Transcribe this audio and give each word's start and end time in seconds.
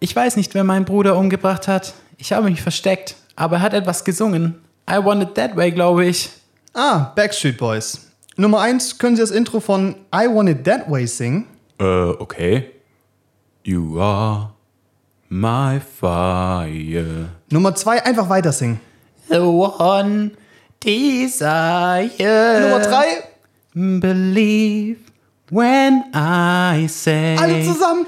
Ich 0.00 0.14
weiß 0.14 0.36
nicht, 0.36 0.54
wer 0.54 0.64
meinen 0.64 0.84
Bruder 0.84 1.16
umgebracht 1.16 1.66
hat. 1.68 1.94
Ich 2.18 2.32
habe 2.32 2.48
mich 2.50 2.62
versteckt, 2.62 3.16
aber 3.36 3.56
er 3.56 3.62
hat 3.62 3.74
etwas 3.74 4.04
gesungen. 4.04 4.56
I 4.90 4.96
want 5.04 5.22
it 5.22 5.34
that 5.34 5.56
way, 5.56 5.70
glaube 5.70 6.06
ich. 6.06 6.30
Ah, 6.74 7.12
Backstreet 7.14 7.58
Boys. 7.58 8.06
Nummer 8.36 8.60
eins, 8.60 8.98
können 8.98 9.16
Sie 9.16 9.22
das 9.22 9.32
Intro 9.32 9.58
von 9.58 9.96
I 10.14 10.28
Want 10.32 10.48
It 10.48 10.64
That 10.64 10.88
Way 10.88 11.06
singen? 11.08 11.46
Äh, 11.80 11.84
okay. 11.84 12.70
You 13.64 14.00
are 14.00 14.52
my 15.28 15.80
fire. 15.80 17.30
Nummer 17.50 17.74
zwei, 17.74 18.04
einfach 18.04 18.28
weiter 18.28 18.52
singen. 18.52 18.80
The 19.28 19.38
one 19.40 20.30
desire. 20.84 22.60
Nummer 22.60 22.80
drei, 22.80 23.24
Believe 23.74 24.98
when 25.50 26.04
I 26.14 26.86
say. 26.88 27.36
alle 27.36 27.64
zusammen. 27.64 28.06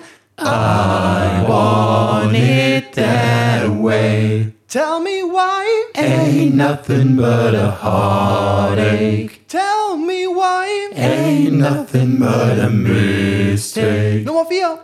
Want 1.48 2.34
it 2.36 2.92
that 2.94 3.68
way. 3.70 4.52
Tell 4.68 5.00
me 5.00 5.22
why, 5.24 5.64
Ain't 5.96 6.54
nothing 6.54 7.16
but 7.16 7.54
a 7.54 7.70
heartache. 7.72 9.40
tell 9.48 9.96
me 9.96 10.26
why. 10.28 10.90
Ain't 10.94 11.54
nothing 11.54 12.18
but 12.20 12.58
a 12.58 12.70
mistake. 12.70 14.24
Nummer 14.24 14.44
vier, 14.44 14.78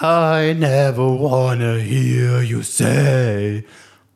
I 0.00 0.54
never 0.56 1.06
wanna 1.10 1.78
hear 1.80 2.40
you 2.42 2.62
say. 2.62 3.64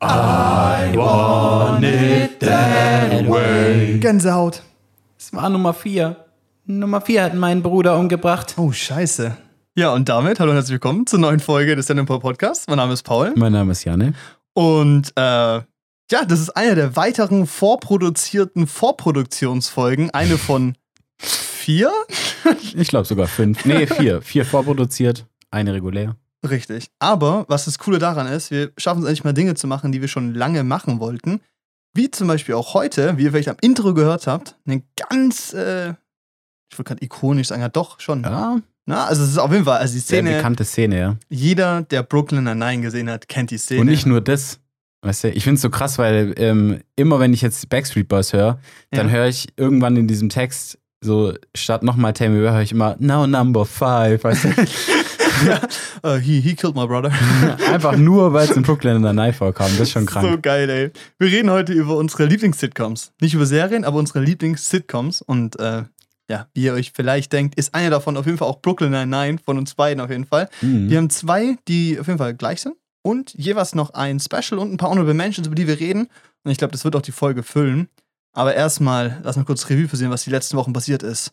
I 0.01 0.93
want 0.97 1.85
it 1.85 2.39
that 2.41 3.27
way. 3.27 3.99
Gänsehaut. 3.99 4.63
Das 5.19 5.33
war 5.33 5.49
Nummer 5.49 5.73
4. 5.75 6.17
Nummer 6.67 7.01
4 7.01 7.23
hat 7.25 7.35
meinen 7.35 7.63
Bruder 7.63 7.97
umgebracht. 7.99 8.55
Oh, 8.59 8.71
scheiße. 8.71 9.37
Ja, 9.77 9.93
und 9.93 10.09
damit 10.09 10.39
hallo 10.39 10.53
und 10.53 10.57
herzlich 10.57 10.75
willkommen 10.75 11.05
zur 11.05 11.19
neuen 11.19 11.41
Folge 11.41 11.75
des 11.75 11.87
Stand 11.87 12.07
Podcasts. 12.07 12.69
Mein 12.69 12.77
Name 12.77 12.93
ist 12.93 13.03
Paul. 13.03 13.33
Mein 13.35 13.51
Name 13.51 13.73
ist 13.73 13.83
Janne. 13.83 14.15
Und 14.53 15.09
äh, 15.17 15.21
ja, 15.21 15.65
das 16.29 16.39
ist 16.39 16.51
eine 16.51 16.77
der 16.77 16.95
weiteren 16.95 17.49
vorproduzierten 17.49 18.69
Vorproduktionsfolgen. 18.69 20.11
Eine 20.11 20.39
von 20.39 20.77
vier? 21.19 21.91
Ich 22.77 22.89
glaube 22.89 23.05
sogar 23.07 23.27
5. 23.27 23.65
Nee, 23.65 23.89
4. 23.89 24.23
4 24.23 24.47
vorproduziert, 24.47 25.27
eine 25.51 25.73
regulär. 25.75 26.15
Richtig. 26.49 26.91
Aber 27.01 27.45
was 27.49 27.65
das 27.65 27.81
Coole 27.81 27.99
daran 27.99 28.29
ist, 28.29 28.53
wir 28.53 28.71
schaffen 28.79 29.01
es 29.01 29.07
endlich 29.07 29.25
mal 29.25 29.33
Dinge 29.33 29.55
zu 29.55 29.67
machen, 29.67 29.91
die 29.91 30.01
wir 30.01 30.09
schon 30.09 30.35
lange 30.35 30.63
machen 30.63 31.01
wollten. 31.01 31.41
Wie 31.95 32.13
zum 32.13 32.29
Beispiel 32.29 32.55
auch 32.55 32.75
heute, 32.75 33.17
wie 33.17 33.25
ihr 33.25 33.31
vielleicht 33.33 33.49
am 33.49 33.57
Intro 33.61 33.93
gehört 33.93 34.29
habt, 34.29 34.57
eine 34.67 34.85
ganz, 34.95 35.53
äh, 35.53 35.95
ich 36.71 36.79
wollte 36.79 36.91
gerade 36.91 37.05
ikonisch 37.05 37.49
sagen, 37.49 37.63
ja 37.63 37.69
doch, 37.71 37.99
schon. 37.99 38.23
Ja, 38.23 38.61
Na, 38.87 39.07
also 39.07 39.23
es 39.23 39.31
ist 39.31 39.39
auf 39.39 39.51
jeden 39.51 39.65
Fall, 39.65 39.79
also 39.79 39.95
die 39.95 40.01
sehr 40.01 40.21
Szene, 40.21 40.37
bekannte 40.37 40.65
Szene, 40.65 40.99
ja. 40.99 41.17
jeder, 41.31 41.83
der 41.83 42.03
Brooklyn 42.03 42.45
Nine-Nine 42.45 42.83
gesehen 42.83 43.09
hat, 43.09 43.29
kennt 43.29 43.51
die 43.51 43.59
Szene. 43.59 43.81
Und 43.81 43.87
nicht 43.87 44.07
nur 44.07 44.21
das. 44.21 44.61
Weißt 45.03 45.25
du, 45.25 45.31
ich 45.31 45.45
finde 45.45 45.57
es 45.57 45.63
so 45.63 45.71
krass, 45.71 45.99
weil 45.99 46.35
ähm, 46.39 46.81
immer 46.97 47.21
wenn 47.21 47.33
ich 47.35 47.43
jetzt 47.43 47.69
Backstreet 47.69 48.09
Boys 48.09 48.33
höre, 48.33 48.59
dann 48.91 49.09
Ja. 49.09 49.13
höre 49.15 49.27
ich 49.29 49.49
irgendwann 49.57 49.97
in 49.97 50.07
diesem 50.09 50.29
Text 50.31 50.79
so 51.03 51.35
statt 51.55 51.83
nochmal 51.83 52.15
Where 52.19 52.53
höre 52.53 52.63
ich 52.63 52.73
immer 52.73 52.97
Now 52.99 53.27
Number 53.27 53.67
5. 53.67 54.25
Weißt 54.25 54.45
du? 54.45 54.49
Uh, 56.03 56.17
he, 56.17 56.41
he 56.41 56.55
killed 56.55 56.77
my 56.77 56.87
brother. 56.87 57.11
Einfach 57.73 57.97
nur, 57.97 58.33
weil 58.33 58.49
es 58.49 58.57
in 58.57 58.63
Brooklyn 58.63 58.97
in 58.97 59.03
der 59.03 59.13
Night 59.13 59.35
vorkam. 59.35 59.71
Das 59.73 59.81
ist 59.81 59.91
schon 59.91 60.07
krank. 60.07 60.29
So 60.31 60.39
geil, 60.41 60.71
ey. 60.71 60.91
Wir 61.19 61.29
reden 61.29 61.51
heute 61.51 61.73
über 61.73 61.97
unsere 61.97 62.27
Lieblings-Sitcoms. 62.27 63.13
Nicht 63.21 63.35
über 63.35 63.45
Serien, 63.45 63.85
aber 63.85 63.99
unsere 63.99 64.21
Lieblings-Sitcoms. 64.21 65.23
Und 65.23 65.59
äh, 65.59 65.83
ja, 66.31 66.49
wie 66.55 66.65
ihr 66.65 66.73
euch 66.73 66.93
vielleicht 66.93 67.33
denkt, 67.33 67.57
ist 67.57 67.75
eine 67.75 67.91
davon 67.91 68.17
auf 68.17 68.27
jeden 68.27 68.39
Fall 68.39 68.49
auch 68.49 68.61
Brooklyn 68.61 68.93
Nine-Nine, 68.93 69.39
von 69.45 69.59
uns 69.59 69.75
beiden 69.75 70.03
auf 70.03 70.11
jeden 70.11 70.25
Fall. 70.25 70.49
Mhm. 70.63 70.89
Wir 70.89 70.99
haben 70.99 71.11
zwei, 71.11 71.57
die 71.69 71.99
auf 71.99 72.07
jeden 72.07 72.19
Fall 72.19 72.35
gleich 72.35 72.63
sind. 72.63 72.77
Und 73.03 73.35
jeweils 73.35 73.75
noch 73.75 73.91
ein 73.91 74.19
Special 74.19 74.59
und 74.59 74.73
ein 74.73 74.79
paar 74.79 74.89
Honorable 74.89 75.13
Mentions, 75.13 75.47
über 75.47 75.55
die 75.55 75.67
wir 75.67 75.79
reden. 75.79 76.09
Und 76.43 76.51
ich 76.51 76.57
glaube, 76.57 76.73
das 76.73 76.85
wird 76.85 76.97
auch 76.97 77.03
die 77.03 77.13
Folge 77.13 77.43
füllen. 77.43 77.89
Aber 78.33 78.55
erstmal, 78.55 79.21
lass 79.23 79.37
mal 79.37 79.45
kurz 79.45 79.69
Revue 79.69 79.87
passieren, 79.87 80.11
was 80.11 80.25
die 80.25 80.31
letzten 80.31 80.57
Wochen 80.57 80.73
passiert 80.73 81.03
ist. 81.03 81.33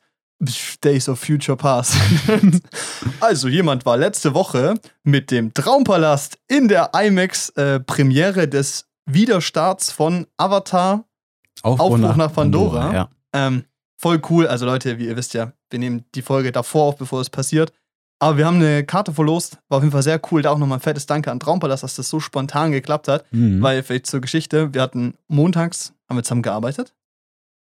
Days 0.83 1.07
of 1.07 1.19
Future 1.19 1.55
Past. 1.55 1.95
also, 3.19 3.47
jemand 3.47 3.85
war 3.85 3.95
letzte 3.95 4.33
Woche 4.33 4.73
mit 5.03 5.31
dem 5.31 5.53
Traumpalast 5.53 6.39
in 6.47 6.67
der 6.67 6.91
IMAX-Premiere 6.93 8.47
des 8.47 8.87
Wiederstarts 9.05 9.91
von 9.91 10.27
Avatar. 10.37 11.05
Aufbruch 11.61 12.15
nach 12.15 12.33
Pandora. 12.33 12.93
Ja. 12.93 13.09
Ähm, 13.33 13.65
voll 14.01 14.21
cool. 14.29 14.47
Also, 14.47 14.65
Leute, 14.65 14.97
wie 14.97 15.07
ihr 15.07 15.15
wisst 15.15 15.33
ja, 15.33 15.53
wir 15.69 15.79
nehmen 15.79 16.05
die 16.15 16.21
Folge 16.21 16.51
davor 16.51 16.85
auf, 16.85 16.97
bevor 16.97 17.21
es 17.21 17.29
passiert. 17.29 17.71
Aber 18.19 18.37
wir 18.37 18.45
haben 18.45 18.57
eine 18.57 18.83
Karte 18.83 19.13
verlost. 19.13 19.57
War 19.69 19.77
auf 19.77 19.83
jeden 19.83 19.91
Fall 19.91 20.03
sehr 20.03 20.19
cool. 20.31 20.41
Da 20.41 20.51
auch 20.51 20.57
nochmal 20.57 20.77
ein 20.77 20.81
fettes 20.81 21.05
Danke 21.05 21.31
an 21.31 21.39
Traumpalast, 21.39 21.83
dass 21.83 21.95
das 21.95 22.09
so 22.09 22.19
spontan 22.19 22.71
geklappt 22.71 23.07
hat. 23.07 23.25
Mhm. 23.31 23.61
Weil, 23.61 23.83
vielleicht 23.83 24.07
zur 24.07 24.21
Geschichte, 24.21 24.73
wir 24.73 24.81
hatten 24.81 25.13
montags, 25.27 25.93
haben 26.09 26.17
wir 26.17 26.23
zusammen 26.23 26.41
gearbeitet. 26.41 26.93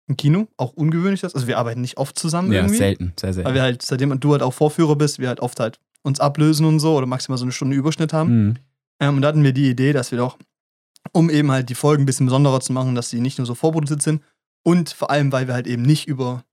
Im 0.06 0.16
Kino. 0.16 0.48
Auch 0.56 0.72
ungewöhnlich 0.74 1.22
das. 1.22 1.34
Also, 1.34 1.46
wir 1.46 1.58
arbeiten 1.58 1.80
nicht 1.80 1.96
oft 1.96 2.18
zusammen 2.18 2.52
ja, 2.52 2.60
irgendwie. 2.60 2.76
selten, 2.76 3.12
sehr 3.18 3.32
selten. 3.32 3.48
Weil 3.48 3.54
wir 3.54 3.62
halt, 3.62 3.82
seitdem 3.82 4.18
du 4.18 4.32
halt 4.32 4.42
auch 4.42 4.52
Vorführer 4.52 4.96
bist, 4.96 5.18
wir 5.18 5.28
halt 5.28 5.40
oft 5.40 5.58
halt 5.60 5.78
uns 6.02 6.20
ablösen 6.20 6.66
und 6.66 6.80
so 6.80 6.96
oder 6.96 7.06
maximal 7.06 7.38
so 7.38 7.44
eine 7.44 7.52
Stunde 7.52 7.76
Überschnitt 7.76 8.12
haben. 8.12 8.46
Mhm. 8.46 8.54
Ähm, 9.00 9.16
und 9.16 9.22
da 9.22 9.28
hatten 9.28 9.44
wir 9.44 9.52
die 9.52 9.70
Idee, 9.70 9.92
dass 9.92 10.10
wir 10.10 10.18
doch, 10.18 10.36
um 11.12 11.30
eben 11.30 11.50
halt 11.50 11.68
die 11.68 11.74
Folgen 11.74 12.02
ein 12.02 12.06
bisschen 12.06 12.26
besonderer 12.26 12.60
zu 12.60 12.72
machen, 12.72 12.94
dass 12.94 13.10
sie 13.10 13.20
nicht 13.20 13.38
nur 13.38 13.46
so 13.46 13.54
vorproduziert 13.54 14.02
sind 14.02 14.20
und 14.64 14.90
vor 14.90 15.10
allem, 15.10 15.30
weil 15.30 15.46
wir 15.46 15.54
halt 15.54 15.66
eben 15.68 15.82
nicht 15.82 16.08
über 16.08 16.44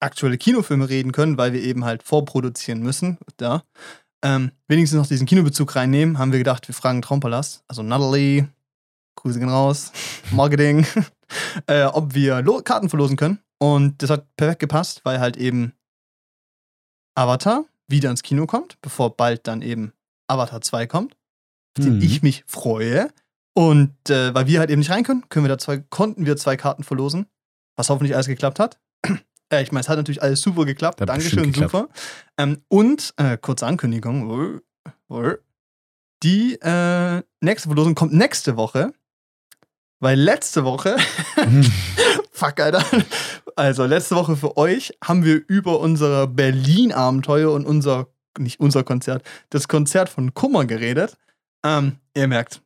aktuelle 0.00 0.38
Kinofilme 0.38 0.88
reden 0.88 1.10
können, 1.12 1.36
weil 1.38 1.52
wir 1.52 1.62
eben 1.62 1.84
halt 1.84 2.04
vorproduzieren 2.04 2.80
müssen, 2.82 3.18
da, 3.36 3.64
ähm, 4.22 4.52
wenigstens 4.68 4.98
noch 4.98 5.06
diesen 5.06 5.26
Kinobezug 5.26 5.74
reinnehmen, 5.74 6.18
haben 6.18 6.32
wir 6.32 6.38
gedacht, 6.38 6.68
wir 6.68 6.74
fragen 6.74 7.02
Traumpalast, 7.02 7.64
also 7.68 7.82
Natalie, 7.82 8.48
Grüße 9.16 9.38
gehen 9.38 9.48
raus, 9.48 9.92
Marketing, 10.30 10.86
äh, 11.66 11.84
ob 11.84 12.14
wir 12.14 12.42
Lo 12.42 12.62
Karten 12.62 12.88
verlosen 12.88 13.16
können. 13.16 13.40
Und 13.58 14.02
das 14.02 14.10
hat 14.10 14.36
perfekt 14.36 14.60
gepasst, 14.60 15.00
weil 15.04 15.18
halt 15.18 15.36
eben 15.36 15.72
Avatar 17.16 17.64
wieder 17.88 18.10
ins 18.10 18.22
Kino 18.22 18.46
kommt, 18.46 18.80
bevor 18.82 19.16
bald 19.16 19.48
dann 19.48 19.62
eben 19.62 19.92
Avatar 20.28 20.60
2 20.60 20.86
kommt, 20.86 21.16
auf 21.76 21.84
den 21.84 21.96
Mhm. 21.96 22.02
ich 22.02 22.22
mich 22.22 22.44
freue. 22.46 23.08
Und 23.54 24.10
äh, 24.10 24.32
weil 24.34 24.46
wir 24.46 24.60
halt 24.60 24.70
eben 24.70 24.78
nicht 24.78 24.90
rein 24.90 25.02
können, 25.02 25.28
können 25.28 25.44
wir 25.44 25.48
da 25.48 25.58
zwei, 25.58 25.78
konnten 25.78 26.26
wir 26.26 26.36
zwei 26.36 26.56
Karten 26.56 26.84
verlosen, 26.84 27.26
was 27.78 27.88
hoffentlich 27.88 28.14
alles 28.14 28.26
geklappt 28.26 28.58
hat. 28.58 28.78
äh, 29.52 29.62
ich 29.62 29.72
meine, 29.72 29.80
es 29.80 29.88
hat 29.88 29.96
natürlich 29.96 30.22
alles 30.22 30.40
super 30.40 30.64
geklappt. 30.64 31.00
Hat 31.00 31.08
Dankeschön, 31.08 31.52
geklappt. 31.52 31.72
super. 31.72 31.88
Ähm, 32.36 32.62
und 32.68 33.14
äh, 33.16 33.38
kurze 33.38 33.66
Ankündigung. 33.66 34.60
Die 36.22 36.54
äh, 36.60 37.22
nächste 37.40 37.68
Verlosung 37.68 37.94
kommt 37.94 38.12
nächste 38.12 38.56
Woche. 38.56 38.92
Weil 40.00 40.18
letzte 40.18 40.64
Woche 40.64 40.96
Fuck, 42.38 42.60
Alter. 42.60 42.84
Also, 43.56 43.84
letzte 43.84 44.14
Woche 44.14 44.36
für 44.36 44.56
euch 44.56 44.96
haben 45.02 45.24
wir 45.24 45.42
über 45.48 45.80
unser 45.80 46.28
Berlin-Abenteuer 46.28 47.52
und 47.52 47.66
unser, 47.66 48.06
nicht 48.38 48.60
unser 48.60 48.84
Konzert, 48.84 49.24
das 49.50 49.66
Konzert 49.66 50.08
von 50.08 50.34
Kummer 50.34 50.64
geredet. 50.64 51.16
Ähm, 51.64 51.98
ihr 52.14 52.28
merkt. 52.28 52.62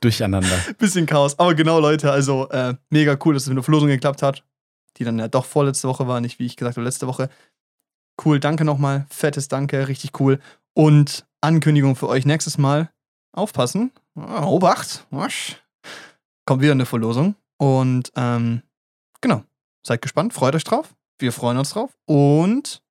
Durcheinander. 0.00 0.56
Bisschen 0.78 1.06
Chaos. 1.06 1.38
Aber 1.38 1.54
genau, 1.54 1.78
Leute, 1.80 2.10
also 2.10 2.48
äh, 2.50 2.74
mega 2.90 3.16
cool, 3.24 3.34
dass 3.34 3.44
es 3.44 3.48
mit 3.48 3.56
der 3.56 3.64
Verlosung 3.64 3.88
geklappt 3.88 4.22
hat. 4.22 4.44
Die 4.96 5.04
dann 5.04 5.18
ja 5.18 5.28
doch 5.28 5.44
vorletzte 5.44 5.88
Woche 5.88 6.08
war, 6.08 6.20
nicht 6.20 6.38
wie 6.38 6.46
ich 6.46 6.56
gesagt 6.56 6.76
habe, 6.76 6.84
letzte 6.84 7.06
Woche. 7.06 7.28
Cool, 8.22 8.40
danke 8.40 8.64
nochmal. 8.64 9.06
Fettes 9.08 9.48
Danke, 9.48 9.88
richtig 9.88 10.18
cool. 10.20 10.40
Und 10.74 11.26
Ankündigung 11.40 11.96
für 11.96 12.08
euch 12.08 12.26
nächstes 12.26 12.58
Mal. 12.58 12.90
Aufpassen. 13.32 13.92
Ah, 14.16 14.44
Obacht. 14.44 15.06
Wasch. 15.10 15.62
Kommt 16.44 16.62
wieder 16.62 16.72
eine 16.72 16.86
Verlosung. 16.86 17.36
Und 17.58 18.12
ähm, 18.16 18.62
genau. 19.20 19.44
Seid 19.86 20.02
gespannt, 20.02 20.34
freut 20.34 20.54
euch 20.54 20.64
drauf. 20.64 20.94
Wir 21.18 21.32
freuen 21.32 21.58
uns 21.58 21.70
drauf. 21.70 21.96
Und 22.06 22.82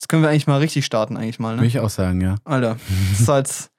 jetzt 0.00 0.08
können 0.08 0.22
wir 0.22 0.28
eigentlich 0.28 0.46
mal 0.46 0.58
richtig 0.58 0.84
starten, 0.84 1.16
eigentlich 1.16 1.38
mal, 1.38 1.54
Würde 1.54 1.62
ne? 1.62 1.68
ich 1.68 1.78
auch 1.80 1.90
sagen, 1.90 2.20
ja. 2.20 2.36
Alter, 2.44 2.78
das 3.10 3.20
ist 3.20 3.28
äh, 3.28 3.70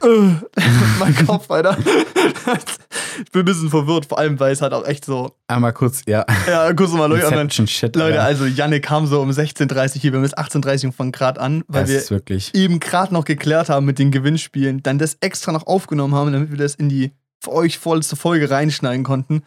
mein 0.98 1.26
Kopf, 1.26 1.50
Alter. 1.50 1.76
ich 1.78 3.30
bin 3.32 3.42
ein 3.42 3.44
bisschen 3.44 3.70
verwirrt, 3.70 4.06
vor 4.06 4.18
allem, 4.18 4.38
weil 4.38 4.52
es 4.52 4.62
halt 4.62 4.72
auch 4.72 4.86
echt 4.86 5.04
so. 5.04 5.34
Einmal 5.48 5.72
kurz, 5.72 6.02
ja. 6.06 6.24
Ja, 6.46 6.72
kurz 6.72 6.92
mal 6.92 7.06
Leute. 7.06 7.26
Inception 7.26 7.66
Shit. 7.66 7.96
Leute, 7.96 8.22
also 8.22 8.46
Janne 8.46 8.80
kam 8.80 9.06
so 9.06 9.20
um 9.20 9.30
16.30 9.30 9.96
Uhr 9.96 10.00
hier, 10.00 10.12
wir 10.12 10.18
haben 10.18 10.24
jetzt 10.24 10.38
18.30 10.38 10.86
Uhr 10.86 10.92
von 10.92 11.12
Grad 11.12 11.38
an, 11.38 11.64
weil 11.68 11.86
das 11.86 12.10
wir 12.10 12.22
eben 12.54 12.80
gerade 12.80 13.12
noch 13.12 13.24
geklärt 13.24 13.68
haben 13.68 13.86
mit 13.86 13.98
den 13.98 14.10
Gewinnspielen, 14.10 14.82
dann 14.82 14.98
das 14.98 15.16
extra 15.20 15.52
noch 15.52 15.66
aufgenommen 15.66 16.14
haben, 16.14 16.32
damit 16.32 16.50
wir 16.50 16.58
das 16.58 16.74
in 16.74 16.88
die 16.88 17.12
für 17.40 17.52
euch 17.52 17.78
vorletzte 17.78 18.16
Folge 18.16 18.50
reinschneiden 18.50 19.04
konnten. 19.04 19.42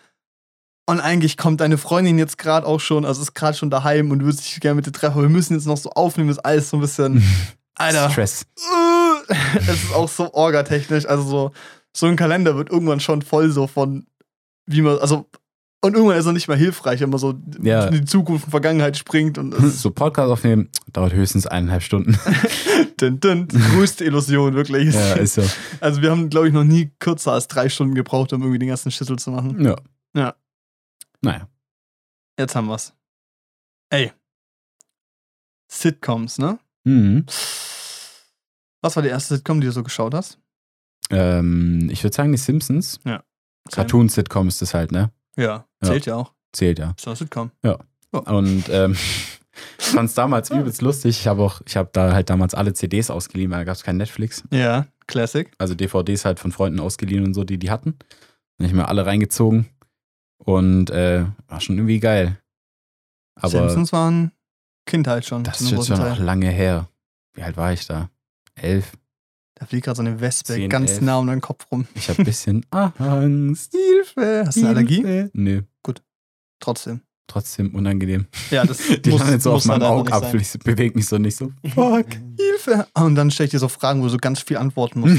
Und 0.87 0.99
eigentlich 0.99 1.37
kommt 1.37 1.61
deine 1.61 1.77
Freundin 1.77 2.17
jetzt 2.17 2.37
gerade 2.37 2.65
auch 2.65 2.79
schon, 2.79 3.05
also 3.05 3.21
ist 3.21 3.33
gerade 3.33 3.55
schon 3.55 3.69
daheim 3.69 4.11
und 4.11 4.19
du 4.19 4.25
würdest 4.25 4.45
dich 4.45 4.59
gerne 4.59 4.75
mit 4.75 4.85
dir 4.85 4.91
treffen, 4.91 5.13
aber 5.13 5.23
wir 5.23 5.29
müssen 5.29 5.53
jetzt 5.53 5.67
noch 5.67 5.77
so 5.77 5.91
aufnehmen, 5.91 6.29
ist 6.29 6.39
alles 6.39 6.69
so 6.69 6.77
ein 6.77 6.81
bisschen. 6.81 7.23
Alter. 7.81 8.09
Stress. 8.09 8.45
Es 9.55 9.83
ist 9.83 9.93
auch 9.93 10.09
so 10.09 10.33
orgatechnisch, 10.33 11.05
also 11.05 11.23
so, 11.23 11.51
so 11.95 12.05
ein 12.07 12.15
Kalender 12.15 12.55
wird 12.55 12.69
irgendwann 12.69 12.99
schon 12.99 13.21
voll 13.21 13.49
so 13.51 13.67
von, 13.67 14.05
wie 14.65 14.81
man, 14.81 14.97
also 14.99 15.27
Und 15.83 15.93
irgendwann 15.95 16.17
ist 16.17 16.25
er 16.25 16.33
nicht 16.33 16.47
mehr 16.47 16.57
hilfreich, 16.57 16.99
wenn 17.01 17.09
man 17.09 17.19
so 17.19 17.33
Ja. 17.61 17.85
in 17.85 17.93
die 17.93 18.05
Zukunft 18.05 18.45
und 18.45 18.51
Vergangenheit 18.51 18.97
springt 18.97 19.37
und 19.37 19.53
So 19.53 19.89
Podcast 19.91 20.29
aufnehmen 20.31 20.69
dauert 20.93 21.13
höchstens 21.13 21.47
eineinhalb 21.47 21.81
Stunden. 21.83 22.17
dün, 23.01 23.19
dün, 23.19 23.47
größte 23.47 24.03
Illusion, 24.05 24.53
wirklich. 24.53 24.93
ja, 24.93 25.13
ist 25.13 25.35
so. 25.35 25.43
Also 25.79 26.01
wir 26.01 26.11
haben, 26.11 26.29
glaube 26.29 26.47
ich, 26.47 26.53
noch 26.53 26.63
nie 26.65 26.91
kürzer 26.99 27.31
als 27.33 27.47
drei 27.47 27.67
Stunden 27.69 27.95
gebraucht, 27.95 28.31
um 28.33 28.41
irgendwie 28.41 28.59
den 28.59 28.69
ganzen 28.69 28.91
Schüssel 28.91 29.17
zu 29.17 29.31
machen. 29.31 29.63
Ja. 29.63 29.75
Ja. 30.15 30.35
Naja. 31.21 31.47
Jetzt 32.39 32.55
haben 32.55 32.67
wir's. 32.67 32.93
Ey. 33.89 34.11
Sitcoms, 35.71 36.37
ne? 36.37 36.59
Mhm. 36.83 37.25
Was 38.81 38.95
war 38.95 39.03
die 39.03 39.09
erste 39.09 39.35
Sitcom, 39.35 39.61
die 39.61 39.67
du 39.67 39.73
so 39.73 39.83
geschaut 39.83 40.13
hast? 40.13 40.39
Ähm, 41.09 41.89
ich 41.91 42.03
würde 42.03 42.15
sagen, 42.15 42.31
die 42.31 42.37
Simpsons. 42.37 42.99
Cartoon-Sitcom 43.71 44.47
ist 44.47 44.61
das 44.61 44.73
halt, 44.73 44.91
ne? 44.91 45.11
Ja, 45.37 45.65
zählt 45.83 46.05
ja, 46.05 46.15
auch. 46.15 46.33
Zählt 46.51 46.79
ja. 46.79 46.93
Ist 46.97 47.07
eine 47.07 47.15
Sitcom. 47.15 47.51
Und 48.11 48.65
ähm, 48.69 48.95
ich 49.79 49.85
fand 49.85 50.09
es 50.09 50.15
damals 50.15 50.49
übelst 50.51 50.81
lustig. 50.81 51.19
Ich 51.19 51.27
habe 51.27 51.41
auch, 51.43 51.61
ich 51.65 51.77
habe 51.77 51.89
da 51.93 52.13
halt 52.13 52.29
damals 52.29 52.53
alle 52.53 52.73
CDs 52.73 53.09
ausgeliehen, 53.09 53.51
weil 53.51 53.59
da 53.59 53.63
gab 53.65 53.75
es 53.75 53.83
kein 53.83 53.97
Netflix. 53.97 54.43
Ja, 54.51 54.87
Classic. 55.07 55.51
Also 55.57 55.75
DVDs 55.75 56.25
halt 56.25 56.39
von 56.39 56.51
Freunden 56.51 56.79
ausgeliehen 56.79 57.25
und 57.25 57.33
so, 57.33 57.43
die 57.43 57.57
die 57.57 57.71
hatten. 57.71 57.97
Dann 58.57 58.67
ich 58.67 58.73
mir 58.73 58.87
alle 58.87 59.05
reingezogen. 59.05 59.67
Und 60.37 60.89
äh, 60.89 61.25
war 61.47 61.61
schon 61.61 61.77
irgendwie 61.77 61.99
geil. 61.99 62.37
Aber 63.35 63.49
Simpsons 63.49 63.93
waren 63.93 64.31
Kindheit 64.85 65.25
schon. 65.25 65.43
das 65.43 65.61
ist 65.61 65.71
jetzt 65.71 65.87
schon 65.87 65.99
auch 65.99 66.15
Teil. 66.15 66.23
lange 66.23 66.49
her. 66.49 66.89
Wie 67.33 67.43
alt 67.43 67.57
war 67.57 67.71
ich 67.71 67.85
da? 67.85 68.09
Elf. 68.61 68.93
Da 69.55 69.65
fliegt 69.67 69.85
gerade 69.85 69.97
so 69.97 70.01
eine 70.01 70.19
Wespe 70.19 70.53
10, 70.53 70.69
ganz 70.69 70.91
11. 70.91 71.01
nah 71.01 71.17
um 71.17 71.27
deinen 71.27 71.41
Kopf 71.41 71.67
rum. 71.71 71.85
Ich 71.93 72.09
habe 72.09 72.19
ein 72.19 72.25
bisschen 72.25 72.65
Angst. 72.71 73.73
Hilfe! 73.73 74.43
Hast 74.45 74.57
du 74.57 74.61
eine 74.61 74.69
Allergie? 74.69 75.29
Nö, 75.33 75.61
Trotzdem. 76.59 77.01
trotzdem 77.27 77.73
unangenehm. 77.73 78.27
Ja, 78.51 78.63
das 78.65 78.77
Die 79.05 79.09
muss, 79.09 79.19
landet 79.21 79.41
so 79.41 79.53
auf 79.53 79.65
meinem 79.65 79.81
Augapfel. 79.83 80.39
Ich 80.41 80.51
bewege 80.63 80.95
mich 80.95 81.07
so 81.07 81.17
nicht 81.17 81.35
so. 81.35 81.51
Fuck. 81.73 82.05
Hilfe! 82.37 82.87
Und 82.93 83.15
dann 83.15 83.31
stelle 83.31 83.45
ich 83.45 83.51
dir 83.51 83.59
so 83.59 83.67
Fragen, 83.67 83.99
wo 84.01 84.05
du 84.05 84.09
so 84.11 84.17
ganz 84.17 84.41
viel 84.41 84.57
antworten 84.57 84.99
musst. 84.99 85.17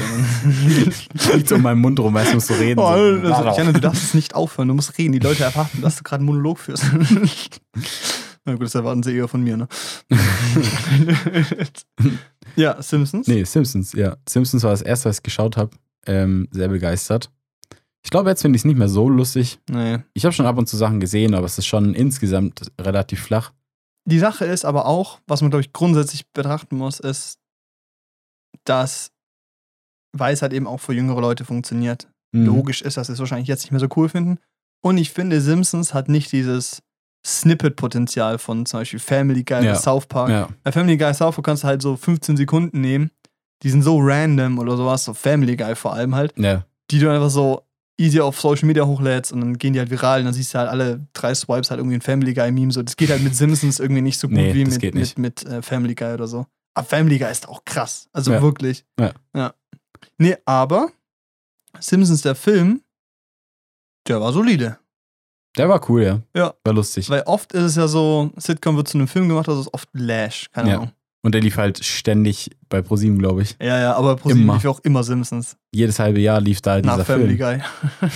Liegt 1.34 1.48
so 1.48 1.56
in 1.56 1.62
meinem 1.62 1.80
Mund 1.80 1.98
rum, 1.98 2.14
weißt 2.14 2.30
du, 2.30 2.34
musst 2.36 2.46
so 2.48 2.54
reden. 2.54 2.78
Oh, 2.78 2.84
so. 3.26 3.32
also, 3.34 3.58
Janne, 3.58 3.72
du 3.72 3.80
darfst 3.80 4.04
es 4.04 4.14
nicht 4.14 4.34
aufhören, 4.36 4.68
du 4.68 4.74
musst 4.74 4.96
reden. 4.98 5.12
Die 5.12 5.18
Leute 5.18 5.42
erwarten, 5.44 5.82
dass 5.82 5.96
du 5.96 6.02
gerade 6.04 6.20
einen 6.20 6.26
Monolog 6.26 6.58
führst. 6.60 6.84
Na 8.44 8.52
gut, 8.54 8.62
das 8.62 8.74
erwarten 8.74 9.02
sie 9.02 9.16
eher 9.16 9.26
von 9.28 9.42
mir, 9.42 9.56
ne? 9.56 9.68
Ja, 12.56 12.80
Simpsons. 12.80 13.26
Nee, 13.26 13.44
Simpsons, 13.44 13.92
ja. 13.92 14.16
Simpsons 14.28 14.62
war 14.62 14.70
das 14.70 14.82
erste, 14.82 15.08
was 15.08 15.18
ich 15.18 15.22
geschaut 15.22 15.56
habe. 15.56 15.70
Ähm, 16.06 16.48
sehr 16.50 16.68
begeistert. 16.68 17.30
Ich 18.04 18.10
glaube, 18.10 18.30
jetzt 18.30 18.42
finde 18.42 18.56
ich 18.56 18.62
es 18.62 18.64
nicht 18.64 18.78
mehr 18.78 18.88
so 18.88 19.08
lustig. 19.08 19.60
Nee. 19.70 20.00
Ich 20.14 20.24
habe 20.24 20.32
schon 20.32 20.46
ab 20.46 20.58
und 20.58 20.68
zu 20.68 20.76
Sachen 20.76 20.98
gesehen, 20.98 21.34
aber 21.34 21.46
es 21.46 21.58
ist 21.58 21.66
schon 21.66 21.94
insgesamt 21.94 22.72
relativ 22.80 23.22
flach. 23.22 23.52
Die 24.04 24.18
Sache 24.18 24.44
ist 24.44 24.64
aber 24.64 24.86
auch, 24.86 25.20
was 25.28 25.40
man, 25.40 25.50
glaube 25.50 25.62
ich, 25.62 25.72
grundsätzlich 25.72 26.28
betrachten 26.32 26.76
muss, 26.76 26.98
ist, 26.98 27.38
dass 28.64 29.12
Weiß 30.14 30.42
halt 30.42 30.52
eben 30.52 30.66
auch 30.66 30.78
für 30.78 30.92
jüngere 30.92 31.20
Leute 31.20 31.44
funktioniert. 31.44 32.08
Mhm. 32.32 32.46
Logisch 32.46 32.82
ist, 32.82 32.96
dass 32.96 33.06
sie 33.06 33.14
es 33.14 33.18
wahrscheinlich 33.18 33.48
jetzt 33.48 33.62
nicht 33.62 33.70
mehr 33.70 33.80
so 33.80 33.88
cool 33.96 34.08
finden. 34.08 34.38
Und 34.82 34.98
ich 34.98 35.10
finde, 35.10 35.40
Simpsons 35.40 35.94
hat 35.94 36.08
nicht 36.08 36.32
dieses 36.32 36.82
Snippet-Potenzial 37.24 38.38
von 38.38 38.66
zum 38.66 38.80
Beispiel 38.80 38.98
Family 38.98 39.44
Guy 39.44 39.64
Ja. 39.64 39.72
oder 39.72 39.74
South 39.76 40.06
Park. 40.06 40.30
Ja, 40.30 40.48
Bei 40.64 40.72
Family 40.72 40.96
Guy 40.96 41.12
South 41.14 41.34
Park 41.36 41.44
kannst 41.46 41.62
du 41.62 41.68
halt 41.68 41.82
so 41.82 41.96
15 41.96 42.36
Sekunden 42.36 42.80
nehmen. 42.80 43.10
Die 43.62 43.70
sind 43.70 43.82
so 43.82 43.98
random 44.00 44.58
oder 44.58 44.76
sowas, 44.76 45.04
so 45.04 45.14
Family 45.14 45.56
Guy 45.56 45.76
vor 45.76 45.92
allem 45.94 46.14
halt, 46.16 46.34
ja, 46.36 46.64
die 46.90 46.98
du 46.98 47.08
einfach 47.10 47.30
so 47.30 47.62
easy 47.96 48.20
auf 48.20 48.40
Social 48.40 48.66
Media 48.66 48.84
hochlädst 48.84 49.32
und 49.32 49.40
dann 49.40 49.58
gehen 49.58 49.72
die 49.72 49.78
halt 49.78 49.90
viral 49.90 50.18
und 50.20 50.24
dann 50.24 50.34
siehst 50.34 50.52
du 50.54 50.58
halt 50.58 50.68
alle 50.68 51.06
drei 51.12 51.32
Swipes 51.34 51.70
halt 51.70 51.78
irgendwie 51.78 51.96
ein 51.96 52.00
Family 52.00 52.34
Guy 52.34 52.50
Meme. 52.50 52.72
So, 52.72 52.82
das 52.82 52.96
geht 52.96 53.10
halt 53.10 53.22
mit 53.22 53.36
Simpsons 53.36 53.78
irgendwie 53.78 54.02
nicht 54.02 54.18
so 54.18 54.26
gut 54.28 54.36
Nee, 54.38 54.52
wie 54.54 54.64
mit, 54.64 54.94
mit, 54.94 55.18
mit 55.18 55.44
äh, 55.44 55.62
Family 55.62 55.94
Guy 55.94 56.12
oder 56.14 56.26
so. 56.26 56.46
Aber 56.74 56.86
Family 56.86 57.18
Guy 57.18 57.30
ist 57.30 57.48
auch 57.48 57.64
krass. 57.64 58.08
Also 58.12 58.32
Ja. 58.32 58.42
wirklich. 58.42 58.84
Ja. 58.98 59.12
ja. 59.36 59.54
Nee, 60.18 60.36
aber 60.44 60.90
Simpsons, 61.78 62.22
der 62.22 62.34
Film, 62.34 62.82
der 64.08 64.20
war 64.20 64.32
solide. 64.32 64.78
Der 65.56 65.68
war 65.68 65.80
cool, 65.90 66.02
ja. 66.02 66.20
Ja. 66.34 66.54
War 66.64 66.74
lustig. 66.74 67.08
Weil 67.10 67.22
oft 67.22 67.52
ist 67.52 67.62
es 67.62 67.76
ja 67.76 67.86
so, 67.88 68.30
Sitcom 68.36 68.76
wird 68.76 68.88
zu 68.88 68.98
einem 68.98 69.08
Film 69.08 69.28
gemacht, 69.28 69.48
also 69.48 69.60
ist 69.62 69.74
oft 69.74 69.88
Lash. 69.92 70.48
Keine 70.52 70.70
Ja. 70.70 70.76
Ahnung. 70.76 70.92
Und 71.24 71.34
der 71.36 71.40
lief 71.40 71.56
halt 71.56 71.84
ständig 71.84 72.50
bei 72.68 72.82
ProSieben, 72.82 73.18
glaube 73.18 73.42
ich. 73.42 73.56
Ja, 73.62 73.78
ja, 73.78 73.94
aber 73.94 74.16
ProSieben 74.16 74.52
lief 74.52 74.64
ja 74.64 74.70
auch 74.70 74.80
immer 74.80 75.04
Simpsons. 75.04 75.56
Jedes 75.72 76.00
halbe 76.00 76.18
Jahr 76.18 76.40
lief 76.40 76.60
da 76.62 76.80
Nach 76.80 76.94
dieser 76.94 77.04
Family 77.04 77.36
Film. 77.36 77.60
Guy. 78.00 78.08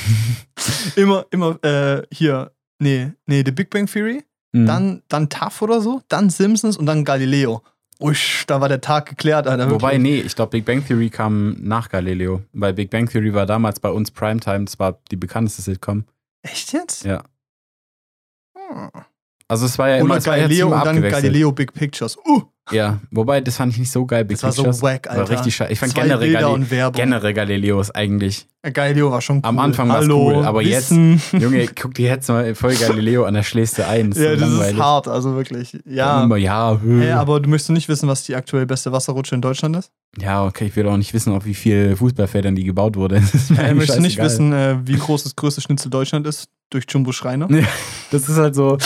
immer, 0.97 1.25
immer, 1.31 1.63
äh, 1.65 2.03
hier, 2.13 2.51
nee, 2.81 3.13
nee, 3.27 3.43
The 3.45 3.53
Big 3.53 3.71
Bang 3.71 3.87
Theory, 3.87 4.25
Mhm. 4.53 4.67
dann, 4.67 5.03
dann 5.09 5.29
Tough 5.29 5.61
oder 5.63 5.81
so, 5.81 6.03
dann 6.09 6.31
Simpsons 6.31 6.77
und 6.77 6.87
dann 6.87 7.05
Galileo. 7.05 7.63
Usch, 8.01 8.45
da 8.47 8.61
war 8.61 8.69
der 8.69 8.81
Tag 8.81 9.07
geklärt, 9.07 9.47
Alter. 9.47 9.71
Wobei, 9.71 9.93
wirklich. 9.93 10.03
nee, 10.03 10.21
ich 10.21 10.35
glaube, 10.37 10.51
Big 10.51 10.65
Bang 10.65 10.85
Theory 10.87 11.09
kam 11.11 11.57
nach 11.61 11.89
Galileo. 11.89 12.43
Weil 12.53 12.75
Big 12.75 12.91
Bang 12.91 13.09
Theory 13.09 13.33
war 13.35 13.47
damals 13.47 13.81
bei 13.81 13.89
uns 13.91 14.11
Primetime, 14.11 14.65
das 14.65 14.79
war 14.79 14.99
die 15.11 15.17
bekannteste 15.17 15.63
Sitcom. 15.63 16.05
Echt 16.47 16.73
jetzt? 16.73 17.05
Ja. 17.05 17.25
Hm. 18.57 18.91
Also 19.49 19.67
es 19.67 19.79
war 19.79 19.89
ja 19.89 19.97
immer, 19.97 20.07
Oder 20.07 20.17
es 20.17 20.27
war 20.27 20.37
ja 20.37 20.45
Galileo 20.45 20.67
immer 20.67 20.77
und 20.77 20.85
dann 20.87 20.97
abgewechselt. 20.97 21.25
Galileo 21.25 21.53
Big 21.53 21.73
Pictures. 21.73 22.17
Uh, 22.27 22.43
Ja, 22.73 22.99
wobei, 23.13 23.41
das 23.41 23.57
fand 23.57 23.73
ich 23.73 23.79
nicht 23.79 23.93
so 23.93 24.07
geil, 24.07 24.25
Big 24.25 24.37
das 24.37 24.43
war 24.43 24.51
so 24.53 24.63
Pictures. 24.65 24.83
wack, 24.83 25.09
Alter. 25.09 25.23
war 25.23 25.31
richtig 25.31 25.55
scheiße. 25.55 25.73
Ich 25.73 25.79
fand 25.79 25.93
Zwei 25.93 26.03
generell, 26.03 26.27
Bilder 26.27 26.41
Gali 26.41 26.55
und 26.55 26.71
Werbung. 26.71 27.01
generell 27.01 27.33
Galileo 27.33 27.81
ist 27.81 27.93
eigentlich, 27.95 28.49
Galileo 28.73 29.13
war 29.13 29.21
schon 29.21 29.37
cool. 29.37 29.43
Am 29.45 29.59
Anfang 29.61 29.89
war's 29.89 29.99
Hallo, 30.05 30.33
cool, 30.39 30.45
aber 30.45 30.63
jetzt- 30.63 30.91
Wissen. 30.91 31.23
Junge, 31.41 31.69
guck 31.81 31.95
dir 31.95 32.09
jetzt 32.09 32.29
mal 32.29 32.57
voll 32.57 32.75
Galileo 32.75 33.25
an, 33.25 33.35
da 33.35 33.45
schläfst 33.45 33.79
du 33.79 33.87
ein. 33.87 34.11
Ja, 34.11 34.15
so 34.15 34.31
das 34.31 34.41
langweilig. 34.41 34.77
ist 34.77 34.83
hart, 34.83 35.07
also 35.07 35.37
wirklich. 35.37 35.79
Ja. 35.85 36.25
Immer, 36.25 36.37
ja. 36.39 36.77
Hey, 36.85 37.13
aber 37.13 37.39
du 37.39 37.49
möchtest 37.49 37.71
nicht 37.71 37.89
wissen, 37.89 38.09
was 38.09 38.25
die 38.25 38.35
aktuell 38.35 38.67
beste 38.67 38.91
Wasserrutsche 38.91 39.37
in 39.37 39.41
Deutschland 39.43 39.77
ist? 39.77 39.93
ja, 40.19 40.45
okay, 40.47 40.65
ich 40.67 40.75
will 40.77 40.89
auch 40.89 40.97
nicht 40.97 41.13
wissen, 41.15 41.33
auf 41.35 41.45
wie 41.45 41.53
viele 41.55 41.95
Fußballfeldern 41.95 42.57
die 42.57 42.65
gebaut 42.65 42.97
wurde. 42.97 43.17
Eigentlich 43.51 43.75
möchtest 43.75 43.99
du 43.99 44.03
nicht 44.03 44.19
wissen, 44.19 44.53
äh, 44.53 44.77
wie 44.85 44.97
groß 44.97 45.23
das 45.25 45.37
größte 45.37 45.61
Schnitzel 45.61 45.91
Deutschland 45.91 46.27
ist? 46.27 46.49
Durch 46.71 46.85
Jumbo 46.89 47.13
Schreiner? 47.13 47.49
Das 48.11 48.29
ist 48.29 48.37
halt 48.39 48.55
so. 48.55 48.79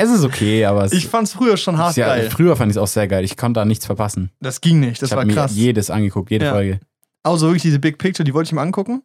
Es 0.00 0.10
ist 0.10 0.24
okay, 0.24 0.64
aber 0.64 0.84
es 0.84 0.92
Ich 0.92 1.06
fand's 1.08 1.32
früher 1.32 1.56
schon 1.56 1.78
hart 1.78 1.96
ja, 1.96 2.06
geil. 2.08 2.30
Früher 2.30 2.56
fand 2.56 2.70
ich 2.70 2.76
es 2.76 2.82
auch 2.82 2.86
sehr 2.86 3.06
geil. 3.08 3.24
Ich 3.24 3.36
konnte 3.36 3.60
da 3.60 3.64
nichts 3.64 3.86
verpassen. 3.86 4.30
Das 4.40 4.60
ging 4.60 4.80
nicht, 4.80 5.00
das 5.02 5.10
ich 5.10 5.16
war 5.16 5.24
mir 5.24 5.34
krass. 5.34 5.52
jedes 5.54 5.90
angeguckt, 5.90 6.30
jede 6.30 6.46
Ja. 6.46 6.52
Folge. 6.52 6.80
Also 7.22 7.46
wirklich 7.48 7.62
diese 7.62 7.78
Big 7.78 7.98
Picture, 7.98 8.24
die 8.24 8.32
wollte 8.34 8.48
ich 8.48 8.52
mir 8.52 8.60
angucken. 8.62 9.02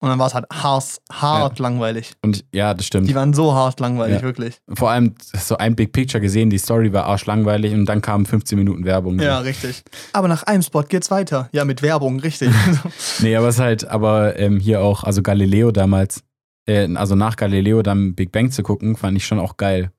Und 0.00 0.10
dann 0.10 0.18
war 0.18 0.26
es 0.26 0.34
halt 0.34 0.44
hart, 0.52 1.00
hart 1.10 1.58
langweilig. 1.60 2.12
Und 2.22 2.44
ja, 2.52 2.74
das 2.74 2.84
stimmt. 2.84 3.08
Die 3.08 3.14
waren 3.14 3.32
so 3.32 3.54
hart 3.54 3.80
langweilig, 3.80 4.16
Ja. 4.16 4.22
wirklich. 4.22 4.60
Vor 4.74 4.90
allem 4.90 5.14
so 5.20 5.56
ein 5.56 5.76
Big 5.76 5.92
Picture 5.92 6.20
gesehen, 6.20 6.50
die 6.50 6.58
Story 6.58 6.92
war 6.92 7.06
arschlangweilig 7.06 7.72
und 7.72 7.86
dann 7.86 8.02
kamen 8.02 8.26
15 8.26 8.58
Minuten 8.58 8.84
Werbung. 8.84 9.18
Ja, 9.18 9.38
richtig. 9.38 9.82
Aber 10.12 10.28
nach 10.28 10.42
einem 10.42 10.60
Spot 10.62 10.82
geht's 10.82 11.10
weiter. 11.10 11.48
Ja, 11.52 11.64
mit 11.64 11.80
Werbung, 11.80 12.20
richtig. 12.20 12.50
Nee, 13.20 13.34
aber 13.36 13.48
es 13.48 13.54
ist 13.54 13.60
halt, 13.62 13.88
aber 13.88 14.38
ähm, 14.38 14.58
hier 14.60 14.82
auch, 14.82 15.04
also 15.04 15.22
Galileo 15.22 15.70
damals, 15.70 16.22
äh, 16.66 16.86
also 16.96 17.14
nach 17.14 17.36
Galileo 17.36 17.80
dann 17.82 18.14
Big 18.14 18.30
Bang 18.30 18.50
zu 18.50 18.62
gucken, 18.62 18.96
fand 18.96 19.16
ich 19.16 19.24
schon 19.24 19.38
auch 19.38 19.56
geil. 19.56 19.90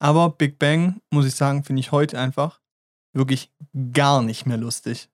Aber 0.00 0.30
Big 0.30 0.58
Bang, 0.58 1.00
muss 1.10 1.26
ich 1.26 1.34
sagen, 1.34 1.62
finde 1.62 1.80
ich 1.80 1.92
heute 1.92 2.18
einfach 2.18 2.60
wirklich 3.12 3.52
gar 3.92 4.22
nicht 4.22 4.46
mehr 4.46 4.56
lustig. 4.56 5.08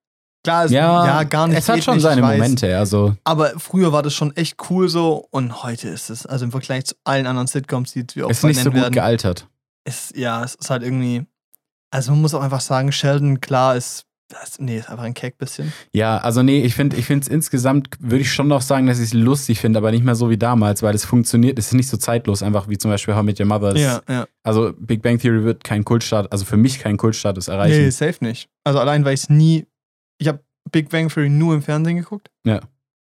Klar, 0.44 0.66
es, 0.66 0.70
ja, 0.70 1.24
gar 1.24 1.48
nicht. 1.48 1.58
Es 1.58 1.68
hat 1.68 1.82
schon 1.82 1.94
nicht, 1.94 2.04
seine 2.04 2.22
weiß. 2.22 2.38
Momente, 2.38 2.78
also 2.78 3.16
Aber 3.24 3.58
früher 3.58 3.92
war 3.92 4.02
das 4.02 4.14
schon 4.14 4.34
echt 4.36 4.70
cool 4.70 4.88
so 4.88 5.26
und 5.30 5.64
heute 5.64 5.88
ist 5.88 6.08
es, 6.08 6.24
also 6.24 6.44
im 6.44 6.52
Vergleich 6.52 6.84
zu 6.86 6.94
allen 7.02 7.26
anderen 7.26 7.48
Sitcoms, 7.48 7.92
die 7.92 8.06
wir 8.14 8.26
auch 8.26 8.30
es 8.30 8.38
ist 8.38 8.44
nicht 8.44 8.62
so 8.62 8.70
gut 8.70 8.80
werden, 8.80 8.94
gealtert. 8.94 9.48
ist, 9.84 10.16
ja, 10.16 10.44
es 10.44 10.54
ist 10.54 10.70
halt 10.70 10.84
irgendwie, 10.84 11.26
also 11.90 12.12
man 12.12 12.20
muss 12.20 12.32
auch 12.32 12.42
einfach 12.42 12.60
sagen, 12.60 12.92
Sheldon, 12.92 13.40
klar, 13.40 13.74
ist, 13.74 14.05
das, 14.28 14.58
nee, 14.58 14.78
ist 14.78 14.90
einfach 14.90 15.04
ein 15.04 15.14
Keck 15.14 15.38
bisschen. 15.38 15.72
Ja, 15.92 16.18
also 16.18 16.42
nee, 16.42 16.62
ich 16.62 16.74
finde 16.74 16.96
ich 16.96 17.08
es 17.08 17.28
insgesamt, 17.28 17.90
würde 18.00 18.22
ich 18.22 18.32
schon 18.32 18.48
noch 18.48 18.60
sagen, 18.62 18.86
dass 18.86 18.98
ich 18.98 19.06
es 19.06 19.12
lustig 19.14 19.60
finde, 19.60 19.78
aber 19.78 19.92
nicht 19.92 20.04
mehr 20.04 20.16
so 20.16 20.30
wie 20.30 20.36
damals, 20.36 20.82
weil 20.82 20.94
es 20.94 21.04
funktioniert, 21.04 21.58
es 21.58 21.68
ist 21.68 21.74
nicht 21.74 21.88
so 21.88 21.96
zeitlos, 21.96 22.42
einfach 22.42 22.68
wie 22.68 22.76
zum 22.76 22.90
Beispiel 22.90 23.14
How 23.14 23.22
I 23.22 23.26
Met 23.26 23.40
Your 23.40 23.46
Mother. 23.46 23.76
Ja, 23.76 24.02
ja. 24.08 24.26
Also 24.42 24.72
Big 24.78 25.02
Bang 25.02 25.18
Theory 25.18 25.44
wird 25.44 25.62
kein 25.62 25.84
Kultstatus, 25.84 26.30
also 26.32 26.44
für 26.44 26.56
mich 26.56 26.80
kein 26.80 26.96
Kultstatus 26.96 27.48
erreichen. 27.48 27.82
Nee, 27.82 27.90
safe 27.90 28.16
nicht. 28.24 28.48
Also 28.64 28.80
allein, 28.80 29.04
weil 29.04 29.14
ich 29.14 29.20
es 29.20 29.30
nie, 29.30 29.66
ich 30.18 30.26
habe 30.26 30.40
Big 30.72 30.88
Bang 30.88 31.08
Theory 31.08 31.28
nur 31.28 31.54
im 31.54 31.62
Fernsehen 31.62 31.96
geguckt. 31.96 32.30
Ja. 32.44 32.60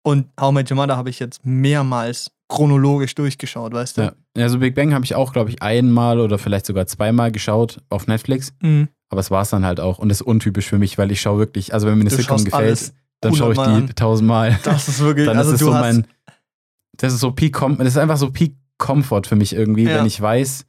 Und 0.03 0.27
How 0.39 0.51
I 0.51 0.53
Met 0.53 0.71
Your 0.71 0.77
Mother 0.77 0.97
habe 0.97 1.09
ich 1.09 1.19
jetzt 1.19 1.45
mehrmals 1.45 2.31
chronologisch 2.47 3.15
durchgeschaut, 3.15 3.73
weißt 3.73 3.97
du? 3.97 4.01
Ja. 4.03 4.13
Also 4.37 4.59
Big 4.59 4.75
Bang 4.75 4.93
habe 4.93 5.03
ich 5.03 5.15
auch, 5.15 5.33
glaube 5.33 5.49
ich, 5.49 5.61
einmal 5.61 6.19
oder 6.19 6.37
vielleicht 6.37 6.65
sogar 6.65 6.85
zweimal 6.87 7.31
geschaut 7.31 7.81
auf 7.89 8.07
Netflix, 8.07 8.53
Mhm. 8.61 8.87
Aber 9.09 9.21
es 9.21 9.31
war 9.31 9.41
es 9.41 9.49
dann 9.49 9.65
halt 9.65 9.79
auch 9.79 9.99
und 9.99 10.09
das 10.09 10.21
ist 10.21 10.27
untypisch 10.27 10.67
für 10.67 10.77
mich, 10.77 10.97
weil 10.97 11.11
ich 11.11 11.21
schaue 11.21 11.39
wirklich, 11.39 11.73
also 11.73 11.87
wenn 11.87 11.95
mir 11.95 12.01
eine 12.01 12.09
Sitcom 12.09 12.43
gefällt, 12.43 12.93
dann 13.21 13.35
schaue 13.35 13.53
ich 13.53 13.85
die 13.85 13.93
tausendmal. 13.93 14.59
Das 14.63 14.87
ist 14.87 14.99
wirklich, 14.99 15.25
dann 15.27 15.37
also 15.37 15.51
ist 15.51 15.55
es 15.55 15.59
du 15.59 15.65
so 15.67 15.73
hast, 15.73 15.81
mein, 15.81 16.07
das 16.97 17.13
ist 17.13 17.19
so 17.19 17.31
Peak, 17.31 17.57
das 17.77 17.87
ist 17.87 17.97
einfach 17.97 18.17
so 18.17 18.31
Peak 18.31 18.55
Comfort 18.77 19.23
für 19.27 19.35
mich 19.35 19.53
irgendwie, 19.53 19.85
Ja. 19.85 19.97
wenn 19.99 20.05
ich 20.05 20.19
weiß, 20.21 20.65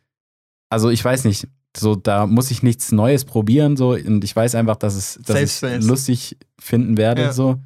also 0.70 0.90
ich 0.90 1.04
weiß 1.04 1.24
nicht, 1.24 1.48
so 1.76 1.94
da 1.94 2.26
muss 2.26 2.50
ich 2.50 2.62
nichts 2.62 2.92
Neues 2.92 3.24
probieren 3.24 3.76
so 3.76 3.90
und 3.90 4.24
ich 4.24 4.34
weiß 4.34 4.54
einfach, 4.54 4.76
dass 4.76 4.94
es, 4.94 5.20
dass 5.24 5.40
ich 5.40 5.52
Space. 5.52 5.84
lustig 5.86 6.36
finden 6.58 6.96
werde 6.96 7.22
Ja. 7.22 7.32
so 7.32 7.56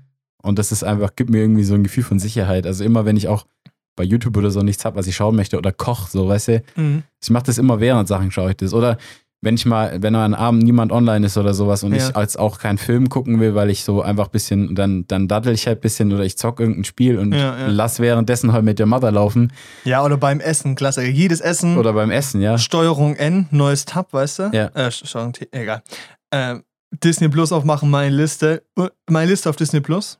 und 0.42 0.58
das 0.58 0.72
ist 0.72 0.82
einfach 0.82 1.14
gibt 1.14 1.30
mir 1.30 1.38
irgendwie 1.38 1.64
so 1.64 1.74
ein 1.74 1.84
Gefühl 1.84 2.02
von 2.02 2.18
Sicherheit. 2.18 2.66
Also 2.66 2.82
immer 2.84 3.04
wenn 3.04 3.16
ich 3.16 3.28
auch 3.28 3.46
bei 3.94 4.02
YouTube 4.04 4.36
oder 4.38 4.50
so 4.50 4.62
nichts 4.62 4.84
habe, 4.84 4.96
was 4.96 5.06
ich 5.06 5.14
schauen 5.14 5.36
möchte 5.36 5.56
oder 5.58 5.70
koch, 5.70 6.08
so, 6.08 6.26
weißt 6.26 6.48
du. 6.48 6.62
Mhm. 6.76 7.02
Ich 7.22 7.30
mache 7.30 7.44
das 7.44 7.58
immer 7.58 7.78
während 7.78 8.08
Sachen, 8.08 8.30
schaue 8.30 8.50
ich 8.50 8.56
das. 8.56 8.72
Oder 8.72 8.96
wenn 9.44 9.56
ich 9.56 9.66
mal, 9.66 10.00
wenn 10.00 10.14
an 10.14 10.22
einem 10.32 10.34
Abend 10.34 10.62
niemand 10.62 10.92
online 10.92 11.26
ist 11.26 11.36
oder 11.36 11.52
sowas 11.52 11.82
und 11.82 11.92
Ja. 11.94 12.08
ich 12.08 12.16
als 12.16 12.36
auch 12.36 12.58
keinen 12.60 12.78
Film 12.78 13.08
gucken 13.08 13.40
will, 13.40 13.54
weil 13.56 13.70
ich 13.70 13.82
so 13.84 14.00
einfach 14.00 14.26
ein 14.26 14.30
bisschen, 14.30 14.74
dann, 14.76 15.04
dann 15.08 15.26
daddel 15.28 15.52
ich 15.52 15.66
halt 15.66 15.78
ein 15.78 15.80
bisschen 15.80 16.12
oder 16.12 16.22
ich 16.24 16.38
zock 16.38 16.60
irgendein 16.60 16.84
Spiel 16.84 17.18
und 17.18 17.32
Ja, 17.32 17.58
ja. 17.58 17.66
lass 17.66 17.98
währenddessen 17.98 18.52
halt 18.52 18.64
mit 18.64 18.78
der 18.78 18.86
Mother 18.86 19.10
laufen. 19.10 19.52
Ja, 19.84 20.04
oder 20.04 20.16
beim 20.16 20.38
Essen, 20.40 20.76
klasse. 20.76 21.04
Jedes 21.04 21.40
Essen, 21.40 21.76
Oder 21.76 21.92
beim 21.92 22.10
Essen, 22.12 22.40
ja. 22.40 22.56
Steuerung 22.56 23.16
N, 23.16 23.48
neues 23.50 23.84
Tab, 23.84 24.12
weißt 24.12 24.38
du? 24.38 24.50
Ja. 24.52 24.66
Äh, 24.74 24.90
Steuerung 24.92 25.32
T, 25.32 25.48
egal. 25.50 25.82
Ähm, 26.30 26.62
Disney 27.02 27.28
Plus 27.28 27.50
aufmachen, 27.52 27.90
meine 27.90 28.14
Liste. 28.14 28.62
Uh, 28.78 28.86
Meine 29.10 29.30
Liste 29.30 29.50
auf 29.50 29.56
Disney 29.56 29.80
Plus 29.80 30.18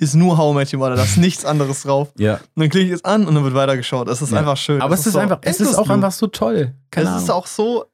ist 0.00 0.14
nur 0.14 0.36
How 0.38 0.52
I 0.52 0.56
Met 0.58 0.72
Your 0.74 0.80
Mother, 0.80 0.96
da 0.96 1.02
ist 1.04 1.16
nichts 1.18 1.44
anderes 1.44 1.82
drauf. 1.82 2.12
Ja. 2.18 2.34
Und 2.34 2.40
dann 2.62 2.68
klicke 2.68 2.86
ich 2.88 2.92
es 2.92 3.04
an 3.04 3.26
und 3.26 3.34
dann 3.34 3.42
wird 3.44 3.54
weitergeschaut. 3.54 4.06
Das 4.06 4.20
ist 4.22 4.32
Ja. 4.32 4.38
einfach 4.38 4.56
schön. 4.56 4.80
Aber 4.82 4.94
es 4.94 5.06
ist 5.06 5.14
so 5.14 5.18
einfach, 5.18 5.38
es 5.42 5.60
ist 5.60 5.74
auch 5.76 5.88
einfach 5.88 6.12
so 6.12 6.26
toll. 6.26 6.74
Keine 6.90 7.08
Es 7.08 7.16
ist 7.22 7.30
Ahnung. 7.30 7.42
auch 7.42 7.46
so, 7.46 7.84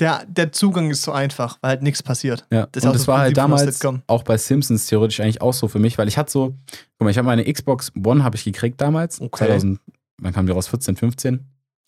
der, 0.00 0.24
der 0.26 0.52
Zugang 0.52 0.90
ist 0.90 1.02
so 1.02 1.12
einfach, 1.12 1.58
weil 1.60 1.70
halt 1.70 1.82
nichts 1.82 2.02
passiert. 2.02 2.46
Ja, 2.50 2.66
Das 2.72 2.84
und 2.84 2.94
das 2.94 3.06
war 3.06 3.18
halt 3.20 3.36
damals 3.36 3.80
auch 4.06 4.22
bei 4.24 4.36
Simpsons 4.36 4.86
theoretisch 4.86 5.20
eigentlich 5.20 5.40
auch 5.40 5.54
so 5.54 5.68
für 5.68 5.78
mich, 5.78 5.98
weil 5.98 6.08
ich 6.08 6.18
hatte 6.18 6.32
so, 6.32 6.54
guck 6.98 7.04
mal, 7.04 7.10
ich 7.10 7.18
habe 7.18 7.26
meine 7.26 7.44
Xbox 7.50 7.92
One 8.04 8.24
habe 8.24 8.36
ich 8.36 8.44
gekriegt 8.44 8.80
damals, 8.80 9.20
Okay. 9.20 9.46
2000, 9.46 9.80
wann 10.20 10.32
kam 10.32 10.46
die 10.46 10.52
raus? 10.52 10.68
14, 10.68 10.96
15? 10.96 11.40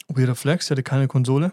Weirder 0.09 0.37
Flex, 0.37 0.67
ich 0.67 0.71
hatte 0.71 0.83
keine 0.83 1.09
Konsole. 1.09 1.53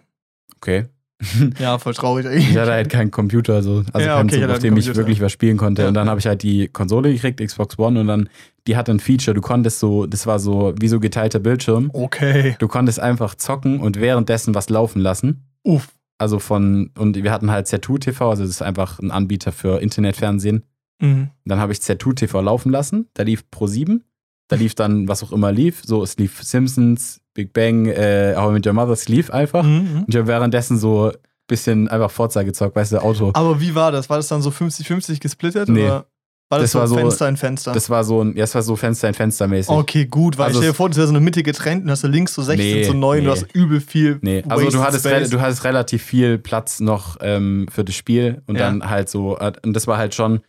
Okay. 0.58 0.86
Ja, 1.60 1.78
voll 1.80 1.94
traurig 1.94 2.26
eigentlich. 2.28 2.50
Ich 2.50 2.58
hatte 2.58 2.72
halt 2.72 2.90
keinen 2.90 3.10
Computer, 3.10 3.64
so, 3.64 3.84
also 3.94 4.06
Ja, 4.08 4.18
keinen, 4.18 4.30
okay, 4.30 4.44
hatte 4.44 4.54
auf 4.54 4.60
dem 4.60 4.76
ich 4.78 4.94
wirklich 4.94 5.22
was 5.22 5.32
spielen 5.32 5.58
konnte. 5.58 5.84
Ja, 5.84 5.88
und 5.88 5.94
dann 5.94 6.10
habe 6.10 6.20
ich 6.20 6.26
halt 6.28 6.44
die 6.44 6.68
Konsole 6.68 7.14
gekriegt, 7.14 7.40
Xbox 7.40 7.80
One, 7.80 8.00
und 8.02 8.08
dann, 8.08 8.30
die 8.68 8.76
hatte 8.76 8.92
ein 8.92 9.00
Feature, 9.00 9.34
du 9.34 9.42
konntest 9.42 9.80
so, 9.80 10.06
das 10.06 10.28
war 10.28 10.40
so 10.40 10.74
wie 10.80 10.88
so 10.90 11.00
geteilter 11.00 11.40
Bildschirm. 11.40 11.92
Okay. 11.94 12.56
Du 12.60 12.68
konntest 12.68 13.00
einfach 13.00 13.36
zocken 13.36 13.80
und 13.80 14.02
währenddessen 14.02 14.54
was 14.54 14.70
laufen 14.70 15.02
lassen. 15.02 15.46
Uff. 15.64 15.88
Also 16.24 16.40
von, 16.40 16.90
und 16.98 17.22
wir 17.22 17.32
hatten 17.32 17.52
halt 17.52 17.68
Z2 17.68 18.00
TV, 18.00 18.30
also 18.30 18.44
das 18.44 18.50
ist 18.50 18.62
einfach 18.62 19.00
ein 19.00 19.12
Anbieter 19.12 19.52
für 19.52 19.82
Internetfernsehen. 19.82 20.64
Mhm. 21.00 21.30
Dann 21.46 21.60
habe 21.60 21.74
ich 21.74 21.80
Z2 21.80 22.16
TV 22.16 22.42
laufen 22.42 22.72
lassen. 22.72 23.10
Da 23.14 23.24
lief 23.24 23.50
Pro 23.52 23.68
7. 23.68 24.04
Da 24.48 24.56
lief 24.56 24.74
dann, 24.74 25.08
was 25.08 25.22
auch 25.22 25.34
immer 25.34 25.52
lief. 25.52 25.82
So, 25.86 26.02
es 26.02 26.18
lief 26.18 26.42
Simpsons, 26.42 27.22
Big 27.34 27.52
Bang, 27.52 27.88
äh, 27.88 28.36
How 28.38 28.52
I 28.52 28.54
Met 28.54 28.68
Your 28.68 28.74
Mother, 28.74 28.92
es 28.92 29.10
lief 29.10 29.30
einfach. 29.32 29.64
Mhm. 29.64 30.00
Und 30.00 30.06
ich 30.08 30.16
habe 30.16 30.28
währenddessen 30.28 30.78
so 30.78 31.10
ein 31.12 31.18
bisschen 31.48 31.88
einfach 31.90 32.10
Forza 32.10 32.44
gezockt, 32.44 32.76
weißt 32.76 32.94
du, 32.94 33.00
Auto. 33.00 33.32
Aber 33.34 33.60
wie 33.60 33.76
war 33.76 33.92
das? 33.92 34.10
War 34.10 34.18
das 34.18 34.30
dann 34.30 34.42
so 34.42 34.50
50-50 34.50 35.20
gesplittet? 35.20 35.68
Nee. 35.68 35.86
Oder 35.86 36.06
war 36.54 36.60
das, 36.60 36.72
Das 36.72 36.80
war 36.82 36.88
so 36.88 36.96
so- 36.96 37.00
Fenster 37.02 37.30
in 37.30 37.38
Fenster? 37.38 37.72
Das 37.74 37.90
war 37.90 38.04
so 38.04 38.24
ein, 38.24 38.36
ja, 38.38 38.44
es 38.46 38.56
war 38.56 38.62
so 38.62 38.76
Fenster 38.76 39.08
in 39.08 39.14
Fenster 39.14 39.48
mäßig. 39.48 39.70
okay, 39.70 40.06
gut, 40.06 40.38
weil 40.38 40.46
Also 40.48 40.60
ich 40.60 40.64
stell 40.64 40.72
dir 40.72 40.76
vor, 40.76 40.90
das 40.90 40.98
wäre 40.98 41.08
so 41.08 41.14
eine 41.14 41.20
Mitte 41.20 41.44
getrennt 41.44 41.84
und 41.84 41.92
hast 41.92 42.04
du 42.04 42.08
links 42.08 42.34
so 42.34 42.42
16 42.42 42.76
Nee, 42.78 42.84
zu 42.84 42.94
9 42.94 43.20
nee. 43.20 43.26
du 43.26 43.32
hast 43.32 43.46
übel 43.54 43.82
viel. 43.82 44.20
Nee, 44.22 44.44
also 44.48 44.70
du 44.70 44.82
hattest, 44.84 45.06
du 45.34 45.42
hattest 45.42 45.64
relativ 45.64 46.04
viel 46.04 46.38
Platz 46.38 46.80
noch 46.80 47.18
ähm, 47.22 47.68
für 47.72 47.84
das 47.84 47.96
Spiel 47.96 48.42
und 48.48 48.56
Ja. 48.58 48.64
dann 48.70 48.90
halt 48.90 49.10
so, 49.10 49.38
äh, 49.38 49.52
und 49.64 49.74
das 49.74 49.88
war 49.88 49.98
halt 49.98 50.16
schon, 50.16 50.42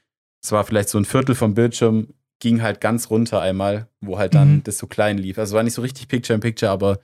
es 0.42 0.52
war 0.52 0.64
vielleicht 0.64 0.88
so 0.88 0.98
ein 0.98 1.04
Viertel 1.04 1.34
vom 1.34 1.54
Bildschirm, 1.54 2.08
ging 2.40 2.60
halt 2.62 2.80
ganz 2.80 3.08
runter 3.10 3.40
einmal, 3.40 3.88
wo 4.00 4.18
halt 4.18 4.34
dann 4.34 4.56
Mhm. 4.56 4.64
das 4.64 4.76
so 4.78 4.86
klein 4.86 5.16
lief. 5.18 5.38
Also 5.38 5.52
es 5.52 5.56
war 5.56 5.62
nicht 5.62 5.74
so 5.74 5.82
richtig 5.82 6.08
Picture-in-Picture, 6.08 6.70
aber 6.70 6.98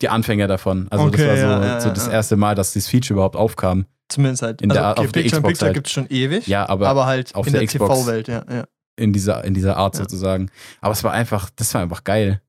die 0.00 0.08
Anfänger 0.08 0.48
davon. 0.48 0.86
Also 0.90 1.04
Okay, 1.06 1.18
das 1.18 1.26
war 1.28 1.36
so, 1.36 1.42
ja, 1.42 1.64
ja, 1.74 1.80
so 1.80 1.90
das 1.90 2.08
erste 2.08 2.36
Mal, 2.36 2.54
dass 2.54 2.72
dieses 2.72 2.88
Feature 2.88 3.14
überhaupt 3.16 3.36
aufkam. 3.36 3.84
Zumindest 4.12 4.42
halt. 4.42 4.62
in 4.62 4.70
also, 4.70 4.80
der- 4.82 4.90
okay, 4.92 5.00
auf 5.06 5.12
der 5.12 5.20
Picture 5.22 5.36
in 5.38 5.42
Xbox 5.42 5.48
Picture 5.52 5.66
halt. 5.66 5.74
gibt 5.74 5.86
es 5.88 5.92
schon 5.92 6.06
ewig. 6.08 6.46
Ja, 6.46 6.68
aber, 6.68 6.88
aber, 6.88 7.06
halt 7.06 7.34
auf 7.34 7.46
in 7.46 7.52
der 7.52 7.60
der. 7.62 7.68
TV-Welt, 7.68 8.28
ja, 8.28 8.44
ja. 8.50 8.64
in 8.96 9.12
dieser, 9.12 9.44
in 9.44 9.54
dieser 9.54 9.76
Art 9.76 9.94
Ja. 9.96 10.00
sozusagen. 10.02 10.50
Aber 10.80 10.92
es 10.92 11.02
war 11.04 11.12
einfach, 11.12 11.50
das 11.56 11.72
war 11.74 11.82
einfach 11.82 12.04
geil. 12.04 12.40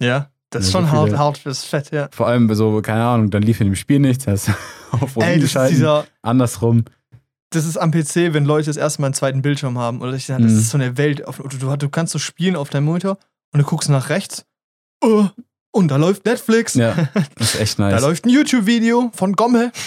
Ja, 0.00 0.30
das 0.50 0.64
ist 0.66 0.72
Ja, 0.74 0.80
so 0.80 0.86
schon 0.88 0.92
hart, 0.92 1.16
hart 1.16 1.38
fürs 1.38 1.64
Fett, 1.64 1.90
ja. 1.92 2.08
Vor 2.12 2.26
allem 2.26 2.52
so, 2.54 2.82
keine 2.82 3.04
Ahnung, 3.04 3.30
dann 3.30 3.42
lief 3.42 3.60
in 3.60 3.68
dem 3.68 3.76
Spiel 3.76 4.00
nichts, 4.00 4.26
hast 4.26 4.50
auf 4.90 5.16
Ey, 5.16 5.20
das 5.20 5.36
ist 5.36 5.42
geschalten, 5.42 5.76
dieser, 5.76 6.04
andersrum. 6.22 6.84
das 7.50 7.64
ist 7.64 7.76
am 7.76 7.90
PC, 7.92 8.34
wenn 8.34 8.44
Leute 8.44 8.66
das 8.66 8.76
erste 8.76 9.00
Mal 9.00 9.06
einen 9.08 9.14
zweiten 9.14 9.42
Bildschirm 9.42 9.78
haben. 9.78 10.02
Oder 10.02 10.14
ich 10.14 10.26
sage, 10.26 10.42
das 10.42 10.52
Mhm. 10.52 10.58
ist 10.58 10.70
so 10.70 10.78
eine 10.78 10.96
Welt. 10.98 11.22
Du, 11.60 11.76
du 11.76 11.88
kannst 11.88 12.12
so 12.12 12.18
spielen 12.18 12.56
auf 12.56 12.68
deinem 12.70 12.84
Monitor 12.84 13.16
und 13.52 13.60
du 13.60 13.64
guckst 13.64 13.88
nach 13.88 14.08
rechts. 14.08 14.44
Oh, 15.02 15.26
und 15.72 15.88
da 15.88 15.96
läuft 15.96 16.24
Netflix. 16.24 16.74
Ja, 16.74 17.08
das 17.36 17.54
ist 17.54 17.60
echt 17.60 17.78
Da 17.80 17.88
nice. 17.90 18.02
läuft 18.02 18.24
ein 18.26 18.28
YouTube-Video 18.30 19.10
von 19.14 19.32
Gommel. 19.34 19.72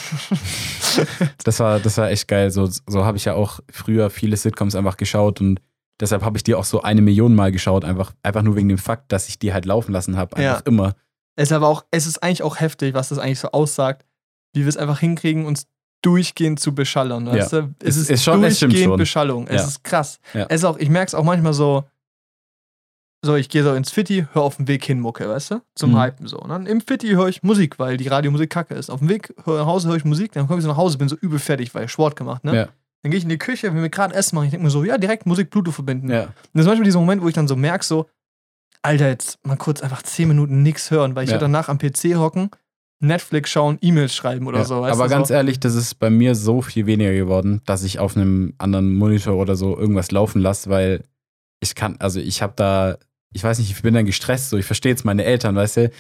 Das 1.44 1.60
war, 1.60 1.80
das 1.80 1.98
war 1.98 2.10
echt 2.10 2.28
geil. 2.28 2.52
So, 2.52 2.70
so 2.88 3.04
habe 3.06 3.18
ich 3.18 3.26
ja 3.26 3.34
auch 3.34 3.60
früher 3.72 4.10
viele 4.10 4.38
Sitcoms 4.38 4.76
einfach 4.76 4.96
geschaut 4.98 5.42
und 5.42 5.60
deshalb 6.00 6.24
habe 6.24 6.38
ich 6.38 6.44
die 6.44 6.56
auch 6.56 6.64
so 6.64 6.82
eine 6.82 7.02
Million 7.02 7.36
Mal 7.36 7.52
geschaut, 7.52 7.84
einfach, 7.84 8.14
einfach 8.24 8.42
nur 8.44 8.56
wegen 8.56 8.70
dem 8.70 8.78
Fakt, 8.78 9.12
dass 9.12 9.28
ich 9.28 9.38
die 9.38 9.54
halt 9.54 9.66
laufen 9.66 9.92
lassen 9.92 10.16
habe. 10.18 10.42
Ja. 10.42 10.52
Einfach 10.54 10.66
immer. 10.66 10.94
Es 11.36 11.50
ist 11.50 11.52
aber 11.52 11.68
auch, 11.68 11.84
es 11.92 12.08
ist 12.08 12.24
eigentlich 12.24 12.44
auch 12.44 12.60
heftig, 12.62 12.94
was 12.94 13.10
das 13.10 13.18
eigentlich 13.20 13.40
so 13.40 13.50
aussagt, 13.52 14.06
wie 14.54 14.62
wir 14.62 14.70
es 14.70 14.78
einfach 14.78 15.00
hinkriegen, 15.00 15.46
uns 15.46 15.68
durchgehend 16.02 16.60
zu 16.62 16.74
beschallern. 16.74 17.26
Weißt 17.28 17.52
du? 17.52 17.74
Es 17.84 17.98
Ist- 17.98 18.10
ist, 18.10 18.24
schon- 18.24 18.40
durchgehend. 18.42 18.96
Beschallung. 18.98 19.48
Es 19.48 19.62
Ja. 19.62 19.68
ist 19.68 19.84
krass. 19.84 20.20
Ja. 20.34 20.46
Es 20.50 20.64
auch, 20.64 20.78
ich 20.78 20.88
merke 20.90 21.08
es 21.08 21.16
auch 21.16 21.24
manchmal 21.26 21.54
so, 21.54 21.84
so, 23.26 23.36
ich 23.36 23.50
gehe 23.50 23.64
so 23.64 23.74
ins 23.74 23.92
Fitti, 23.92 24.26
höre 24.34 24.44
auf 24.44 24.58
dem 24.58 24.68
Weg 24.68 24.86
hin 24.86 25.00
Mucke, 25.00 25.28
weißt 25.28 25.52
du? 25.52 25.62
Zum 25.76 25.92
Mhm. 25.92 26.00
Hypen 26.02 26.28
so. 26.28 26.40
Und 26.40 26.50
dann 26.50 26.66
im 26.66 26.80
Fitti 26.82 27.10
höre 27.10 27.28
ich 27.28 27.44
Musik, 27.44 27.78
weil 27.80 27.98
die 27.98 28.08
Radiomusik 28.08 28.50
kacke 28.50 28.74
ist. 28.76 28.90
Auf 28.90 29.00
dem 29.00 29.10
Weg 29.10 29.34
hör- 29.46 29.60
nach 29.60 29.66
Hause 29.66 29.90
höre 29.90 29.96
ich 29.98 30.06
Musik, 30.06 30.32
dann 30.32 30.48
komme 30.48 30.60
ich 30.60 30.64
so 30.64 30.70
nach 30.70 30.78
Hause, 30.78 30.98
bin 30.98 31.10
so 31.10 31.16
übel 31.18 31.40
fertig, 31.40 31.74
weil 31.76 31.86
ich 31.86 31.92
Sport 31.92 32.16
gemacht, 32.16 32.44
ne? 32.44 32.56
Ja. 32.56 32.68
Dann 33.04 33.12
gehe 33.12 33.18
ich 33.18 33.24
in 33.24 33.30
die 33.30 33.38
Küche, 33.38 33.74
will 33.74 33.82
mir 33.82 33.90
gerade 33.90 34.16
Essen 34.16 34.36
machen. 34.36 34.46
Ich 34.46 34.52
denke 34.52 34.64
mir 34.64 34.72
so, 34.72 34.84
ja, 34.84 34.98
direkt 34.98 35.26
Musik 35.26 35.50
Bluetooth 35.52 35.74
verbinden. 35.76 36.10
Ja. 36.10 36.22
Und 36.24 36.30
das 36.54 36.62
ist 36.62 36.68
manchmal 36.68 36.86
dieser 36.86 37.00
Moment, 37.00 37.22
wo 37.22 37.28
ich 37.28 37.36
dann 37.36 37.48
so 37.48 37.56
merke, 37.56 37.86
so, 37.86 38.08
Alter, 38.82 39.08
jetzt 39.10 39.38
mal 39.46 39.58
kurz 39.58 39.82
einfach 39.82 40.02
10 40.04 40.28
Minuten 40.28 40.64
nichts 40.64 40.90
hören, 40.92 41.16
weil 41.16 41.24
ich 41.24 41.30
Ja. 41.30 41.34
werde 41.36 41.46
danach 41.46 41.70
am 41.70 41.78
PC 41.78 42.16
hocken, 42.16 42.50
Netflix 43.00 43.50
schauen, 43.52 43.78
E-Mails 43.82 44.16
schreiben 44.16 44.48
oder 44.48 44.60
ja. 44.60 44.64
so. 44.66 44.82
Weißt 44.82 45.00
Aber 45.00 45.10
ganz 45.10 45.28
so. 45.28 45.34
ehrlich, 45.34 45.60
das 45.60 45.76
ist 45.76 45.96
bei 46.00 46.10
mir 46.10 46.34
so 46.36 46.62
viel 46.62 46.86
weniger 46.86 47.14
geworden, 47.14 47.62
dass 47.66 47.84
ich 47.84 48.00
auf 48.00 48.16
einem 48.16 48.54
anderen 48.58 48.96
Monitor 48.96 49.36
oder 49.36 49.56
so 49.56 49.78
irgendwas 49.78 50.12
laufen 50.12 50.40
lasse, 50.42 50.70
weil 50.70 51.04
ich 51.60 51.76
kann, 51.76 51.98
also 52.00 52.20
ich 52.20 52.42
habe 52.42 52.54
da, 52.56 52.98
ich 53.36 53.44
weiß 53.44 53.60
nicht, 53.60 53.70
ich 53.70 53.82
bin 53.82 53.94
dann 53.94 54.06
gestresst, 54.06 54.50
so 54.50 54.58
ich 54.58 54.66
verstehe 54.66 54.94
jetzt 54.94 55.04
meine 55.04 55.26
Eltern, 55.26 55.58
weißt 55.58 55.78
du, 55.78 55.92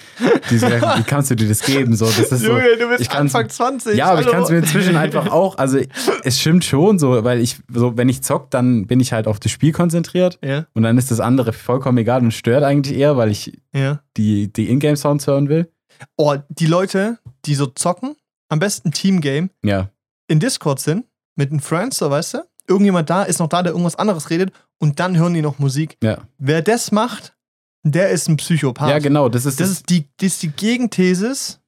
die 0.50 0.58
so, 0.58 0.68
wie 0.68 1.04
kannst 1.04 1.32
du 1.32 1.36
dir 1.36 1.50
das 1.50 1.62
geben? 1.62 1.94
So, 1.94 2.06
das 2.06 2.32
ist 2.32 2.39
so, 2.39 2.48
Junge, 2.48 2.77
du 2.80 2.88
bist 2.88 3.01
ich 3.01 3.12
Anfang 3.12 3.50
20. 3.50 3.98
Ja, 3.98 4.12
aber 4.12 4.22
ich 4.22 4.27
hallo. 4.27 4.36
kann 4.36 4.44
es 4.44 4.50
mir 4.50 4.58
inzwischen 4.60 4.96
einfach 4.96 5.30
auch, 5.30 5.58
also 5.58 5.77
es 6.24 6.39
stimmt 6.39 6.63
schon 6.63 6.98
so, 6.98 7.25
weil 7.25 7.42
ich, 7.42 7.58
so 7.70 7.98
wenn 7.98 8.08
ich 8.08 8.22
zock, 8.22 8.50
dann 8.51 8.88
bin 8.88 9.01
ich 9.01 9.12
halt 9.12 9.27
auf 9.27 9.42
das 9.42 9.51
Spiel 9.51 9.74
konzentriert 9.74 10.39
Ja, 10.42 10.65
und 10.74 10.84
dann 10.84 10.98
ist 10.98 11.12
das 11.12 11.20
andere 11.20 11.51
vollkommen 11.51 11.98
egal 11.98 12.22
und 12.22 12.32
stört 12.32 12.63
eigentlich 12.63 12.98
eher, 12.98 13.18
weil 13.18 13.32
ich 13.32 13.60
ja. 13.74 14.00
die, 14.15 14.51
die 14.51 14.70
Ingame-Sounds 14.70 15.27
hören 15.27 15.50
will. 15.50 15.70
Oh, 16.15 16.36
die 16.48 16.68
Leute, 16.68 17.20
die 17.44 17.56
so 17.56 17.65
zocken, 17.65 18.15
am 18.48 18.60
besten 18.60 18.92
Teamgame, 18.92 19.50
Ja, 19.62 19.89
in 20.27 20.39
Discord 20.39 20.80
sind, 20.80 21.06
mit 21.36 21.51
einem 21.51 21.60
Friend, 21.60 21.94
so 21.94 22.10
weißt 22.10 22.36
du, 22.36 22.38
irgendjemand 22.67 23.10
da 23.10 23.24
ist 23.24 23.39
noch 23.39 23.48
da, 23.50 23.62
der 23.63 23.72
irgendwas 23.72 23.95
anderes 23.95 24.29
redet 24.29 24.51
und 24.79 25.00
dann 25.00 25.17
hören 25.17 25.34
die 25.34 25.41
noch 25.41 25.60
Musik. 25.60 25.98
ja. 26.03 26.19
Wer 26.38 26.62
das 26.62 26.91
macht, 26.91 27.36
der 27.84 28.10
ist 28.10 28.27
ein 28.27 28.38
Psychopath. 28.38 28.89
Ja, 28.89 29.00
genau, 29.00 29.29
das 29.29 29.45
ist 29.45 29.60
Das 29.60 29.69
ist 29.69 29.89
die, 29.89 30.07
das 30.17 30.34
ist 30.34 30.43
die 30.43 30.50
Gegenthesis, 30.51 31.60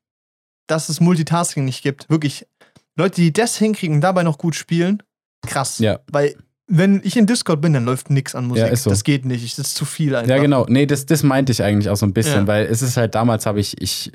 dass 0.67 0.89
es 0.89 0.99
Multitasking 0.99 1.65
nicht 1.65 1.83
gibt. 1.83 2.09
Wirklich. 2.09 2.47
Leute, 2.95 3.21
die 3.21 3.31
das 3.31 3.55
hinkriegen 3.57 3.95
und 3.97 4.01
dabei 4.01 4.23
noch 4.23 4.37
gut 4.39 4.55
spielen, 4.55 5.03
krass. 5.45 5.77
Ja. 5.79 5.99
Weil, 6.11 6.35
wenn 6.67 6.99
ich 7.03 7.15
in 7.15 7.27
Discord 7.27 7.61
bin, 7.61 7.73
dann 7.73 7.85
läuft 7.85 8.09
nichts 8.09 8.33
an 8.33 8.47
Musik. 8.47 8.65
Ja, 8.65 8.75
so. 8.75 8.89
Das 8.89 9.03
geht 9.03 9.23
nicht. 9.25 9.57
Das 9.57 9.67
ist 9.67 9.75
zu 9.75 9.85
viel 9.85 10.15
einfach. 10.15 10.29
Ja, 10.35 10.41
genau. 10.41 10.65
Nee, 10.67 10.87
das, 10.87 11.05
das 11.05 11.21
meinte 11.21 11.51
ich 11.51 11.61
eigentlich 11.61 11.89
auch 11.89 11.95
so 11.95 12.05
ein 12.07 12.13
bisschen, 12.13 12.41
Ja. 12.41 12.47
weil 12.47 12.65
es 12.65 12.81
ist 12.81 12.97
halt 12.97 13.13
damals 13.13 13.45
habe 13.45 13.59
ich, 13.59 13.79
ich, 13.81 14.11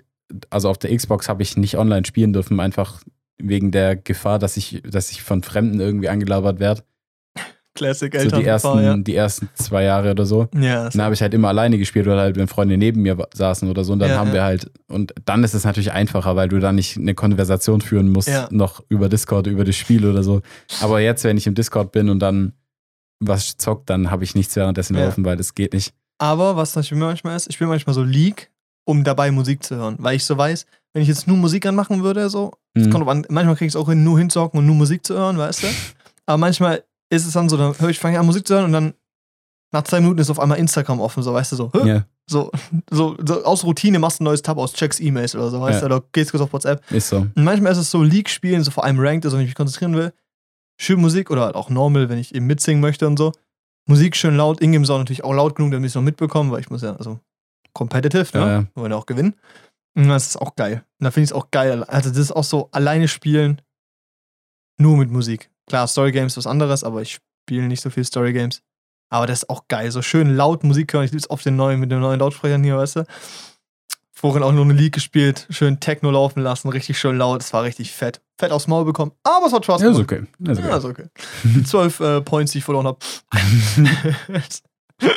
also 0.50 0.68
auf 0.68 0.78
der 0.78 0.94
Xbox 0.96 1.28
habe 1.28 1.42
ich 1.42 1.56
nicht 1.56 1.78
online 1.78 2.04
spielen 2.04 2.32
dürfen, 2.32 2.58
einfach 2.58 3.00
wegen 3.42 3.70
der 3.70 3.96
Gefahr, 3.96 4.38
dass 4.38 4.56
ich, 4.56 4.82
dass 4.88 5.10
ich 5.10 5.22
von 5.22 5.42
Fremden 5.42 5.80
irgendwie 5.80 6.08
angelabert 6.08 6.60
werde. 6.60 6.82
Classic 7.74 8.12
So 8.14 8.18
Eltern. 8.20 8.40
die 8.40 8.46
ersten, 8.46 9.04
die 9.04 9.14
ersten 9.16 9.48
zwei 9.54 9.84
Jahre 9.84 10.10
oder 10.10 10.26
so. 10.26 10.46
ja. 10.54 10.90
Dann 10.90 11.00
habe 11.02 11.14
ich 11.14 11.22
halt 11.22 11.32
immer 11.32 11.48
alleine 11.48 11.78
gespielt 11.78 12.06
oder 12.06 12.18
halt, 12.20 12.36
wenn 12.36 12.46
Freunde 12.46 12.76
neben 12.76 13.00
mir 13.00 13.16
saßen 13.32 13.66
oder 13.70 13.82
so. 13.82 13.94
Und 13.94 14.00
dann 14.00 14.10
Ja, 14.10 14.16
haben 14.18 14.28
ja. 14.28 14.34
wir 14.34 14.42
halt, 14.42 14.70
und 14.88 15.14
dann 15.24 15.42
ist 15.42 15.54
es 15.54 15.64
natürlich 15.64 15.90
einfacher, 15.90 16.36
weil 16.36 16.48
du 16.48 16.58
da 16.58 16.70
nicht 16.72 16.98
eine 16.98 17.14
Konversation 17.14 17.80
führen 17.80 18.10
musst, 18.10 18.28
Ja. 18.28 18.46
noch 18.50 18.84
über 18.90 19.08
Discord, 19.08 19.46
über 19.46 19.64
das 19.64 19.74
Spiel 19.76 20.06
oder 20.06 20.22
so. 20.22 20.42
Aber 20.82 21.00
jetzt, 21.00 21.24
wenn 21.24 21.38
ich 21.38 21.46
im 21.46 21.54
Discord 21.54 21.92
bin 21.92 22.10
und 22.10 22.18
dann 22.18 22.52
was 23.20 23.56
zockt, 23.56 23.88
dann 23.88 24.10
habe 24.10 24.24
ich 24.24 24.34
nichts 24.34 24.54
währenddessen 24.54 24.94
Ja. 24.94 25.04
laufen, 25.06 25.24
weil 25.24 25.38
das 25.38 25.54
geht 25.54 25.72
nicht. 25.72 25.94
Aber 26.18 26.56
was 26.56 26.76
natürlich 26.76 27.02
manchmal 27.02 27.36
ist, 27.36 27.48
ich 27.48 27.54
spiele 27.54 27.70
manchmal 27.70 27.94
so 27.94 28.02
League, 28.02 28.50
um 28.84 29.02
dabei 29.02 29.30
Musik 29.30 29.62
zu 29.62 29.76
hören. 29.76 29.96
Weil 29.98 30.16
ich 30.16 30.24
so 30.26 30.36
weiß, 30.36 30.66
wenn 30.94 31.02
ich 31.02 31.08
jetzt 31.08 31.26
nur 31.26 31.36
Musik 31.36 31.66
anmachen 31.66 32.02
würde, 32.02 32.28
so, 32.30 32.52
Mhm. 32.74 32.90
kommt 32.90 33.08
an, 33.08 33.26
manchmal 33.28 33.56
kriege 33.56 33.66
ich 33.68 33.72
es 33.72 33.76
auch 33.76 33.88
hin, 33.88 34.02
nur 34.04 34.18
hinzocken 34.18 34.58
und 34.58 34.66
nur 34.66 34.74
Musik 34.76 35.04
zu 35.06 35.14
hören, 35.14 35.36
weißt 35.38 35.62
du? 35.64 35.66
Aber 36.26 36.38
manchmal 36.38 36.84
ist 37.10 37.26
es 37.26 37.32
dann 37.34 37.48
so, 37.48 37.56
dann 37.56 37.78
höre 37.78 37.90
ich, 37.90 37.98
fange 37.98 38.14
ich 38.14 38.18
an 38.20 38.26
Musik 38.26 38.46
zu 38.46 38.54
hören 38.54 38.64
und 38.66 38.72
dann 38.72 38.94
nach 39.72 39.82
zwei 39.84 40.00
Minuten 40.00 40.18
ist 40.20 40.30
auf 40.30 40.38
einmal 40.40 40.58
Instagram 40.58 41.00
offen, 41.00 41.22
so, 41.22 41.32
weißt 41.34 41.52
du, 41.52 41.56
so? 41.56 41.70
Ja, 41.84 42.04
so, 42.26 42.50
so, 42.90 43.16
so 43.26 43.44
aus 43.44 43.64
Routine 43.64 43.98
machst 43.98 44.20
du 44.20 44.22
ein 44.22 44.26
neues 44.26 44.42
Tab 44.42 44.56
aus, 44.58 44.72
checkst 44.74 45.00
E-Mails 45.00 45.34
oder 45.34 45.50
so, 45.50 45.60
weißt 45.60 45.82
Ja. 45.82 45.88
du, 45.88 45.94
oder 45.96 46.04
gehst 46.12 46.30
kurz 46.30 46.42
auf 46.42 46.52
WhatsApp. 46.52 46.82
ist 46.92 47.08
so. 47.08 47.18
Und 47.18 47.34
manchmal 47.36 47.72
ist 47.72 47.78
es 47.78 47.90
so 47.90 48.02
League 48.02 48.28
spielen, 48.30 48.62
so 48.64 48.70
vor 48.70 48.84
allem 48.84 48.98
Ranked, 48.98 49.24
also 49.24 49.36
wenn 49.36 49.44
ich 49.44 49.48
mich 49.50 49.54
konzentrieren 49.56 49.94
will, 49.96 50.12
schön 50.80 51.00
Musik 51.00 51.30
oder 51.30 51.42
halt 51.42 51.54
auch 51.56 51.68
normal, 51.70 52.08
wenn 52.08 52.18
ich 52.18 52.34
eben 52.34 52.46
mitsingen 52.46 52.80
möchte 52.80 53.06
und 53.06 53.18
so. 53.18 53.32
Musik 53.86 54.14
schön 54.16 54.36
laut, 54.36 54.60
Ingame 54.60 54.86
Sound 54.86 55.00
natürlich 55.00 55.24
auch 55.24 55.32
laut 55.34 55.56
genug, 55.56 55.72
damit 55.72 55.86
ich 55.86 55.90
es 55.90 55.94
noch 55.96 56.02
mitbekomme, 56.02 56.52
weil 56.52 56.60
ich 56.60 56.70
muss 56.70 56.82
ja, 56.82 56.94
also 56.96 57.18
competitive, 57.72 58.26
ne? 58.38 58.40
Ja, 58.44 58.48
ja. 58.52 58.58
Wir 58.74 58.82
wollen 58.82 58.92
ja 58.92 58.98
auch 58.98 59.06
gewinnen. 59.06 59.34
Das 59.94 60.28
ist 60.28 60.36
auch 60.36 60.56
geil. 60.56 60.84
Und 60.98 61.04
da 61.04 61.10
finde 61.10 61.24
ich 61.24 61.30
es 61.30 61.34
auch 61.34 61.50
geil. 61.50 61.84
Also, 61.84 62.08
das 62.08 62.18
ist 62.18 62.32
auch 62.32 62.44
so 62.44 62.68
alleine 62.72 63.08
spielen, 63.08 63.60
nur 64.78 64.96
mit 64.96 65.10
Musik. 65.10 65.50
Klar, 65.66 65.86
Story 65.86 66.12
Games 66.12 66.32
ist 66.32 66.38
was 66.38 66.46
anderes, 66.46 66.82
aber 66.84 67.02
ich 67.02 67.20
spiele 67.46 67.66
nicht 67.66 67.82
so 67.82 67.90
viel 67.90 68.04
Story 68.04 68.32
Games. 68.32 68.62
Aber 69.10 69.26
das 69.26 69.42
ist 69.42 69.50
auch 69.50 69.68
geil. 69.68 69.90
So 69.90 70.00
schön 70.00 70.34
laut 70.34 70.64
Musik 70.64 70.92
hören. 70.92 71.04
Ich 71.04 71.10
liebe 71.10 71.20
es 71.20 71.28
auf 71.28 71.42
den 71.42 71.56
neuen, 71.56 71.78
mit 71.80 71.90
den 71.90 72.00
neuen 72.00 72.18
Lautsprechern 72.18 72.64
hier, 72.64 72.78
weißt 72.78 72.96
du? 72.96 73.04
Vorhin 74.14 74.42
auch 74.42 74.52
nur 74.52 74.64
eine 74.64 74.74
League 74.74 74.94
gespielt, 74.94 75.48
schön 75.50 75.80
Techno 75.80 76.10
laufen 76.10 76.42
lassen, 76.42 76.68
richtig 76.68 76.96
schön 76.98 77.18
laut. 77.18 77.42
Es 77.42 77.52
war 77.52 77.64
richtig 77.64 77.90
fett. 77.92 78.22
Fett 78.38 78.52
aufs 78.52 78.68
Maul 78.68 78.84
bekommen. 78.84 79.12
Aber 79.24 79.46
es 79.46 79.52
hat 79.52 79.64
Spaß 79.64 79.82
Ja, 79.82 79.90
ist 79.90 79.98
okay. 79.98 80.24
Ja, 80.38 80.52
ist 80.52 80.58
okay. 80.60 80.68
Ja, 80.68 80.76
ist 80.76 80.84
okay. 80.84 81.06
Die 81.42 81.64
zwölf 81.64 81.98
äh, 82.00 82.20
Points, 82.20 82.52
die 82.52 82.58
ich 82.58 82.64
verloren 82.64 82.86
habe. 82.86 82.98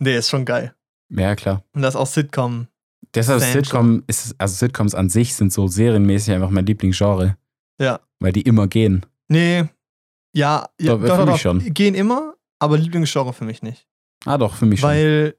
nee, 0.00 0.16
ist 0.16 0.28
schon 0.28 0.44
geil. 0.44 0.74
ja, 1.10 1.36
klar. 1.36 1.62
Und 1.72 1.82
das 1.82 1.94
ist 1.94 2.00
auch 2.00 2.06
Sitcom. 2.06 2.66
Deshalb 3.14 3.42
Fan 3.42 3.52
Sitcom 3.52 4.02
ist, 4.06 4.34
also 4.38 4.54
Sitcoms 4.54 4.94
an 4.94 5.08
sich 5.08 5.34
sind 5.34 5.52
so 5.52 5.66
serienmäßig 5.66 6.34
einfach 6.34 6.50
mein 6.50 6.66
Lieblingsgenre. 6.66 7.36
Ja. 7.80 8.00
Weil 8.20 8.32
die 8.32 8.42
immer 8.42 8.66
gehen. 8.66 9.06
Nee. 9.28 9.64
Ja, 10.34 10.68
ja 10.80 10.96
Doch, 10.96 11.16
für 11.16 11.26
mich 11.26 11.40
schon. 11.40 11.74
Gehen 11.74 11.94
immer, 11.94 12.34
aber 12.58 12.76
Lieblingsgenre 12.76 13.32
für 13.32 13.44
mich 13.44 13.62
nicht. 13.62 13.86
Ah, 14.24 14.36
doch, 14.36 14.54
für 14.54 14.66
mich 14.66 14.80
schon. 14.80 14.90
Weil, 14.90 15.36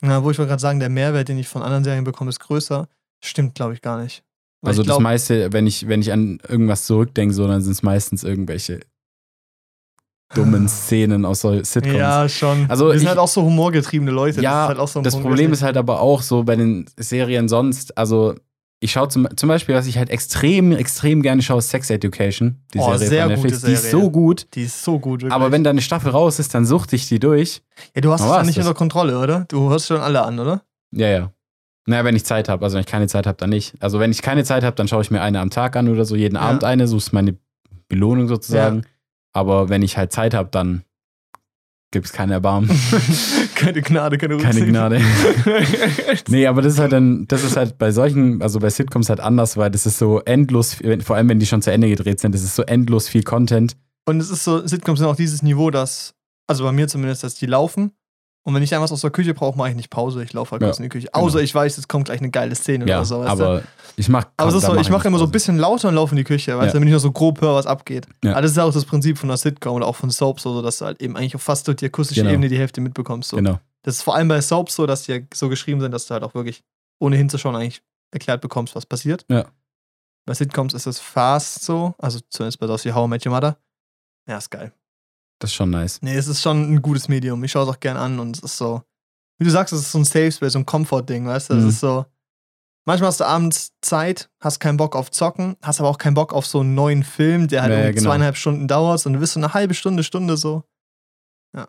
na, 0.00 0.24
wo 0.24 0.30
ich 0.30 0.38
wollte 0.38 0.48
gerade 0.48 0.60
sagen, 0.60 0.80
der 0.80 0.88
Mehrwert, 0.88 1.28
den 1.28 1.38
ich 1.38 1.48
von 1.48 1.62
anderen 1.62 1.84
Serien 1.84 2.04
bekomme, 2.04 2.30
ist 2.30 2.40
größer. 2.40 2.88
Stimmt, 3.22 3.54
glaube 3.54 3.74
ich, 3.74 3.82
gar 3.82 4.02
nicht. 4.02 4.24
Weil 4.62 4.70
Also 4.70 4.82
ich 4.82 4.88
das 4.88 4.96
glaub, 4.96 5.02
meiste, 5.02 5.52
wenn 5.52 5.66
ich, 5.66 5.88
wenn 5.88 6.00
ich 6.00 6.12
an 6.12 6.38
irgendwas 6.48 6.84
zurückdenke, 6.84 7.34
so, 7.34 7.46
dann 7.46 7.62
sind 7.62 7.72
es 7.72 7.82
meistens 7.82 8.24
irgendwelche 8.24 8.80
dummen 10.34 10.68
Szenen 10.68 11.24
aus 11.24 11.40
so 11.40 11.62
Sitcoms. 11.62 11.96
Ja, 11.96 12.28
schon. 12.28 12.66
Also 12.68 12.86
Wir 12.86 12.92
sind 12.92 13.02
ich- 13.02 13.08
halt 13.08 13.18
auch 13.18 13.28
so 13.28 13.42
humorgetriebene 13.42 14.10
Leute. 14.10 14.40
Ja, 14.40 14.50
das 14.50 14.62
ist 14.62 14.68
halt 14.68 14.78
auch 14.78 14.88
so 14.88 15.00
ein 15.00 15.04
das 15.04 15.16
Problem 15.18 15.52
ist 15.52 15.62
halt 15.62 15.76
aber 15.76 16.00
auch 16.00 16.22
so 16.22 16.44
bei 16.44 16.56
den 16.56 16.86
Serien 16.96 17.48
sonst, 17.48 17.96
also 17.98 18.34
ich 18.82 18.92
schaue 18.92 19.08
zum, 19.08 19.28
zum 19.36 19.48
Beispiel, 19.48 19.74
was 19.74 19.86
ich 19.86 19.98
halt 19.98 20.08
extrem, 20.08 20.72
extrem 20.72 21.20
gerne 21.20 21.42
schaue, 21.42 21.58
ist 21.58 21.68
Sex 21.68 21.90
Education, 21.90 22.62
die 22.72 22.78
Oh, 22.78 22.84
Serie 22.96 23.08
sehr 23.08 23.22
von 23.26 23.34
gute 23.34 23.42
Netflix. 23.48 23.62
Die 23.66 23.72
ist 23.72 23.82
Serie. 23.90 24.04
so 24.04 24.10
gut, 24.10 24.46
Die 24.54 24.62
ist 24.62 24.82
so 24.84 24.98
gut, 24.98 25.20
wirklich. 25.20 25.32
aber 25.34 25.52
wenn 25.52 25.64
da 25.64 25.70
eine 25.70 25.82
Staffel 25.82 26.10
raus 26.12 26.38
ist, 26.38 26.54
dann 26.54 26.64
suchte 26.64 26.96
ich 26.96 27.06
die 27.08 27.18
durch. 27.18 27.60
ja, 27.94 28.00
du 28.00 28.10
hast 28.12 28.20
es 28.22 28.26
ja 28.26 28.32
was 28.36 28.46
nicht 28.46 28.56
das? 28.58 28.66
unter 28.66 28.78
Kontrolle, 28.78 29.18
oder? 29.18 29.44
Du 29.48 29.68
hörst 29.68 29.88
schon 29.88 30.00
alle 30.00 30.22
an, 30.24 30.38
oder? 30.38 30.62
Ja, 30.92 31.08
ja. 31.08 31.32
Naja, 31.86 32.04
wenn 32.04 32.14
ich 32.16 32.24
Zeit 32.24 32.48
habe. 32.48 32.64
Also 32.64 32.74
wenn 32.76 32.80
ich 32.82 32.86
keine 32.86 33.06
Zeit 33.08 33.26
habe, 33.26 33.36
dann 33.36 33.50
nicht. 33.50 33.74
Also 33.80 33.98
wenn 34.00 34.12
ich 34.12 34.22
keine 34.22 34.44
Zeit 34.44 34.62
habe, 34.64 34.76
dann 34.76 34.86
schaue 34.86 35.02
ich 35.02 35.10
mir 35.10 35.20
eine 35.22 35.40
am 35.40 35.50
Tag 35.50 35.76
an 35.76 35.88
oder 35.88 36.04
so, 36.04 36.14
jeden 36.16 36.36
Ja. 36.36 36.42
Abend 36.42 36.62
eine, 36.64 36.86
so 36.86 36.96
ist 36.98 37.12
meine 37.12 37.36
Belohnung 37.88 38.28
sozusagen. 38.28 38.84
Aber 39.32 39.68
wenn 39.68 39.82
ich 39.82 39.96
halt 39.96 40.12
Zeit 40.12 40.34
habe, 40.34 40.48
dann 40.50 40.84
gibt 41.90 42.06
es 42.06 42.12
kein 42.12 42.30
Erbarmen. 42.30 42.70
keine 43.54 43.82
Gnade, 43.82 44.18
keine 44.18 44.36
Keine 44.36 44.46
Rücksicht. 44.46 44.68
Gnade. 44.68 45.00
Nee, 46.28 46.46
aber 46.46 46.62
das 46.62 46.74
ist 46.74 46.78
halt 46.78 46.92
dann, 46.92 47.26
das 47.26 47.44
ist 47.44 47.56
halt 47.56 47.78
bei 47.78 47.90
solchen, 47.90 48.42
also 48.42 48.60
bei 48.60 48.70
Sitcoms 48.70 49.08
halt 49.08 49.20
anders, 49.20 49.56
weil 49.56 49.70
das 49.70 49.86
ist 49.86 49.98
so 49.98 50.20
endlos, 50.20 50.76
vor 51.02 51.16
allem 51.16 51.28
wenn 51.28 51.40
die 51.40 51.46
schon 51.46 51.62
zu 51.62 51.72
Ende 51.72 51.88
gedreht 51.88 52.20
sind, 52.20 52.34
das 52.34 52.42
ist 52.42 52.54
so 52.54 52.62
endlos 52.62 53.08
viel 53.08 53.22
Content. 53.22 53.76
Und 54.06 54.20
es 54.20 54.30
ist 54.30 54.44
so, 54.44 54.66
Sitcoms 54.66 55.00
sind 55.00 55.08
auch 55.08 55.16
dieses 55.16 55.42
Niveau, 55.42 55.70
dass, 55.70 56.14
also 56.46 56.64
bei 56.64 56.72
mir 56.72 56.88
zumindest, 56.88 57.24
dass 57.24 57.34
die 57.34 57.46
laufen. 57.46 57.92
Und 58.42 58.54
wenn 58.54 58.62
ich 58.62 58.70
dann 58.70 58.80
was 58.80 58.90
aus 58.90 59.02
der 59.02 59.10
Küche 59.10 59.34
brauche, 59.34 59.56
mache 59.58 59.70
ich 59.70 59.76
nicht 59.76 59.90
Pause. 59.90 60.22
Ich 60.24 60.32
laufe 60.32 60.52
halt 60.52 60.62
Ja, 60.62 60.68
kurz 60.68 60.78
in 60.78 60.84
die 60.84 60.88
Küche. 60.88 61.08
Außer 61.12 61.40
ich 61.42 61.54
weiß, 61.54 61.76
es 61.76 61.88
kommt 61.88 62.06
gleich 62.06 62.20
eine 62.20 62.30
geile 62.30 62.54
Szene 62.54 62.86
Ja, 62.86 62.96
oder 62.98 63.04
so. 63.04 63.20
Weißt 63.20 63.38
du? 63.38 63.44
aber 63.44 63.62
ich 63.96 64.08
mach 64.08 64.24
Aber 64.38 64.50
so, 64.50 64.66
mach 64.66 64.80
ich 64.80 64.88
mache 64.88 65.08
immer 65.08 65.18
so 65.18 65.24
ein 65.24 65.30
bisschen 65.30 65.58
lauter 65.58 65.88
und 65.88 65.94
laufe 65.94 66.12
in 66.12 66.16
die 66.16 66.24
Küche, 66.24 66.56
weißt 66.56 66.66
Ja. 66.68 66.72
du, 66.72 66.74
damit 66.74 66.88
ich 66.88 66.94
noch 66.94 67.00
so 67.00 67.12
grob 67.12 67.40
höre, 67.42 67.54
was 67.54 67.66
abgeht. 67.66 68.06
Ja. 68.24 68.32
Aber 68.32 68.42
das 68.42 68.52
ist 68.52 68.58
auch 68.58 68.72
das 68.72 68.86
Prinzip 68.86 69.18
von 69.18 69.28
einer 69.28 69.36
Sitcom 69.36 69.74
oder 69.74 69.86
auch 69.86 69.96
von 69.96 70.10
Soaps, 70.10 70.42
so, 70.44 70.62
dass 70.62 70.78
du 70.78 70.86
halt 70.86 71.02
eben 71.02 71.16
eigentlich 71.18 71.34
auf 71.34 71.42
fast 71.42 71.66
durch 71.68 71.76
die 71.76 71.86
akustische 71.86 72.22
Genau. 72.22 72.32
Ebene 72.32 72.48
die 72.48 72.58
Hälfte 72.58 72.80
mitbekommst. 72.80 73.28
So. 73.28 73.36
Genau. 73.36 73.60
Das 73.82 73.96
ist 73.96 74.02
vor 74.02 74.14
allem 74.14 74.28
bei 74.28 74.40
Soaps 74.40 74.74
so, 74.74 74.86
dass 74.86 75.02
die 75.02 75.12
ja 75.12 75.18
so 75.34 75.48
geschrieben 75.50 75.80
sind, 75.82 75.92
dass 75.92 76.06
du 76.06 76.14
halt 76.14 76.22
auch 76.22 76.34
wirklich, 76.34 76.62
ohne 76.98 77.16
hinzuschauen, 77.16 77.54
eigentlich 77.56 77.82
erklärt 78.10 78.40
bekommst, 78.40 78.74
was 78.74 78.86
passiert. 78.86 79.26
Ja. 79.28 79.46
Bei 80.26 80.34
Sitcoms 80.34 80.74
ist 80.74 80.86
es 80.86 80.98
fast 80.98 81.62
so, 81.64 81.94
also 81.98 82.20
zumindest 82.30 82.58
bei 82.60 82.68
wie 82.68 82.92
How 82.92 83.06
I 83.06 83.08
Met 83.08 83.26
Your 83.26 83.32
Mother. 83.32 83.56
Ja, 84.26 84.38
ist 84.38 84.50
geil. 84.50 84.72
Das 85.40 85.50
ist 85.50 85.54
schon 85.54 85.70
nice. 85.70 86.00
Nee, 86.02 86.14
es 86.16 86.28
ist 86.28 86.42
schon 86.42 86.72
ein 86.74 86.82
gutes 86.82 87.08
Medium. 87.08 87.42
Ich 87.42 87.50
schaue 87.50 87.64
es 87.64 87.68
auch 87.70 87.80
gern 87.80 87.96
an 87.96 88.18
und 88.20 88.36
es 88.36 88.42
ist 88.44 88.56
so, 88.56 88.82
wie 89.38 89.44
du 89.44 89.50
sagst, 89.50 89.72
es 89.72 89.80
ist 89.80 89.92
so 89.92 89.98
ein 89.98 90.04
Safe 90.04 90.30
Space, 90.30 90.52
so 90.52 90.58
ein 90.60 90.66
Comfort-Ding, 90.66 91.26
weißt 91.26 91.50
du? 91.50 91.54
Es 91.54 91.62
Mhm. 91.64 91.68
ist 91.70 91.80
so, 91.80 92.04
manchmal 92.86 93.08
hast 93.08 93.20
du 93.20 93.24
abends 93.26 93.72
Zeit, 93.80 94.30
hast 94.40 94.60
keinen 94.60 94.76
Bock 94.76 94.94
auf 94.94 95.10
Zocken, 95.10 95.56
hast 95.62 95.80
aber 95.80 95.88
auch 95.88 95.98
keinen 95.98 96.14
Bock 96.14 96.32
auf 96.32 96.46
so 96.46 96.60
einen 96.60 96.74
neuen 96.74 97.02
Film, 97.02 97.48
der 97.48 97.62
halt 97.62 97.72
Ja, 97.72 97.80
ja, 97.80 97.90
genau. 97.90 98.02
zweieinhalb 98.10 98.36
Stunden 98.36 98.68
dauert 98.68 99.04
und 99.06 99.14
du 99.14 99.18
bist 99.18 99.32
so 99.32 99.40
eine 99.40 99.54
halbe 99.54 99.74
Stunde, 99.74 100.04
Stunde 100.04 100.36
so. 100.36 100.62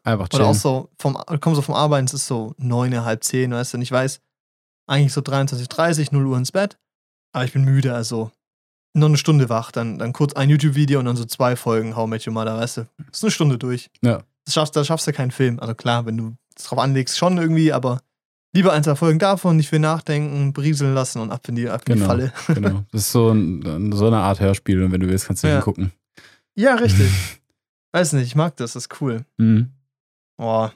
Einfach 0.04 0.28
Oder 0.34 0.46
auch 0.46 0.52
chillen. 0.52 0.54
so, 0.56 0.90
vom, 1.00 1.18
du 1.28 1.40
kommst 1.40 1.56
so 1.56 1.62
vom 1.64 1.74
Arbeiten, 1.74 2.06
es 2.06 2.14
ist 2.14 2.28
so 2.28 2.54
neun, 2.58 2.94
halb 3.04 3.24
zehn, 3.24 3.52
weißt 3.52 3.74
du? 3.74 3.78
Und 3.78 3.82
ich 3.82 3.92
weiß, 3.92 4.20
eigentlich 4.88 5.12
so 5.14 5.22
23.30 5.22 6.10
0 6.12 6.26
Uhr 6.28 6.38
ins 6.38 6.52
Bett, 6.52 6.78
aber 7.34 7.46
ich 7.46 7.54
bin 7.54 7.64
müde, 7.64 7.96
also 7.96 8.32
noch 8.94 9.08
eine 9.08 9.18
Stunde 9.18 9.50
wach, 9.50 9.72
dann, 9.72 9.98
dann 9.98 10.12
kurz 10.14 10.34
ein 10.34 10.50
YouTube-Video 10.50 11.00
und 11.00 11.06
dann 11.06 11.16
so 11.16 11.26
zwei 11.26 11.56
Folgen 11.56 11.96
How 11.96 12.08
I 12.08 12.10
Met 12.10 12.28
Your 12.28 12.34
Mother, 12.34 12.58
weißt 12.58 12.78
du? 12.78 12.82
Das 12.98 13.18
ist 13.20 13.24
eine 13.24 13.32
Stunde 13.32 13.58
durch. 13.58 13.90
Ja. 14.02 14.24
Das 14.46 14.54
schaffst, 14.56 14.76
da 14.76 14.84
schaffst 14.84 15.08
du 15.08 15.14
keinen 15.14 15.32
Film. 15.32 15.60
Also 15.60 15.76
klar, 15.76 16.06
wenn 16.06 16.18
du 16.18 16.36
es 16.58 16.66
drauf 16.66 16.80
anlegst, 16.80 17.18
schon 17.18 17.38
irgendwie, 17.38 17.72
aber 17.72 18.02
lieber 18.54 18.74
ein, 18.74 18.84
zwei 18.84 18.96
Folgen 18.96 19.20
davon, 19.20 19.56
nicht 19.56 19.70
viel 19.70 19.80
nachdenken, 19.80 20.52
berieseln 20.52 20.94
lassen 20.94 21.20
und 21.22 21.32
ab 21.32 21.48
in 21.48 21.56
die, 21.56 21.70
ab 21.70 21.82
in 21.88 21.94
die 21.94 22.00
Genau. 22.00 22.08
Falle. 22.08 22.34
Genau. 22.48 22.84
Das 22.92 23.02
ist 23.02 23.12
so, 23.12 23.30
ein, 23.32 23.92
so 23.94 24.08
eine 24.08 24.18
Art 24.18 24.40
Hörspiel 24.42 24.84
und 24.84 24.92
wenn 24.92 25.00
du 25.00 25.08
willst, 25.08 25.26
kannst 25.28 25.44
du 25.44 25.48
Ja. 25.48 25.56
hingucken. 25.56 25.92
Ja, 26.56 26.76
richtig. 26.76 27.10
Weiß 27.94 28.14
nicht, 28.14 28.26
ich 28.28 28.36
mag 28.36 28.56
das, 28.58 28.74
das 28.74 28.86
ist 28.88 29.02
cool. 29.02 29.26
Mhm. 29.38 29.72
Oh. 30.38 30.70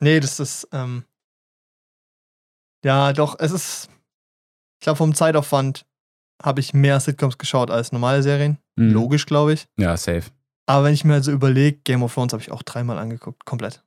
Nee, 0.00 0.20
das 0.20 0.40
ist, 0.40 0.68
ähm, 0.72 1.04
ja, 2.84 3.12
doch, 3.12 3.36
es 3.38 3.52
ist, 3.52 3.88
ich 4.78 4.84
glaube, 4.84 4.96
vom 4.96 5.14
Zeitaufwand 5.14 5.84
habe 6.42 6.60
ich 6.60 6.72
mehr 6.74 6.98
Sitcoms 7.00 7.38
geschaut 7.38 7.70
als 7.70 7.92
normale 7.92 8.22
Serien. 8.22 8.58
Mhm. 8.76 8.92
Logisch, 8.92 9.26
glaube 9.26 9.52
ich. 9.54 9.66
Ja, 9.78 9.96
safe. 9.96 10.24
Aber 10.66 10.84
wenn 10.84 10.94
ich 10.94 11.04
mir 11.04 11.14
also 11.14 11.32
überlege, 11.32 11.78
Game 11.84 12.02
of 12.02 12.14
Thrones 12.14 12.32
habe 12.32 12.42
ich 12.42 12.50
auch 12.52 12.62
dreimal 12.62 12.98
angeguckt, 12.98 13.44
komplett. 13.44 13.82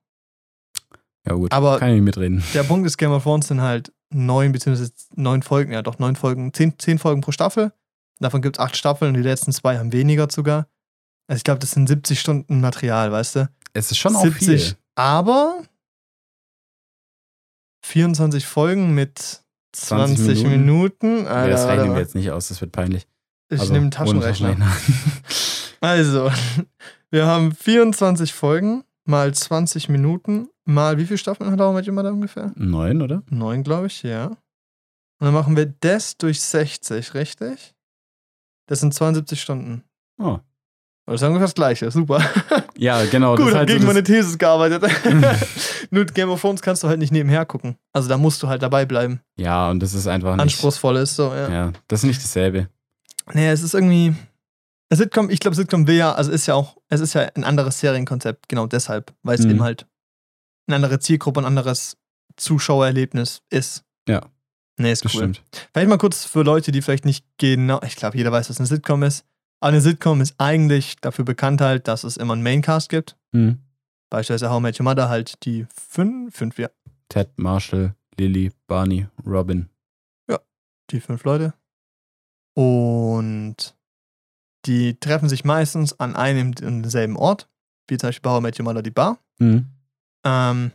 Ja, 1.25 1.33
gut. 1.35 1.51
Aber- 1.53 1.79
Kann 1.79 1.89
ich 1.89 1.95
nicht 1.95 2.03
mitreden. 2.03 2.43
Der 2.53 2.63
Punkt 2.63 2.85
ist, 2.85 2.97
Game 2.97 3.11
of 3.11 3.23
Thrones 3.23 3.47
sind 3.47 3.61
halt 3.61 3.93
neun 4.09 4.51
beziehungsweise 4.51 4.91
neun 5.15 5.41
Folgen, 5.41 5.71
ja 5.71 5.81
doch 5.81 5.97
neun 5.99 6.15
Folgen, 6.15 6.53
zehn, 6.53 6.77
zehn 6.77 6.99
Folgen 6.99 7.21
pro 7.21 7.31
Staffel. 7.31 7.71
Davon 8.19 8.41
gibt 8.41 8.57
es 8.57 8.59
acht 8.59 8.77
Staffeln 8.77 9.09
und 9.09 9.21
die 9.21 9.27
letzten 9.27 9.51
zwei 9.51 9.77
haben 9.77 9.91
weniger 9.91 10.27
sogar. 10.29 10.67
Also 11.27 11.37
ich 11.37 11.43
glaube, 11.43 11.59
das 11.59 11.71
sind 11.71 11.87
70 11.87 12.19
Stunden 12.19 12.61
Material, 12.61 13.11
weißt 13.11 13.37
du? 13.37 13.49
Es 13.73 13.89
ist 13.89 13.97
schon 13.97 14.15
auch 14.15 14.27
viel. 14.27 14.75
Aber 14.95 15.63
24 17.85 18.45
Folgen 18.45 18.93
mit 18.93 19.42
20, 19.73 20.25
20 20.25 20.43
Minuten. 20.43 20.61
Minuten. 20.65 21.27
Alter, 21.27 21.45
ja, 21.45 21.49
das 21.49 21.67
rechnen 21.67 21.93
wir 21.93 21.99
jetzt 22.01 22.15
nicht 22.15 22.31
aus, 22.31 22.47
das 22.47 22.61
wird 22.61 22.71
peinlich. 22.71 23.07
Ich 23.49 23.59
Also, 23.59 23.73
nehme 23.73 23.83
einen 23.83 23.91
Taschenrechner. 23.91 24.55
Also, 25.81 26.31
wir 27.11 27.25
haben 27.25 27.51
24 27.53 28.31
Folgen 28.33 28.85
mal 29.03 29.33
20 29.33 29.89
Minuten 29.89 30.47
mal 30.63 30.97
wie 30.97 31.05
viele 31.05 31.17
Staffeln 31.17 31.51
hat 31.51 31.59
How 31.59 31.73
I 31.73 31.75
Met 31.75 31.87
Your 31.87 31.93
Mother 31.93 32.13
ungefähr? 32.13 32.53
Neun, 32.55 33.01
oder? 33.01 33.21
Neun, 33.29 33.63
glaube 33.63 33.87
ich, 33.87 34.01
ja. 34.03 34.27
Und 34.27 34.37
dann 35.19 35.33
machen 35.33 35.57
wir 35.57 35.65
das 35.81 36.17
durch 36.17 36.41
60, 36.41 37.13
richtig? 37.15 37.75
Das 38.67 38.79
sind 38.79 38.93
72 38.93 39.41
Stunden. 39.41 39.83
Oh. 40.17 40.39
Das 41.05 41.15
ist 41.21 41.27
ungefähr 41.27 41.47
das 41.47 41.55
Gleiche, 41.55 41.91
super. 41.91 42.21
Ja, 42.77 43.03
genau. 43.05 43.35
Gut, 43.35 43.41
das 43.41 43.47
ist 43.47 43.53
hab 43.53 43.59
halt 43.59 43.69
so 43.69 43.73
gegen 43.75 43.85
das- 43.85 43.93
meine 43.93 44.03
Thesis 44.03 44.37
gearbeitet. 44.37 44.83
Nur 45.91 46.05
Game 46.05 46.29
of 46.29 46.41
Thrones 46.41 46.61
kannst 46.61 46.83
du 46.83 46.87
halt 46.87 46.99
nicht 46.99 47.11
nebenher 47.11 47.45
gucken. 47.45 47.77
Also 47.93 48.09
da 48.09 48.17
musst 48.17 48.41
du 48.41 48.47
halt 48.47 48.61
dabei 48.63 48.85
bleiben. 48.85 49.21
Ja, 49.37 49.69
und 49.69 49.79
das 49.81 49.93
ist 49.93 50.07
einfach 50.07 50.31
nicht. 50.35 50.41
Anspruchsvoll 50.41 50.97
ist 50.97 51.15
so, 51.15 51.33
ja. 51.33 51.49
Ja, 51.51 51.73
das 51.87 51.99
ist 52.03 52.07
nicht 52.07 52.23
dasselbe. 52.23 52.69
Nee, 53.33 53.49
es 53.49 53.61
ist 53.61 53.73
irgendwie. 53.73 54.15
Das 54.89 54.99
Sitcom, 54.99 55.29
ich 55.29 55.39
glaube, 55.39 55.55
Sitcom 55.55 55.87
will 55.87 55.95
ja, 55.95 56.13
also 56.13 56.31
ist 56.31 56.45
ja 56.45 56.53
auch, 56.55 56.77
es 56.89 56.99
ist 56.99 57.13
ja 57.13 57.21
ein 57.35 57.43
anderes 57.43 57.79
Serienkonzept, 57.79 58.47
genau 58.49 58.67
deshalb, 58.67 59.13
weil 59.23 59.39
es 59.39 59.45
Mhm. 59.45 59.51
eben 59.51 59.63
halt 59.63 59.87
eine 60.67 60.75
andere 60.75 60.99
Zielgruppe, 60.99 61.41
ein 61.41 61.45
anderes 61.45 61.97
Zuschauererlebnis 62.37 63.41
ist. 63.49 63.83
Ja. 64.07 64.21
Nee, 64.77 64.91
ist 64.91 65.03
cool. 65.05 65.09
Das 65.09 65.13
stimmt. 65.13 65.41
Vielleicht 65.71 65.89
mal 65.89 65.97
kurz 65.97 66.25
für 66.25 66.43
Leute, 66.43 66.71
die 66.71 66.81
vielleicht 66.81 67.05
nicht 67.05 67.25
genau, 67.37 67.79
ich 67.85 67.95
glaube, 67.95 68.17
jeder 68.17 68.31
weiß, 68.31 68.49
was 68.49 68.57
eine 68.59 68.67
Sitcom 68.67 69.03
ist. 69.03 69.25
Aber 69.63 69.69
eine 69.69 69.79
Sitcom 69.79 70.19
ist 70.19 70.35
eigentlich 70.39 70.97
dafür 70.97 71.23
bekannt 71.23 71.61
halt, 71.61 71.87
dass 71.87 72.03
es 72.03 72.17
immer 72.17 72.33
einen 72.33 72.43
Maincast 72.43 72.89
gibt. 72.89 73.15
Mhm. 73.31 73.59
Beispielsweise 74.09 74.51
How 74.51 74.59
I 74.59 74.61
Met 74.61 74.77
Your 74.77 74.83
Mother 74.83 75.07
halt 75.07 75.45
die 75.45 75.65
fünf, 75.73 76.35
fünf, 76.35 76.59
ja, 76.59 76.67
Ted, 77.07 77.29
Marshall, 77.37 77.95
Lily, 78.17 78.51
Barney, 78.67 79.07
Robin. 79.25 79.69
die 80.89 80.99
fünf 80.99 81.23
Leute. 81.23 81.53
Und 82.55 83.73
die 84.65 84.99
treffen 84.99 85.29
sich 85.29 85.45
meistens 85.45 85.97
an 85.97 86.17
einem 86.17 86.47
und 86.47 86.83
denselben 86.83 87.15
Ort, 87.15 87.47
wie 87.87 87.97
zum 87.97 88.09
Beispiel 88.09 88.21
bei 88.23 88.31
How 88.31 88.39
I 88.39 88.43
Met 88.43 88.59
Your 88.59 88.65
Mother 88.65 88.81
die 88.83 88.91
Bar. 88.91 89.17
Mhm. 89.39 89.67
Ähm, 90.25 90.71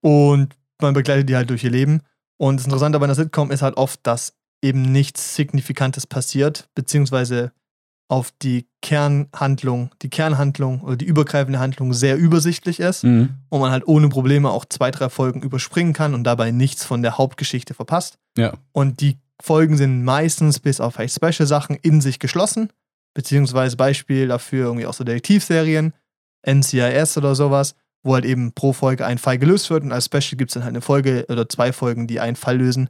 und 0.00 0.56
man 0.80 0.94
begleitet 0.94 1.28
die 1.28 1.36
halt 1.36 1.50
durch 1.50 1.62
ihr 1.62 1.70
Leben. 1.70 2.00
Und 2.38 2.56
das 2.56 2.64
Interessante 2.64 2.98
bei 3.00 3.04
einer 3.04 3.14
Sitcom 3.14 3.50
ist 3.50 3.60
halt 3.60 3.76
oft, 3.76 4.00
dass 4.04 4.34
eben 4.62 4.80
nichts 4.80 5.34
Signifikantes 5.36 6.06
passiert, 6.06 6.70
beziehungsweise 6.74 7.52
auf 8.10 8.32
die 8.42 8.66
Kernhandlung, 8.82 9.90
die 10.02 10.10
Kernhandlung 10.10 10.80
oder 10.80 10.96
die 10.96 11.04
übergreifende 11.04 11.60
Handlung 11.60 11.92
sehr 11.92 12.16
übersichtlich 12.16 12.80
ist 12.80 13.04
Mhm. 13.04 13.30
und 13.48 13.60
man 13.60 13.70
halt 13.70 13.86
ohne 13.86 14.08
Probleme 14.08 14.50
auch 14.50 14.64
zwei, 14.64 14.90
drei 14.90 15.08
Folgen 15.08 15.42
überspringen 15.42 15.92
kann 15.92 16.14
und 16.14 16.24
dabei 16.24 16.50
nichts 16.50 16.84
von 16.84 17.02
der 17.02 17.18
Hauptgeschichte 17.18 17.72
verpasst. 17.72 18.18
Ja. 18.36 18.54
Und 18.72 19.00
die 19.00 19.18
Folgen 19.40 19.76
sind 19.76 20.04
meistens 20.04 20.58
bis 20.58 20.80
auf 20.80 20.94
vielleicht 20.94 21.14
Special-Sachen 21.14 21.76
in 21.76 22.00
sich 22.00 22.18
geschlossen, 22.18 22.70
beziehungsweise 23.14 23.76
Beispiel 23.76 24.26
dafür 24.28 24.66
irgendwie 24.66 24.86
auch 24.86 24.94
so 24.94 25.04
Detektivserien, 25.04 25.92
NCIS 26.46 27.16
oder 27.16 27.34
sowas, 27.34 27.74
wo 28.02 28.14
halt 28.14 28.24
eben 28.24 28.52
pro 28.52 28.72
Folge 28.72 29.06
ein 29.06 29.18
Fall 29.18 29.38
gelöst 29.38 29.70
wird 29.70 29.84
und 29.84 29.92
als 29.92 30.06
Special 30.06 30.36
gibt 30.36 30.50
es 30.50 30.54
dann 30.54 30.64
halt 30.64 30.72
eine 30.72 30.80
Folge 30.80 31.26
oder 31.28 31.48
zwei 31.48 31.72
Folgen, 31.72 32.06
die 32.06 32.18
einen 32.18 32.36
Fall 32.36 32.56
lösen. 32.58 32.88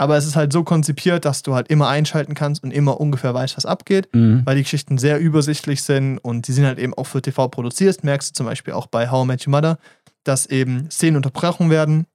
Aber 0.00 0.16
es 0.16 0.24
ist 0.26 0.34
halt 0.34 0.50
so 0.50 0.64
konzipiert, 0.64 1.26
dass 1.26 1.42
du 1.42 1.54
halt 1.54 1.68
immer 1.68 1.88
einschalten 1.88 2.32
kannst 2.34 2.62
und 2.64 2.70
immer 2.70 2.98
ungefähr 3.00 3.34
weißt, 3.34 3.56
was 3.58 3.66
abgeht 3.66 4.08
Mhm. 4.14 4.42
weil 4.46 4.56
die 4.56 4.62
Geschichten 4.62 4.96
sehr 4.96 5.18
übersichtlich 5.20 5.82
sind 5.82 6.16
und 6.18 6.48
die 6.48 6.52
sind 6.52 6.64
halt 6.64 6.78
eben 6.78 6.94
auch 6.94 7.04
für 7.04 7.20
TV 7.20 7.48
produziert. 7.48 8.02
Merkst 8.02 8.30
du 8.30 8.32
zum 8.34 8.46
Beispiel 8.46 8.72
auch 8.72 8.86
bei 8.86 9.10
How 9.10 9.24
I 9.24 9.26
Met 9.26 9.46
Your 9.46 9.50
Mother, 9.50 9.78
dass 10.24 10.46
eben 10.46 10.90
Szenen 10.90 11.16
unterbrochen 11.16 11.68
werden 11.68 12.06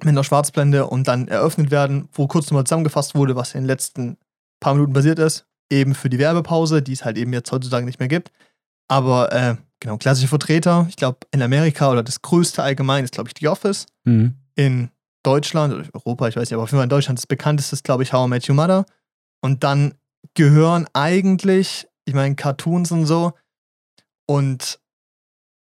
mit 0.00 0.08
einer 0.08 0.24
Schwarzblende 0.24 0.86
und 0.86 1.06
dann 1.06 1.28
eröffnet 1.28 1.70
werden, 1.70 2.08
wo 2.14 2.26
kurz 2.26 2.46
nochmal 2.46 2.64
zusammengefasst 2.64 3.14
wurde, 3.14 3.36
was 3.36 3.54
in 3.54 3.60
den 3.62 3.66
letzten 3.66 4.16
paar 4.60 4.72
Minuten 4.74 4.94
passiert 4.94 5.18
ist. 5.18 5.44
Eben 5.70 5.94
für 5.94 6.08
die 6.08 6.18
Werbepause, 6.18 6.80
die 6.80 6.92
es 6.94 7.04
halt 7.04 7.18
eben 7.18 7.32
jetzt 7.34 7.52
heutzutage 7.52 7.84
nicht 7.84 7.98
mehr 8.00 8.08
gibt. 8.08 8.32
Aber 8.88 9.32
äh, 9.32 9.56
genau, 9.80 9.98
klassische 9.98 10.28
Vertreter, 10.28 10.86
ich 10.88 10.96
glaube 10.96 11.18
in 11.30 11.42
Amerika 11.42 11.90
oder 11.90 12.02
das 12.02 12.22
größte 12.22 12.62
allgemein 12.62 13.04
ist, 13.04 13.12
glaube 13.12 13.28
ich, 13.28 13.34
The 13.38 13.48
Office. 13.48 13.86
Mhm. 14.04 14.34
In 14.56 14.88
Deutschland 15.24 15.74
oder 15.74 15.84
Europa, 15.92 16.28
ich 16.28 16.36
weiß 16.36 16.42
nicht, 16.42 16.54
aber 16.54 16.62
auf 16.62 16.70
jeden 16.70 16.78
Fall 16.78 16.84
in 16.84 16.90
Deutschland 16.90 17.18
das 17.18 17.26
bekannteste 17.26 17.74
ist, 17.74 17.84
glaube 17.84 18.02
ich, 18.04 18.12
How 18.12 18.26
I 18.26 18.30
Met 18.30 18.48
Your 18.48 18.54
Mother. 18.54 18.86
Und 19.40 19.64
dann 19.64 19.94
gehören 20.34 20.86
eigentlich, 20.92 21.86
ich 22.04 22.14
meine, 22.14 22.34
Cartoons 22.36 22.92
und 22.92 23.06
so. 23.06 23.32
Und 24.26 24.78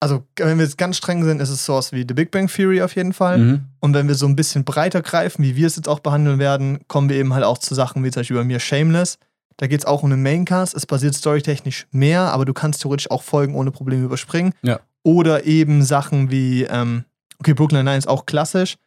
also, 0.01 0.25
wenn 0.37 0.57
wir 0.57 0.65
jetzt 0.65 0.77
ganz 0.77 0.97
streng 0.97 1.25
sind, 1.25 1.41
ist 1.41 1.49
es 1.49 1.65
sowas 1.65 1.91
wie 1.91 2.05
The 2.07 2.13
Big 2.13 2.31
Bang 2.31 2.47
Theory 2.47 2.81
auf 2.81 2.95
jeden 2.95 3.11
Fall. 3.11 3.37
Mhm. 3.37 3.65
Und 3.81 3.93
wenn 3.93 4.07
wir 4.07 4.15
so 4.15 4.27
ein 4.27 4.35
bisschen 4.35 4.63
breiter 4.63 5.01
greifen, 5.01 5.43
wie 5.43 5.55
wir 5.57 5.67
es 5.67 5.75
jetzt 5.75 5.89
auch 5.89 5.99
behandeln 5.99 6.39
werden, 6.39 6.79
kommen 6.87 7.09
wir 7.09 7.17
eben 7.17 7.33
halt 7.33 7.43
auch 7.43 7.57
zu 7.57 7.75
Sachen 7.75 8.03
wie 8.03 8.11
zum 8.11 8.21
Beispiel 8.21 8.37
bei 8.37 8.45
mir 8.45 8.59
Shameless. 8.59 9.17
Da 9.57 9.67
geht 9.67 9.81
es 9.81 9.85
auch 9.85 10.03
um 10.03 10.11
einen 10.11 10.23
Maincast. 10.23 10.73
Es 10.73 10.85
basiert 10.85 11.15
storytechnisch 11.15 11.85
mehr, 11.91 12.21
aber 12.31 12.45
du 12.45 12.53
kannst 12.53 12.81
theoretisch 12.81 13.11
auch 13.11 13.23
Folgen 13.23 13.55
ohne 13.55 13.71
Probleme 13.71 14.05
überspringen. 14.05 14.53
Ja. 14.61 14.79
Oder 15.03 15.45
eben 15.45 15.83
Sachen 15.83 16.31
wie, 16.31 16.63
ähm, 16.63 17.03
okay, 17.39 17.53
Brooklyn 17.53 17.83
Nine 17.83 17.97
ist 17.97 18.07
auch 18.07 18.25
klassisch. 18.25 18.77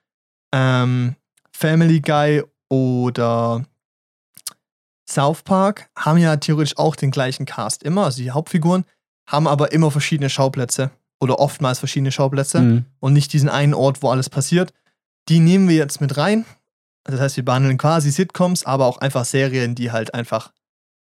Ähm, 0.52 1.16
Family 1.52 2.00
Guy 2.00 2.42
oder 2.68 3.64
South 5.08 5.42
Park 5.42 5.90
haben 5.96 6.18
ja 6.18 6.36
theoretisch 6.36 6.78
auch 6.78 6.96
den 6.96 7.10
gleichen 7.10 7.46
Cast 7.46 7.82
immer, 7.82 8.04
also 8.04 8.22
die 8.22 8.30
Hauptfiguren, 8.30 8.84
haben 9.28 9.46
aber 9.46 9.72
immer 9.72 9.90
verschiedene 9.90 10.30
Schauplätze 10.30 10.90
oder 11.20 11.38
oftmals 11.38 11.78
verschiedene 11.78 12.12
Schauplätze 12.12 12.60
Mhm. 12.60 12.84
und 13.00 13.12
nicht 13.12 13.32
diesen 13.32 13.48
einen 13.48 13.74
Ort, 13.74 14.02
wo 14.02 14.10
alles 14.10 14.30
passiert. 14.30 14.72
Die 15.28 15.38
nehmen 15.38 15.68
wir 15.68 15.76
jetzt 15.76 16.00
mit 16.00 16.16
rein. 16.16 16.44
Das 17.04 17.20
heißt, 17.20 17.36
wir 17.36 17.44
behandeln 17.44 17.78
quasi 17.78 18.10
Sitcoms, 18.10 18.64
aber 18.64 18.86
auch 18.86 18.98
einfach 18.98 19.24
Serien, 19.24 19.74
die 19.74 19.92
halt 19.92 20.14
einfach 20.14 20.52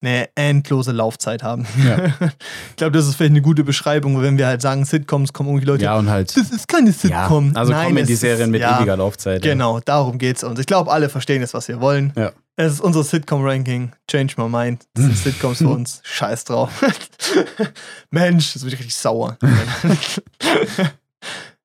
eine 0.01 0.29
endlose 0.35 0.91
Laufzeit 0.91 1.41
haben. 1.43 1.65
Ja. 1.83 2.05
ich 2.69 2.75
glaube, 2.75 2.91
das 2.97 3.07
ist 3.07 3.15
vielleicht 3.15 3.31
eine 3.31 3.41
gute 3.41 3.63
Beschreibung, 3.63 4.21
wenn 4.21 4.37
wir 4.37 4.45
halt 4.47 4.61
sagen, 4.61 4.85
Sitcoms 4.85 5.33
kommen 5.33 5.49
irgendwie 5.49 5.65
Leute. 5.67 5.83
Ja, 5.85 5.97
und 5.97 6.09
halt. 6.09 6.35
Das 6.37 6.51
ist 6.51 6.67
keine 6.67 6.91
Ja, 6.91 6.93
Sitcom. 6.93 7.51
also 7.55 7.71
Nein, 7.71 7.85
kommen 7.87 7.97
es 7.99 8.07
die 8.07 8.15
Serien 8.15 8.51
mit 8.51 8.61
ja, 8.61 8.77
ewiger 8.79 8.95
Laufzeit. 8.97 9.43
ja. 9.43 9.51
Genau, 9.53 9.79
darum 9.79 10.17
geht's. 10.19 10.43
Und 10.43 10.59
ich 10.59 10.67
glaube, 10.67 10.91
alle 10.91 11.09
verstehen 11.09 11.41
jetzt, 11.41 11.53
was 11.55 11.67
wir 11.67 11.81
wollen. 11.81 12.13
Ja. 12.15 12.31
Es 12.59 12.73
ist 12.73 12.81
unser 12.81 13.03
Sitcom-Ranking. 13.03 13.91
Change 14.09 14.33
my 14.37 14.47
mind. 14.49 14.85
Das 14.93 15.05
sind 15.05 15.17
Sitcoms 15.17 15.59
für 15.59 15.69
uns. 15.69 16.01
Scheiß 16.03 16.43
drauf. 16.45 16.71
Mensch, 18.11 18.53
das 18.53 18.63
wird 18.63 18.73
richtig 18.73 18.95
sauer. 18.95 19.37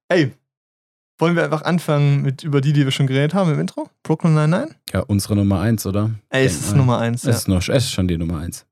Ey, 0.09 0.33
wollen 1.19 1.37
wir 1.37 1.45
einfach 1.45 1.63
anfangen 1.63 2.23
mit 2.23 2.43
über 2.43 2.61
die, 2.61 2.73
die 2.73 2.85
wir 2.85 2.91
schon 2.91 3.07
geredet 3.07 3.35
haben 3.35 3.53
im 3.53 3.61
Intro? 3.61 3.89
Brooklyn 4.03 4.35
Nine-Nine? 4.35 4.75
Ja, 4.93 5.01
unsere 5.01 5.37
Nummer 5.37 5.61
eins, 5.61 5.87
oder? 5.87 6.11
Ey, 6.31 6.45
es 6.47 6.55
ist. 6.61 6.77
Nummer 6.77 6.99
eins. 6.99 7.23
Es 7.23 7.29
Ja. 7.29 7.33
ist, 7.33 7.49
noch, 7.49 7.59
es 7.69 7.85
ist 7.85 7.93
schon 7.93 8.09
die 8.09 8.19
Nummer 8.19 8.39
eins. 8.39 8.67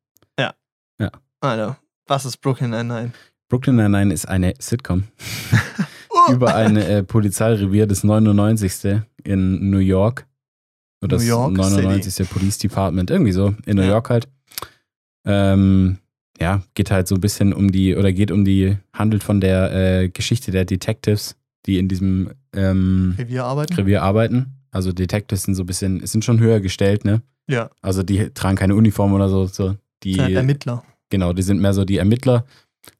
Alter, 1.42 1.78
was 2.06 2.26
ist 2.26 2.36
Brooklyn 2.42 2.68
Nine-Nine? 2.68 3.12
Brooklyn 3.48 3.76
Nine-Nine 3.76 4.12
ist 4.12 4.28
eine 4.28 4.52
Sitcom 4.58 5.04
Oh, 6.10 6.32
über 6.32 6.54
ein 6.54 6.76
äh, 6.76 7.02
Polizeirevier, 7.02 7.86
das 7.86 8.04
99. 8.04 9.00
in 9.24 9.70
New 9.70 9.78
York. 9.78 10.26
Oder 11.02 11.16
New 11.16 11.22
York 11.22 11.54
das 11.56 11.70
99. 11.70 12.28
Police 12.28 12.58
Department, 12.58 13.10
irgendwie 13.10 13.32
so, 13.32 13.54
in 13.64 13.76
New 13.76 13.82
Ja. 13.84 13.88
York 13.88 14.10
halt. 14.10 14.28
Ähm, 15.24 15.96
ja, 16.38 16.62
geht 16.74 16.90
halt 16.90 17.08
so 17.08 17.14
ein 17.14 17.20
bisschen 17.22 17.54
um 17.54 17.72
die, 17.72 17.96
oder 17.96 18.12
geht 18.12 18.30
um 18.30 18.44
die, 18.44 18.76
handelt 18.92 19.22
von 19.22 19.40
der 19.40 19.72
äh, 19.72 20.08
Geschichte 20.10 20.50
der 20.50 20.66
Detectives, 20.66 21.36
die 21.66 21.78
in 21.78 21.88
diesem 21.88 22.32
ähm, 22.54 23.14
Revier 23.18 23.44
arbeiten? 23.44 23.74
Revier 23.74 24.02
arbeiten. 24.02 24.54
Also 24.70 24.92
Detectives 24.92 25.42
sind 25.44 25.54
so 25.54 25.62
ein 25.64 25.66
bisschen, 25.66 26.06
sind 26.06 26.24
schon 26.24 26.40
höher 26.40 26.60
gestellt, 26.60 27.04
ne? 27.04 27.22
Ja, 27.48 27.70
Also 27.82 28.02
die 28.02 28.30
tragen 28.30 28.56
keine 28.56 28.76
Uniform 28.76 29.12
oder 29.12 29.28
so. 29.28 29.46
so. 29.46 29.76
Die, 30.04 30.12
sind 30.14 30.22
halt 30.22 30.34
Ermittler. 30.36 30.84
Genau, 31.10 31.32
die 31.32 31.42
sind 31.42 31.60
mehr 31.60 31.74
so 31.74 31.84
die 31.84 31.98
Ermittler. 31.98 32.44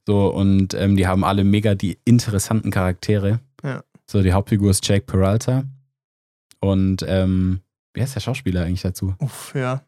So, 0.07 0.29
und 0.29 0.75
ähm, 0.75 0.96
die 0.96 1.07
haben 1.07 1.25
alle 1.25 1.44
mega 1.44 1.75
die 1.75 1.99
interessanten 2.05 2.70
Charaktere. 2.70 3.40
Ja. 3.62 3.85
So, 4.11 4.23
die 4.23 4.33
Hauptfigur 4.33 4.70
ist 4.70 4.87
Jake 4.87 5.07
Peralta. 5.07 5.64
Und 6.61 7.05
ähm, 7.07 7.61
wer 7.94 8.05
ist 8.05 8.16
der 8.16 8.20
Schauspieler 8.20 8.64
eigentlich 8.64 8.83
dazu? 8.83 9.14
Uff, 9.20 9.55
ja. 9.55 9.83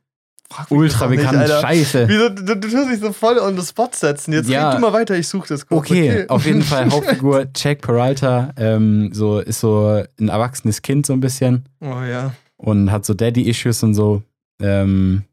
Ultra 0.70 1.06
bekannt, 1.06 1.48
scheiße. 1.48 2.08
Wieso, 2.08 2.28
du, 2.28 2.42
du 2.56 2.60
tust 2.68 2.90
dich 2.90 3.00
so 3.00 3.12
voll 3.12 3.38
on 3.38 3.58
the 3.58 3.66
spot 3.66 3.90
setzen. 3.92 4.32
Jetzt 4.32 4.48
Ja. 4.48 4.68
red 4.70 4.76
du 4.78 4.80
mal 4.80 4.92
weiter, 4.92 5.16
ich 5.16 5.28
suche 5.28 5.48
das 5.48 5.66
kurz. 5.66 5.90
Okay, 5.90 6.26
auf 6.28 6.44
jeden 6.46 6.62
Fall 6.62 6.90
Hauptfigur 6.90 7.46
Jake 7.56 7.80
Peralta, 7.80 8.52
ähm, 8.56 9.10
so 9.12 9.40
ist 9.40 9.60
so 9.60 10.02
ein 10.20 10.28
erwachsenes 10.28 10.82
Kind 10.82 11.06
so 11.06 11.12
ein 11.12 11.20
bisschen 11.20 11.68
Oh 11.80 12.02
ja. 12.02 12.32
und 12.56 12.90
hat 12.92 13.04
so 13.04 13.14
Daddy-Issues 13.14 13.82
und 13.82 13.94
so. 13.94 14.22
Ähm, 14.60 15.24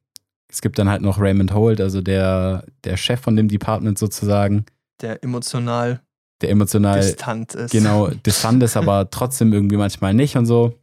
es 0.52 0.62
gibt 0.62 0.80
dann 0.80 0.90
halt 0.90 1.02
noch 1.02 1.20
Raymond 1.20 1.54
Holt, 1.54 1.80
also 1.82 2.02
der, 2.02 2.64
der 2.84 2.98
Chef 2.98 3.20
von 3.20 3.36
dem 3.36 3.48
Department 3.48 4.00
sozusagen, 4.00 4.66
Der 5.02 5.24
emotional 5.24 6.02
der 6.42 6.52
emotional 6.52 7.02
distant 7.02 7.54
ist. 7.54 7.72
genau 7.72 8.08
distant 8.08 8.64
ist, 8.64 8.78
aber 8.78 9.10
trotzdem 9.12 9.52
irgendwie 9.54 9.76
manchmal 9.76 10.14
nicht 10.14 10.38
und 10.38 10.46
so. 10.46 10.74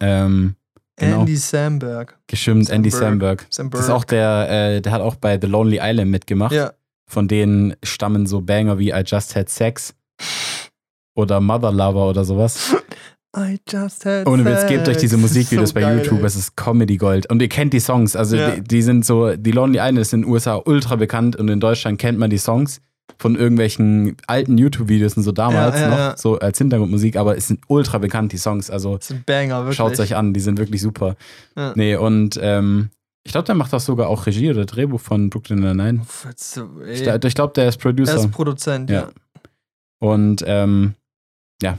Ähm, 0.00 0.56
genau. 0.96 1.20
Andy 1.20 1.36
Samberg. 1.36 2.18
gestimmt, 2.26 2.70
Andy 2.70 2.90
Samberg. 2.90 3.46
Samberg. 3.50 3.80
Das 3.80 3.86
ist 3.88 3.90
auch 3.94 4.04
der, 4.04 4.48
äh, 4.76 4.80
der 4.80 4.92
hat 4.92 5.00
auch 5.02 5.16
bei 5.16 5.38
The 5.40 5.46
Lonely 5.46 5.78
Island 5.82 6.10
mitgemacht. 6.10 6.52
Ja. 6.52 6.72
Von 7.08 7.28
denen 7.28 7.74
stammen 7.84 8.26
so 8.26 8.40
Banger 8.40 8.78
wie 8.78 8.90
I 8.90 9.02
Just 9.06 9.36
Had 9.36 9.48
Sex 9.48 9.94
oder 11.14 11.40
Mother 11.40 11.72
Lover 11.72 12.08
oder 12.08 12.24
sowas. 12.24 12.74
I 13.36 13.58
just 13.70 14.04
had 14.06 14.26
Ohne 14.26 14.44
Witz, 14.46 14.66
gebt 14.66 14.88
euch 14.88 14.96
diese. 14.96 15.16
Musikvideos 15.18 15.68
So 15.70 15.74
bei 15.74 15.82
geil, 15.82 15.98
YouTube, 15.98 16.20
ey. 16.20 16.24
es 16.26 16.36
ist 16.36 16.56
Comedy 16.56 16.96
Gold. 16.96 17.28
Und 17.30 17.42
ihr 17.42 17.48
kennt 17.50 17.74
die 17.74 17.80
Songs, 17.80 18.16
also 18.16 18.36
Ja. 18.36 18.50
die, 18.52 18.62
die 18.62 18.82
sind 18.82 19.04
so, 19.04 19.36
die 19.36 19.50
Lonely 19.52 19.78
Island 19.78 19.98
ist 19.98 20.14
in 20.14 20.22
den 20.22 20.30
USA 20.30 20.60
ultra 20.64 20.96
bekannt 20.96 21.36
und 21.36 21.48
in 21.48 21.60
Deutschland 21.60 21.98
kennt 21.98 22.18
man 22.18 22.30
die 22.30 22.38
Songs 22.38 22.80
von 23.18 23.36
irgendwelchen 23.36 24.16
alten 24.26 24.58
YouTube-Videos 24.58 25.16
und 25.16 25.22
so 25.22 25.32
damals 25.32 25.76
Ja, 25.76 25.82
ja, 25.82 25.88
noch, 25.90 25.96
ja. 25.98 26.16
so 26.16 26.38
als 26.38 26.58
Hintergrundmusik, 26.58 27.16
aber 27.16 27.36
es 27.36 27.48
sind 27.48 27.60
ultra 27.68 27.98
bekannt, 27.98 28.32
die 28.32 28.36
Songs. 28.36 28.70
Also 28.70 28.98
Das 28.98 29.74
schaut 29.74 29.92
es 29.92 30.00
euch 30.00 30.16
an, 30.16 30.34
die 30.34 30.40
sind 30.40 30.58
wirklich 30.58 30.82
super. 30.82 31.16
Ja. 31.56 31.72
Nee, 31.76 31.96
und 31.96 32.38
ähm, 32.42 32.90
ich 33.24 33.32
glaube, 33.32 33.46
der 33.46 33.54
macht 33.54 33.74
auch 33.74 33.80
sogar 33.80 34.08
auch 34.08 34.26
Regie 34.26 34.50
oder 34.50 34.66
Drehbuch 34.66 35.00
von 35.00 35.30
Brooklyn 35.30 35.60
Nine-Nine. 35.60 36.02
So. 36.36 36.68
Ich, 36.86 37.02
ich 37.02 37.34
glaube, 37.34 37.52
der 37.54 37.68
ist 37.68 37.76
er 37.76 37.80
Producer. 37.80 38.16
ist 38.16 38.30
Produzent, 38.30 38.90
ja. 38.90 39.08
Und 39.98 40.44
ähm, 40.46 40.94
ja, 41.62 41.78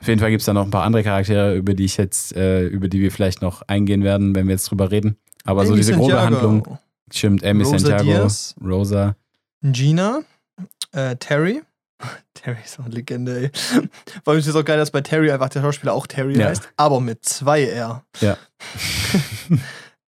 auf 0.00 0.06
jeden 0.08 0.20
Fall 0.20 0.30
gibt 0.30 0.40
es 0.40 0.46
da 0.46 0.52
noch 0.52 0.64
ein 0.64 0.70
paar 0.70 0.84
andere 0.84 1.02
Charaktere, 1.02 1.56
über 1.56 1.74
die 1.74 1.84
ich 1.84 1.96
jetzt, 1.96 2.34
äh, 2.36 2.66
über 2.66 2.88
die 2.88 3.00
wir 3.00 3.10
vielleicht 3.10 3.42
noch 3.42 3.62
eingehen 3.62 4.04
werden, 4.04 4.34
wenn 4.34 4.46
wir 4.46 4.52
jetzt 4.52 4.70
drüber 4.70 4.90
reden. 4.90 5.16
Aber 5.44 5.66
so 5.66 5.72
Amy 5.72 5.80
diese 5.80 5.94
grobe 5.94 6.12
Santiago, 6.12 6.42
Handlung, 6.42 6.78
stimmt, 7.12 7.44
Amy 7.44 7.64
Rosa 7.64 7.78
Santiago, 7.78 8.04
Diaz. 8.04 8.54
Rosa. 8.64 9.16
Gina, 9.62 10.20
äh, 10.98 11.16
Terry. 11.16 11.62
Terry 12.34 12.58
ist 12.64 12.78
auch 12.78 12.84
eine 12.84 12.94
Legende, 12.94 13.40
ey. 13.44 13.50
Vor 14.24 14.32
allem 14.32 14.38
ist 14.40 14.46
es 14.46 14.54
auch 14.54 14.64
geil, 14.64 14.78
dass 14.78 14.90
bei 14.90 15.00
Terry 15.00 15.30
einfach 15.30 15.48
der 15.48 15.60
Schauspieler 15.62 15.92
auch 15.94 16.06
Terry 16.06 16.38
Ja. 16.38 16.46
heißt, 16.48 16.68
aber 16.76 17.00
mit 17.00 17.24
zwei 17.24 17.64
R. 17.64 18.04
Ja. 18.20 18.36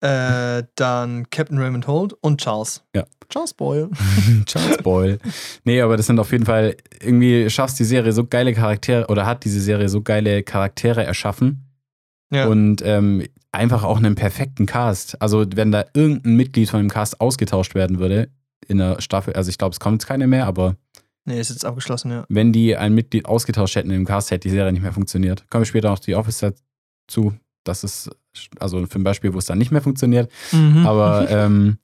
äh, 0.59 0.63
dann 0.75 1.29
Captain 1.29 1.57
Raymond 1.57 1.87
Holt 1.87 2.13
und 2.21 2.41
Charles. 2.41 2.83
Ja. 2.95 3.05
Charles 3.29 3.53
Boyle. 3.53 3.89
Charles 4.45 4.77
Boyle. 4.77 5.17
Nee, 5.65 5.81
aber 5.81 5.97
das 5.97 6.05
sind 6.07 6.17
auf 6.19 6.31
jeden 6.31 6.45
Fall, 6.45 6.77
irgendwie 7.01 7.49
schaffst 7.49 7.77
die 7.79 7.83
Serie 7.83 8.13
so 8.13 8.25
geile 8.25 8.53
Charaktere 8.53 9.07
oder 9.07 9.25
hat 9.25 9.43
diese 9.43 9.59
Serie 9.59 9.89
so 9.89 10.01
geile 10.01 10.43
Charaktere 10.43 11.03
erschaffen 11.03 11.65
Ja. 12.31 12.47
und 12.47 12.81
ähm, 12.85 13.25
einfach 13.51 13.83
auch 13.83 13.97
einen 13.97 14.15
perfekten 14.15 14.65
Cast. 14.65 15.21
Also, 15.21 15.45
wenn 15.55 15.71
da 15.73 15.85
irgendein 15.93 16.35
Mitglied 16.35 16.69
von 16.69 16.79
dem 16.79 16.89
Cast 16.89 17.19
ausgetauscht 17.19 17.75
werden 17.75 17.99
würde 17.99 18.29
in 18.67 18.77
der 18.79 19.01
Staffel, 19.01 19.33
also 19.33 19.49
ich 19.49 19.57
glaube, 19.57 19.73
es 19.73 19.79
kommt 19.79 20.01
jetzt 20.01 20.07
keine 20.07 20.27
mehr, 20.27 20.47
aber 20.47 20.75
nee, 21.25 21.39
ist 21.39 21.49
jetzt 21.49 21.65
abgeschlossen, 21.65 22.11
ja. 22.11 22.25
wenn 22.29 22.51
die 22.51 22.75
ein 22.75 22.93
Mitglied 22.93 23.25
ausgetauscht 23.25 23.75
hätten 23.75 23.91
im 23.91 24.05
Cast, 24.05 24.31
hätte 24.31 24.47
die 24.47 24.53
Serie 24.53 24.71
nicht 24.71 24.81
mehr 24.81 24.93
funktioniert. 24.93 25.49
Kommen 25.49 25.61
wir 25.61 25.65
später 25.67 25.89
noch 25.89 25.99
die 25.99 26.15
Office 26.15 26.39
dazu. 26.39 27.33
Das 27.63 27.83
ist 27.83 28.09
also 28.59 28.85
für 28.85 28.99
ein 28.99 29.03
Beispiel, 29.03 29.33
wo 29.33 29.37
es 29.39 29.45
dann 29.45 29.57
nicht 29.57 29.71
mehr 29.71 29.81
funktioniert. 29.81 30.31
Mhm. 30.51 30.85
Aber 30.85 31.27
ähm, 31.29 31.77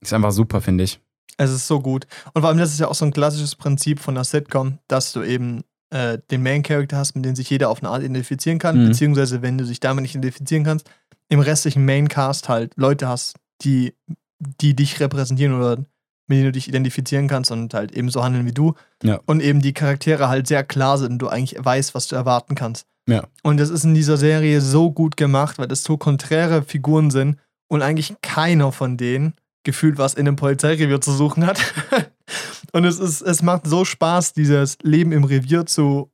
Ist 0.00 0.12
einfach 0.12 0.32
super, 0.32 0.60
finde 0.60 0.84
ich. 0.84 1.00
Es 1.36 1.50
ist 1.50 1.66
so 1.66 1.80
gut. 1.80 2.06
Und 2.34 2.42
vor 2.42 2.50
allem, 2.50 2.58
das 2.58 2.72
ist 2.72 2.80
ja 2.80 2.88
auch 2.88 2.94
so 2.94 3.04
ein 3.04 3.12
klassisches 3.12 3.56
Prinzip 3.56 3.98
von 4.00 4.14
der 4.14 4.24
Sitcom, 4.24 4.78
dass 4.88 5.12
du 5.12 5.22
eben 5.22 5.62
äh, 5.90 6.18
den 6.30 6.42
Main-Character 6.42 6.96
hast, 6.98 7.14
mit 7.16 7.24
dem 7.24 7.34
sich 7.34 7.50
jeder 7.50 7.68
auf 7.70 7.82
eine 7.82 7.88
Art 7.90 8.02
identifizieren 8.02 8.58
kann, 8.58 8.80
Mhm. 8.82 8.88
beziehungsweise 8.88 9.42
wenn 9.42 9.58
du 9.58 9.64
dich 9.64 9.80
damit 9.80 10.02
nicht 10.02 10.14
identifizieren 10.14 10.64
kannst, 10.64 10.88
im 11.28 11.40
restlichen 11.40 11.84
Main-Cast 11.84 12.48
halt 12.48 12.72
Leute 12.76 13.08
hast, 13.08 13.36
die, 13.62 13.94
die 14.40 14.74
dich 14.74 15.00
repräsentieren 15.00 15.54
oder 15.54 15.76
mit 15.76 16.36
denen 16.36 16.46
du 16.46 16.52
dich 16.52 16.68
identifizieren 16.68 17.28
kannst 17.28 17.50
und 17.50 17.74
halt 17.74 17.92
eben 17.92 18.08
so 18.08 18.22
handeln 18.22 18.46
wie 18.46 18.52
du. 18.52 18.74
Ja. 19.02 19.20
Und 19.26 19.40
eben 19.40 19.60
die 19.60 19.72
Charaktere 19.72 20.28
halt 20.28 20.46
sehr 20.46 20.64
klar 20.64 20.96
sind 20.96 21.12
und 21.12 21.18
du 21.18 21.28
eigentlich 21.28 21.56
weißt, 21.58 21.94
was 21.94 22.08
du 22.08 22.16
erwarten 22.16 22.54
kannst. 22.54 22.86
Ja. 23.08 23.24
Und 23.42 23.58
das 23.58 23.70
ist 23.70 23.84
in 23.84 23.94
dieser 23.94 24.16
Serie 24.16 24.60
so 24.60 24.92
gut 24.92 25.16
gemacht, 25.16 25.58
weil 25.58 25.66
das 25.66 25.82
so 25.82 25.96
konträre 25.96 26.62
Figuren 26.62 27.10
sind 27.10 27.38
und 27.68 27.82
eigentlich 27.82 28.14
keiner 28.22 28.72
von 28.72 28.96
denen 28.96 29.34
gefühlt 29.64 29.98
was 29.98 30.14
in 30.14 30.26
einem 30.26 30.36
Polizeirevier 30.36 31.00
zu 31.00 31.12
suchen 31.12 31.46
hat. 31.46 31.60
und 32.72 32.84
es 32.84 32.98
ist, 32.98 33.20
es 33.20 33.42
macht 33.42 33.66
so 33.66 33.84
Spaß, 33.84 34.32
dieses 34.32 34.78
Leben 34.82 35.12
im 35.12 35.24
Revier 35.24 35.66
zu 35.66 36.10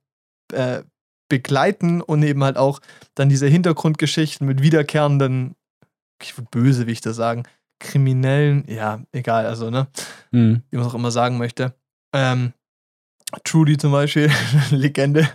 äh, 0.53 0.83
begleiten 1.29 2.01
und 2.01 2.23
eben 2.23 2.43
halt 2.43 2.57
auch 2.57 2.81
dann 3.15 3.29
diese 3.29 3.47
Hintergrundgeschichten 3.47 4.47
mit 4.47 4.62
wiederkehrenden, 4.62 5.55
ich 6.23 6.37
würde 6.37 6.49
Bösewichte 6.51 7.12
sagen, 7.12 7.45
Kriminellen, 7.79 8.65
ja, 8.69 9.01
egal, 9.12 9.47
also, 9.47 9.71
ne, 9.71 9.87
Mhm. 10.33 10.62
wie 10.71 10.77
man 10.77 10.87
es 10.87 10.93
auch 10.93 10.97
immer 10.97 11.11
sagen 11.11 11.39
möchte. 11.39 11.75
Ähm, 12.15 12.53
Trudy 13.45 13.77
zum 13.77 13.93
Beispiel, 13.93 14.31
Legende. 14.71 15.29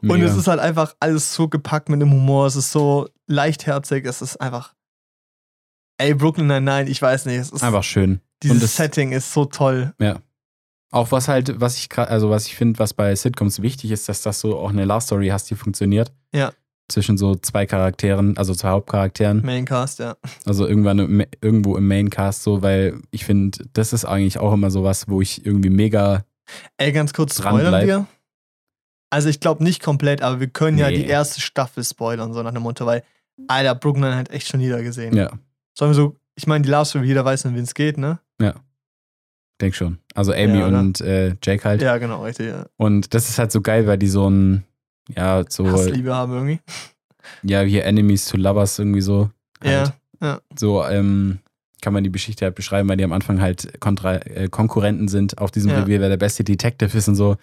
Und 0.00 0.08
Mega. 0.18 0.26
es 0.26 0.36
ist 0.36 0.46
halt 0.46 0.60
einfach 0.60 0.94
alles 1.00 1.34
so 1.34 1.48
gepackt 1.48 1.88
mit 1.88 2.00
dem 2.00 2.10
Humor, 2.12 2.46
es 2.46 2.56
ist 2.56 2.70
so 2.70 3.08
leichtherzig, 3.26 4.04
es 4.06 4.22
ist 4.22 4.36
einfach. 4.40 4.74
Ey, 6.00 6.14
Brooklyn 6.14 6.46
Nine-Nine, 6.46 6.88
ich 6.88 7.02
weiß 7.02 7.26
nicht, 7.26 7.36
es 7.38 7.50
ist 7.50 7.62
Einfach 7.64 7.82
schön. 7.82 8.20
dieses 8.42 8.56
und 8.56 8.62
das- 8.62 8.76
Setting 8.76 9.12
ist 9.12 9.32
so 9.32 9.44
toll. 9.44 9.94
Auch 10.90 11.12
was 11.12 11.28
halt, 11.28 11.60
was 11.60 11.76
ich 11.76 11.90
gerade, 11.90 12.10
also 12.10 12.30
was 12.30 12.46
ich 12.46 12.56
finde, 12.56 12.78
was 12.78 12.94
bei 12.94 13.14
Sitcoms 13.14 13.60
wichtig 13.60 13.90
ist, 13.90 14.08
dass 14.08 14.22
das 14.22 14.40
so 14.40 14.58
auch 14.58 14.70
eine 14.70 14.86
Love 14.86 15.02
Story 15.02 15.28
hast, 15.28 15.50
die 15.50 15.54
funktioniert. 15.54 16.12
Ja. 16.34 16.52
Zwischen 16.88 17.18
so 17.18 17.34
zwei 17.34 17.66
Charakteren, 17.66 18.36
also 18.38 18.54
zwei 18.54 18.70
Hauptcharakteren. 18.70 19.42
Maincast, 19.44 19.98
ja. 19.98 20.16
Also 20.46 20.66
irgendwann 20.66 20.98
im, 20.98 21.24
irgendwo 21.42 21.76
im 21.76 21.86
Maincast 21.86 22.42
so, 22.42 22.62
weil 22.62 23.00
ich 23.10 23.24
finde, 23.26 23.58
das 23.74 23.92
ist 23.92 24.04
eigentlich 24.06 24.38
auch 24.38 24.52
immer 24.54 24.70
sowas, 24.70 25.04
wo 25.08 25.20
ich 25.20 25.44
irgendwie 25.44 25.68
mega. 25.70 26.24
Ey, 26.78 26.92
ganz 26.92 27.12
kurz, 27.12 27.36
spoilern 27.36 27.86
wir? 27.86 28.06
Also 29.10 29.28
ich 29.28 29.40
glaube 29.40 29.64
nicht 29.64 29.82
komplett, 29.82 30.22
aber 30.22 30.40
wir 30.40 30.48
können 30.48 30.78
ja 30.78 30.88
Nee. 30.88 30.96
die 30.96 31.06
erste 31.06 31.40
Staffel 31.40 31.84
spoilern, 31.84 32.32
so 32.32 32.42
nach 32.42 32.52
dem 32.52 32.62
Motto, 32.62 32.86
weil, 32.86 33.02
Alter, 33.46 33.74
Brooklyn 33.74 34.14
hat 34.14 34.30
echt 34.30 34.48
schon 34.48 34.60
jeder 34.60 34.82
gesehen. 34.82 35.14
Ja, 35.14 35.30
Sollen 35.76 35.90
wir 35.90 35.94
so, 35.94 36.16
ich 36.34 36.46
meine, 36.46 36.62
die 36.62 36.70
Last 36.70 36.90
Story, 36.90 37.06
jeder 37.06 37.24
weiß, 37.24 37.44
um 37.46 37.54
wen 37.54 37.64
es 37.64 37.74
geht, 37.74 37.98
ne? 37.98 38.18
denk 39.60 39.74
schon. 39.74 39.98
Also 40.14 40.32
Amy 40.32 40.60
Ja, 40.60 40.66
und 40.68 41.00
äh, 41.00 41.34
Jake 41.42 41.64
halt. 41.64 41.82
Ja, 41.82 41.98
genau, 41.98 42.22
richtig, 42.22 42.46
ja. 42.48 42.66
Und 42.76 43.12
das 43.12 43.28
ist 43.28 43.40
halt 43.40 43.50
so 43.50 43.60
geil, 43.60 43.88
weil 43.88 43.98
die 43.98 44.06
so 44.06 44.28
ein, 44.30 44.64
ja, 45.16 45.44
so, 45.48 45.70
Hassliebe 45.70 46.14
haben 46.14 46.32
irgendwie. 46.32 46.60
ja, 47.42 47.60
hier 47.62 47.84
Enemies 47.84 48.26
to 48.26 48.36
Lovers 48.36 48.78
irgendwie 48.78 49.00
so. 49.00 49.30
Halt. 49.64 49.92
Ja. 50.22 50.40
So, 50.58 50.84
ähm, 50.84 51.38
kann 51.80 51.92
man 51.92 52.02
die 52.04 52.10
Geschichte 52.12 52.44
halt 52.44 52.54
beschreiben, 52.56 52.88
weil 52.88 52.96
die 52.96 53.04
am 53.04 53.12
Anfang 53.12 53.40
halt 53.40 53.80
Kontra 53.80 54.16
äh, 54.16 54.48
Konkurrenten 54.48 55.06
sind 55.08 55.38
auf 55.38 55.50
diesem 55.50 55.70
Ja. 55.70 55.80
Revier, 55.80 56.00
wer 56.00 56.08
der 56.08 56.16
beste 56.16 56.42
Detective 56.44 56.96
ist 56.96 57.08
und 57.08 57.14
so. 57.14 57.36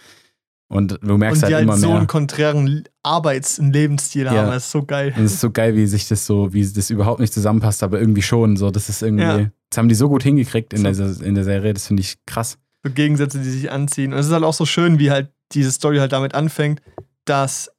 Und 0.68 0.98
du 1.02 1.18
merkst 1.18 1.44
Und 1.44 1.50
die 1.50 1.54
halt 1.56 1.62
halt 1.62 1.64
immer 1.64 1.78
so 1.78 1.88
mehr. 1.90 1.98
einen 2.00 2.08
konträren 2.08 2.84
Arbeits- 3.04 3.60
und 3.60 3.72
Lebensstil 3.72 4.26
Ja. 4.26 4.32
haben, 4.34 4.48
das 4.52 4.66
ist 4.66 4.72
so 4.72 4.84
geil. 4.84 5.14
Und 5.16 5.24
es 5.26 5.34
ist 5.34 5.42
so 5.42 5.52
geil, 5.52 5.76
wie 5.76 5.86
sich 5.86 6.08
das 6.08 6.26
so, 6.26 6.54
wie 6.54 6.68
das 6.68 6.90
überhaupt 6.90 7.20
nicht 7.20 7.34
zusammenpasst, 7.34 7.84
aber 7.84 8.00
irgendwie 8.00 8.24
schon. 8.24 8.58
So, 8.58 8.72
das 8.72 8.90
ist 8.90 9.02
irgendwie. 9.04 9.24
Ja. 9.24 9.50
Das 9.70 9.78
haben 9.78 9.90
die 9.90 9.96
so 9.96 10.10
gut 10.10 10.24
hingekriegt 10.24 10.74
in, 10.74 10.94
So. 10.94 11.04
der, 11.14 11.28
in 11.28 11.36
der 11.36 11.44
Serie, 11.44 11.74
das 11.74 11.88
finde 11.88 12.02
ich 12.02 12.18
krass. 12.26 12.58
so 12.84 12.92
Gegensätze, 12.92 13.40
die 13.40 13.50
sich 13.50 13.72
anziehen. 13.72 14.12
Und 14.12 14.20
es 14.20 14.26
ist 14.28 14.32
halt 14.34 14.44
auch 14.44 14.54
so 14.54 14.66
schön, 14.66 15.00
wie 15.00 15.12
halt 15.12 15.30
diese 15.54 15.72
Story 15.72 15.98
halt 15.98 16.12
damit 16.12 16.34
anfängt, 16.34 16.82
dass 17.26 17.72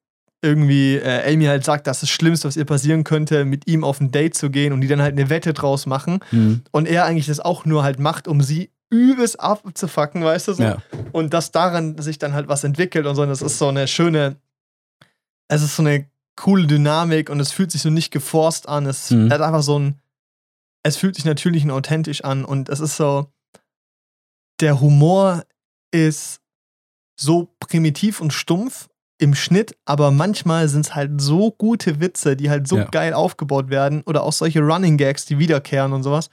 irgendwie 0.42 0.96
äh, 0.96 1.32
Amy 1.32 1.46
halt 1.46 1.64
sagt, 1.64 1.86
dass 1.86 2.00
das 2.00 2.10
Schlimmste, 2.10 2.46
was 2.46 2.56
ihr 2.56 2.64
passieren 2.66 3.04
könnte, 3.04 3.44
mit 3.44 3.66
ihm 3.66 3.82
auf 3.84 4.00
ein 4.00 4.12
Date 4.12 4.34
zu 4.34 4.50
gehen 4.50 4.72
und 4.72 4.80
die 4.80 4.86
dann 4.88 5.00
halt 5.02 5.12
eine 5.18 5.30
Wette 5.30 5.54
draus 5.54 5.86
machen 5.86 6.20
Mhm. 6.30 6.62
und 6.72 6.86
er 6.86 7.04
eigentlich 7.06 7.26
das 7.26 7.40
auch 7.40 7.64
nur 7.64 7.82
halt 7.82 7.98
macht, 7.98 8.28
um 8.28 8.42
sie 8.42 8.70
übelst 8.90 9.40
abzufacken, 9.40 10.22
weißt 10.22 10.48
du 10.48 10.52
so? 10.52 10.62
Ja. 10.62 10.82
Und 11.12 11.34
dass 11.34 11.50
daran 11.50 11.98
sich 12.00 12.18
dann 12.18 12.34
halt 12.34 12.46
was 12.48 12.62
entwickelt 12.62 13.06
und 13.06 13.16
so. 13.16 13.22
Und 13.22 13.28
das 13.30 13.42
ist 13.42 13.58
so 13.58 13.66
eine 13.68 13.88
schöne, 13.88 14.36
es 15.48 15.62
ist 15.62 15.74
so 15.74 15.82
eine 15.82 16.06
coole 16.36 16.66
Dynamik 16.68 17.28
und 17.30 17.40
es 17.40 17.50
fühlt 17.50 17.72
sich 17.72 17.82
so 17.82 17.90
nicht 17.90 18.12
geforst 18.12 18.68
an. 18.68 18.86
Es 18.86 19.10
Mhm. 19.10 19.32
hat 19.32 19.40
einfach 19.40 19.62
so 19.62 19.78
ein, 19.78 19.98
es 20.84 20.96
fühlt 20.96 21.16
sich 21.16 21.24
natürlich 21.24 21.64
und 21.64 21.70
authentisch 21.72 22.22
an 22.22 22.44
und 22.44 22.68
es 22.68 22.78
ist 22.78 22.96
so, 22.96 23.32
der 24.60 24.80
Humor 24.80 25.44
ist 25.90 26.40
so 27.18 27.48
primitiv 27.58 28.20
und 28.20 28.32
stumpf 28.32 28.88
im 29.18 29.34
Schnitt, 29.34 29.76
aber 29.86 30.10
manchmal 30.10 30.68
sind 30.68 30.86
es 30.86 30.94
halt 30.94 31.20
so 31.20 31.50
gute 31.50 32.00
Witze, 32.00 32.36
die 32.36 32.50
halt 32.50 32.68
so 32.68 32.76
Ja. 32.78 32.84
geil 32.84 33.14
aufgebaut 33.14 33.70
werden 33.70 34.02
oder 34.06 34.22
auch 34.22 34.32
solche 34.32 34.60
Running 34.60 34.96
Gags, 34.98 35.24
die 35.24 35.38
wiederkehren 35.38 35.92
und 35.92 36.02
sowas. 36.02 36.28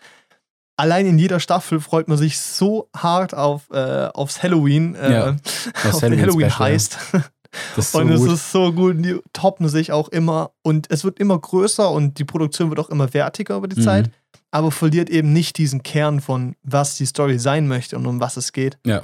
Allein 0.75 1.05
in 1.05 1.19
jeder 1.19 1.39
Staffel 1.39 1.79
freut 1.79 2.07
man 2.07 2.17
sich 2.17 2.39
so 2.39 2.89
hart 2.95 3.33
auf, 3.35 3.69
äh, 3.71 4.07
aufs 4.13 4.41
Halloween, 4.43 4.95
äh, 4.95 5.11
Ja, 5.13 5.27
auf 5.83 5.99
den 5.99 6.19
Halloween 6.19 6.19
Halloween 6.21 6.59
heißt. 6.59 6.97
So 7.77 7.99
und 7.99 8.09
es 8.09 8.21
gut. 8.21 8.31
ist 8.31 8.51
so 8.51 8.73
gut, 8.73 8.95
die 9.05 9.19
toppen 9.31 9.69
sich 9.69 9.91
auch 9.91 10.09
immer 10.09 10.49
und 10.63 10.89
es 10.89 11.03
wird 11.03 11.19
immer 11.19 11.37
größer 11.37 11.87
und 11.91 12.17
die 12.17 12.23
Produktion 12.25 12.69
wird 12.69 12.79
auch 12.79 12.89
immer 12.89 13.13
wertiger 13.13 13.57
über 13.57 13.67
die 13.67 13.79
Mhm. 13.79 13.83
Zeit, 13.83 14.11
aber 14.49 14.71
verliert 14.71 15.07
eben 15.11 15.33
nicht 15.33 15.59
diesen 15.59 15.83
Kern 15.83 16.19
von, 16.19 16.55
was 16.63 16.95
die 16.95 17.05
Story 17.05 17.37
sein 17.37 17.67
möchte 17.67 17.95
und 17.95 18.07
um 18.07 18.19
was 18.19 18.37
es 18.37 18.53
geht. 18.53 18.79
Ja. 18.87 19.03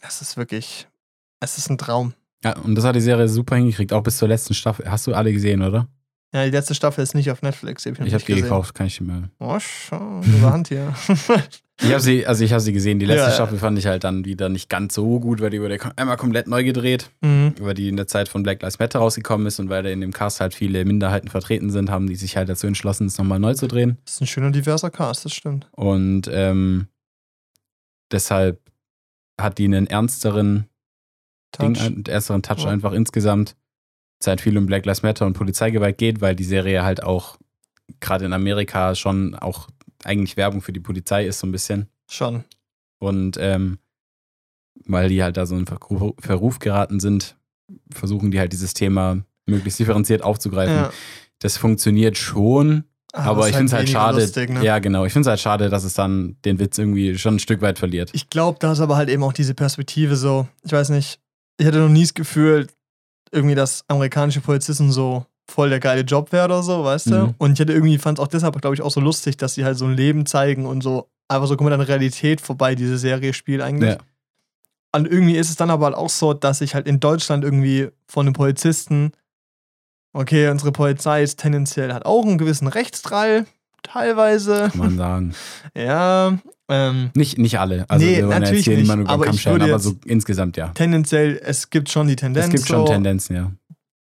Das 0.00 0.22
ist 0.22 0.38
wirklich, 0.38 0.88
es 1.40 1.58
ist 1.58 1.68
ein 1.68 1.76
Traum. 1.76 2.14
Ja, 2.44 2.56
und 2.58 2.74
das 2.74 2.84
hat 2.84 2.96
die 2.96 3.00
Serie 3.00 3.28
super 3.28 3.56
hingekriegt, 3.56 3.92
auch 3.92 4.02
bis 4.02 4.16
zur 4.18 4.28
letzten 4.28 4.54
Staffel. 4.54 4.90
Hast 4.90 5.06
du 5.06 5.14
alle 5.14 5.32
gesehen, 5.32 5.62
oder? 5.62 5.88
Ja, 6.34 6.44
die 6.46 6.50
letzte 6.50 6.74
Staffel 6.74 7.02
ist 7.02 7.14
nicht 7.14 7.30
auf 7.30 7.42
Netflix. 7.42 7.84
Hab 7.84 8.00
ich 8.00 8.06
Ich 8.06 8.14
habe 8.14 8.24
die 8.24 8.32
gesehen. 8.32 8.44
gekauft, 8.44 8.74
kann 8.74 8.86
ich 8.86 8.96
dir 8.96 9.04
mal. 9.04 9.30
Oh, 9.38 9.58
schau, 9.60 10.22
Hand 10.42 10.68
hier. 10.68 10.94
Ich 11.80 11.90
habe 11.90 12.00
sie, 12.00 12.24
also 12.24 12.44
ich 12.44 12.52
habe 12.52 12.60
sie 12.60 12.72
gesehen. 12.72 13.00
Die 13.00 13.06
letzte 13.06 13.26
Ja. 13.26 13.32
Staffel 13.32 13.58
fand 13.58 13.76
ich 13.76 13.86
halt 13.86 14.04
dann 14.04 14.24
wieder 14.24 14.48
nicht 14.48 14.68
ganz 14.68 14.94
so 14.94 15.18
gut, 15.18 15.40
weil 15.40 15.50
die 15.50 15.60
wurde 15.60 15.78
einmal 15.96 16.16
komplett 16.16 16.46
neu 16.46 16.62
gedreht, 16.62 17.10
mhm. 17.22 17.54
weil 17.58 17.74
die 17.74 17.88
in 17.88 17.96
der 17.96 18.06
Zeit 18.06 18.28
von 18.28 18.44
Black 18.44 18.62
Lives 18.62 18.78
Matter 18.78 19.00
rausgekommen 19.00 19.48
ist 19.48 19.58
und 19.58 19.68
weil 19.68 19.82
da 19.82 19.88
in 19.88 20.00
dem 20.00 20.12
Cast 20.12 20.40
halt 20.40 20.54
viele 20.54 20.84
Minderheiten 20.84 21.28
vertreten 21.28 21.70
sind, 21.70 21.90
haben 21.90 22.06
die 22.06 22.14
sich 22.14 22.36
halt 22.36 22.48
dazu 22.48 22.68
entschlossen, 22.68 23.08
es 23.08 23.18
nochmal 23.18 23.40
neu 23.40 23.54
zu 23.54 23.66
drehen. 23.66 23.98
Das 24.04 24.14
ist 24.14 24.20
ein 24.20 24.26
schöner 24.28 24.52
diverser 24.52 24.90
Cast, 24.90 25.24
das 25.24 25.32
stimmt. 25.34 25.66
Und 25.72 26.30
ähm, 26.32 26.86
deshalb 28.12 28.60
hat 29.40 29.58
die 29.58 29.64
einen 29.64 29.88
ernsteren 29.88 30.66
Touch. 31.52 31.80
einen 31.80 32.04
ernsteren 32.06 32.42
Touch 32.42 32.64
Ja. 32.64 32.70
einfach 32.70 32.92
insgesamt. 32.92 33.56
Es 34.20 34.26
halt 34.26 34.40
viel 34.40 34.56
um 34.56 34.66
Black 34.66 34.86
Lives 34.86 35.02
Matter 35.02 35.26
und 35.26 35.32
Polizeigewalt 35.34 35.98
geht, 35.98 36.20
weil 36.20 36.36
die 36.36 36.44
Serie 36.44 36.84
halt 36.84 37.02
auch 37.02 37.38
gerade 38.00 38.24
in 38.24 38.32
Amerika 38.32 38.94
schon 38.94 39.34
auch 39.34 39.68
eigentlich 40.04 40.36
Werbung 40.36 40.62
für 40.62 40.72
die 40.72 40.80
Polizei 40.80 41.26
ist, 41.26 41.40
so 41.40 41.46
ein 41.46 41.52
bisschen. 41.52 41.88
Schon. 42.08 42.44
Und 42.98 43.36
ähm, 43.40 43.78
weil 44.86 45.08
die 45.08 45.22
halt 45.22 45.36
da 45.36 45.46
so 45.46 45.56
in 45.56 45.66
Verruf, 45.66 46.58
geraten 46.58 47.00
sind, 47.00 47.36
versuchen 47.90 48.30
die 48.30 48.38
halt 48.38 48.52
dieses 48.52 48.74
Thema 48.74 49.24
möglichst 49.46 49.78
differenziert 49.78 50.22
aufzugreifen. 50.22 50.74
Ja. 50.74 50.92
Das 51.40 51.56
funktioniert 51.56 52.16
schon, 52.16 52.84
aber, 53.12 53.42
es 53.42 53.50
ich 53.50 53.56
finde 53.56 53.66
es 53.66 53.72
halt 53.72 53.82
weniger 53.88 54.00
schade. 54.00 54.20
Lustig, 54.20 54.50
ne? 54.50 54.64
Ja, 54.64 54.78
genau. 54.78 55.04
Ich 55.04 55.12
finde 55.12 55.26
es 55.26 55.30
halt 55.30 55.40
schade, 55.40 55.68
dass 55.68 55.84
es 55.84 55.94
dann 55.94 56.36
den 56.44 56.58
Witz 56.58 56.78
irgendwie 56.78 57.18
schon 57.18 57.36
ein 57.36 57.38
Stück 57.40 57.60
weit 57.60 57.78
verliert. 57.78 58.10
Ich 58.14 58.30
glaube, 58.30 58.58
da 58.60 58.72
ist 58.72 58.80
aber 58.80 58.96
halt 58.96 59.08
eben 59.10 59.22
auch 59.22 59.32
diese 59.32 59.54
Perspektive 59.54 60.16
so, 60.16 60.48
ich 60.64 60.72
weiß 60.72 60.90
nicht, 60.90 61.20
ich 61.62 61.68
hatte 61.68 61.78
noch 61.78 61.88
nie 61.88 62.02
das 62.02 62.14
Gefühl, 62.14 62.66
irgendwie, 63.30 63.54
dass 63.54 63.84
amerikanische 63.86 64.40
Polizisten 64.40 64.90
so 64.90 65.24
voll 65.48 65.70
der 65.70 65.78
geile 65.78 66.02
Job 66.02 66.32
wäre 66.32 66.46
oder 66.46 66.62
so, 66.62 66.84
weißt 66.84 67.06
du? 67.06 67.14
Mhm. 67.14 67.34
Und 67.38 67.52
ich 67.52 67.60
hatte 67.60 67.72
irgendwie, 67.72 67.98
fand 67.98 68.18
es 68.18 68.22
auch 68.22 68.28
deshalb, 68.28 68.60
glaube 68.60 68.74
ich, 68.74 68.82
auch 68.82 68.90
so 68.90 69.00
lustig, 69.00 69.36
dass 69.36 69.54
sie 69.54 69.64
halt 69.64 69.78
so 69.78 69.84
ein 69.84 69.96
Leben 69.96 70.26
zeigen 70.26 70.66
und 70.66 70.82
so 70.82 71.08
einfach 71.28 71.46
so 71.46 71.56
komplett 71.56 71.78
an 71.78 71.86
Realität 71.86 72.40
vorbei 72.40 72.74
diese 72.74 72.98
Serie 72.98 73.32
spielt 73.32 73.62
eigentlich. 73.62 73.92
Ja. 73.92 73.98
Und 74.94 75.06
irgendwie 75.06 75.36
ist 75.36 75.50
es 75.50 75.56
dann 75.56 75.70
aber 75.70 75.86
halt 75.86 75.94
auch 75.94 76.10
so, 76.10 76.34
dass 76.34 76.60
ich 76.60 76.74
halt 76.74 76.88
in 76.88 76.98
Deutschland 76.98 77.44
irgendwie 77.44 77.90
von 78.08 78.26
den 78.26 78.34
Polizisten, 78.34 79.12
okay, 80.12 80.48
unsere 80.48 80.72
Polizei 80.72 81.22
ist 81.22 81.38
tendenziell 81.38 81.92
hat 81.92 82.04
auch 82.04 82.26
einen 82.26 82.38
gewissen 82.38 82.66
Rechtsdrall, 82.66 83.46
teilweise. 83.82 84.68
Kann 84.70 84.78
man 84.78 84.96
sagen. 84.96 85.34
Ja, 85.74 86.38
ähm, 86.68 87.10
Nicht, 87.14 87.38
nicht 87.38 87.58
alle. 87.58 87.84
Also 87.88 88.04
Nee, 88.04 88.16
wir 88.16 88.28
wollen 88.28 88.40
natürlich 88.40 88.66
jetzt 88.66 88.86
hier 88.86 88.96
nicht, 88.96 89.08
aber 89.08 89.26
ich 89.28 89.46
würde 89.46 89.64
aber 89.64 89.78
so 89.78 89.94
insgesamt 90.04 90.56
ja. 90.56 90.68
tendenziell, 90.68 91.40
es 91.42 91.70
gibt 91.70 91.88
schon 91.88 92.08
die 92.08 92.16
Tendenz, 92.16 92.46
Es 92.46 92.52
gibt 92.52 92.68
schon 92.68 92.86
so, 92.86 92.92
Tendenzen, 92.92 93.36
ja. 93.36 93.52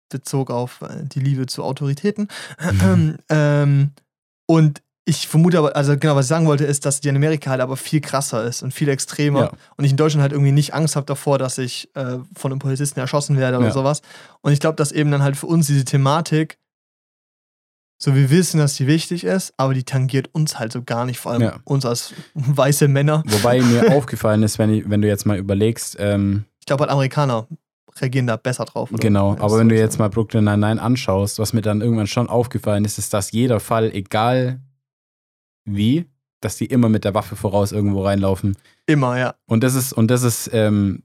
Bezug 0.10 0.52
auf 0.52 0.82
äh, 0.82 1.06
die 1.06 1.20
Liebe 1.20 1.46
zu 1.46 1.64
Autoritäten. 1.64 2.28
ähm, 3.30 3.92
und 4.48 4.82
ich 5.06 5.28
vermute 5.28 5.58
aber, 5.58 5.76
also 5.76 5.98
genau, 5.98 6.16
was 6.16 6.26
ich 6.26 6.30
sagen 6.30 6.46
wollte, 6.46 6.64
ist, 6.66 6.86
dass 6.86 7.02
die 7.02 7.10
in 7.10 7.16
Amerika 7.16 7.50
halt 7.50 7.62
aber 7.62 7.76
viel 7.76 8.02
krasser 8.02 8.44
ist 8.44 8.62
und 8.62 8.72
viel 8.74 8.88
extremer. 8.88 9.42
Ja. 9.42 9.52
Und 9.78 9.86
ich 9.86 9.92
in 9.92 9.98
Deutschland 9.98 10.22
halt 10.22 10.32
irgendwie 10.32 10.52
nicht 10.52 10.74
Angst 10.76 10.96
habe 10.96 11.06
davor, 11.08 11.40
dass 11.40 11.58
ich 11.58 11.90
äh, 11.96 12.18
von 12.36 12.52
einem 12.52 12.60
Polizisten 12.60 13.00
erschossen 13.00 13.38
werde 13.38 13.58
oder 13.58 13.68
Ja. 13.68 13.74
sowas. 13.74 14.02
Und 14.42 14.52
ich 14.52 14.60
glaube, 14.60 14.76
dass 14.76 14.92
eben 14.92 15.10
dann 15.10 15.24
halt 15.24 15.38
für 15.38 15.48
uns 15.48 15.68
diese 15.68 15.86
Thematik 15.86 16.60
So, 18.04 18.16
wir 18.16 18.32
wissen, 18.32 18.58
dass 18.58 18.74
die 18.74 18.88
wichtig 18.88 19.24
ist, 19.24 19.54
aber 19.58 19.76
die 19.76 19.84
tangiert 19.84 20.30
uns 20.34 20.58
halt 20.58 20.72
so 20.72 20.82
gar 20.82 21.06
nicht, 21.06 21.20
vor 21.20 21.34
allem 21.34 21.42
Ja. 21.44 21.60
uns 21.66 21.86
als 21.86 22.14
weiße 22.34 22.88
Männer. 22.88 23.22
Wobei 23.28 23.62
mir 23.62 23.92
aufgefallen 23.96 24.42
ist, 24.42 24.58
wenn, 24.58 24.74
ich, 24.74 24.90
wenn 24.90 25.04
du 25.04 25.08
jetzt 25.08 25.28
mal 25.28 25.38
überlegst, 25.38 25.98
ähm, 26.00 26.46
Ich 26.60 26.66
glaube, 26.66 26.82
halt 26.82 26.92
Amerikaner 26.92 27.48
reagieren 28.00 28.26
da 28.26 28.38
besser 28.38 28.66
drauf. 28.66 28.90
oder? 28.92 29.00
genau, 29.00 29.34
aber 29.40 29.60
wenn 29.60 29.70
du 29.70 29.76
jetzt 29.78 30.00
mal 30.00 30.10
Brooklyn 30.10 30.46
Nine-Nine 30.46 30.82
anschaust, 30.82 31.38
was 31.38 31.54
mir 31.54 31.62
dann 31.62 31.82
irgendwann 31.82 32.08
schon 32.08 32.28
aufgefallen 32.28 32.86
ist, 32.86 32.98
ist, 32.98 33.14
dass 33.14 33.32
jeder 33.34 33.60
Fall, 33.60 33.92
egal 33.94 34.62
wie, 35.66 36.06
dass 36.40 36.56
die 36.56 36.66
immer 36.66 36.90
mit 36.90 37.04
der 37.04 37.14
Waffe 37.14 37.36
voraus 37.36 37.72
irgendwo 37.72 38.04
reinlaufen. 38.04 38.58
Immer, 38.88 39.20
ja. 39.20 39.36
Und 39.46 39.64
das 39.64 39.76
ist, 39.76 39.94
und 39.94 40.10
das 40.10 40.24
ist, 40.24 40.50
ähm, 40.54 41.04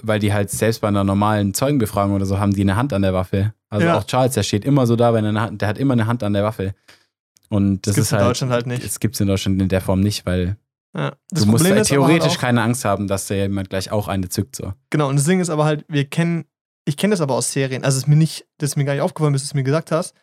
weil 0.00 0.20
die 0.20 0.32
halt 0.32 0.50
selbst 0.50 0.80
bei 0.80 0.88
einer 0.88 1.02
normalen 1.02 1.54
Zeugenbefragung 1.54 2.14
oder 2.14 2.26
so 2.26 2.38
haben 2.38 2.52
die 2.54 2.60
eine 2.60 2.76
Hand 2.76 2.92
an 2.92 3.02
der 3.02 3.14
Waffe. 3.14 3.52
Also 3.70 3.86
Ja. 3.86 3.98
auch 3.98 4.04
Charles, 4.04 4.34
der 4.34 4.42
steht 4.42 4.64
immer 4.64 4.86
so 4.86 4.96
da, 4.96 5.12
wenn 5.14 5.24
er 5.24 5.40
Hand, 5.40 5.60
der 5.60 5.68
hat 5.68 5.78
immer 5.78 5.92
eine 5.94 6.06
Hand 6.06 6.22
an 6.22 6.32
der 6.32 6.44
Waffe. 6.44 6.74
Und 7.48 7.86
das, 7.86 7.94
Das, 7.94 7.94
gibt's 7.96 8.08
ist 8.08 8.12
in 8.12 8.18
halt, 8.18 8.28
Deutschland 8.28 8.52
halt 8.52 8.66
nicht. 8.66 8.84
Das 8.84 9.00
gibt 9.00 9.14
es 9.14 9.20
in 9.20 9.28
Deutschland 9.28 9.60
in 9.62 9.68
der 9.68 9.80
Form 9.80 10.00
nicht, 10.00 10.26
weil 10.26 10.56
Ja. 10.96 11.12
du 11.30 11.46
musst 11.46 11.64
halt 11.68 11.86
theoretisch 11.86 12.30
halt 12.30 12.38
keine 12.40 12.62
Angst 12.62 12.84
haben, 12.84 13.06
dass 13.06 13.26
da 13.26 13.34
jemand 13.34 13.70
gleich 13.70 13.90
auch 13.92 14.08
eine 14.08 14.28
zückt. 14.28 14.56
So. 14.56 14.72
Genau, 14.90 15.08
und 15.08 15.16
das 15.16 15.24
Ding 15.26 15.40
ist 15.40 15.50
aber 15.50 15.64
halt, 15.64 15.84
wir 15.88 16.04
kennen, 16.06 16.44
ich 16.84 16.96
kenne 16.96 17.12
das 17.12 17.20
aber 17.20 17.34
aus 17.34 17.52
Serien. 17.52 17.84
Also 17.84 17.96
es 17.98 18.04
ist 18.04 18.08
mir 18.08 18.16
nicht, 18.16 18.46
das 18.58 18.70
ist 18.70 18.76
mir 18.76 18.84
gar 18.84 18.92
nicht 18.94 19.02
aufgefallen, 19.02 19.32
bis 19.32 19.42
du 19.42 19.46
es 19.46 19.54
mir 19.54 19.62
gesagt 19.64 19.90
hast. 19.92 20.14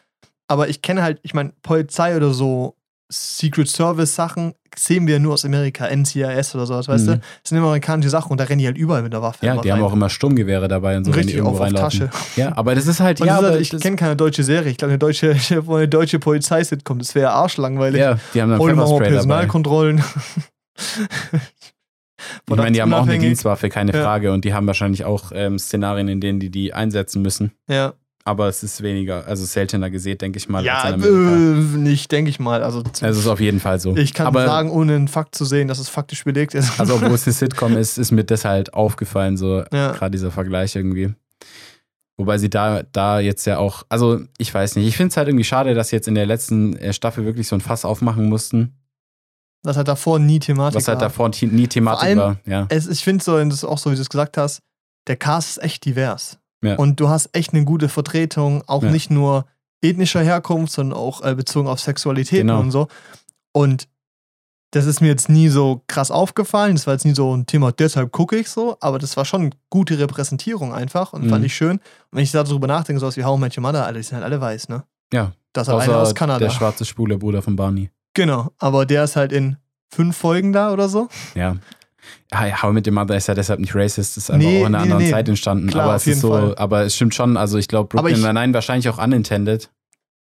Aber 0.47 0.67
ich 0.69 0.81
kenne 0.81 1.01
halt, 1.03 1.19
ich 1.23 1.33
meine, 1.33 1.53
Polizei 1.61 2.15
oder 2.17 2.33
so 2.33 2.75
Secret 3.13 3.67
Service 3.69 4.15
Sachen 4.15 4.53
sehen 4.75 5.05
wir 5.05 5.19
nur 5.19 5.33
aus 5.33 5.45
Amerika, 5.45 5.85
NCIS 5.87 6.55
oder 6.55 6.65
sowas, 6.65 6.87
weißt 6.87 7.05
Mhm. 7.05 7.11
du? 7.11 7.17
Das 7.17 7.49
sind 7.49 7.57
immer 7.59 7.67
amerikanische 7.67 8.09
Sachen 8.09 8.31
und 8.31 8.39
da 8.39 8.45
rennen 8.45 8.57
die 8.59 8.65
halt 8.65 8.77
überall 8.77 9.03
mit 9.03 9.13
der 9.13 9.21
Waffe. 9.21 9.45
Ja, 9.45 9.55
die 9.61 9.71
haben 9.71 9.79
rein. 9.81 9.87
auch 9.87 9.93
immer 9.93 10.09
Sturmgewehre 10.09 10.67
dabei 10.67 10.97
und 10.97 11.03
so, 11.05 11.11
wenn 11.11 11.21
die 11.21 11.33
richtig 11.33 11.35
irgendwo 11.37 11.51
auf, 11.55 11.59
auf 11.59 11.65
reinlaufen. 11.67 12.09
Tasche. 12.09 12.39
Ja, 12.41 12.57
aber 12.57 12.73
das 12.73 12.87
ist 12.87 12.99
halt, 12.99 13.21
Und 13.21 13.27
ja, 13.27 13.35
halt, 13.41 13.61
ich 13.61 13.69
kenne 13.79 13.95
keine 13.97 14.15
deutsche 14.15 14.43
Serie. 14.43 14.71
Ich 14.71 14.77
glaube, 14.77 14.89
eine 14.93 14.97
deutsche, 14.99 15.35
eine 15.69 15.87
deutsche 15.87 16.17
Polizei-Sitcom, 16.17 16.97
das 16.97 17.13
wäre 17.13 17.31
arschlangweilig. 17.31 17.99
ja, 18.01 18.17
die 18.33 18.41
haben 18.41 18.49
dann 18.49 18.59
Pfefferspray 18.59 18.97
dabei. 18.99 19.09
Personalkontrollen. 19.11 20.03
Ich 22.49 22.55
meine, 22.55 22.71
die 22.71 22.81
haben 22.81 22.93
auch 22.93 23.05
eine. 23.07 23.17
Dienstwaffe, 23.19 23.69
keine 23.69 23.91
Ja. 23.93 24.01
Frage. 24.01 24.31
Und 24.31 24.45
die 24.45 24.53
haben 24.53 24.65
wahrscheinlich 24.65 25.03
auch 25.03 25.31
ähm, 25.33 25.59
Szenarien, 25.59 26.07
in 26.07 26.21
denen 26.21 26.39
die 26.39 26.49
die 26.49 26.73
einsetzen 26.73 27.21
müssen. 27.21 27.51
Ja, 27.69 27.93
Aber 28.25 28.47
es 28.47 28.63
ist 28.63 28.81
weniger, 28.81 29.27
also 29.27 29.43
seltener 29.43 29.89
gesät, 29.89 30.21
denke 30.21 30.37
ich 30.37 30.47
mal. 30.47 30.63
ja 30.63 30.89
äh, 30.89 30.97
nicht, 30.97 32.09
denke 32.11 32.29
ich 32.29 32.39
mal. 32.39 32.63
Also, 32.63 32.81
Es 33.01 33.17
ist 33.17 33.27
auf 33.27 33.41
jeden 33.41 33.59
Fall 33.59 33.81
so. 33.81 33.97
ich 33.97 34.13
kann 34.13 34.27
aber, 34.27 34.45
sagen, 34.45 34.69
ohne 34.71 34.95
einen 34.95 35.07
Fakt 35.09 35.35
zu 35.35 35.43
sehen, 35.43 35.67
dass 35.67 35.77
es 35.79 35.89
faktisch 35.89 36.23
belegt 36.23 36.53
ist. 36.53 36.79
Also, 36.79 36.95
obwohl 36.95 37.11
es 37.11 37.25
eine 37.27 37.33
Sitcom 37.33 37.75
ist, 37.75 37.97
ist 37.97 38.11
mir 38.11 38.23
das 38.23 38.45
halt 38.45 38.73
aufgefallen, 38.73 39.35
so 39.35 39.63
Ja. 39.73 39.91
gerade 39.91 40.11
dieser 40.11 40.31
Vergleich 40.31 40.73
irgendwie. 40.75 41.13
Wobei 42.15 42.37
sie 42.37 42.49
da, 42.49 42.83
da 42.83 43.19
jetzt 43.19 43.45
ja 43.45 43.57
auch, 43.57 43.83
also 43.89 44.21
ich 44.37 44.53
weiß 44.53 44.75
nicht, 44.77 44.87
ich 44.87 44.95
finde 44.95 45.09
es 45.09 45.17
halt 45.17 45.27
irgendwie 45.27 45.43
schade, 45.43 45.73
dass 45.73 45.89
sie 45.89 45.95
jetzt 45.97 46.07
in 46.07 46.15
der 46.15 46.25
letzten 46.27 46.77
äh, 46.77 46.93
Staffel 46.93 47.25
wirklich 47.25 47.47
so 47.47 47.55
ein 47.57 47.61
Fass 47.61 47.83
aufmachen 47.85 48.29
mussten, 48.29 48.77
Das 49.63 49.75
hat 49.77 49.87
davor 49.87 50.19
nie 50.19 50.39
Thematik 50.39 50.77
was 50.77 50.87
halt 50.87 50.99
war. 51.01 51.07
davor 51.09 51.31
nie 51.41 51.67
Thematik 51.67 52.03
allem- 52.03 52.19
war. 52.19 52.37
Ja. 52.45 52.67
Es, 52.69 52.87
ich 52.87 53.03
finde 53.03 53.21
so, 53.23 53.43
das 53.43 53.65
auch 53.65 53.79
so, 53.79 53.91
wie 53.91 53.95
du 53.95 54.01
es 54.01 54.09
gesagt 54.09 54.37
hast, 54.37 54.61
der 55.07 55.17
Cast 55.17 55.57
ist 55.57 55.63
echt 55.63 55.83
divers. 55.85 56.37
Ja. 56.63 56.75
Und 56.77 56.99
du 56.99 57.09
hast 57.09 57.29
echt 57.35 57.53
eine 57.53 57.65
gute 57.65 57.89
Vertretung, 57.89 58.63
auch 58.67 58.83
Ja. 58.83 58.89
nicht 58.91 59.11
nur 59.11 59.45
ethnischer 59.81 60.21
Herkunft, 60.21 60.73
sondern 60.73 60.97
auch 60.97 61.21
äh, 61.23 61.35
bezogen 61.35 61.67
auf 61.67 61.79
Sexualität 61.79 62.41
Genau. 62.41 62.59
und 62.59 62.71
so. 62.71 62.87
Und 63.51 63.87
das 64.71 64.85
ist 64.87 65.01
mir 65.01 65.07
jetzt 65.09 65.29
nie 65.29 65.49
so 65.49 65.83
krass 65.87 66.09
aufgefallen. 66.09 66.75
Das 66.75 66.87
war 66.87 66.93
jetzt 66.95 67.05
nie 67.05 67.13
so 67.13 67.35
ein 67.35 67.45
Thema, 67.45 67.71
deshalb 67.71 68.11
gucke 68.11 68.35
ich 68.37 68.49
so, 68.49 68.75
aber 68.79 68.97
das 68.97 69.15
war 69.17 69.25
schon 69.25 69.41
eine 69.41 69.49
gute 69.69 69.99
Repräsentierung 69.99 70.73
einfach 70.73 71.13
und 71.13 71.25
Mhm. 71.25 71.29
fand 71.29 71.45
ich 71.45 71.55
schön. 71.55 71.77
Und 71.77 71.81
wenn 72.13 72.23
ich 72.23 72.31
darüber 72.31 72.65
nachdenke, 72.65 72.99
sowas 72.99 73.15
wie 73.17 73.23
How 73.23 73.37
Met 73.39 73.55
Your 73.55 73.61
Mother, 73.61 73.85
alle, 73.85 73.99
die 73.99 74.03
sind 74.03 74.15
halt 74.15 74.25
alle 74.25 74.41
weiß, 74.41 74.69
ne? 74.69 74.83
Ja. 75.13 75.33
Das 75.51 75.67
halt 75.67 75.81
einer 75.81 75.99
aus 75.99 76.15
Kanada. 76.15 76.39
der 76.39 76.49
schwarze 76.49 76.85
schwule 76.85 77.19
Bruder 77.19 77.43
von 77.43 77.55
Barney. 77.55 77.91
Genau, 78.15 78.49
aber 78.57 78.87
der 78.87 79.03
ist 79.03 79.15
halt 79.15 79.31
in 79.31 79.57
fünf 79.93 80.17
Folgen 80.17 80.53
da 80.53 80.71
oder 80.73 80.89
so. 80.89 81.07
Ja. 81.35 81.57
How 82.33 82.71
Met 82.71 82.87
Your 82.87 82.93
Mother 82.93 83.15
ist 83.15 83.27
ja 83.27 83.33
deshalb 83.33 83.59
nicht 83.59 83.75
racist, 83.75 84.17
ist 84.17 84.29
einfach 84.31 84.45
Nee, 84.47 84.63
auch 84.63 84.67
in 84.67 84.75
einer 84.75 84.77
nee, 84.79 84.83
anderen 84.91 85.03
nee. 85.03 85.11
Zeit 85.11 85.29
entstanden. 85.29 85.67
Klar, 85.67 85.85
aber 85.85 85.95
es 85.95 86.07
ist 86.07 86.21
so, 86.21 86.29
Fall. 86.29 86.55
aber 86.57 86.81
es 86.83 86.95
stimmt 86.95 87.13
schon, 87.15 87.37
also 87.37 87.57
ich 87.57 87.67
glaube, 87.67 87.89
Brooklyn 87.89 88.21
Nine-Nine 88.21 88.53
wahrscheinlich 88.53 88.89
auch 88.89 88.97
unintended. 89.03 89.69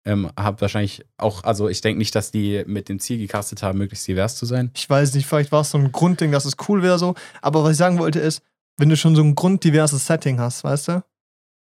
Ähm, 0.06 0.30
hab 0.34 0.62
wahrscheinlich 0.62 1.04
auch, 1.18 1.44
also 1.44 1.68
ich 1.68 1.82
denke 1.82 1.98
nicht, 1.98 2.14
dass 2.14 2.30
die 2.30 2.64
mit 2.66 2.88
dem 2.88 2.98
Ziel 3.00 3.18
gecastet 3.18 3.62
haben, 3.62 3.76
möglichst 3.78 4.08
divers 4.08 4.34
zu 4.36 4.46
sein. 4.46 4.70
Ich 4.74 4.88
weiß 4.88 5.12
nicht, 5.14 5.26
vielleicht 5.26 5.52
war 5.52 5.60
es 5.60 5.70
so 5.70 5.78
ein 5.78 5.92
Grundding, 5.92 6.32
dass 6.32 6.46
es 6.46 6.54
cool 6.68 6.82
wäre 6.82 6.98
so. 6.98 7.14
Aber 7.42 7.62
was 7.64 7.72
ich 7.72 7.76
sagen 7.76 7.98
wollte 7.98 8.18
ist, 8.18 8.42
wenn 8.78 8.88
du 8.88 8.96
schon 8.96 9.14
so 9.14 9.22
ein 9.22 9.34
grunddiverses 9.34 10.06
Setting 10.06 10.40
hast, 10.40 10.64
weißt 10.64 10.88
du, 10.88 11.04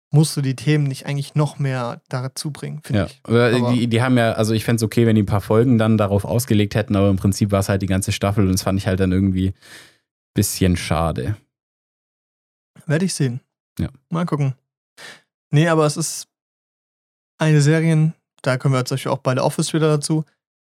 musst 0.09 0.35
du 0.35 0.41
die 0.41 0.55
Themen 0.55 0.85
nicht 0.85 1.05
eigentlich 1.05 1.35
noch 1.35 1.59
mehr 1.59 2.01
dazu 2.09 2.49
bringen, 2.49 2.81
finde 2.83 3.01
Ja. 3.01 3.05
ich. 3.05 3.19
Aber 3.23 3.71
die, 3.71 3.87
die 3.87 4.01
haben 4.01 4.17
ja, 4.17 4.31
also 4.33 4.53
ich 4.55 4.63
fände 4.63 4.77
es 4.77 4.83
okay, 4.83 5.05
wenn 5.05 5.15
die 5.15 5.21
ein 5.21 5.27
paar 5.27 5.41
Folgen 5.41 5.77
dann 5.77 5.99
darauf 5.99 6.25
ausgelegt 6.25 6.73
hätten, 6.73 6.95
aber 6.95 7.09
im 7.11 7.17
Prinzip 7.17 7.51
war 7.51 7.59
es 7.59 7.69
halt 7.69 7.83
die 7.83 7.87
ganze 7.87 8.11
Staffel 8.11 8.45
und 8.45 8.51
das 8.53 8.63
fand 8.63 8.79
ich 8.79 8.87
halt 8.87 8.99
dann 8.99 9.11
irgendwie 9.11 9.53
bisschen 10.33 10.75
schade. 10.77 11.37
Werde 12.85 13.05
ich 13.05 13.13
sehen. 13.13 13.39
Ja. 13.79 13.89
Mal 14.09 14.25
gucken. 14.25 14.53
Nee, 15.51 15.67
aber 15.67 15.85
es 15.85 15.97
ist 15.97 16.27
eine 17.37 17.61
Serie, 17.61 18.13
da 18.41 18.57
können 18.57 18.73
wir 18.73 18.83
zum 18.85 18.95
Beispiel 18.95 19.11
auch 19.11 19.19
bei 19.19 19.35
der 19.35 19.45
Office 19.45 19.73
wieder 19.73 19.87
dazu, 19.87 20.25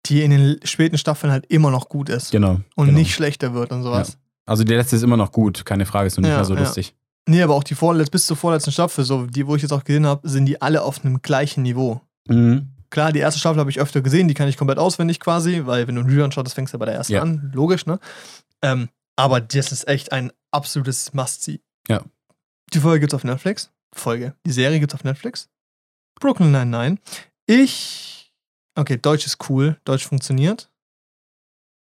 die 0.07 0.23
in 0.23 0.31
den 0.31 0.61
späten 0.65 0.99
Staffeln 0.99 1.33
halt 1.33 1.47
immer 1.47 1.71
noch 1.71 1.89
gut 1.89 2.09
ist 2.09 2.31
Genau. 2.31 2.61
und 2.77 2.87
genau. 2.87 2.99
nicht 2.99 3.15
schlechter 3.15 3.53
wird 3.55 3.71
und 3.73 3.83
sowas. 3.83 4.17
Also 4.47 4.65
die 4.65 4.75
letzte 4.75 4.97
ist 4.97 5.03
immer 5.03 5.17
noch 5.17 5.31
gut, 5.33 5.65
keine 5.65 5.87
Frage, 5.87 6.07
ist 6.07 6.17
nur 6.17 6.23
nicht 6.23 6.31
Ja, 6.31 6.37
mehr 6.37 6.45
so 6.45 6.55
ja. 6.55 6.61
lustig. 6.61 6.95
Nee, 7.29 7.43
aber 7.43 7.55
auch 7.55 7.63
die 7.65 7.75
vorletzte, 7.75 8.11
bis 8.13 8.27
zur 8.27 8.37
vorletzten 8.37 8.73
Staffel, 8.73 9.05
so 9.05 9.27
die, 9.27 9.47
wo 9.47 9.55
ich 9.55 9.63
jetzt 9.63 9.73
auch 9.73 9.85
gesehen 9.85 10.07
habe, 10.07 10.27
sind 10.29 10.47
die 10.47 10.61
alle 10.63 10.83
auf 10.83 11.05
einem 11.05 11.21
gleichen 11.23 11.63
Niveau. 11.63 12.01
Mhm. 12.27 12.71
Klar, 12.89 13.13
die 13.13 13.21
erste 13.21 13.39
Staffel 13.39 13.61
habe 13.61 13.71
ich 13.71 13.79
öfter 13.79 14.01
gesehen, 14.01 14.27
die 14.27 14.35
kann 14.35 14.49
ich 14.49 14.57
komplett 14.57 14.79
auswendig 14.79 15.21
quasi, 15.21 15.63
weil 15.67 15.87
wenn 15.87 15.95
du 15.95 16.01
einen 16.01 16.11
Rerun 16.11 16.33
schaust, 16.33 16.55
fängst 16.55 16.73
du 16.73 16.77
ja 16.77 16.79
bei 16.81 16.87
der 16.87 16.95
ersten 16.95 17.13
Ja. 17.13 17.23
an, 17.23 17.53
logisch, 17.55 17.87
ne? 17.87 18.01
Ähm, 18.63 18.89
aber 19.21 19.41
das 19.41 19.73
ist 19.73 19.87
echt 19.89 20.13
ein 20.13 20.33
absolutes 20.51 21.13
Must-See. 21.13 21.61
Ja. 21.89 22.03
Die 22.73 22.81
Folge 22.81 23.01
gibt's 23.01 23.15
auf 23.15 23.25
Netflix. 23.25 23.71
Folge. 23.95 24.35
Die 24.47 24.53
Serie 24.53 24.79
gibt's 24.81 24.95
auf 24.95 25.05
Netflix. 25.05 25.49
Brooklyn 26.21 26.53
Nine-Nine. 26.53 26.99
Ich. 27.47 28.33
Okay, 28.79 28.97
Deutsch 28.97 29.27
ist 29.27 29.49
cool, 29.49 29.79
Deutsch 29.85 30.07
funktioniert. 30.07 30.71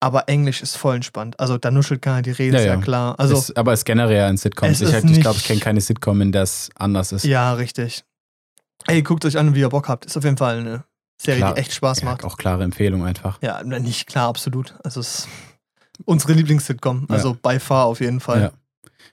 Aber 0.00 0.28
Englisch 0.28 0.62
ist 0.62 0.76
voll 0.76 0.96
entspannt. 0.96 1.40
Also 1.40 1.56
da 1.58 1.70
nuschelt 1.70 2.02
keiner 2.02 2.22
die 2.22 2.30
Rede, 2.30 2.54
Ja, 2.56 2.60
ist 2.60 2.66
ja 2.66 2.74
ja. 2.74 2.80
klar. 2.80 3.18
Also, 3.18 3.36
ist, 3.38 3.56
aber 3.56 3.72
es 3.72 3.80
ist 3.80 3.84
generell 3.86 4.24
ein 4.24 4.36
Sitcom. 4.36 4.70
Ich, 4.70 4.80
ist 4.80 4.92
halt- 4.92 5.04
ich 5.04 5.20
glaube, 5.20 5.36
nicht- 5.36 5.42
ich 5.42 5.44
kenne 5.48 5.60
keine 5.60 5.80
Sitcom, 5.80 6.20
in 6.20 6.32
der 6.32 6.42
es 6.42 6.70
anders 6.76 7.12
ist. 7.12 7.24
ja, 7.24 7.54
richtig. 7.54 8.04
Ey, 8.86 9.02
guckt 9.02 9.24
euch 9.24 9.38
an, 9.38 9.54
wie 9.54 9.60
ihr 9.60 9.68
Bock 9.70 9.88
habt. 9.88 10.04
Ist 10.04 10.16
auf 10.16 10.22
jeden 10.24 10.36
Fall 10.36 10.58
eine 10.60 10.84
Serie, 11.20 11.40
Klar. 11.40 11.54
die 11.54 11.60
echt 11.60 11.72
Spaß 11.72 12.00
Ja, 12.00 12.04
macht. 12.04 12.24
auch 12.24 12.36
klare 12.36 12.62
Empfehlung 12.62 13.04
einfach. 13.04 13.40
Ja, 13.42 13.62
nicht 13.64 14.06
klar, 14.06 14.28
absolut. 14.28 14.74
Also 14.84 15.00
es 15.00 15.20
ist 15.20 15.28
unsere 16.04 16.32
Lieblings-Sitcom. 16.34 17.06
Also 17.08 17.34
by 17.34 17.58
far 17.58 17.86
auf 17.86 18.00
jeden 18.00 18.20
Fall. 18.20 18.40
Ja. 18.42 18.52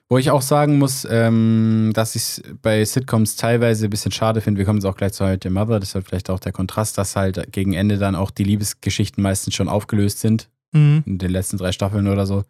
Wo 0.08 0.18
ich 0.18 0.30
auch 0.30 0.42
sagen 0.42 0.78
muss, 0.78 1.06
ähm, 1.10 1.90
dass 1.94 2.14
ich 2.14 2.22
es 2.22 2.42
bei 2.60 2.84
Sitcoms 2.84 3.36
teilweise 3.36 3.86
ein 3.86 3.90
bisschen 3.90 4.12
schade 4.12 4.40
finde. 4.40 4.58
Wir 4.58 4.66
kommen 4.66 4.78
jetzt 4.78 4.84
auch 4.86 4.96
gleich 4.96 5.12
zu 5.12 5.24
I 5.24 5.38
Mother. 5.48 5.80
Das 5.80 5.90
ist 5.90 5.94
halt 5.94 6.06
vielleicht 6.06 6.28
auch 6.30 6.40
der 6.40 6.52
Kontrast, 6.52 6.98
dass 6.98 7.16
halt 7.16 7.52
gegen 7.52 7.72
Ende 7.72 7.96
dann 7.96 8.14
auch 8.14 8.30
die 8.30 8.44
Liebesgeschichten 8.44 9.22
meistens 9.22 9.54
schon 9.54 9.68
aufgelöst 9.68 10.20
sind. 10.20 10.50
Mhm. 10.72 11.02
In 11.06 11.18
den 11.18 11.30
letzten 11.30 11.56
drei 11.56 11.72
Staffeln 11.72 12.06
oder 12.08 12.26
so. 12.26 12.44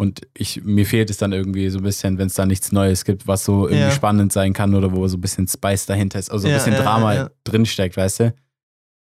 Und 0.00 0.22
ich, 0.32 0.62
mir 0.64 0.86
fehlt 0.86 1.10
es 1.10 1.16
dann 1.18 1.32
irgendwie 1.32 1.68
so 1.70 1.78
ein 1.78 1.82
bisschen, 1.84 2.18
wenn 2.18 2.28
es 2.28 2.34
da 2.34 2.46
nichts 2.46 2.70
Neues 2.70 3.04
gibt, 3.04 3.26
was 3.26 3.44
so 3.44 3.66
irgendwie 3.66 3.88
Ja. 3.88 3.90
spannend 3.90 4.32
sein 4.32 4.52
kann 4.52 4.74
oder 4.74 4.92
wo 4.92 5.06
so 5.08 5.16
ein 5.16 5.20
bisschen 5.20 5.48
Spice 5.48 5.86
dahinter 5.86 6.18
ist. 6.20 6.30
Also 6.30 6.46
ein 6.46 6.52
Ja, 6.52 6.56
bisschen 6.58 6.74
ja, 6.74 6.82
Drama 6.82 7.14
ja, 7.14 7.22
ja. 7.24 7.30
drinsteckt, 7.44 7.96
weißt 7.96 8.20
du? 8.20 8.34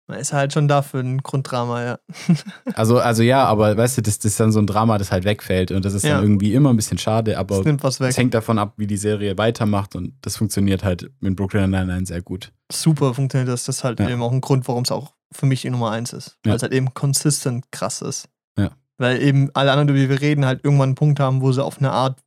Man 0.06 0.18
ist 0.18 0.34
halt 0.34 0.52
schon 0.52 0.68
da 0.68 0.82
für 0.82 0.98
ein 0.98 1.22
Grunddrama, 1.22 1.82
ja. 1.82 1.98
Also, 2.74 2.98
also 2.98 3.22
ja, 3.22 3.44
aber 3.46 3.74
weißt 3.76 3.96
du, 3.98 4.02
das, 4.02 4.18
das 4.18 4.32
ist 4.32 4.40
dann 4.40 4.52
so 4.52 4.58
ein 4.58 4.66
Drama, 4.66 4.98
das 4.98 5.10
halt 5.10 5.24
wegfällt. 5.24 5.70
Und 5.70 5.84
das 5.84 5.94
ist 5.94 6.02
Ja. 6.04 6.16
dann 6.16 6.24
irgendwie 6.24 6.52
immer 6.52 6.70
ein 6.70 6.76
bisschen 6.76 6.98
schade, 6.98 7.38
aber 7.38 7.56
Das 7.56 7.64
nimmt 7.64 7.82
was 7.82 8.00
weg. 8.00 8.10
es 8.10 8.18
hängt 8.18 8.34
davon 8.34 8.58
ab, 8.58 8.74
wie 8.76 8.86
die 8.86 8.98
Serie 8.98 9.38
weitermacht. 9.38 9.96
Und 9.96 10.14
das 10.20 10.36
funktioniert 10.36 10.84
halt 10.84 11.10
mit 11.20 11.36
Brooklyn 11.36 11.70
Nine-Nine 11.70 12.04
sehr 12.04 12.20
gut. 12.20 12.52
Super 12.70 13.14
funktioniert 13.14 13.48
das. 13.48 13.64
Das 13.64 13.78
ist 13.78 13.84
halt 13.84 13.98
Ja. 14.00 14.10
eben 14.10 14.20
auch 14.22 14.32
ein 14.32 14.42
Grund, 14.42 14.68
warum 14.68 14.82
es 14.82 14.90
auch 14.92 15.14
für 15.32 15.46
mich 15.46 15.62
die 15.62 15.70
Nummer 15.70 15.90
eins 15.90 16.12
ist. 16.12 16.36
Weil 16.44 16.50
Ja. 16.50 16.56
es 16.56 16.62
halt 16.62 16.72
eben 16.74 16.92
consistent 16.92 17.72
krass 17.72 18.02
ist. 18.02 18.28
Ja. 18.58 18.72
Weil 18.98 19.22
eben 19.22 19.50
alle 19.54 19.70
anderen, 19.72 19.88
über 19.88 19.98
die 19.98 20.08
wir 20.10 20.20
reden, 20.20 20.44
halt 20.44 20.62
irgendwann 20.64 20.90
einen 20.90 20.94
Punkt 20.96 21.18
haben, 21.18 21.40
wo 21.40 21.50
sie 21.50 21.64
auf 21.64 21.78
eine 21.78 21.92
Art 21.92 22.20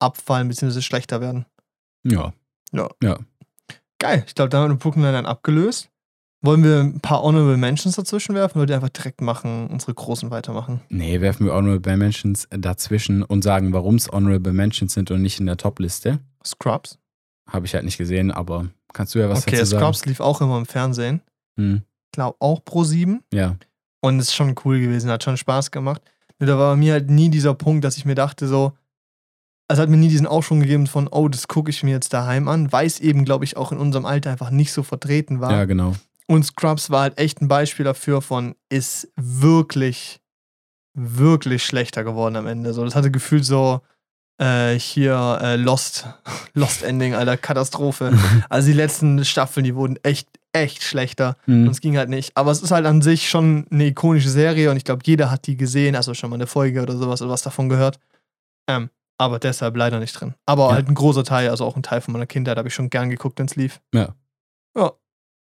abfallen 0.00 0.48
bzw. 0.48 0.80
schlechter 0.80 1.20
werden. 1.20 1.46
Ja. 2.04 2.32
Geil. 4.00 4.24
Ich 4.26 4.34
glaube, 4.34 4.48
da 4.48 4.58
haben 4.60 4.72
wir 4.72 4.76
Brooklyn 4.76 5.04
Nine-Nine 5.04 5.28
abgelöst. 5.28 5.88
Wollen 6.44 6.64
wir 6.64 6.80
ein 6.80 7.00
paar 7.00 7.22
Honorable 7.22 7.56
Mentions 7.56 7.94
dazwischen 7.94 8.34
werfen 8.34 8.58
oder 8.58 8.66
die 8.66 8.74
einfach 8.74 8.88
direkt 8.88 9.20
machen, 9.20 9.68
unsere 9.68 9.94
Großen 9.94 10.30
weitermachen? 10.32 10.80
Nee, 10.88 11.20
werfen 11.20 11.46
wir 11.46 11.54
Honorable 11.54 11.96
Mentions 11.96 12.48
dazwischen 12.50 13.22
und 13.22 13.42
sagen, 13.42 13.72
warum 13.72 13.94
es 13.94 14.08
Honorable 14.10 14.52
Mentions 14.52 14.92
sind 14.92 15.10
und 15.12 15.22
nicht 15.22 15.38
in 15.38 15.46
der 15.46 15.56
Top-Liste. 15.56 16.18
Scrubs. 16.44 16.98
Habe 17.48 17.66
ich 17.66 17.74
halt 17.74 17.84
nicht 17.84 17.96
gesehen, 17.98 18.32
aber 18.32 18.66
kannst 18.92 19.14
du 19.14 19.20
ja 19.20 19.28
was 19.28 19.46
okay, 19.46 19.56
dazu 19.56 19.66
sagen? 19.66 19.82
Scrubs 19.84 20.04
lief 20.06 20.18
auch 20.20 20.40
immer 20.40 20.58
im 20.58 20.66
Fernsehen. 20.66 21.22
Hm, 21.56 21.82
Ich 22.06 22.12
glaube 22.12 22.36
auch 22.40 22.64
pro 22.64 22.84
7. 22.84 23.22
ja. 23.32 23.56
Und 24.04 24.18
es 24.18 24.28
ist 24.28 24.34
schon 24.34 24.56
cool 24.64 24.80
gewesen, 24.80 25.10
hat 25.10 25.22
schon 25.22 25.36
Spaß 25.36 25.70
gemacht. 25.70 26.02
Nur 26.40 26.48
da 26.48 26.58
war 26.58 26.72
bei 26.72 26.76
mir 26.76 26.94
halt 26.94 27.08
nie 27.08 27.30
dieser 27.30 27.54
Punkt, 27.54 27.84
dass 27.84 27.96
ich 27.96 28.04
mir 28.04 28.16
dachte, 28.16 28.48
so, 28.48 28.72
es 29.68 29.78
hat 29.78 29.88
mir 29.88 29.96
nie 29.96 30.08
diesen 30.08 30.26
Aufschwung 30.26 30.58
gegeben 30.58 30.88
von, 30.88 31.06
oh, 31.06 31.28
das 31.28 31.46
gucke 31.46 31.70
ich 31.70 31.84
mir 31.84 31.92
jetzt 31.92 32.12
daheim 32.12 32.48
an, 32.48 32.72
weil 32.72 32.84
es 32.88 32.98
eben, 32.98 33.24
glaube 33.24 33.44
ich, 33.44 33.56
auch 33.56 33.70
in 33.70 33.78
unserem 33.78 34.04
Alter 34.04 34.32
einfach 34.32 34.50
nicht 34.50 34.72
so 34.72 34.82
vertreten 34.82 35.40
war. 35.40 35.52
Ja, 35.52 35.66
genau. 35.66 35.94
Und 36.26 36.44
Scrubs 36.44 36.90
war 36.90 37.02
halt 37.02 37.18
echt 37.18 37.40
ein 37.40 37.48
Beispiel 37.48 37.84
dafür 37.84 38.22
von, 38.22 38.54
ist 38.68 39.08
wirklich, 39.16 40.20
wirklich 40.94 41.64
schlechter 41.64 42.04
geworden 42.04 42.36
am 42.36 42.46
Ende. 42.46 42.72
So, 42.72 42.84
das 42.84 42.94
hatte 42.94 43.10
gefühlt 43.10 43.44
so, 43.44 43.80
äh, 44.38 44.78
hier 44.78 45.38
äh, 45.42 45.56
Lost, 45.56 46.06
Lost 46.54 46.82
Ending, 46.82 47.14
Alter, 47.14 47.36
Katastrophe. 47.36 48.12
also 48.48 48.68
die 48.68 48.76
letzten 48.76 49.24
Staffeln, 49.24 49.64
die 49.64 49.74
wurden 49.74 49.98
echt, 50.02 50.28
echt 50.52 50.82
schlechter. 50.82 51.36
Mhm. 51.46 51.66
Und 51.66 51.70
es 51.70 51.80
ging 51.80 51.96
halt 51.96 52.08
nicht. 52.08 52.36
Aber 52.36 52.50
es 52.50 52.62
ist 52.62 52.70
halt 52.70 52.86
an 52.86 53.02
sich 53.02 53.28
schon 53.28 53.66
eine 53.70 53.86
ikonische 53.86 54.30
Serie 54.30 54.70
und 54.70 54.76
ich 54.76 54.84
glaube, 54.84 55.02
jeder 55.04 55.30
hat 55.30 55.46
die 55.46 55.56
gesehen, 55.56 55.96
also 55.96 56.14
schon 56.14 56.30
mal 56.30 56.36
eine 56.36 56.46
Folge 56.46 56.82
oder 56.82 56.96
sowas 56.96 57.22
oder 57.22 57.30
was 57.30 57.42
davon 57.42 57.68
gehört. 57.68 57.98
Ähm, 58.68 58.90
aber 59.18 59.38
deshalb 59.38 59.76
leider 59.76 59.98
nicht 60.00 60.12
drin. 60.18 60.34
Aber 60.46 60.68
Ja. 60.68 60.74
halt 60.74 60.88
ein 60.88 60.94
großer 60.94 61.24
Teil, 61.24 61.48
also 61.50 61.64
auch 61.64 61.76
ein 61.76 61.82
Teil 61.82 62.00
von 62.00 62.12
meiner 62.12 62.26
Kindheit, 62.26 62.58
habe 62.58 62.68
ich 62.68 62.74
schon 62.74 62.90
gern 62.90 63.08
geguckt, 63.10 63.38
wenn 63.38 63.46
es 63.46 63.56
lief. 63.56 63.80
Ja. 63.94 64.14
Ja. 64.76 64.92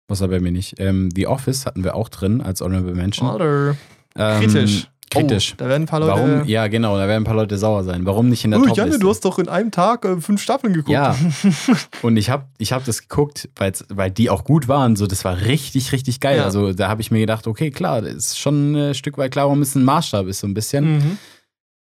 Was 0.08 0.22
aber 0.22 0.34
bei 0.36 0.40
mir 0.40 0.52
nicht. 0.52 0.76
Ähm, 0.80 1.10
The 1.16 1.28
Office 1.28 1.66
hatten 1.66 1.84
wir 1.84 1.96
auch 1.96 2.10
drin 2.10 2.42
als 2.42 2.62
Honorable 2.62 2.94
Mention. 2.96 3.28
Alter. 3.30 3.76
Ähm, 4.18 4.42
Kritisch. 4.42 4.88
Kritisch. 5.12 5.54
Oh, 5.54 5.56
da 5.58 5.70
werden 5.70 5.84
ein 5.84 5.88
paar 5.88 6.00
Leute. 6.00 6.12
Warum? 6.14 6.46
Ja, 6.46 6.68
genau, 6.68 6.98
da 6.98 7.08
werden 7.08 7.22
ein 7.22 7.26
paar 7.26 7.36
Leute 7.36 7.58
sauer 7.58 7.84
sein. 7.84 8.06
Warum 8.06 8.28
nicht 8.30 8.44
in 8.44 8.52
der 8.52 8.60
Oh, 8.60 8.66
Top 8.66 8.78
Janne, 8.78 8.98
du 9.00 9.10
hast 9.10 9.24
doch 9.24 9.38
in 9.40 9.48
einem 9.48 9.72
Tag 9.72 10.04
äh, 10.04 10.20
fünf 10.20 10.42
Staffeln 10.42 10.74
geguckt. 10.74 10.90
Ja. 10.90 11.16
Und 12.02 12.18
ich 12.18 12.30
habe 12.30 12.46
ich 12.58 12.74
hab 12.74 12.84
das 12.86 13.02
geguckt, 13.08 13.50
weil 13.90 14.12
die 14.12 14.30
auch 14.30 14.44
gut 14.44 14.68
waren. 14.68 14.96
So, 14.96 15.06
das 15.08 15.24
war 15.24 15.42
richtig, 15.42 15.92
richtig 15.92 16.20
geil. 16.20 16.38
Ja. 16.38 16.44
Also 16.44 16.74
da 16.74 16.90
habe 16.90 17.02
ich 17.02 17.12
mir 17.12 17.20
gedacht, 17.20 17.48
okay, 17.48 17.72
klar, 17.72 18.02
das 18.02 18.14
ist 18.14 18.40
schon 18.40 18.76
ein 18.76 18.94
Stück 18.96 19.18
weit 19.18 19.32
klar, 19.32 19.46
warum 19.46 19.62
es 19.62 19.76
ein 19.76 19.84
Maßstab 19.84 20.28
ist, 20.28 20.40
so 20.40 20.48
ein 20.48 20.54
bisschen. 20.54 20.98
mhm. 20.98 21.18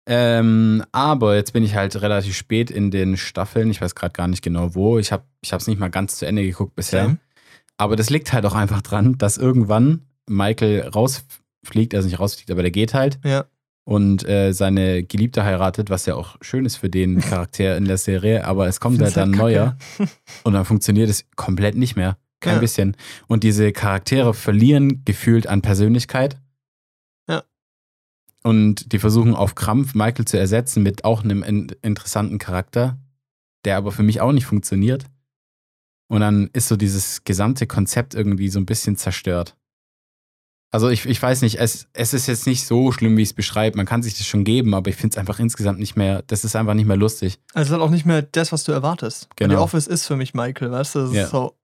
Ähm, 0.04 0.82
aber 0.90 1.36
jetzt 1.36 1.52
bin 1.52 1.62
ich 1.62 1.76
halt 1.76 2.00
relativ 2.02 2.36
spät 2.36 2.72
in 2.72 2.90
den 2.90 3.16
Staffeln. 3.16 3.70
Ich 3.70 3.80
weiß 3.80 3.94
gerade 3.94 4.12
gar 4.12 4.26
nicht 4.26 4.42
genau 4.42 4.74
wo. 4.74 4.98
Ich 4.98 5.12
habe 5.12 5.22
es 5.48 5.66
nicht 5.68 5.78
mal 5.78 5.90
ganz 5.90 6.16
zu 6.16 6.26
Ende 6.26 6.42
geguckt 6.42 6.74
bisher. 6.74 7.04
Same. 7.04 7.18
Aber 7.82 7.96
das 7.96 8.10
liegt 8.10 8.32
halt 8.32 8.46
auch 8.46 8.54
einfach 8.54 8.82
dran, 8.82 9.18
dass 9.18 9.38
irgendwann 9.38 10.02
Michael 10.28 10.82
rausfliegt, 10.88 11.94
also 11.94 12.06
nicht 12.08 12.18
rausfliegt, 12.20 12.50
aber 12.50 12.62
der 12.62 12.70
geht 12.70 12.94
halt 12.94 13.18
Ja. 13.24 13.44
und 13.84 14.26
äh, 14.28 14.52
seine 14.52 15.02
Geliebte 15.02 15.44
heiratet, 15.44 15.90
was 15.90 16.06
ja 16.06 16.14
auch 16.14 16.36
schön 16.40 16.64
ist 16.64 16.76
für 16.76 16.88
den 16.88 17.20
Charakter 17.20 17.76
in 17.76 17.84
der 17.86 17.98
Serie, 17.98 18.44
aber 18.46 18.66
es 18.68 18.78
kommt 18.80 19.00
halt 19.02 19.16
dann 19.16 19.30
halt 19.30 19.38
neuer 19.38 19.76
und 20.44 20.52
dann 20.54 20.64
funktioniert 20.64 21.10
es 21.10 21.24
komplett 21.36 21.76
nicht 21.76 21.96
mehr. 21.96 22.16
Kein 22.40 22.54
Ja. 22.54 22.60
bisschen. 22.60 22.96
Und 23.28 23.44
diese 23.44 23.70
Charaktere 23.72 24.34
verlieren 24.34 25.02
gefühlt 25.04 25.46
an 25.46 25.62
Persönlichkeit. 25.62 26.38
Ja. 27.28 27.44
Und 28.42 28.92
die 28.92 28.98
versuchen 28.98 29.34
auf 29.36 29.54
Krampf 29.54 29.94
Michael 29.94 30.24
zu 30.24 30.38
ersetzen 30.38 30.82
mit 30.82 31.04
auch 31.04 31.22
einem 31.22 31.42
in 31.44 31.68
interessanten 31.82 32.38
Charakter, 32.38 32.98
der 33.64 33.76
aber 33.76 33.92
für 33.92 34.02
mich 34.02 34.20
auch 34.20 34.32
nicht 34.32 34.46
funktioniert. 34.46 35.04
Und 36.12 36.20
dann 36.20 36.50
ist 36.52 36.68
so 36.68 36.76
dieses 36.76 37.24
gesamte 37.24 37.66
Konzept 37.66 38.14
irgendwie 38.14 38.50
so 38.50 38.60
ein 38.60 38.66
bisschen 38.66 38.96
zerstört. 38.98 39.56
Also 40.70 40.90
ich, 40.90 41.06
ich 41.06 41.22
weiß 41.22 41.40
nicht, 41.40 41.58
es, 41.58 41.86
es 41.94 42.12
ist 42.12 42.26
jetzt 42.26 42.46
nicht 42.46 42.66
so 42.66 42.92
schlimm, 42.92 43.16
wie 43.16 43.22
ich 43.22 43.30
es 43.30 43.34
beschreibe. 43.34 43.78
Man 43.78 43.86
kann 43.86 44.02
sich 44.02 44.18
das 44.18 44.26
schon 44.26 44.44
geben, 44.44 44.74
aber 44.74 44.90
ich 44.90 44.96
finde 44.96 45.14
es 45.14 45.18
einfach 45.18 45.38
insgesamt 45.38 45.78
nicht 45.78 45.96
mehr, 45.96 46.22
das 46.26 46.44
ist 46.44 46.54
einfach 46.54 46.74
nicht 46.74 46.84
mehr 46.84 46.98
lustig. 46.98 47.38
Also 47.54 47.62
es 47.62 47.68
ist 47.68 47.72
halt 47.72 47.82
auch 47.82 47.90
nicht 47.90 48.04
mehr 48.04 48.20
das, 48.20 48.52
was 48.52 48.64
du 48.64 48.72
erwartest. 48.72 49.28
Genau. 49.36 49.54
The 49.54 49.60
Office 49.62 49.86
ist 49.86 50.06
für 50.06 50.16
mich 50.16 50.34
Michael, 50.34 50.70
weißt 50.70 50.96
du? 50.96 50.98
Das 51.00 51.12
Ja. 51.14 51.24
ist 51.24 51.30
so, 51.30 51.56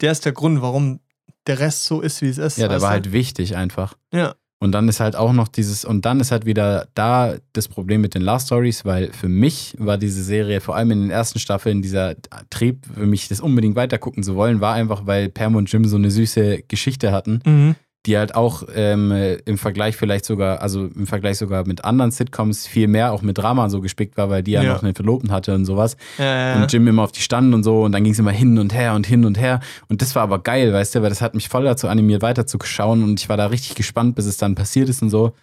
der 0.00 0.12
ist 0.12 0.24
der 0.24 0.32
Grund, 0.32 0.62
warum 0.62 1.00
der 1.48 1.58
Rest 1.58 1.82
so 1.82 2.00
ist, 2.00 2.22
wie 2.22 2.28
es 2.28 2.38
ist. 2.38 2.56
Ja, 2.58 2.68
der 2.68 2.80
war 2.80 2.90
du? 2.90 2.92
halt 2.94 3.12
wichtig 3.12 3.56
einfach. 3.56 3.94
Ja. 4.12 4.36
Und 4.60 4.72
dann 4.72 4.88
ist 4.88 4.98
halt 4.98 5.14
auch 5.14 5.32
noch 5.32 5.46
dieses, 5.46 5.84
und 5.84 6.04
dann 6.04 6.18
ist 6.18 6.32
halt 6.32 6.44
wieder 6.44 6.88
da 6.94 7.36
das 7.52 7.68
Problem 7.68 8.00
mit 8.00 8.14
den 8.14 8.22
Love 8.22 8.40
Stories, 8.40 8.84
weil 8.84 9.12
für 9.12 9.28
mich 9.28 9.76
war 9.78 9.98
diese 9.98 10.22
Serie, 10.22 10.60
vor 10.60 10.74
allem 10.74 10.90
in 10.90 11.00
den 11.02 11.10
ersten 11.10 11.38
Staffeln, 11.38 11.80
dieser 11.80 12.16
Trieb, 12.50 12.84
für 12.92 13.06
mich 13.06 13.28
das 13.28 13.40
unbedingt 13.40 13.76
weitergucken 13.76 14.24
zu 14.24 14.34
wollen, 14.34 14.60
war 14.60 14.74
einfach, 14.74 15.06
weil 15.06 15.28
Pam 15.28 15.54
und 15.54 15.70
Jim 15.72 15.84
so 15.84 15.96
eine 15.96 16.10
süße 16.10 16.64
Geschichte 16.66 17.12
hatten, 17.12 17.40
Mhm. 17.46 17.76
Die 18.08 18.18
halt 18.18 18.34
auch 18.34 18.64
ähm, 18.74 19.12
im 19.44 19.58
Vergleich 19.58 19.96
vielleicht 19.96 20.24
sogar, 20.24 20.60
also 20.62 20.86
im 20.86 21.06
Vergleich 21.06 21.38
sogar 21.38 21.64
mit 21.66 21.84
anderen 21.84 22.10
Sitcoms 22.10 22.66
viel 22.66 22.88
mehr 22.88 23.12
auch 23.12 23.22
mit 23.22 23.38
Drama 23.38 23.68
so 23.68 23.80
gespickt 23.80 24.16
war, 24.16 24.30
weil 24.30 24.42
die 24.42 24.52
ja, 24.52 24.62
Ja. 24.62 24.72
noch 24.72 24.82
einen 24.82 24.94
Verlobten 24.96 25.30
hatte 25.30 25.54
und 25.54 25.64
sowas. 25.66 25.96
Ja. 26.18 26.56
Und 26.56 26.72
Jim 26.72 26.88
immer 26.88 27.02
auf 27.04 27.12
die 27.12 27.20
standen 27.20 27.54
und 27.54 27.62
so 27.62 27.84
und 27.84 27.92
dann 27.92 28.02
ging 28.02 28.12
es 28.14 28.18
immer 28.18 28.32
hin 28.32 28.58
und 28.58 28.74
her 28.74 28.94
und 28.94 29.06
hin 29.06 29.24
und 29.24 29.38
her. 29.38 29.60
Und 29.88 30.02
das 30.02 30.14
war 30.16 30.22
aber 30.24 30.40
geil, 30.40 30.72
weißt 30.72 30.96
du, 30.96 31.02
weil 31.02 31.10
das 31.10 31.20
hat 31.20 31.34
mich 31.34 31.48
voll 31.48 31.64
dazu 31.64 31.86
animiert, 31.86 32.22
weiterzuschauen 32.22 33.04
und 33.04 33.20
ich 33.20 33.28
war 33.28 33.36
da 33.36 33.46
richtig 33.46 33.76
gespannt, 33.76 34.16
bis 34.16 34.26
es 34.26 34.38
dann 34.38 34.54
passiert 34.56 34.88
ist 34.88 35.02
und 35.02 35.10
so. 35.10 35.34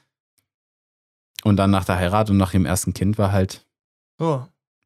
Und 1.43 1.57
dann 1.57 1.69
nach 1.71 1.85
der 1.85 1.97
Heirat 1.97 2.29
und 2.31 2.37
nach 2.37 2.51
dem 2.51 2.65
ersten 2.65 2.93
Kind 2.93 3.17
war 3.17 3.31
halt 3.31 3.65
Oh. 4.19 4.39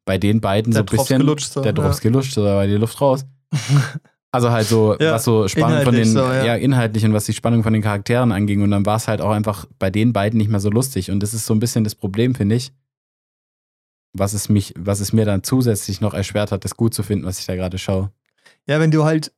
bei 0.04 0.18
den 0.18 0.40
beiden 0.42 0.72
so 0.72 0.76
Der 0.78 0.82
ein 0.82 0.86
Drops 0.86 1.02
bisschen 1.08 1.20
gelutscht, 1.20 1.52
so, 1.52 1.62
der 1.62 1.72
Drops 1.72 2.00
gelutscht, 2.00 2.34
so 2.34 2.44
da 2.44 2.56
war 2.56 2.66
die 2.66 2.74
Luft 2.74 3.00
raus. 3.00 3.24
Also 4.32 4.50
halt 4.50 4.66
so, 4.66 4.96
Ja, 4.98 5.12
was 5.12 5.24
so 5.24 5.48
Spannung 5.48 5.82
von 5.82 5.94
den, 5.94 6.04
so, 6.04 6.20
ja. 6.20 6.44
ja. 6.44 6.54
inhaltlich 6.54 7.04
und 7.04 7.12
was 7.12 7.24
die 7.24 7.32
Spannung 7.32 7.62
von 7.62 7.72
den 7.72 7.82
Charakteren 7.82 8.30
anging. 8.30 8.62
Und 8.62 8.70
dann 8.70 8.86
war 8.86 8.96
es 8.96 9.08
halt 9.08 9.20
auch 9.20 9.30
einfach 9.30 9.66
bei 9.78 9.90
den 9.90 10.12
beiden 10.12 10.38
nicht 10.38 10.50
mehr 10.50 10.60
so 10.60 10.70
lustig. 10.70 11.10
Und 11.10 11.20
das 11.20 11.34
ist 11.34 11.46
so 11.46 11.54
ein 11.54 11.60
bisschen 11.60 11.84
das 11.84 11.94
Problem, 11.94 12.34
finde 12.34 12.54
ich. 12.54 12.72
Was 14.12 14.32
es 14.32 14.48
mich, 14.48 14.74
was 14.78 15.00
es 15.00 15.12
mir 15.12 15.24
dann 15.24 15.42
zusätzlich 15.42 16.00
noch 16.00 16.14
erschwert 16.14 16.52
hat, 16.52 16.64
das 16.64 16.76
gut 16.76 16.94
zu 16.94 17.02
finden, 17.02 17.26
was 17.26 17.38
ich 17.38 17.46
da 17.46 17.56
gerade 17.56 17.78
schaue. 17.78 18.10
Ja, 18.66 18.78
wenn 18.80 18.90
du 18.90 19.04
halt 19.04 19.32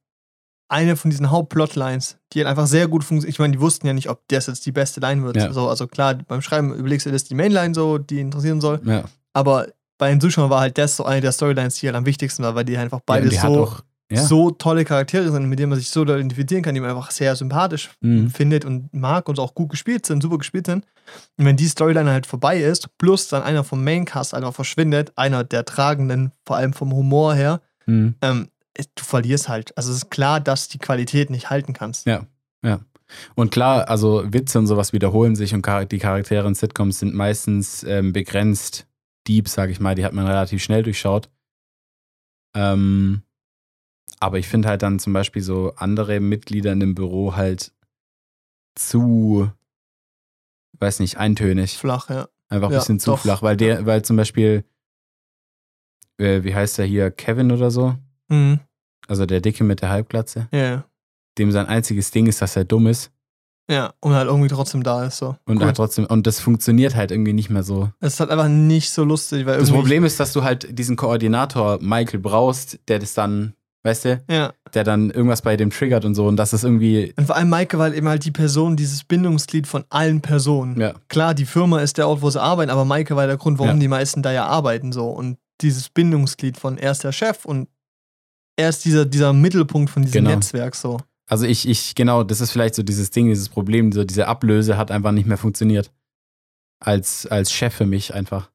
eine 0.69 0.97
von 0.97 1.11
diesen 1.11 1.31
Hauptplotlines, 1.31 2.19
die 2.33 2.41
halt 2.41 2.49
einfach 2.49 2.67
sehr 2.67 2.89
gut 2.89 3.05
funktioniert, 3.05 3.35
ich 3.35 3.39
meine, 3.39 3.53
die 3.53 3.61
wussten 3.61 3.87
ja 3.87 3.93
nicht, 3.93 4.09
ob 4.09 4.27
das 4.29 4.47
jetzt 4.47 4.65
die 4.65 4.73
beste 4.73 5.01
Line 5.01 5.23
wird. 5.23 5.37
Ja. 5.37 5.53
So, 5.53 5.69
also 5.69 5.87
klar, 5.87 6.15
beim 6.15 6.41
Schreiben 6.41 6.75
überlegst 6.75 7.05
du, 7.05 7.11
das 7.11 7.23
ist 7.23 7.31
die 7.31 7.35
Mainline 7.35 7.75
so, 7.75 7.99
die 7.99 8.21
interessieren 8.21 8.63
soll. 8.63 8.81
Ja. 8.85 9.05
Aber 9.35 9.69
bei 9.99 10.09
den 10.09 10.21
Zuschauern 10.21 10.49
war 10.49 10.61
halt 10.61 10.79
das 10.79 10.97
so 10.97 11.05
eine 11.05 11.21
der 11.21 11.33
Storylines, 11.33 11.77
die 11.77 11.87
halt 11.87 11.97
am 11.97 12.07
wichtigsten 12.07 12.43
war, 12.43 12.55
weil 12.55 12.65
die 12.65 12.77
einfach 12.79 13.01
beide 13.05 13.27
ja, 13.27 13.31
die 13.31 13.55
so, 13.55 13.77
ja. 14.13 14.23
so 14.23 14.51
tolle 14.51 14.85
Charaktere 14.85 15.31
sind, 15.31 15.49
mit 15.49 15.59
denen 15.59 15.71
man 15.71 15.79
sich 15.79 15.91
so 15.91 16.03
identifizieren 16.03 16.63
kann, 16.63 16.75
die 16.75 16.81
man 16.81 16.91
einfach 16.91 17.11
sehr 17.11 17.35
sympathisch 17.37 17.91
Mhm. 18.01 18.31
findet 18.31 18.65
und 18.65 18.93
mag 18.95 19.29
und 19.29 19.39
auch 19.39 19.55
gut 19.55 19.71
gespielt 19.71 20.07
sind, 20.07 20.23
super 20.23 20.39
gespielt 20.39 20.67
sind. 20.67 20.85
Und 21.37 21.45
wenn 21.45 21.57
die 21.57 21.67
Storyline 21.69 22.11
halt 22.11 22.27
vorbei 22.27 22.61
ist, 22.61 22.97
plus 22.99 23.29
dann 23.29 23.43
einer 23.43 23.65
vom 23.65 23.83
Maincast 23.85 24.35
einfach 24.35 24.55
verschwindet, 24.55 25.13
einer 25.17 25.45
der 25.45 25.65
Tragenden, 25.65 26.33
vor 26.47 26.57
allem 26.57 26.73
vom 26.73 26.93
Humor 26.93 27.35
her, 27.35 27.61
Mhm. 27.87 28.15
ähm, 28.23 28.49
du 28.77 29.03
verlierst 29.05 29.49
halt. 29.49 29.77
Also 29.77 29.91
es 29.91 29.99
ist 29.99 30.11
klar, 30.11 30.41
dass 30.41 30.69
die 30.69 30.79
Qualität 30.79 31.29
nicht 31.31 31.51
halten 31.51 31.73
kannst. 31.73 32.07
Ja. 32.07 32.27
Und 33.35 33.51
klar, 33.51 33.91
also 33.91 34.23
Witze 34.33 34.59
und 34.59 34.67
sowas 34.67 34.95
wiederholen 34.95 35.37
sich 35.37 35.53
und 35.53 35.67
die 35.91 35.99
Charaktere 35.99 36.49
in 36.49 36.55
Sitcoms 36.55 36.99
sind 37.01 37.13
meistens 37.15 37.83
ähm, 37.85 38.15
begrenzt 38.15 38.87
deep, 39.29 39.49
sag 39.49 39.69
ich 39.69 39.81
mal. 39.81 39.95
Die 39.95 40.05
hat 40.05 40.15
man 40.15 40.27
relativ 40.27 40.63
schnell 40.63 40.83
durchschaut. 40.83 41.29
Ähm, 42.55 43.23
aber 44.23 44.39
ich 44.39 44.47
finde 44.49 44.69
halt 44.69 44.83
dann 44.83 44.99
zum 45.01 45.13
Beispiel 45.13 45.43
so 45.43 45.73
andere 45.77 46.21
Mitglieder 46.21 46.73
in 46.73 46.79
dem 46.81 46.95
Büro 46.95 47.35
halt 47.35 47.73
zu, 48.77 49.51
weiß 50.79 51.01
nicht, 51.01 51.17
eintönig. 51.19 51.77
Flach, 51.77 52.09
ja. 52.09 52.29
Einfach 52.49 52.69
ein 52.69 52.73
Ja, 52.73 52.79
bisschen 52.79 53.01
zu 53.01 53.11
doch. 53.13 53.19
flach, 53.19 53.43
weil 53.43 53.57
der, 53.57 53.85
weil 53.87 54.03
zum 54.05 54.17
Beispiel, 54.17 54.65
äh, 56.19 56.45
wie 56.45 56.55
heißt 56.55 56.79
der 56.79 56.87
hier, 56.87 57.11
Kevin 57.11 57.51
oder 57.51 57.71
so? 57.71 57.97
Mhm. 58.29 58.61
Also 59.09 59.27
der 59.27 59.41
Dicke 59.41 59.65
mit 59.65 59.83
der 59.83 59.89
Halbglatze. 59.91 60.49
Ja, 60.53 60.59
ja. 60.59 60.85
Dem 61.39 61.51
sein 61.51 61.67
einziges 61.67 62.11
Ding 62.11 62.27
ist, 62.27 62.41
dass 62.43 62.55
er 62.57 62.65
dumm 62.65 62.87
ist. 62.87 63.11
Ja, 63.71 63.95
und 64.01 64.13
halt 64.13 64.27
irgendwie 64.29 64.49
trotzdem 64.49 64.83
da 64.83 65.05
ist 65.05 65.19
so. 65.19 65.37
Und 65.47 65.59
Cool. 65.59 65.65
halt 65.67 65.77
trotzdem, 65.77 66.05
und 66.07 66.27
das 66.27 66.41
funktioniert 66.41 66.95
halt 66.95 67.11
irgendwie 67.11 67.33
nicht 67.33 67.49
mehr 67.51 67.63
so. 67.63 67.91
Es 68.01 68.15
ist 68.15 68.21
halt 68.21 68.31
einfach 68.31 68.49
nicht 68.49 68.91
so 68.91 69.03
lustig, 69.05 69.47
weil 69.47 69.59
Das. 69.59 69.71
Problem 69.71 70.05
ist, 70.05 70.21
dass 70.21 70.33
du 70.33 70.43
halt 70.45 70.79
diesen 70.79 70.97
Koordinator 70.97 71.79
Michael 71.81 72.21
brauchst, 72.21 72.79
der 72.89 72.99
das 72.99 73.15
dann, 73.15 73.55
weißt 73.85 74.05
du, 74.05 74.23
Ja. 74.31 74.53
der 74.75 74.85
dann 74.85 75.11
irgendwas 75.11 75.43
bei 75.43 75.57
dem 75.57 75.71
triggert 75.71 76.05
und 76.05 76.15
so 76.15 76.27
und 76.27 76.37
das 76.37 76.53
ist 76.53 76.65
irgendwie, 76.65 77.13
Und 77.17 77.27
vor 77.27 77.37
allem 77.37 77.49
Maike 77.49 77.79
war 77.79 77.85
halt 77.87 77.95
eben 77.95 78.09
halt 78.09 78.25
die 78.25 78.31
Person, 78.31 78.77
dieses 78.77 79.05
Bindungsglied 79.05 79.67
von 79.67 79.85
allen 79.91 80.21
Personen. 80.21 80.81
ja, 80.81 80.95
Klar, 81.09 81.35
die 81.35 81.47
Firma 81.47 81.81
ist 81.81 81.99
der 81.99 82.09
Ort, 82.09 82.23
wo 82.23 82.31
sie 82.31 82.41
arbeiten, 82.41 82.71
aber 82.71 82.85
Maike 82.85 83.17
war 83.17 83.27
der 83.27 83.37
Grund, 83.37 83.59
warum 83.59 83.75
Ja. 83.77 83.81
die 83.81 83.89
meisten 83.89 84.23
da 84.23 84.31
ja 84.33 84.47
arbeiten 84.47 84.93
so. 84.93 85.09
Und 85.11 85.39
dieses 85.61 85.89
Bindungsglied 85.89 86.57
von 86.57 86.79
er 86.79 86.93
ist 86.93 87.05
der 87.05 87.13
Chef 87.13 87.45
und 87.45 87.69
er 88.57 88.69
ist 88.69 88.85
dieser, 88.85 89.05
dieser 89.07 89.33
Mittelpunkt 89.33 89.91
von 89.91 90.03
diesem 90.03 90.25
Genau. 90.25 90.31
Netzwerk 90.37 90.75
so. 90.77 90.99
also 91.29 91.47
ich, 91.47 91.67
ich, 91.69 91.95
genau, 91.95 92.23
das 92.25 92.41
ist 92.41 92.51
vielleicht 92.51 92.75
so 92.75 92.83
dieses 92.83 93.11
Ding, 93.11 93.29
dieses 93.29 93.49
Problem, 93.49 93.91
so 93.93 94.05
diese 94.05 94.27
Ablöse 94.29 94.77
hat 94.77 94.91
einfach 94.91 95.13
nicht 95.13 95.27
mehr 95.27 95.39
funktioniert. 95.39 95.91
Als, 96.81 97.27
als 97.27 97.53
Chef 97.53 97.75
für 97.75 97.87
mich 97.87 98.13
einfach. 98.15 98.51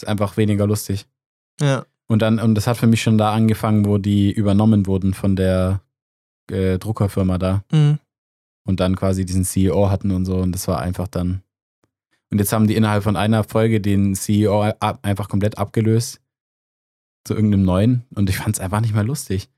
Ist 0.00 0.06
einfach 0.08 0.36
weniger 0.36 0.66
lustig. 0.66 1.06
Ja. 1.60 1.84
Und 2.06 2.22
dann, 2.22 2.38
und 2.38 2.54
das 2.54 2.66
hat 2.66 2.76
für 2.76 2.86
mich 2.86 3.02
schon 3.02 3.18
da 3.18 3.32
angefangen, 3.32 3.86
wo 3.86 3.98
die 3.98 4.32
übernommen 4.32 4.86
wurden 4.86 5.14
von 5.14 5.36
der 5.36 5.80
äh, 6.50 6.78
Druckerfirma 6.78 7.38
da. 7.38 7.64
Mhm. 7.72 7.98
und 8.66 8.80
dann 8.80 8.96
quasi 8.96 9.24
diesen 9.24 9.44
CEO 9.44 9.90
hatten 9.90 10.10
und 10.10 10.24
so. 10.24 10.36
Und 10.36 10.52
das 10.52 10.68
war 10.68 10.80
einfach 10.80 11.08
dann. 11.08 11.42
Und 12.30 12.38
jetzt 12.38 12.52
haben 12.52 12.66
die 12.66 12.76
innerhalb 12.76 13.04
von 13.04 13.16
einer 13.16 13.44
Folge 13.44 13.80
den 13.80 14.14
CEO 14.14 14.62
ab, 14.80 14.98
einfach 15.02 15.28
komplett 15.28 15.58
abgelöst 15.58 16.20
zu 17.24 17.34
irgendeinem 17.34 17.64
neuen. 17.64 18.04
Und 18.14 18.28
ich 18.28 18.38
fand 18.38 18.56
es 18.56 18.60
einfach 18.60 18.80
nicht 18.80 18.94
mehr 18.94 19.04
lustig. 19.04 19.48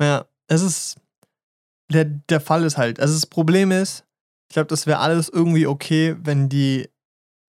Ja, 0.00 0.26
es 0.46 0.62
ist. 0.62 0.96
Der, 1.92 2.04
der 2.04 2.40
Fall 2.40 2.64
ist 2.64 2.78
halt. 2.78 3.00
Also 3.00 3.14
das 3.14 3.26
Problem 3.26 3.72
ist, 3.72 4.04
ich 4.48 4.54
glaube, 4.54 4.68
das 4.68 4.86
wäre 4.86 5.00
alles 5.00 5.28
irgendwie 5.28 5.66
okay, 5.66 6.16
wenn 6.22 6.48
die 6.48 6.88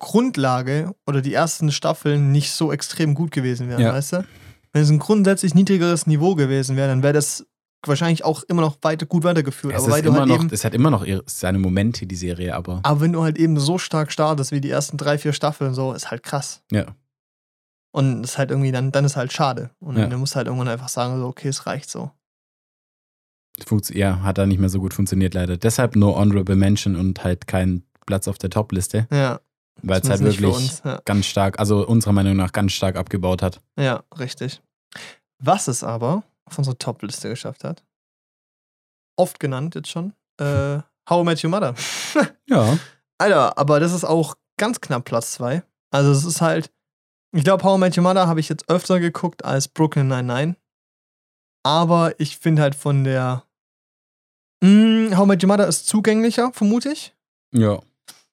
Grundlage 0.01 0.95
oder 1.05 1.21
die 1.21 1.33
ersten 1.33 1.71
Staffeln 1.71 2.31
nicht 2.31 2.51
so 2.51 2.71
extrem 2.73 3.13
gut 3.13 3.31
gewesen 3.31 3.69
wären, 3.69 3.79
Ja. 3.81 3.93
weißt 3.93 4.13
du? 4.13 4.25
Wenn 4.73 4.81
es 4.81 4.89
ein 4.89 4.97
grundsätzlich 4.99 5.53
niedrigeres 5.53 6.07
Niveau 6.07 6.33
gewesen 6.35 6.75
wäre, 6.75 6.87
dann 6.89 7.03
wäre 7.03 7.13
das 7.13 7.45
wahrscheinlich 7.85 8.25
auch 8.25 8.43
immer 8.43 8.61
noch 8.61 8.77
weiter, 8.81 9.05
gut 9.05 9.23
weitergeführt. 9.23 9.75
Es, 9.75 9.83
aber 9.83 9.91
weil 9.93 10.01
du 10.01 10.13
halt 10.13 10.27
noch, 10.27 10.35
eben, 10.35 10.49
es 10.51 10.65
hat 10.65 10.73
immer 10.73 10.89
noch 10.89 11.03
ihre, 11.05 11.23
seine 11.27 11.59
Momente, 11.59 12.05
die 12.07 12.15
Serie, 12.15 12.55
aber 12.55 12.79
aber 12.83 12.99
wenn 13.01 13.13
du 13.13 13.21
halt 13.21 13.37
eben 13.37 13.59
so 13.59 13.77
stark 13.77 14.11
startest 14.11 14.51
wie 14.51 14.59
die 14.61 14.69
ersten 14.71 14.97
drei, 14.97 15.17
vier 15.17 15.33
Staffeln, 15.33 15.73
so, 15.73 15.93
ist 15.93 16.09
halt 16.11 16.23
krass. 16.23 16.61
ja. 16.71 16.85
Und 17.93 18.23
ist 18.23 18.37
halt 18.37 18.51
irgendwie, 18.51 18.71
dann, 18.71 18.91
dann 18.93 19.03
ist 19.03 19.17
halt 19.17 19.33
schade. 19.33 19.69
Und 19.79 19.97
Ja. 19.97 20.07
dann 20.07 20.17
musst 20.19 20.33
du 20.33 20.37
halt 20.37 20.47
irgendwann 20.47 20.69
einfach 20.69 20.87
sagen, 20.89 21.19
so, 21.19 21.27
okay, 21.27 21.49
es 21.49 21.65
reicht 21.67 21.89
so. 21.89 22.09
Funktio- 23.65 23.97
ja, 23.97 24.21
hat 24.23 24.37
da 24.37 24.45
nicht 24.45 24.59
mehr 24.59 24.69
so 24.69 24.79
gut 24.79 24.93
funktioniert 24.93 25.33
leider. 25.33 25.57
Deshalb 25.57 25.95
nur 25.97 26.15
Honorable 26.15 26.55
Mention 26.55 26.95
und 26.95 27.23
halt 27.23 27.47
kein 27.47 27.83
Platz 28.05 28.27
auf 28.29 28.37
der 28.37 28.49
Top-Liste, 28.49 29.07
Ja. 29.11 29.41
Weil 29.81 30.01
es 30.01 30.09
halt 30.09 30.21
wirklich 30.21 30.45
uns, 30.53 30.81
Ja. 30.83 31.01
ganz 31.05 31.25
stark, 31.25 31.59
also 31.59 31.85
unserer 31.87 32.13
Meinung 32.13 32.35
nach 32.35 32.51
ganz 32.51 32.71
stark 32.73 32.95
abgebaut 32.95 33.41
hat. 33.41 33.61
ja, 33.77 34.03
richtig. 34.19 34.61
Was 35.39 35.67
es 35.67 35.83
aber 35.83 36.23
auf 36.45 36.57
unsere 36.57 36.77
Top-Liste 36.77 37.29
geschafft 37.29 37.63
hat, 37.63 37.83
oft 39.17 39.39
genannt 39.39 39.75
jetzt 39.75 39.89
schon, 39.89 40.13
äh, 40.39 40.79
How 41.09 41.21
I 41.21 41.23
Met 41.23 41.43
Your 41.43 41.49
Mother. 41.49 41.75
Ja. 42.47 42.77
Alter, 43.17 43.57
aber 43.57 43.79
das 43.79 43.93
ist 43.93 44.03
auch 44.03 44.35
ganz 44.57 44.81
knapp 44.81 45.05
Platz 45.05 45.31
2. 45.33 45.63
Also 45.91 46.11
es 46.11 46.25
ist 46.25 46.41
halt, 46.41 46.71
ich 47.33 47.43
glaube, 47.43 47.63
How 47.63 47.77
I 47.77 47.79
Met 47.79 47.97
Your 47.97 48.03
Mother 48.03 48.27
habe 48.27 48.39
ich 48.39 48.49
jetzt 48.49 48.69
öfter 48.69 48.99
geguckt 48.99 49.45
als 49.45 49.67
Brooklyn 49.67 50.07
Nine-Nine. 50.09 50.57
Aber 51.63 52.19
ich 52.19 52.37
finde 52.37 52.61
halt 52.61 52.75
von 52.75 53.03
der 53.03 53.43
Mm, 54.63 55.15
How 55.17 55.25
I 55.25 55.27
Met 55.27 55.43
Your 55.43 55.47
Mother 55.47 55.67
ist 55.67 55.87
zugänglicher, 55.87 56.51
vermute 56.53 56.91
ich. 56.91 57.15
Ja. 57.53 57.79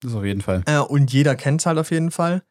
Das 0.01 0.14
auf 0.14 0.24
jeden 0.24 0.40
Fall. 0.42 0.62
Äh, 0.66 0.78
und 0.78 1.12
jeder 1.12 1.34
kennt 1.34 1.61
es 1.61 1.66
halt 1.66 1.78
auf 1.78 1.90
jeden 1.90 2.11
Fall. 2.11 2.42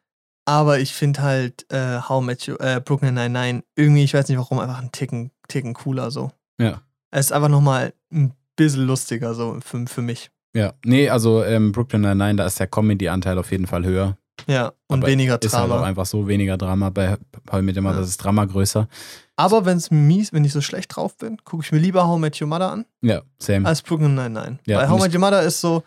Aber 0.44 0.78
ich 0.78 0.94
finde 0.94 1.22
halt 1.22 1.66
äh, 1.70 2.00
How 2.08 2.22
Met 2.24 2.48
Your, 2.48 2.60
äh, 2.60 2.80
Brooklyn 2.80 3.14
Nine-Nine 3.14 3.62
irgendwie, 3.76 4.04
ich 4.04 4.14
weiß 4.14 4.28
nicht 4.28 4.38
warum, 4.38 4.58
einfach 4.58 4.78
einen 4.78 4.92
Ticken, 4.92 5.30
Ticken 5.48 5.74
cooler 5.74 6.10
so. 6.10 6.30
Ja. 6.58 6.82
Es 7.10 7.26
ist 7.26 7.32
einfach 7.32 7.48
nochmal 7.50 7.92
ein 8.12 8.32
bisschen 8.56 8.86
lustiger 8.86 9.34
so 9.34 9.58
für, 9.64 9.86
für 9.86 10.02
mich. 10.02 10.30
Ja. 10.54 10.72
Nee, 10.84 11.10
also 11.10 11.44
ähm, 11.44 11.72
Brooklyn 11.72 12.00
Nine-Nine, 12.02 12.36
da 12.36 12.46
ist 12.46 12.58
der 12.60 12.66
Comedy-Anteil 12.66 13.36
auf 13.38 13.50
jeden 13.50 13.66
Fall 13.66 13.84
höher. 13.84 14.16
Ja, 14.46 14.72
und 14.86 15.00
Aber 15.00 15.08
weniger 15.08 15.40
Ist 15.42 15.52
halt 15.52 15.64
auch 15.64 15.68
Drama. 15.68 15.84
einfach 15.86 16.06
so 16.06 16.28
weniger 16.28 16.56
Drama. 16.56 16.90
Bei 16.90 17.16
How 17.50 17.58
I 17.58 17.62
Met 17.62 17.76
Your 17.76 17.82
Mother 17.82 17.96
Ja. 17.96 18.02
ist 18.02 18.10
das 18.10 18.16
Drama 18.18 18.44
größer. 18.44 18.88
Aber 19.36 19.64
wenn 19.66 19.76
es 19.76 19.90
mies, 19.90 20.32
wenn 20.32 20.44
ich 20.44 20.52
so 20.52 20.60
schlecht 20.60 20.94
drauf 20.96 21.16
bin, 21.18 21.38
gucke 21.44 21.64
ich 21.64 21.72
mir 21.72 21.78
lieber 21.78 22.06
How 22.06 22.16
I 22.18 22.20
Met 22.20 22.40
Your 22.40 22.46
Mother 22.48 22.70
an, 22.72 22.86
Ja, 23.02 23.20
same. 23.38 23.66
als 23.68 23.82
Brooklyn 23.82 24.14
Nine-Nine. 24.14 24.60
Ja, 24.66 24.78
Weil 24.78 24.88
How 24.90 24.98
I 25.00 25.02
Met 25.02 25.14
Your 25.14 25.20
Mother 25.20 25.42
ist 25.42 25.60
so, 25.60 25.82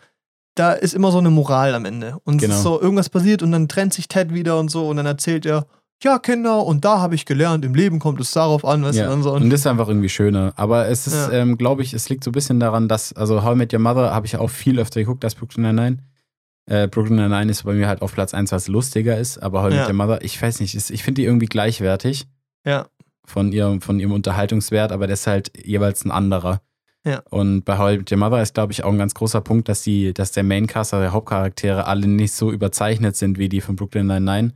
da 0.54 0.72
ist 0.72 0.94
immer 0.94 1.10
so 1.12 1.18
eine 1.18 1.30
Moral 1.30 1.74
am 1.74 1.84
Ende. 1.84 2.16
Und 2.24 2.36
es 2.36 2.42
Genau. 2.42 2.54
ist 2.56 2.62
so, 2.62 2.80
irgendwas 2.80 3.08
passiert 3.08 3.42
und 3.42 3.52
dann 3.52 3.68
trennt 3.68 3.94
sich 3.94 4.08
Ted 4.08 4.32
wieder 4.34 4.58
und 4.58 4.70
so 4.70 4.88
und 4.88 4.96
dann 4.96 5.06
erzählt 5.06 5.46
er, 5.46 5.66
ja, 6.02 6.18
Kinder, 6.18 6.66
und 6.66 6.84
da 6.84 6.98
habe 6.98 7.14
ich 7.14 7.26
gelernt, 7.26 7.64
im 7.64 7.74
Leben 7.76 8.00
kommt 8.00 8.20
es 8.20 8.32
darauf 8.32 8.64
an, 8.64 8.82
weißt 8.82 8.98
Ja. 8.98 9.06
du, 9.06 9.12
und 9.12 9.22
so. 9.22 9.32
Und 9.34 9.48
das 9.50 9.60
ist 9.60 9.66
einfach 9.68 9.86
irgendwie 9.88 10.08
schöner. 10.08 10.52
Aber 10.56 10.88
es 10.88 11.06
ist, 11.06 11.14
Ja. 11.14 11.30
ähm, 11.30 11.56
glaube 11.56 11.82
ich, 11.82 11.94
es 11.94 12.08
liegt 12.08 12.24
so 12.24 12.30
ein 12.30 12.32
bisschen 12.32 12.58
daran, 12.58 12.88
dass, 12.88 13.12
also 13.12 13.44
How 13.44 13.54
I 13.54 13.56
Met 13.58 13.72
Your 13.72 13.78
Mother 13.78 14.12
habe 14.12 14.26
ich 14.26 14.36
auch 14.36 14.50
viel 14.50 14.80
öfter 14.80 14.98
geguckt 15.00 15.24
als 15.24 15.36
Brooklyn 15.36 15.62
Nine-Nine. 15.62 15.98
Äh, 16.66 16.88
Brooklyn 16.88 17.16
Nine-Nine 17.16 17.50
ist 17.52 17.62
bei 17.62 17.72
mir 17.74 17.86
halt 17.86 18.02
auf 18.02 18.12
Platz 18.14 18.34
1, 18.34 18.50
weil 18.50 18.56
es 18.58 18.66
lustiger 18.68 19.16
ist. 19.16 19.38
Aber 19.38 19.62
How 19.62 19.70
I 19.70 19.74
Ja. 19.76 19.80
Met 19.82 19.88
Your 19.90 19.94
Mother, 19.94 20.24
ich 20.24 20.42
weiß 20.42 20.58
nicht, 20.60 20.74
ist, 20.74 20.90
ich 20.90 21.04
finde 21.04 21.20
die 21.20 21.26
irgendwie 21.26 21.46
gleichwertig 21.46 22.26
Ja. 22.66 22.86
von 23.24 23.52
ihrem, 23.52 23.80
von 23.80 24.00
ihrem 24.00 24.10
Unterhaltungswert, 24.12 24.90
aber 24.90 25.06
das 25.06 25.20
ist 25.20 25.26
halt 25.28 25.52
jeweils 25.64 26.04
ein 26.04 26.10
anderer. 26.10 26.60
Ja. 27.04 27.22
Und 27.30 27.64
bei 27.64 27.78
How 27.78 27.92
I 27.92 27.98
Met 27.98 28.12
Your 28.12 28.18
Mother 28.18 28.42
ist, 28.42 28.54
glaube 28.54 28.72
ich, 28.72 28.84
auch 28.84 28.92
ein 28.92 28.98
ganz 28.98 29.14
großer 29.14 29.40
Punkt, 29.40 29.68
dass 29.68 29.82
die, 29.82 30.14
dass 30.14 30.32
der 30.32 30.44
Maincast, 30.44 30.94
also 30.94 31.02
der 31.02 31.12
Hauptcharaktere, 31.12 31.86
alle 31.86 32.06
nicht 32.06 32.32
so 32.32 32.52
überzeichnet 32.52 33.16
sind 33.16 33.38
wie 33.38 33.48
die 33.48 33.60
von 33.60 33.76
Brooklyn 33.76 34.06
Nine-Nine. 34.06 34.52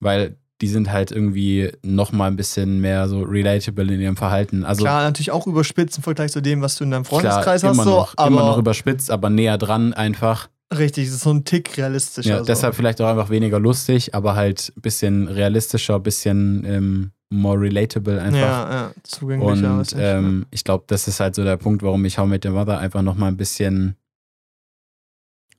Weil 0.00 0.36
die 0.60 0.68
sind 0.68 0.90
halt 0.90 1.12
irgendwie 1.12 1.70
noch 1.82 2.12
mal 2.12 2.26
ein 2.26 2.36
bisschen 2.36 2.80
mehr 2.80 3.08
so 3.08 3.22
relatable 3.22 3.92
in 3.94 4.00
ihrem 4.00 4.16
Verhalten. 4.16 4.64
Also 4.64 4.82
Klar, 4.82 5.02
natürlich 5.02 5.30
auch 5.30 5.46
überspitzt 5.46 5.98
im 5.98 6.02
Vergleich 6.02 6.32
zu 6.32 6.40
dem, 6.40 6.62
was 6.62 6.76
du 6.76 6.84
in 6.84 6.90
deinem 6.90 7.04
klar, 7.04 7.20
Freundeskreis 7.20 7.62
hast, 7.62 7.74
immer, 7.74 7.84
so, 7.84 7.90
noch, 7.90 8.14
aber 8.16 8.28
immer 8.28 8.46
noch 8.46 8.58
überspitzt, 8.58 9.10
aber 9.10 9.30
näher 9.30 9.58
dran 9.58 9.92
einfach. 9.94 10.48
richtig, 10.76 11.08
es 11.08 11.14
ist 11.14 11.22
so 11.22 11.30
ein 11.30 11.44
Tick 11.44 11.76
realistischer. 11.76 12.30
Ja, 12.30 12.38
so. 12.38 12.44
deshalb 12.44 12.74
vielleicht 12.74 13.00
auch 13.00 13.08
einfach 13.08 13.30
weniger 13.30 13.60
lustig, 13.60 14.14
aber 14.14 14.34
halt 14.34 14.72
ein 14.76 14.80
bisschen 14.80 15.28
realistischer, 15.28 15.96
ein 15.96 16.02
bisschen 16.02 16.64
ähm, 16.64 17.10
more 17.30 17.60
relatable 17.60 18.20
einfach. 18.20 18.38
Ja, 18.38 18.70
ja, 18.72 18.92
zugänglicher. 19.02 19.78
Und 19.78 19.94
ähm, 19.98 20.46
ich 20.50 20.64
glaube, 20.64 20.84
das 20.86 21.08
ist 21.08 21.20
halt 21.20 21.34
so 21.34 21.44
der 21.44 21.56
Punkt, 21.56 21.82
warum 21.82 22.04
ich 22.04 22.18
How 22.18 22.26
Met 22.26 22.44
Your 22.46 22.52
Mother 22.52 22.78
einfach 22.78 23.02
noch 23.02 23.16
mal 23.16 23.26
ein 23.28 23.36
bisschen 23.36 23.96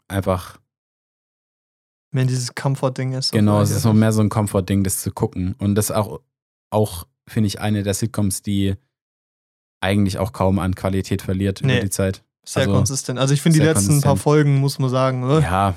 einfach, 0.08 0.58
Wenn 2.12 2.28
dieses 2.28 2.56
Comfort-Ding 2.56 3.14
ist. 3.14 3.32
genau, 3.32 3.62
es 3.62 3.70
ist 3.72 3.84
so 3.84 3.94
mehr 3.94 4.12
so 4.12 4.22
ein 4.22 4.30
Comfort-Ding, 4.30 4.84
das 4.84 5.02
zu 5.02 5.12
gucken. 5.12 5.56
Und 5.60 5.76
das 5.76 5.92
auch, 5.92 6.22
auch 6.72 7.06
finde 7.28 7.48
ich, 7.48 7.60
eine 7.62 7.84
der 7.84 7.94
Sitcoms, 7.94 8.42
die 8.42 8.76
eigentlich 9.82 10.18
auch 10.18 10.34
kaum 10.34 10.60
an 10.60 10.74
Qualität 10.76 11.22
verliert 11.22 11.62
Nee. 11.64 11.74
über 11.78 11.84
die 11.84 11.90
Zeit. 11.92 12.24
Sehr 12.44 12.64
also, 12.64 12.74
konsistent. 12.74 13.20
Also 13.20 13.34
ich 13.34 13.42
finde 13.42 13.60
die 13.60 13.66
letzten 13.66 14.02
paar. 14.02 14.18
Folgen, 14.18 14.58
muss 14.58 14.80
man 14.80 14.90
sagen, 14.90 15.24
äh, 15.30 15.42
Ja. 15.42 15.76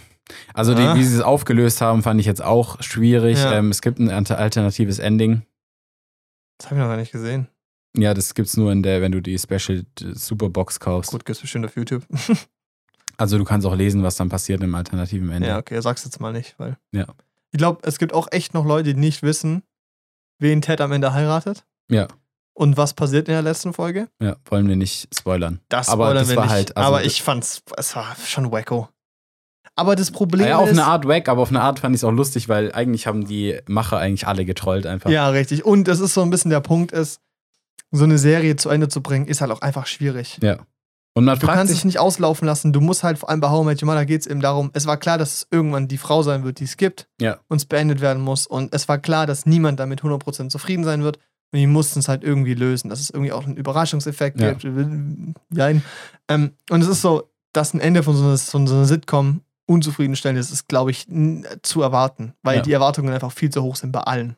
Also, 0.55 0.73
die, 0.75 0.81
Ja. 0.83 0.95
wie 0.97 1.05
sie 1.05 1.17
es 1.17 1.21
aufgelöst 1.21 1.81
haben, 1.83 2.03
fand 2.03 2.19
ich 2.19 2.27
jetzt 2.27 2.43
auch 2.43 2.81
schwierig. 2.81 3.37
Ja. 3.39 3.55
Ähm, 3.55 3.71
es 3.71 3.83
gibt 3.83 3.99
ein 3.99 4.09
alter- 4.11 4.39
alternatives 4.39 4.99
Ending. 4.99 5.43
Das 6.63 6.71
habe 6.71 6.77
ich 6.77 6.81
noch 6.83 6.89
gar 6.89 6.97
nicht 6.97 7.13
gesehen. 7.13 7.49
Ja, 7.97 8.15
das 8.15 8.35
gibt's 8.35 8.57
nur 8.57 8.73
in 8.73 8.83
der, 8.83 9.03
wenn 9.03 9.13
du 9.13 9.21
die 9.21 9.39
Special 9.39 9.85
Superbox 10.01 10.81
kaufst. 10.81 11.11
Gut, 11.11 11.25
gibt's 11.25 11.41
bestimmt 11.43 11.67
auf 11.67 11.77
YouTube. 11.77 12.05
Also 13.19 13.37
du 13.37 13.45
kannst 13.45 13.67
auch 13.67 13.75
lesen, 13.77 14.03
was 14.03 14.17
dann 14.17 14.31
passiert 14.31 14.63
im 14.63 14.75
alternativen 14.75 15.31
Ende. 15.31 15.47
Ja, 15.47 15.59
okay, 15.59 15.79
sag's 15.83 16.03
jetzt 16.05 16.19
mal 16.19 16.33
nicht, 16.33 16.55
weil. 16.59 16.79
Ja. 16.93 17.07
Ich 17.53 17.59
glaube, 17.59 17.87
es 17.87 17.99
gibt 17.99 18.15
auch 18.15 18.27
echt 18.33 18.55
noch 18.55 18.65
Leute, 18.65 18.95
die 18.95 18.99
nicht 19.01 19.23
wissen, 19.23 19.63
wen 20.39 20.63
Ted 20.63 20.81
am 20.81 20.93
Ende 20.93 21.13
heiratet. 21.13 21.65
Ja. 21.91 22.09
Und 22.55 22.79
was 22.79 22.95
passiert 22.95 23.29
in 23.29 23.35
der 23.35 23.43
letzten 23.43 23.75
Folge. 23.75 24.09
Ja, 24.21 24.37
wollen 24.47 24.67
wir 24.67 24.77
nicht 24.77 25.15
spoilern. 25.15 25.61
Das 25.69 25.91
Aber 25.91 26.05
spoilern 26.07 26.23
das 26.23 26.29
wir 26.31 26.37
war 26.37 26.45
nicht. 26.45 26.53
halt- 26.53 26.77
also- 26.77 26.87
aber 26.89 27.05
ich 27.05 27.23
fand's, 27.23 27.63
es 27.77 27.95
war 27.95 28.17
schon 28.17 28.51
wacko. 28.51 28.89
Aber 29.75 29.97
das 29.97 30.11
Problem 30.11 30.47
Ja, 30.49 30.59
auf 30.59 30.69
ist. 30.71 30.79
eine 30.79 30.87
Art 30.87 31.07
wack, 31.09 31.29
aber 31.29 31.43
auf 31.43 31.49
eine 31.49 31.63
Art 31.63 31.79
fand 31.79 31.95
ich 31.95 32.01
es 32.01 32.05
auch 32.05 32.11
lustig, 32.11 32.49
weil 32.49 32.73
eigentlich 32.73 33.07
haben 33.07 33.25
die 33.27 33.59
Macher 33.67 33.99
eigentlich 33.99 34.27
alle 34.27 34.45
getrollt 34.45 34.87
einfach. 34.87 35.09
Ja, 35.11 35.29
richtig. 35.31 35.65
Und 35.65 35.89
das 35.89 36.01
ist 36.01 36.13
so 36.15 36.21
ein 36.23 36.31
bisschen 36.31 36.51
der 36.51 36.61
Punkt, 36.61 36.93
ist, 36.93 37.21
so 37.91 38.05
eine 38.05 38.19
Serie 38.19 38.57
zu 38.57 38.69
Ende 38.71 38.89
zu 38.89 39.01
bringen, 39.03 39.27
ist 39.27 39.41
halt 39.41 39.51
auch 39.51 39.63
einfach 39.63 39.87
schwierig. 39.87 40.39
Ja. 40.43 40.59
Und 41.15 41.25
man 41.27 41.39
Du 41.39 41.45
fragt 41.47 41.59
kannst 41.59 41.71
sich, 41.73 41.81
dich 41.81 41.85
nicht 41.87 41.99
auslaufen 41.99 42.47
lassen. 42.47 42.73
Du 42.73 42.81
musst 42.81 43.03
halt, 43.03 43.19
vor 43.19 43.29
allem 43.29 43.41
bei 43.41 43.51
How 43.51 43.63
I 43.63 43.67
Met 43.67 43.83
Your 43.83 43.87
Mother 43.87 44.07
geht 44.07 44.23
es 44.23 44.27
eben 44.27 44.41
darum, 44.41 44.71
es 44.73 44.87
war 44.87 44.97
klar, 44.97 45.19
dass 45.19 45.35
es 45.35 45.47
irgendwann 45.51 45.89
die 45.89 45.99
Frau 45.99 46.23
sein 46.23 46.43
wird, 46.45 46.59
die 46.61 46.65
es 46.65 46.77
gibt 46.79 47.07
Ja. 47.21 47.39
und 47.49 47.59
es 47.59 47.67
beendet 47.67 48.01
werden 48.01 48.23
muss. 48.23 48.47
Und 48.47 48.75
es 48.75 48.89
war 48.89 48.99
klar, 48.99 49.27
dass 49.27 49.45
niemand 49.47 49.79
damit 49.79 50.03
100% 50.03 50.49
zufrieden 50.51 50.85
sein 50.85 51.03
wird. 51.03 51.19
Und 51.53 51.59
die 51.59 51.67
mussten 51.67 51.99
es 51.99 52.09
halt 52.09 52.25
irgendwie 52.25 52.55
lösen, 52.55 52.89
dass 52.89 53.01
es 53.01 53.11
irgendwie 53.11 53.33
auch 53.33 53.45
einen 53.45 53.57
Überraschungseffekt 53.59 54.41
Ja. 54.41 54.53
gibt. 54.55 54.65
Jein. 55.51 55.83
Ähm, 56.29 56.53
und 56.71 56.81
es 56.83 56.89
ist 56.89 57.03
so, 57.03 57.31
dass 57.53 57.75
ein 57.75 57.81
Ende 57.81 58.03
von 58.03 58.17
so 58.17 58.25
einer, 58.25 58.39
von 58.39 58.67
so 58.67 58.75
einer 58.75 58.87
Sitcom 58.87 59.43
unzufriedenstellend 59.73 60.39
ist, 60.39 60.51
ist, 60.53 60.69
glaube 60.69 60.91
ich, 60.91 61.07
zu 61.63 61.83
erwarten, 61.83 62.35
weil 62.43 62.57
Ja. 62.57 62.63
die 62.63 62.73
Erwartungen 62.73 63.13
einfach 63.13 63.33
viel 63.33 63.51
zu 63.51 63.63
hoch 63.63 63.77
sind 63.77 63.93
bei 63.93 64.01
allen. 64.01 64.37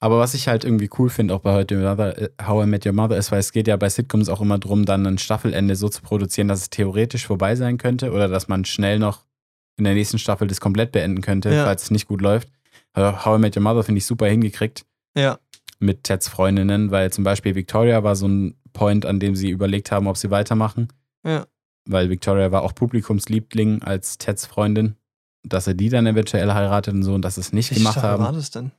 aber 0.00 0.18
was 0.18 0.34
ich 0.34 0.48
halt 0.48 0.64
irgendwie 0.64 0.90
cool 0.98 1.10
finde, 1.10 1.32
auch 1.32 1.40
bei 1.42 1.52
Mother, 1.70 2.18
äh, 2.20 2.28
How 2.44 2.64
I 2.64 2.66
Met 2.66 2.84
Your 2.84 2.92
Mother 2.92 3.16
ist, 3.16 3.30
weil 3.30 3.38
es 3.38 3.52
geht 3.52 3.68
ja 3.68 3.76
bei 3.76 3.88
Sitcoms 3.88 4.28
auch 4.28 4.40
immer 4.40 4.58
drum, 4.58 4.84
dann 4.84 5.06
ein 5.06 5.18
Staffelende 5.18 5.76
so 5.76 5.88
zu 5.88 6.02
produzieren, 6.02 6.48
dass 6.48 6.60
es 6.62 6.70
theoretisch 6.70 7.24
vorbei 7.26 7.54
sein 7.54 7.78
könnte 7.78 8.10
oder 8.10 8.26
dass 8.26 8.48
man 8.48 8.64
schnell 8.64 8.98
noch 8.98 9.24
in 9.76 9.84
der 9.84 9.94
nächsten 9.94 10.18
Staffel 10.18 10.48
das 10.48 10.60
komplett 10.60 10.90
beenden 10.90 11.20
könnte, 11.20 11.54
Ja. 11.54 11.64
falls 11.64 11.84
es 11.84 11.90
nicht 11.92 12.08
gut 12.08 12.20
läuft. 12.20 12.48
Also 12.92 13.24
How 13.24 13.38
I 13.38 13.40
Met 13.40 13.56
Your 13.56 13.62
Mother 13.62 13.84
finde 13.84 13.98
ich 14.00 14.06
super 14.06 14.26
hingekriegt. 14.26 14.84
Ja. 15.16 15.38
mit 15.78 16.04
Teds 16.04 16.28
Freundinnen, 16.28 16.90
weil 16.90 17.12
zum 17.12 17.22
Beispiel 17.24 17.54
Victoria 17.54 18.02
war 18.04 18.14
so 18.16 18.26
ein 18.28 18.56
Point, 18.72 19.04
an 19.06 19.18
dem 19.20 19.34
sie 19.36 19.50
überlegt 19.50 19.90
haben, 19.92 20.06
ob 20.08 20.16
sie 20.16 20.30
weitermachen. 20.30 20.88
Ja. 21.26 21.46
Weil 21.84 22.10
Victoria 22.10 22.52
war 22.52 22.62
auch 22.62 22.74
Publikumsliebling 22.74 23.82
als 23.82 24.18
Teds 24.18 24.46
Freundin, 24.46 24.96
dass 25.42 25.66
er 25.66 25.74
die 25.74 25.88
dann 25.88 26.06
eventuell 26.06 26.52
heiratet 26.52 26.94
und 26.94 27.02
so 27.02 27.14
und 27.14 27.22
dass 27.22 27.34
sie 27.36 27.40
es 27.40 27.52
nicht 27.52 27.70
Welche 27.70 27.80
gemacht 27.80 27.94
Staffel 27.94 28.10
haben. 28.10 28.24
war 28.24 28.32
das 28.32 28.50
denn? 28.50 28.70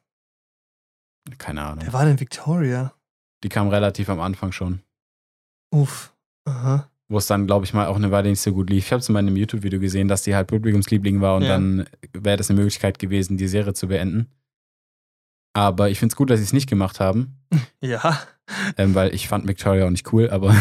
Keine 1.38 1.62
Ahnung. 1.64 1.84
Wer 1.86 1.94
war 1.94 2.06
denn 2.06 2.20
Victoria? 2.20 2.94
Die 3.44 3.50
kam 3.50 3.68
relativ 3.70 4.10
am 4.10 4.20
Anfang 4.22 4.52
schon. 4.52 4.82
Uff. 5.74 6.14
Aha. 6.46 6.90
Wo 7.10 7.18
es 7.18 7.28
dann, 7.28 7.46
glaube 7.46 7.66
ich, 7.66 7.74
mal 7.74 7.88
auch 7.88 7.96
eine 7.98 8.12
Weile 8.12 8.30
nicht 8.30 8.42
so 8.42 8.54
gut 8.54 8.70
lief. 8.70 8.86
Ich 8.86 8.92
habe 8.94 9.00
es 9.02 9.10
in 9.10 9.14
meinem 9.14 9.36
YouTube-Video 9.36 9.80
gesehen, 9.80 10.08
dass 10.08 10.24
die 10.24 10.36
halt 10.36 10.48
Publikumsliebling 10.48 11.20
war 11.22 11.36
und 11.36 11.44
Ja. 11.44 11.50
dann 11.50 11.86
wäre 12.14 12.38
das 12.38 12.50
eine 12.50 12.60
Möglichkeit 12.60 13.00
gewesen, 13.00 13.38
die 13.38 13.48
Serie 13.48 13.74
zu 13.74 13.88
beenden. 13.88 14.30
Aber 15.56 15.90
ich 15.90 16.00
finde 16.00 16.14
es 16.14 16.16
gut, 16.16 16.30
dass 16.30 16.40
sie 16.40 16.46
es 16.46 16.54
nicht 16.54 16.70
gemacht 16.70 17.00
haben. 17.00 17.38
Ja. 17.82 18.20
ähm, 18.78 18.96
weil 18.96 19.14
ich 19.14 19.28
fand 19.28 19.48
Victoria 19.48 19.86
auch 19.86 19.90
nicht 19.90 20.12
cool, 20.14 20.30
aber 20.30 20.54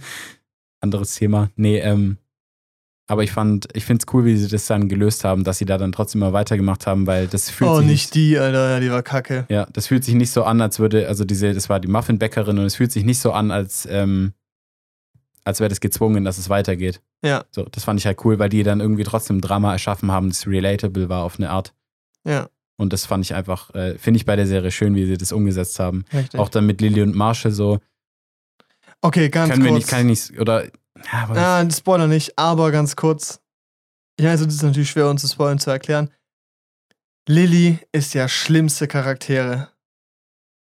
anderes 0.80 1.14
Thema. 1.14 1.50
Nee, 1.56 1.78
ähm, 1.78 2.18
aber 3.10 3.22
ich 3.24 3.32
fand, 3.32 3.68
ich 3.74 3.84
finde 3.86 4.04
es 4.06 4.12
cool, 4.14 4.26
wie 4.26 4.36
sie 4.36 4.48
das 4.48 4.66
dann 4.66 4.88
gelöst 4.88 5.24
haben, 5.24 5.42
dass 5.42 5.56
sie 5.58 5.64
da 5.64 5.78
dann 5.78 5.92
trotzdem 5.92 6.20
mal 6.20 6.34
weitergemacht 6.34 6.86
haben, 6.86 7.06
weil 7.06 7.26
das 7.26 7.48
fühlt 7.48 7.70
Oh, 7.70 7.78
sich 7.78 7.86
nicht 7.86 8.14
die, 8.14 8.38
Alter, 8.38 8.70
ja, 8.70 8.80
die 8.80 8.90
war 8.90 9.02
kacke. 9.02 9.46
ja, 9.48 9.66
das 9.72 9.86
fühlt 9.86 10.04
sich 10.04 10.14
nicht 10.14 10.30
so 10.30 10.44
an, 10.44 10.60
als 10.60 10.78
würde, 10.78 11.08
also 11.08 11.24
diese, 11.24 11.54
das 11.54 11.68
war 11.70 11.80
die 11.80 11.88
Muffinbäckerin 11.88 12.58
und 12.58 12.66
es 12.66 12.74
fühlt 12.76 12.92
sich 12.92 13.04
nicht 13.04 13.18
so 13.20 13.32
an, 13.32 13.50
als, 13.50 13.88
ähm, 13.90 14.34
als 15.44 15.60
wäre 15.60 15.70
das 15.70 15.80
gezwungen, 15.80 16.24
dass 16.24 16.36
es 16.36 16.50
weitergeht. 16.50 17.00
Ja. 17.24 17.44
So, 17.50 17.64
das 17.64 17.84
fand 17.84 17.98
ich 17.98 18.06
halt 18.06 18.22
cool, 18.26 18.38
weil 18.38 18.50
die 18.50 18.62
dann 18.62 18.80
irgendwie 18.80 19.04
trotzdem 19.04 19.40
Drama 19.40 19.72
erschaffen 19.72 20.12
haben, 20.12 20.28
das 20.28 20.46
relatable 20.46 21.08
war 21.08 21.24
auf 21.24 21.38
eine 21.38 21.48
Art. 21.48 21.72
Ja, 22.26 22.48
Und 22.76 22.92
das 22.92 23.06
fand 23.06 23.24
ich 23.24 23.34
einfach, 23.34 23.74
äh, 23.74 23.96
finde 23.96 24.18
ich 24.18 24.26
bei 24.26 24.36
der 24.36 24.46
Serie 24.46 24.70
schön, 24.70 24.94
wie 24.94 25.06
sie 25.06 25.16
das 25.16 25.32
umgesetzt 25.32 25.80
haben. 25.80 26.04
richtig. 26.12 26.38
Auch 26.38 26.50
dann 26.50 26.66
mit 26.66 26.82
Lilly 26.82 27.00
und 27.00 27.14
Marshall 27.16 27.52
so, 27.52 27.78
Okay, 29.00 29.28
ganz 29.28 29.50
Können 29.52 29.64
wir 29.64 29.70
kurz. 29.70 29.80
nicht, 29.82 29.88
kann 29.88 30.08
ich 30.08 30.30
nicht, 30.30 30.40
oder, 30.40 30.64
ja, 30.64 30.70
aber 31.22 31.36
Ja, 31.36 31.70
Spoiler 31.70 32.06
nicht, 32.06 32.38
aber 32.38 32.70
ganz 32.72 32.96
kurz. 32.96 33.40
Ja, 34.20 34.30
also 34.30 34.44
das 34.44 34.54
ist 34.54 34.62
natürlich 34.62 34.90
schwer 34.90 35.08
uns 35.08 35.22
zu 35.22 35.28
spoilern 35.28 35.58
zu 35.60 35.70
erklären. 35.70 36.10
Lilly 37.28 37.78
ist 37.92 38.14
ja 38.14 38.26
schlimmste 38.28 38.88
Charaktere. 38.88 39.68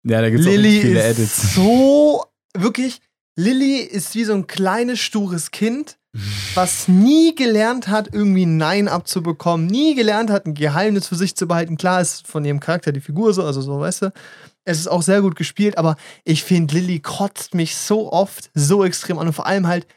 ja, 0.06 0.22
da 0.22 0.30
gibt 0.30 0.42
es 0.42 0.48
auch 0.48 0.52
Lilly 0.52 0.68
richtig 0.70 0.82
viele 0.90 1.08
ist 1.08 1.20
Edits. 1.20 1.56
so 1.56 2.26
wirklich. 2.56 3.02
Lilly 3.38 3.78
ist 3.78 4.14
wie 4.14 4.26
so 4.26 4.34
ein 4.34 4.46
kleines 4.46 5.00
stures 5.00 5.52
Kind, 5.52 5.98
was 6.54 6.88
nie 6.90 7.34
gelernt 7.34 7.88
hat, 7.88 8.14
irgendwie 8.14 8.46
ein 8.46 8.58
Nein 8.58 8.88
abzubekommen, 8.90 9.66
nie 9.66 9.96
gelernt 9.96 10.30
hat, 10.30 10.46
ein 10.46 10.54
Geheimnis 10.54 11.08
für 11.08 11.16
sich 11.16 11.36
zu 11.36 11.48
behalten. 11.48 11.78
Klar 11.78 12.02
ist 12.02 12.28
von 12.28 12.44
ihrem 12.46 12.60
Charakter 12.60 12.92
die 12.92 13.00
Figur 13.02 13.34
so, 13.34 13.44
also 13.44 13.62
so, 13.62 13.80
weißt 13.80 14.02
du. 14.04 14.14
Es 14.64 14.80
ist 14.80 14.88
auch 14.88 15.02
sehr 15.02 15.22
gut 15.22 15.36
gespielt, 15.36 15.78
aber 15.78 15.96
ich 16.24 16.44
finde, 16.44 16.76
Lilly 16.76 17.00
kotzt 17.00 17.54
mich 17.56 17.76
so 17.76 18.12
oft 18.12 18.52
so 18.54 18.84
extrem 18.86 19.18
an 19.18 19.28
und 19.28 19.34
vor 19.34 19.46
allem 19.48 19.68
halt, 19.68 19.88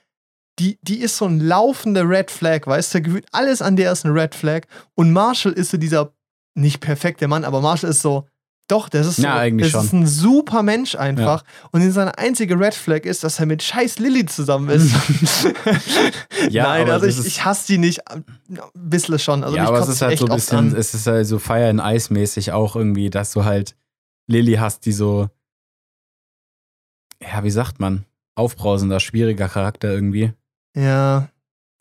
die, 0.59 0.79
die 0.83 0.99
ist 1.01 1.17
so 1.17 1.27
ein 1.27 1.41
laufender 1.41 2.09
Red 2.09 2.31
Flag, 2.31 2.67
weißt 2.67 2.95
du, 2.95 3.03
gefühlt 3.03 3.27
alles 3.33 3.61
an 3.61 3.77
der 3.77 3.93
ist 3.93 4.05
ein 4.05 4.13
Red 4.13 4.35
Flag 4.35 4.63
und 4.95 5.13
Marshall 5.13 5.53
ist 5.53 5.71
so 5.73 5.77
dieser 5.77 6.13
nicht 6.57 6.81
perfekte 6.81 7.27
Mann, 7.29 7.45
aber 7.45 7.61
Marshall 7.61 7.91
ist 7.91 8.01
so, 8.03 8.27
doch, 8.69 8.89
das 8.89 9.07
ist 9.07 9.17
so, 9.17 9.23
Ja, 9.25 9.37
eigentlich 9.37 9.73
das 9.73 9.85
ist 9.87 9.93
ein 9.93 10.07
super 10.07 10.63
Mensch 10.63 10.95
einfach 10.95 11.45
und 11.73 11.91
seine 11.91 12.17
einzige 12.17 12.59
Red 12.59 12.75
Flag 12.75 13.01
ist, 13.05 13.23
dass 13.23 13.39
er 13.39 13.45
mit 13.45 13.63
scheiß 13.63 13.99
Lilly 13.99 14.25
zusammen 14.25 14.71
ist. 14.71 14.95
Ja, 16.51 16.65
Nein, 16.65 16.91
also 16.91 17.07
ich, 17.07 17.19
ist- 17.19 17.27
ich 17.27 17.45
hasse 17.45 17.67
die 17.67 17.79
nicht. 17.79 18.01
Ein 18.11 18.25
bisschen 18.75 19.19
schon. 19.19 19.45
Also 19.45 19.57
ja, 19.57 19.67
aber 19.67 19.81
es 19.81 19.89
ist 19.89 20.03
halt 20.03 20.13
echt 20.13 20.21
so 20.21 20.27
ein 20.27 20.35
bisschen, 20.35 20.59
an. 20.59 20.77
es 20.77 20.95
ist 20.95 21.07
halt 21.07 21.27
so 21.27 21.39
Fire 21.39 21.69
and 21.69 21.81
Ice 21.85 22.13
mäßig 22.13 22.53
auch 22.53 22.77
irgendwie, 22.77 23.11
dass 23.11 23.33
du 23.33 23.45
halt 23.45 23.75
Lilly 24.27 24.55
hast, 24.55 24.87
die 24.87 24.93
so, 24.93 25.29
ja, 27.21 27.45
wie 27.45 27.51
sagt 27.51 27.81
man, 27.81 28.05
aufbrausender, 28.35 29.01
schwieriger 29.01 29.49
Charakter 29.49 29.93
irgendwie. 29.93 30.33
Ja, 30.77 31.29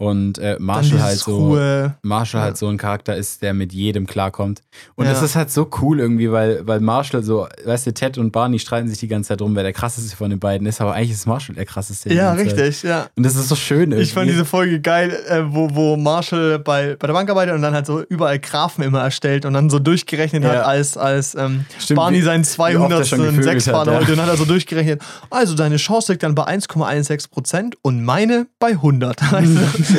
Und 0.03 0.37
äh, 0.37 0.57
Marshall 0.59 1.01
halt 1.01 1.19
so, 1.19 1.37
Ruhe. 1.37 1.95
Marshall 2.01 2.39
Ja. 2.41 2.45
halt 2.45 2.57
so 2.57 2.67
ein 2.67 2.77
Charakter 2.77 3.15
ist, 3.15 3.41
der 3.41 3.53
mit 3.53 3.71
jedem 3.73 4.05
klarkommt. 4.07 4.61
Und 4.95 5.05
Ja. 5.05 5.11
das 5.13 5.21
ist 5.21 5.35
halt 5.35 5.49
so 5.51 5.69
cool 5.81 5.99
irgendwie, 5.99 6.31
weil, 6.31 6.65
weil 6.67 6.79
Marshall 6.79 7.23
so, 7.23 7.47
weißt 7.65 7.87
du, 7.87 7.93
Ted 7.93 8.17
und 8.17 8.31
Barney 8.31 8.59
streiten 8.59 8.87
sich 8.89 8.97
die 8.99 9.07
ganze 9.07 9.29
Zeit 9.29 9.41
drum, 9.41 9.55
wer 9.55 9.63
der 9.63 9.73
krasseste 9.73 10.15
von 10.15 10.29
den 10.29 10.39
beiden 10.39 10.67
ist, 10.67 10.81
aber 10.81 10.93
eigentlich 10.93 11.11
ist 11.11 11.25
Marshall 11.25 11.55
der 11.55 11.65
krasseste. 11.65 12.13
Ja, 12.13 12.35
ganze 12.35 12.55
Zeit. 12.55 12.59
richtig, 12.65 12.83
ja. 12.83 13.07
Und 13.15 13.23
das 13.23 13.35
ist 13.35 13.47
so 13.49 13.55
schön 13.55 13.91
irgendwie. 13.91 14.01
Ich 14.01 14.13
fand 14.13 14.29
diese 14.29 14.45
Folge 14.45 14.81
geil, 14.81 15.11
äh, 15.29 15.41
wo, 15.47 15.69
wo 15.73 15.95
Marshall 15.97 16.59
bei, 16.59 16.95
bei 16.99 17.07
der 17.07 17.13
Bank 17.13 17.29
arbeitet 17.29 17.55
und 17.55 17.61
dann 17.61 17.73
halt 17.73 17.85
so 17.85 18.01
überall 18.01 18.39
Graphen 18.39 18.83
immer 18.83 19.01
erstellt 19.01 19.45
und 19.45 19.53
dann 19.53 19.69
so 19.69 19.79
durchgerechnet 19.79 20.43
hat, 20.43 20.53
Ja. 20.55 20.61
als, 20.63 20.97
als 20.97 21.35
ähm, 21.35 21.65
Stimmt, 21.79 21.97
Barney 21.97 22.21
seinen 22.21 22.43
wie 22.43 22.75
oft 22.77 22.91
er 22.91 23.05
schon 23.05 23.19
200. 23.19 23.35
gevögelt 23.35 23.43
Sechsfahren 23.61 23.87
hat, 23.87 23.93
ja. 23.93 23.99
heute 24.01 24.11
und 24.11 24.17
dann 24.17 24.25
hat 24.27 24.33
er 24.33 24.37
so 24.37 24.45
durchgerechnet, 24.45 25.01
also 25.29 25.55
deine 25.55 25.77
Chance 25.77 26.11
liegt 26.11 26.23
dann 26.23 26.35
bei 26.35 26.43
1,16 26.45 27.29
Prozent 27.29 27.75
und 27.81 28.03
meine 28.03 28.47
bei 28.59 28.71
100. 28.71 29.31
Weißt 29.31 29.47
du? 29.47 29.92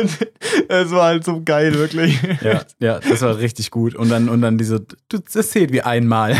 Und 0.00 0.18
es 0.68 0.90
war 0.90 1.04
halt 1.04 1.24
so 1.24 1.42
geil, 1.44 1.74
wirklich. 1.74 2.18
Ja, 2.42 2.62
ja, 2.78 2.98
das 3.00 3.22
war 3.22 3.38
richtig 3.38 3.70
gut. 3.70 3.94
Und 3.94 4.08
dann, 4.10 4.28
und 4.28 4.40
dann 4.42 4.58
diese, 4.58 4.84
das 5.08 5.50
zählt 5.50 5.72
wie 5.72 5.82
einmal. 5.82 6.36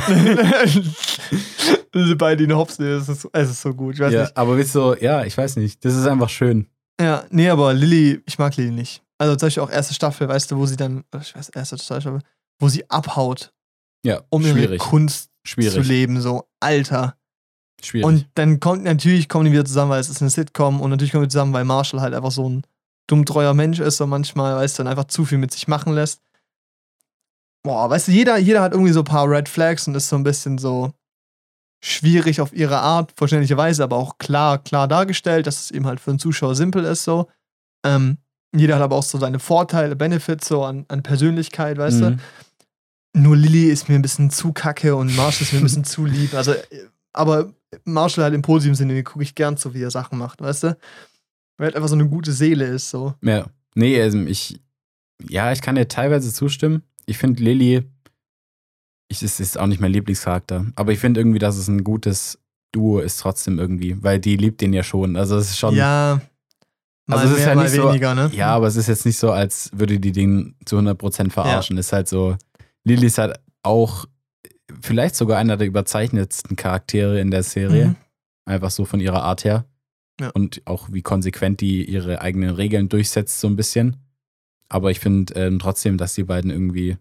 Diese 1.94 2.16
beiden, 2.16 2.50
in 2.50 2.56
Hops 2.56 2.78
es 2.78 3.08
ist, 3.08 3.28
es 3.32 3.50
ist 3.50 3.62
so 3.62 3.74
gut. 3.74 3.94
Ich 3.94 4.00
weiß 4.00 4.12
ja, 4.12 4.22
nicht. 4.22 4.36
aber 4.36 4.56
wisst 4.56 4.74
du, 4.74 4.94
ja, 5.00 5.24
ich 5.24 5.36
weiß 5.36 5.56
nicht. 5.56 5.84
Das 5.84 5.94
ist 5.94 6.06
einfach 6.06 6.28
schön. 6.28 6.66
Ja, 7.00 7.24
nee, 7.30 7.48
aber 7.48 7.72
Lilly, 7.74 8.20
ich 8.26 8.38
mag 8.38 8.56
Lilly 8.56 8.70
nicht. 8.70 9.02
Also 9.18 9.34
zum 9.36 9.46
Beispiel 9.46 9.62
auch 9.62 9.70
erste 9.70 9.94
Staffel, 9.94 10.28
weißt 10.28 10.50
du, 10.50 10.56
wo 10.56 10.66
sie 10.66 10.76
dann, 10.76 11.04
ich 11.20 11.34
weiß, 11.34 11.48
erste 11.50 11.78
Staffel, 11.78 12.20
wo 12.60 12.68
sie 12.68 12.88
abhaut, 12.90 13.52
Ja, 14.04 14.20
um 14.30 14.42
ihre 14.42 14.54
schwierig. 14.54 14.78
Kunst 14.80 15.24
zu 15.24 15.30
Schwierig. 15.54 15.88
leben, 15.88 16.20
so, 16.20 16.44
Alter. 16.60 17.16
Schwierig. 17.82 18.06
Und 18.06 18.26
dann 18.34 18.60
kommt 18.60 18.84
natürlich 18.84 19.28
kommen 19.28 19.46
die 19.46 19.52
wieder 19.52 19.64
zusammen, 19.64 19.90
weil 19.90 20.00
es 20.00 20.08
ist 20.08 20.20
eine 20.20 20.30
Sitcom 20.30 20.80
und 20.80 20.90
natürlich 20.90 21.12
kommen 21.12 21.24
die 21.24 21.30
zusammen, 21.30 21.52
weil 21.52 21.64
Marshall 21.64 22.00
halt 22.00 22.14
einfach 22.14 22.32
so 22.32 22.48
ein 22.48 22.62
dummtreuer 23.08 23.54
Mensch 23.54 23.80
ist 23.80 24.00
und 24.00 24.10
manchmal, 24.10 24.54
weißt 24.56 24.78
du, 24.78 24.84
dann 24.84 24.90
einfach 24.90 25.06
zu 25.06 25.24
viel 25.24 25.38
mit 25.38 25.52
sich 25.52 25.66
machen 25.66 25.92
lässt. 25.94 26.22
Boah, 27.64 27.90
weißt 27.90 28.08
du, 28.08 28.12
jeder, 28.12 28.38
jeder 28.38 28.62
hat 28.62 28.72
irgendwie 28.72 28.92
so 28.92 29.00
ein 29.00 29.04
paar 29.04 29.28
Red 29.28 29.48
Flags 29.48 29.88
und 29.88 29.96
ist 29.96 30.08
so 30.08 30.16
ein 30.16 30.22
bisschen 30.22 30.58
so 30.58 30.92
schwierig 31.82 32.40
auf 32.40 32.52
ihre 32.52 32.78
Art, 32.78 33.12
verständlicherweise, 33.16 33.82
aber 33.82 33.96
auch 33.96 34.18
klar, 34.18 34.58
klar 34.58 34.88
dargestellt, 34.88 35.46
dass 35.46 35.60
es 35.60 35.70
eben 35.70 35.86
halt 35.86 36.00
für 36.00 36.10
einen 36.10 36.18
Zuschauer 36.18 36.54
simpel 36.54 36.84
ist, 36.84 37.04
so. 37.04 37.28
Ähm, 37.84 38.18
jeder 38.54 38.76
hat 38.76 38.82
aber 38.82 38.96
auch 38.96 39.02
so 39.02 39.18
seine 39.18 39.38
Vorteile, 39.38 39.94
Benefits 39.94 40.48
so 40.48 40.64
an, 40.64 40.84
an 40.88 41.02
Persönlichkeit, 41.02 41.78
weißt 41.78 42.00
du. 42.00 42.10
Mhm. 42.10 42.20
Nur 43.14 43.36
Lilly 43.36 43.64
ist 43.64 43.88
mir 43.88 43.94
ein 43.94 44.02
bisschen 44.02 44.30
zu 44.30 44.52
kacke 44.52 44.96
und 44.96 45.14
Marshall 45.16 45.42
ist 45.42 45.52
mir 45.52 45.58
ein 45.58 45.64
bisschen 45.64 45.84
zu 45.84 46.04
lieb. 46.04 46.34
Also, 46.34 46.54
aber 47.12 47.52
Marshall 47.84 48.24
halt 48.24 48.34
im 48.34 48.42
positiven 48.42 48.74
Sinne, 48.74 49.02
gucke 49.02 49.22
ich 49.22 49.34
gern 49.34 49.56
so, 49.56 49.74
wie 49.74 49.82
er 49.82 49.90
Sachen 49.90 50.18
macht, 50.18 50.40
weißt 50.40 50.64
du? 50.64 50.76
Weil 51.58 51.64
er 51.64 51.66
halt 51.66 51.76
einfach 51.76 51.88
so 51.88 51.94
eine 51.94 52.08
gute 52.08 52.32
Seele 52.32 52.64
ist, 52.64 52.88
so. 52.90 53.14
Ja. 53.22 53.46
Nee, 53.74 54.00
also 54.00 54.18
ich, 54.20 54.60
ja, 55.28 55.52
ich 55.52 55.60
kann 55.60 55.74
dir 55.74 55.86
teilweise 55.88 56.32
zustimmen. 56.32 56.82
Ich 57.06 57.18
finde 57.18 57.42
Lilly, 57.42 57.84
ich, 59.08 59.22
es 59.22 59.40
ist 59.40 59.58
auch 59.58 59.66
nicht 59.66 59.80
mein 59.80 59.92
Lieblingscharakter, 59.92 60.66
aber 60.76 60.92
ich 60.92 60.98
finde 60.98 61.20
irgendwie, 61.20 61.38
dass 61.38 61.56
es 61.56 61.68
ein 61.68 61.84
gutes 61.84 62.38
Duo 62.72 62.98
ist 63.00 63.18
trotzdem 63.20 63.58
irgendwie, 63.58 64.02
weil 64.02 64.18
die 64.20 64.36
liebt 64.36 64.60
den 64.60 64.72
ja 64.72 64.82
schon. 64.82 65.16
Also 65.16 65.36
es 65.36 65.50
ist 65.50 65.58
schon, 65.58 65.74
ja. 65.74 66.20
Mal 67.06 67.18
Also 67.18 67.28
es 67.32 67.38
ist 67.38 67.38
mehr, 67.46 67.48
ja 67.48 67.54
mal 67.54 67.62
nicht 67.64 67.72
so- 67.74 67.88
weniger, 67.88 68.14
ne? 68.14 68.30
Ja, 68.34 68.48
aber 68.54 68.66
es 68.66 68.76
ist 68.76 68.86
jetzt 68.88 69.06
nicht 69.06 69.18
so, 69.18 69.30
als 69.32 69.70
würde 69.72 69.98
die 69.98 70.12
den 70.12 70.54
zu 70.66 70.76
100% 70.78 71.30
verarschen. 71.30 71.78
Ist 71.78 71.92
halt 71.92 72.06
so, 72.08 72.36
Lilly 72.84 73.06
ist 73.06 73.16
halt 73.18 73.38
auch 73.62 74.04
vielleicht 74.82 75.16
sogar 75.16 75.38
einer 75.38 75.56
der 75.56 75.66
überzeichnetsten 75.66 76.56
Charaktere 76.56 77.18
in 77.20 77.30
der 77.30 77.42
Serie. 77.42 77.86
Mhm. 77.88 77.96
Einfach 78.44 78.70
so 78.70 78.84
von 78.84 79.00
ihrer 79.00 79.22
Art 79.22 79.44
her. 79.44 79.64
Ja. 80.20 80.30
Und 80.30 80.62
auch 80.64 80.88
wie 80.92 81.02
konsequent 81.02 81.60
die 81.60 81.84
ihre 81.84 82.20
eigenen 82.20 82.50
Regeln 82.50 82.88
durchsetzt, 82.88 83.38
so 83.40 83.46
ein 83.48 83.56
bisschen. 83.56 83.96
Aber 84.68 84.90
ich 84.90 85.00
finde 85.00 85.34
ähm, 85.34 85.58
trotzdem, 85.58 85.96
dass 85.96 86.14
die 86.14 86.24
beiden 86.24 86.50
irgendwie, 86.50 86.96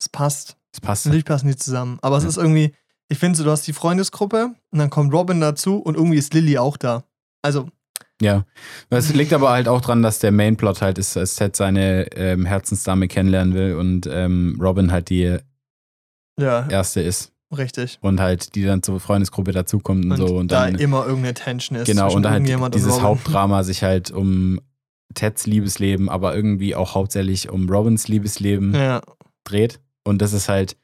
Es 0.00 0.08
passt. 0.08 0.56
es 0.72 0.80
passt. 0.80 1.06
Natürlich 1.06 1.24
passen 1.24 1.48
die 1.48 1.56
zusammen. 1.56 1.98
Aber 2.02 2.16
es 2.18 2.24
Ja. 2.24 2.28
ist 2.28 2.36
irgendwie, 2.36 2.74
ich 3.08 3.18
finde 3.18 3.36
so, 3.38 3.44
du 3.44 3.50
hast 3.50 3.66
die 3.66 3.72
Freundesgruppe 3.72 4.54
und 4.70 4.78
dann 4.78 4.90
kommt 4.90 5.12
Robin 5.12 5.40
dazu 5.40 5.78
und 5.78 5.96
irgendwie 5.96 6.18
ist 6.18 6.34
Lilly 6.34 6.58
auch 6.58 6.76
da. 6.76 7.04
Also, 7.42 7.68
Ja. 8.20 8.44
Das 8.90 9.08
liegt 9.14 9.32
aber 9.32 9.50
halt 9.50 9.66
auch 9.66 9.80
dran, 9.80 10.02
dass 10.02 10.18
der 10.20 10.30
Mainplot 10.30 10.82
halt 10.82 10.98
ist, 10.98 11.16
dass 11.16 11.34
Ted 11.36 11.56
seine 11.56 12.12
ähm, 12.12 12.44
Herzensdame 12.46 13.08
kennenlernen 13.08 13.54
will 13.54 13.74
und 13.76 14.06
ähm, 14.06 14.58
Robin 14.60 14.92
halt 14.92 15.08
die 15.10 15.38
ja, 16.38 16.68
erste 16.68 17.00
ist. 17.00 17.31
Richtig. 17.52 17.98
Und 18.00 18.20
halt 18.20 18.54
die 18.54 18.64
dann 18.64 18.82
zur 18.82 19.00
Freundesgruppe 19.00 19.52
dazukommt 19.52 20.04
und, 20.04 20.12
Und, 20.12 20.16
so. 20.16 20.36
Und 20.36 20.52
da 20.52 20.66
dann 20.66 20.76
immer 20.76 21.06
irgendeine 21.06 21.34
Tension 21.34 21.78
ist. 21.78 21.86
Genau, 21.86 22.12
und 22.12 22.22
dann 22.22 22.46
halt 22.60 22.74
dieses. 22.74 23.00
Hauptdrama 23.00 23.62
sich 23.64 23.82
halt 23.82 24.10
um 24.10 24.60
Teds 25.14 25.46
Liebesleben, 25.46 26.08
aber 26.08 26.34
irgendwie 26.34 26.74
auch 26.74 26.94
hauptsächlich 26.94 27.50
um 27.50 27.68
Robins 27.68 28.08
Liebesleben 28.08 28.74
Ja, 28.74 29.02
dreht. 29.44 29.80
Und 30.04 30.22
das 30.22 30.32
ist 30.32 30.48
halt, 30.48 30.76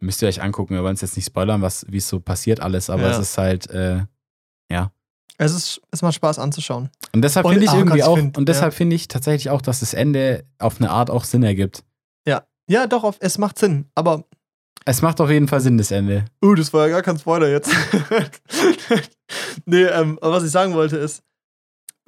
müsst 0.00 0.22
ihr 0.22 0.28
euch 0.28 0.42
angucken, 0.42 0.74
wir 0.74 0.82
wollen 0.82 0.94
es 0.94 1.00
jetzt 1.00 1.16
nicht 1.16 1.26
spoilern, 1.26 1.62
was, 1.62 1.86
wie 1.88 1.96
es 1.96 2.08
so 2.08 2.20
passiert 2.20 2.60
alles, 2.60 2.90
aber 2.90 3.02
Ja. 3.02 3.10
es 3.10 3.18
ist 3.18 3.38
halt, 3.38 3.70
äh, 3.70 4.04
ja. 4.70 4.92
es, 5.38 5.52
ist, 5.52 5.80
es 5.90 6.02
macht 6.02 6.14
Spaß 6.14 6.38
anzuschauen. 6.38 6.90
Und 7.12 7.22
deshalb 7.22 7.48
finde 7.48 7.64
ich 7.64 7.70
ah, 7.70 7.76
irgendwie 7.78 7.98
Gott, 7.98 7.98
ich 7.98 8.04
auch, 8.04 8.16
find, 8.16 8.36
und 8.38 8.48
ja. 8.48 8.52
deshalb 8.52 8.74
finde 8.74 8.96
ich 8.96 9.08
tatsächlich 9.08 9.50
auch, 9.50 9.62
dass 9.62 9.80
das 9.80 9.94
Ende 9.94 10.44
auf 10.58 10.80
eine 10.80 10.90
Art 10.90 11.10
auch 11.10 11.24
Sinn 11.24 11.42
ergibt. 11.42 11.82
Ja, 12.70 12.86
doch, 12.86 13.02
auf, 13.02 13.16
es 13.18 13.36
macht 13.36 13.58
Sinn. 13.58 13.86
Aber, 13.96 14.26
Es 14.84 15.02
macht 15.02 15.20
auf 15.20 15.30
jeden 15.30 15.48
Fall 15.48 15.60
Sinn, 15.60 15.78
das 15.78 15.90
Ende. 15.90 16.24
uh, 16.42 16.54
das 16.54 16.72
war 16.72 16.86
ja 16.86 16.94
gar 16.94 17.02
kein 17.02 17.18
Spoiler 17.18 17.48
jetzt. 17.48 17.70
nee, 19.66 19.84
ähm, 19.84 20.18
aber 20.20 20.32
was 20.36 20.44
ich 20.44 20.50
sagen 20.50 20.74
wollte 20.74 20.96
ist, 20.96 21.22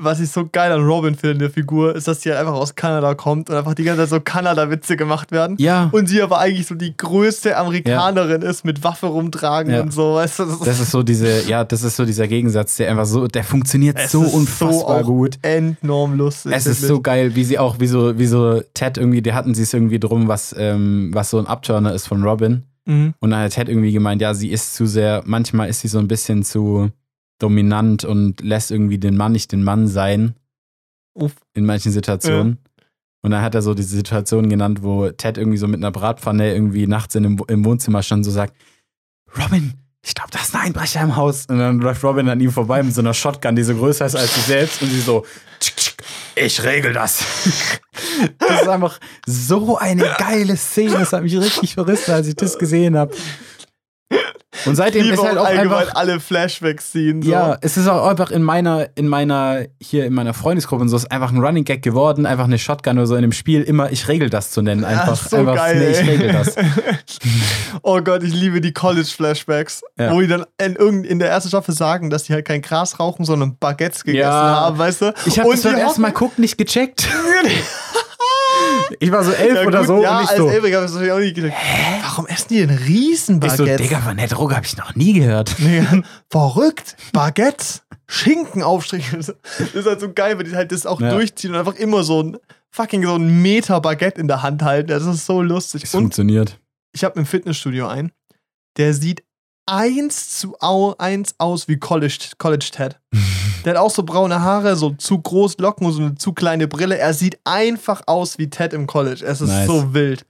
was 0.02 0.20
ich 0.20 0.30
so 0.30 0.48
geil 0.50 0.72
an 0.72 0.84
Robin 0.84 1.14
finde 1.14 1.32
in 1.34 1.38
der 1.38 1.50
Figur, 1.50 1.94
ist, 1.94 2.08
dass 2.08 2.20
sie 2.22 2.30
halt 2.30 2.40
einfach 2.40 2.54
aus 2.54 2.74
Kanada 2.74 3.14
kommt 3.14 3.48
und 3.50 3.56
einfach 3.56 3.74
die 3.74 3.84
ganze 3.84 4.02
Zeit 4.02 4.08
so 4.10 4.20
Kanada-Witze 4.20 4.96
gemacht 4.96 5.32
werden. 5.32 5.56
Ja, 5.58 5.88
Und 5.92 6.08
sie 6.08 6.20
aber 6.22 6.38
eigentlich 6.38 6.66
so 6.66 6.74
die 6.74 6.96
größte 6.96 7.56
Amerikanerin 7.56 8.42
ist 8.42 8.64
mit 8.64 8.82
Waffe 8.84 9.06
rumtragen 9.06 9.72
Ja. 9.72 9.80
und 9.82 9.92
so, 9.92 10.14
weißt 10.14 10.40
du? 10.40 10.44
Das 10.44 10.52
ist 10.54 10.66
das 10.66 10.80
ist 10.80 10.90
so 10.90 11.02
diese, 11.02 11.48
ja, 11.48 11.64
das 11.64 11.82
ist 11.82 11.96
so 11.96 12.04
dieser 12.04 12.26
Gegensatz, 12.28 12.76
der 12.76 12.90
einfach 12.90 13.06
so, 13.06 13.26
der 13.26 13.44
funktioniert 13.44 13.98
Es 13.98 14.12
so 14.12 14.24
so 14.24 14.36
unfassbar 14.36 15.00
auch 15.00 15.02
gut. 15.04 15.38
enorm 15.42 16.16
lustig. 16.16 16.52
Es 16.54 16.66
ist 16.66 16.82
so 16.82 17.00
geil, 17.00 17.34
wie 17.34 17.44
sie 17.44 17.58
auch, 17.58 17.80
wie 17.80 17.86
so, 17.86 18.18
wie 18.18 18.26
so 18.26 18.60
Ted 18.74 18.98
irgendwie, 18.98 19.22
die 19.22 19.32
hatten 19.32 19.54
sie 19.54 19.62
es 19.62 19.72
irgendwie 19.72 19.98
drum, 20.00 20.28
was, 20.28 20.54
ähm, 20.58 21.10
was 21.12 21.30
so 21.30 21.38
ein 21.38 21.46
Abturner 21.46 21.92
ist 21.94 22.06
von 22.06 22.22
Robin. 22.22 22.64
Mhm. 22.84 23.14
Und 23.20 23.30
dann 23.30 23.40
hat 23.40 23.52
Ted 23.52 23.68
irgendwie 23.68 23.92
gemeint, 23.92 24.20
ja, 24.22 24.34
sie 24.34 24.50
ist 24.50 24.74
zu 24.74 24.86
sehr, 24.86 25.22
manchmal 25.24 25.68
ist 25.68 25.80
sie 25.80 25.88
so 25.88 25.98
ein 25.98 26.08
bisschen 26.08 26.42
zu 26.42 26.90
dominant 27.42 28.04
und 28.04 28.40
lässt 28.40 28.70
irgendwie 28.70 28.98
den 28.98 29.16
Mann 29.16 29.32
nicht 29.32 29.52
den 29.52 29.64
Mann 29.64 29.88
sein. 29.88 30.34
Uff. 31.14 31.32
In 31.54 31.66
manchen 31.66 31.92
Situationen. 31.92 32.58
Und 33.24 33.30
dann 33.30 33.42
hat 33.42 33.54
er 33.54 33.62
so 33.62 33.74
diese 33.74 33.94
Situation 33.94 34.48
genannt, 34.48 34.82
wo 34.82 35.08
Ted 35.10 35.38
irgendwie 35.38 35.58
so 35.58 35.68
mit 35.68 35.78
einer 35.80 35.92
Bratpfanne 35.92 36.52
irgendwie 36.54 36.86
nachts 36.86 37.14
in 37.14 37.22
dem, 37.22 37.42
im 37.48 37.64
Wohnzimmer 37.64 38.02
schon 38.02 38.24
so 38.24 38.30
sagt, 38.30 38.54
Robin, 39.38 39.74
ich 40.04 40.14
glaube, 40.14 40.30
da 40.32 40.40
ist 40.40 40.54
ein 40.54 40.62
Einbrecher 40.62 41.00
im 41.02 41.14
Haus. 41.14 41.46
Und 41.46 41.58
dann 41.58 41.78
läuft 41.78 42.02
Robin 42.02 42.28
an 42.28 42.40
ihm 42.40 42.50
vorbei 42.50 42.82
mit 42.82 42.94
so 42.94 43.00
einer 43.00 43.14
Shotgun, 43.14 43.54
die 43.54 43.62
so 43.62 43.74
größer 43.76 44.06
ist 44.06 44.16
als 44.16 44.34
sie 44.34 44.40
selbst. 44.40 44.82
Und 44.82 44.90
sie 44.90 45.00
so, 45.00 45.24
"Tschick, 45.60 45.76
tschick, 45.76 46.02
ich 46.34 46.62
regel 46.64 46.92
das. 46.92 47.24
Das 48.38 48.62
ist 48.62 48.68
einfach 48.68 48.98
so 49.26 49.78
eine 49.78 50.02
geile 50.18 50.56
Szene. 50.56 50.98
Das 50.98 51.12
hat 51.12 51.22
mich 51.22 51.36
richtig 51.36 51.74
verrissen, 51.74 52.12
als 52.12 52.26
ich 52.26 52.34
das 52.34 52.58
gesehen 52.58 52.96
habe. 52.96 53.14
Und 54.66 54.76
seitdem 54.76 55.10
ist 55.10 55.22
halt 55.22 55.38
auch 55.38 55.46
allgemein 55.46 55.78
einfach. 55.78 55.94
alle 55.94 56.20
Flashbacks-Szenen. 56.20 57.22
So. 57.22 57.30
Ja, 57.30 57.56
es 57.62 57.76
ist 57.78 57.88
auch 57.88 58.06
einfach 58.06 58.30
in 58.30 58.42
meiner, 58.42 58.88
in 58.96 59.08
meiner, 59.08 59.62
hier 59.80 60.04
in 60.04 60.12
meiner 60.12 60.34
Freundesgruppe 60.34 60.82
und 60.82 60.88
so, 60.88 60.96
ist 60.96 61.10
einfach 61.10 61.32
ein 61.32 61.38
Running 61.38 61.64
Gag 61.64 61.82
geworden, 61.82 62.26
einfach 62.26 62.44
eine 62.44 62.58
Shotgun 62.58 62.98
oder 62.98 63.06
so 63.06 63.16
in 63.16 63.22
dem 63.22 63.32
Spiel, 63.32 63.62
immer 63.62 63.90
ich 63.90 64.08
regel 64.08 64.28
das 64.28 64.50
zu 64.50 64.60
nennen. 64.60 64.84
Einfach, 64.84 65.16
so 65.16 65.38
einfach 65.38 65.56
geil, 65.56 65.78
nee, 65.78 65.90
ich 65.98 66.06
regel 66.06 66.32
das. 66.32 66.54
oh 67.82 68.00
Gott, 68.02 68.22
ich 68.22 68.34
liebe 68.34 68.60
die 68.60 68.72
College-Flashbacks, 68.72 69.82
Ja. 69.98 70.12
wo 70.12 70.20
die 70.20 70.26
dann 70.28 70.44
in, 70.60 71.04
in 71.04 71.18
der 71.18 71.30
ersten 71.30 71.48
Staffel 71.48 71.74
sagen, 71.74 72.10
dass 72.10 72.24
die 72.24 72.34
halt 72.34 72.44
kein 72.46 72.60
Gras 72.62 73.00
rauchen, 73.00 73.24
sondern 73.24 73.56
Baguettes 73.58 74.04
gegessen 74.04 74.22
Ja. 74.28 74.32
haben, 74.32 74.78
weißt 74.78 75.00
du? 75.02 75.14
Ich 75.26 75.38
habe 75.38 75.50
das 75.50 75.62
beim 75.62 75.76
ersten 75.76 76.02
Mal 76.02 76.12
gucken 76.12 76.42
nicht 76.42 76.58
gecheckt. 76.58 77.08
Ich 79.00 79.10
war 79.10 79.24
so 79.24 79.32
elf 79.32 79.54
Ja, 79.56 79.66
oder 79.66 79.78
gut, 79.78 79.86
so 79.86 80.02
ja, 80.02 80.18
und 80.18 80.24
ich 80.24 80.30
als 80.30 80.38
so. 80.38 80.48
Elfriger 80.48 80.76
habe 80.76 80.86
ich 80.86 80.92
das 80.92 81.00
natürlich 81.00 81.12
auch 81.12 81.18
nicht 81.18 81.34
gedacht. 81.36 81.52
Warum 82.02 82.26
essen 82.26 82.46
die 82.50 82.66
denn 82.66 82.70
Ich 82.70 82.78
so, 82.80 82.84
Riesenbaguettes? 82.86 83.76
Digga, 83.88 84.00
von 84.00 84.16
der 84.16 84.26
Droge 84.28 84.56
habe 84.56 84.66
ich 84.66 84.76
noch 84.76 84.94
nie 84.94 85.12
gehört. 85.14 85.54
Nee, 85.58 85.84
verrückt. 86.30 86.96
Baguettes, 87.12 87.82
Schinkenaufstriche. 88.08 89.16
Das 89.18 89.28
ist 89.74 89.86
halt 89.86 90.00
so 90.00 90.12
geil, 90.12 90.36
weil 90.38 90.44
die 90.44 90.54
halt 90.56 90.72
das 90.72 90.86
auch 90.86 91.00
Ja. 91.00 91.10
durchziehen 91.14 91.52
und 91.52 91.58
einfach 91.58 91.74
immer 91.76 92.02
so 92.04 92.22
ein 92.22 92.36
fucking 92.70 93.04
so 93.04 93.14
ein 93.16 93.42
Meter 93.42 93.80
Baguette 93.80 94.20
in 94.20 94.28
der 94.28 94.42
Hand 94.42 94.62
halten. 94.62 94.88
Das 94.88 95.04
ist 95.04 95.26
so 95.26 95.42
lustig. 95.42 95.82
Und 95.84 95.88
funktioniert. 95.90 96.58
ich 96.92 97.04
habe 97.04 97.18
im 97.18 97.26
Fitnessstudio 97.26 97.86
einen, 97.88 98.12
der 98.76 98.94
sieht 98.94 99.22
eins 99.66 100.38
zu 100.38 100.56
eins 100.98 101.34
aus 101.38 101.68
wie 101.68 101.76
College, 101.78 102.18
College 102.38 102.68
Ted. 102.72 102.98
Der 103.64 103.74
hat 103.74 103.80
auch 103.80 103.90
so 103.90 104.02
braune 104.02 104.40
Haare, 104.42 104.76
so 104.76 104.90
zu 104.90 105.18
groß 105.20 105.58
Locken 105.58 105.86
und 105.86 105.92
so 105.92 106.02
eine 106.02 106.14
zu 106.16 106.32
kleine 106.32 106.68
Brille. 106.68 106.98
Er 106.98 107.14
sieht 107.14 107.38
einfach 107.44 108.02
aus 108.06 108.38
wie 108.38 108.50
Ted 108.50 108.72
im 108.72 108.86
College. 108.86 109.24
Es 109.24 109.40
ist 109.40 109.48
Nice. 109.50 109.66
so 109.66 109.94
wild. 109.94 110.24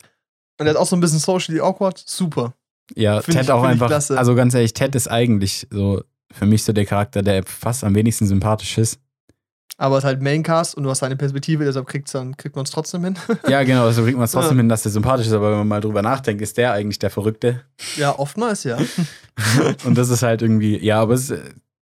Und 0.59 0.67
er 0.67 0.71
hat 0.75 0.77
auch 0.77 0.87
so 0.87 0.97
ein 0.97 1.01
bisschen 1.01 1.19
socially 1.19 1.61
awkward. 1.61 2.03
Super. 2.07 2.55
Ja, 2.95 3.21
Find 3.23 3.37
Ted 3.37 3.45
ich- 3.47 3.51
auch 3.53 3.63
einfach. 3.63 3.91
Also 3.91 4.35
ganz 4.35 4.55
ehrlich, 4.55 4.75
Ted 4.75 4.95
ist 4.95 5.09
eigentlich 5.09 5.67
so 5.71 6.03
für 6.33 6.47
mich 6.47 6.63
so 6.65 6.73
der 6.73 6.85
Charakter, 6.87 7.23
der 7.23 7.43
fast 7.45 7.85
am 7.85 7.95
wenigsten 7.95 8.27
sympathisch 8.27 8.79
ist. 8.79 8.99
Aber 9.79 9.97
es 9.97 10.05
ist 10.05 10.07
halt 10.09 10.21
Maincast 10.23 10.77
und 10.77 10.85
du 10.85 10.91
hast 10.91 10.99
seine 11.01 11.17
Perspektive, 11.17 11.65
deshalb 11.65 11.87
kriegt's 11.87 12.13
dann, 12.13 12.37
kriegt 12.37 12.55
man 12.55 12.65
es 12.65 12.71
trotzdem 12.71 13.03
hin. 13.05 13.17
Ja, 13.49 13.63
genau, 13.65 13.85
also 13.87 14.03
kriegt 14.05 14.17
man 14.17 14.27
es 14.27 14.33
trotzdem 14.33 14.57
Ja. 14.59 14.61
hin, 14.63 14.69
dass 14.69 14.83
der 14.83 14.93
sympathisch 14.93 15.27
ist, 15.27 15.33
aber 15.33 15.51
wenn 15.51 15.59
man 15.59 15.69
mal 15.69 15.81
drüber 15.81 16.03
nachdenkt, 16.03 16.43
ist 16.43 16.57
der 16.59 16.73
eigentlich 16.73 16.99
der 16.99 17.11
Verrückte. 17.11 17.63
ja, 17.97 18.17
oftmals 18.19 18.65
ja. 18.65 18.79
Und 19.85 19.97
das 19.97 20.11
ist 20.11 20.23
halt 20.23 20.43
irgendwie, 20.43 20.77
ja, 20.85 21.01
aber 21.01 21.15
es, 21.15 21.31
ist, 21.31 21.43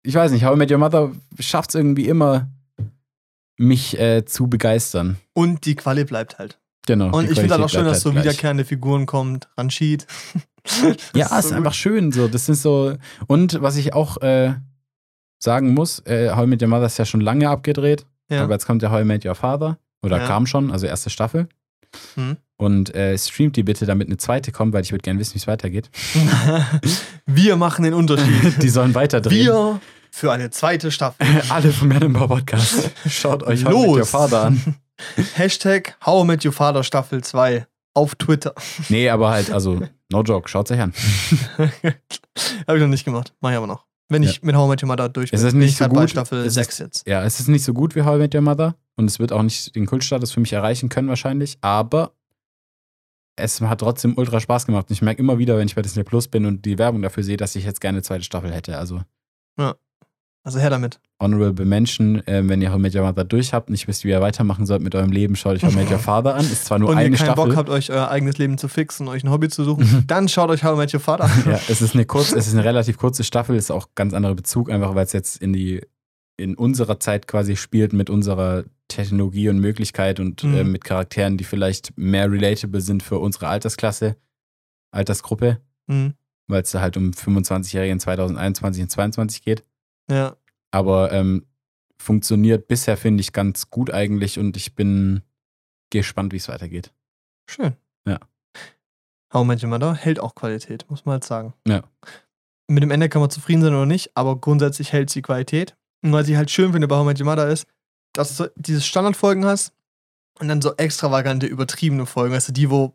ich 0.03 0.13
weiß 0.15 0.31
nicht, 0.31 0.45
How 0.45 0.55
I 0.55 0.57
Met 0.57 0.71
Your 0.71 0.77
Mother 0.77 1.11
schafft 1.39 1.69
es 1.69 1.75
irgendwie 1.75 2.07
immer, 2.07 2.49
mich 3.57 3.97
äh, 3.99 4.25
zu 4.25 4.47
begeistern. 4.47 5.17
Und 5.33 5.65
die 5.65 5.75
Quali 5.75 6.03
bleibt 6.05 6.37
halt. 6.39 6.59
Genau. 6.85 7.15
Und 7.15 7.29
ich 7.31 7.39
finde 7.39 7.53
halt 7.55 7.63
auch 7.63 7.69
schön, 7.69 7.85
dass 7.85 8.01
so 8.01 8.09
halt 8.09 8.15
gleich. 8.15 8.25
wiederkehrende 8.25 8.65
Figuren 8.65 9.05
kommt. 9.05 9.47
Ranshid. 9.57 10.05
Ja, 11.13 11.37
ist 11.39 11.49
so 11.49 11.55
einfach 11.55 11.71
gut. 11.71 11.75
schön 11.75 12.13
so. 12.13 12.29
Das 12.29 12.45
sind 12.45 12.55
so. 12.55 12.95
Und 13.27 13.61
was 13.61 13.75
ich 13.75 13.93
auch 13.93 14.21
äh, 14.21 14.53
sagen 15.37 15.73
muss, 15.73 15.99
äh, 16.05 16.31
How 16.33 16.45
I 16.45 16.47
Met 16.47 16.61
Your 16.61 16.69
Mother 16.69 16.85
ist 16.85 16.97
ja 16.97 17.03
schon 17.03 17.19
lange 17.19 17.49
abgedreht, 17.49 18.05
Ja. 18.29 18.43
aber 18.45 18.53
jetzt 18.53 18.65
kommt 18.65 18.81
ja 18.81 18.89
How 18.89 19.01
I 19.01 19.03
Met 19.03 19.25
Your 19.25 19.35
Father. 19.35 19.77
Oder 20.01 20.19
Ja. 20.19 20.25
kam 20.25 20.45
schon, 20.47 20.71
also 20.71 20.85
erste 20.87 21.09
Staffel. 21.09 21.49
Hm. 22.15 22.37
Und 22.57 22.93
äh, 22.95 23.17
streamt 23.17 23.55
die 23.55 23.63
bitte, 23.63 23.85
damit 23.85 24.07
eine 24.07 24.17
zweite 24.17 24.51
kommt, 24.51 24.73
weil 24.73 24.83
ich 24.83 24.91
würde 24.91 25.01
gerne 25.01 25.19
wissen, 25.19 25.33
wie 25.33 25.39
es 25.39 25.47
weitergeht. 25.47 25.89
Wir 27.25 27.55
machen 27.55 27.83
den 27.83 27.93
Unterschied. 27.93 28.53
Die 28.63 28.69
sollen 28.69 28.93
weiterdrehen. 28.95 29.45
Wir 29.47 29.81
für 30.11 30.31
eine 30.31 30.51
zweite 30.51 30.91
Staffel. 30.91 31.25
Alle 31.49 31.71
vom 31.71 31.87
Männerbau 31.87 32.27
Podcast. 32.27 32.91
Schaut 33.09 33.41
euch 33.43 33.65
How 33.65 33.71
I 33.73 33.77
Met 33.77 33.87
Your 33.87 33.97
Los. 33.97 34.09
Father 34.09 34.43
an. 34.45 34.75
Hashtag 35.35 35.95
How 36.05 36.23
I 36.23 36.27
Met 36.27 36.45
Your 36.45 36.51
Father 36.53 36.83
Staffel 36.83 37.23
2 37.23 37.65
auf 37.95 38.15
Twitter. 38.15 38.53
Nee, 38.89 39.09
aber 39.09 39.31
halt, 39.31 39.51
also, 39.51 39.81
no 40.11 40.21
joke, 40.21 40.47
schaut's 40.47 40.69
euch 40.71 40.79
an. 40.79 40.93
Habe 42.67 42.77
ich 42.77 42.81
noch 42.81 42.87
nicht 42.87 43.05
gemacht. 43.05 43.33
Mach 43.41 43.49
ich 43.51 43.57
aber 43.57 43.67
noch. 43.67 43.85
Wenn 44.09 44.21
ich 44.21 44.43
mit 44.43 44.55
How 44.55 44.67
I 44.67 44.69
Met 44.69 44.83
Your 44.83 44.87
Mother 44.89 45.09
durch 45.09 45.31
bin. 45.31 45.39
Es 45.39 45.43
ist 45.43 45.53
nicht 45.53 45.71
ich 45.71 45.77
so 45.77 45.85
bei 45.87 46.01
gut. 46.01 46.09
Staffel 46.11 46.39
Es 46.41 46.47
ist- 46.47 46.53
6 46.55 46.77
jetzt. 46.79 47.07
Ja, 47.07 47.23
es 47.23 47.39
ist 47.39 47.47
nicht 47.47 47.63
so 47.63 47.73
gut 47.73 47.95
wie 47.95 48.03
How 48.03 48.15
I 48.15 48.19
Met 48.19 48.35
Your 48.35 48.41
Mother 48.41 48.75
und 48.95 49.05
es 49.05 49.17
wird 49.17 49.31
auch 49.31 49.41
nicht 49.41 49.75
den 49.75 49.87
Kultstatus 49.87 50.31
für 50.31 50.39
mich 50.39 50.53
erreichen 50.53 50.89
können 50.89 51.07
wahrscheinlich, 51.09 51.57
aber 51.61 52.11
es 53.35 53.61
hat 53.61 53.79
trotzdem 53.79 54.17
ultra 54.17 54.39
Spaß 54.39 54.65
gemacht. 54.65 54.87
Und 54.89 54.93
ich 54.93 55.01
merke 55.01 55.19
immer 55.21 55.37
wieder, 55.37 55.57
wenn 55.57 55.67
ich 55.67 55.75
bei 55.75 55.81
Disney 55.81 56.03
Plus 56.03 56.27
bin 56.27 56.45
und 56.45 56.65
die 56.65 56.77
Werbung 56.77 57.01
dafür 57.01 57.23
sehe, 57.23 57.37
dass 57.37 57.55
ich 57.55 57.65
jetzt 57.65 57.81
gerne 57.81 57.97
eine 57.97 58.03
zweite 58.03 58.23
Staffel 58.23 58.51
hätte. 58.51 58.77
Also 58.77 59.01
Also 60.45 60.59
her 60.59 60.69
damit. 60.69 60.99
Honorable 61.21 61.65
Menschen, 61.65 62.25
äh, 62.27 62.41
wenn 62.45 62.61
ihr 62.61 62.73
How 62.73 62.77
Met 62.77 62.93
Your 62.93 63.03
Mother 63.03 63.23
durch 63.23 63.53
habt 63.53 63.69
und 63.69 63.71
nicht 63.71 63.87
wisst, 63.87 64.03
wie 64.03 64.09
ihr 64.09 64.19
weitermachen 64.19 64.65
sollt 64.65 64.81
mit 64.81 64.93
eurem 64.93 65.11
Leben, 65.11 65.37
schaut 65.37 65.55
euch 65.55 65.63
How 65.63 65.73
Met 65.73 65.89
Your 65.89 65.99
Father 65.99 66.35
an. 66.35 66.41
Ist 66.41 66.65
zwar 66.65 66.79
nur 66.79 66.89
Und 66.89 66.97
ihr 66.97 67.05
eine 67.05 67.15
keinen 67.15 67.27
Staffel. 67.27 67.45
Bock 67.45 67.55
habt, 67.55 67.69
euch 67.69 67.91
euer 67.91 68.09
eigenes 68.09 68.37
Leben 68.37 68.57
zu 68.57 68.67
fixen, 68.67 69.07
euch 69.07 69.23
ein 69.23 69.31
Hobby 69.31 69.47
zu 69.47 69.63
suchen, 69.63 70.03
dann 70.07 70.27
schaut 70.27 70.49
euch 70.49 70.65
How 70.65 70.77
Met 70.77 70.93
Your 70.93 70.99
Father 70.99 71.23
an. 71.23 71.43
Ja, 71.45 71.59
es 71.69 71.81
ist 71.81 71.93
eine 71.93 72.05
kurz, 72.05 72.31
es 72.33 72.47
ist 72.47 72.53
eine 72.53 72.65
relativ 72.65 72.97
kurze 72.97 73.23
Staffel, 73.23 73.55
ist 73.55 73.71
auch 73.71 73.87
ganz 73.95 74.13
anderer 74.13 74.35
Bezug, 74.35 74.69
einfach 74.69 74.95
weil 74.95 75.05
es 75.05 75.13
jetzt 75.13 75.41
in 75.41 75.53
die 75.53 75.81
in 76.35 76.55
unserer 76.55 76.99
Zeit 76.99 77.27
quasi 77.27 77.55
spielt 77.55 77.93
mit 77.93 78.09
unserer 78.09 78.65
Technologie 78.95 79.49
und 79.49 79.59
Möglichkeit 79.59 80.19
und 80.19 80.43
Mhm. 80.43 80.55
äh, 80.55 80.63
mit 80.63 80.83
Charakteren, 80.83 81.37
die 81.37 81.43
vielleicht 81.43 81.97
mehr 81.97 82.31
relatable 82.31 82.81
sind 82.81 83.03
für 83.03 83.19
unsere 83.19 83.47
Altersklasse, 83.47 84.15
Altersgruppe, 84.91 85.59
Hm. 85.89 86.13
weil 86.47 86.61
es 86.61 86.71
da 86.71 86.81
halt 86.81 86.97
um 86.97 87.11
25-Jährige 87.13 87.91
in 87.91 87.99
2021 87.99 88.83
und 88.83 88.89
2022 88.89 89.41
geht. 89.43 89.63
Ja. 90.09 90.35
Aber 90.71 91.11
ähm, 91.11 91.45
funktioniert 91.97 92.67
bisher, 92.67 92.97
finde 92.97 93.21
ich, 93.21 93.33
ganz 93.33 93.69
gut 93.69 93.91
eigentlich 93.91 94.39
und 94.39 94.57
ich 94.57 94.75
bin 94.75 95.21
gespannt, 95.91 96.33
wie 96.33 96.37
es 96.37 96.47
weitergeht. 96.49 96.91
Schön. 97.49 97.73
Ja. 98.07 98.19
How 99.33 99.47
Your 99.47 99.69
Mother 99.69 99.95
hält 99.95 100.19
auch 100.19 100.35
Qualität, 100.35 100.85
muss 100.89 101.05
man 101.05 101.13
halt 101.13 101.23
sagen. 101.23 101.53
Ja. 101.67 101.83
Mit 102.67 102.83
dem 102.83 102.91
Ende 102.91 103.09
kann 103.09 103.21
man 103.21 103.29
zufrieden 103.29 103.61
sein 103.61 103.73
oder 103.73 103.85
nicht, 103.85 104.11
aber 104.15 104.39
grundsätzlich 104.39 104.91
hält 104.93 105.09
sie 105.09 105.21
Qualität. 105.21 105.75
Und 106.03 106.13
was 106.13 106.27
ich 106.27 106.35
halt 106.35 106.51
schön 106.51 106.71
finde 106.71 106.87
bei 106.87 106.95
How 106.95 107.07
Your 107.07 107.25
Mother 107.25 107.47
ist, 107.49 107.67
dass 108.13 108.37
du 108.37 108.51
dieses 108.55 108.85
Standardfolgen 108.85 109.45
hast 109.45 109.73
und 110.39 110.47
dann 110.47 110.61
so 110.61 110.73
extravagante, 110.77 111.45
übertriebene 111.45 112.05
Folgen, 112.05 112.33
weißt 112.33 112.49
du, 112.49 112.53
die, 112.53 112.69
wo 112.69 112.93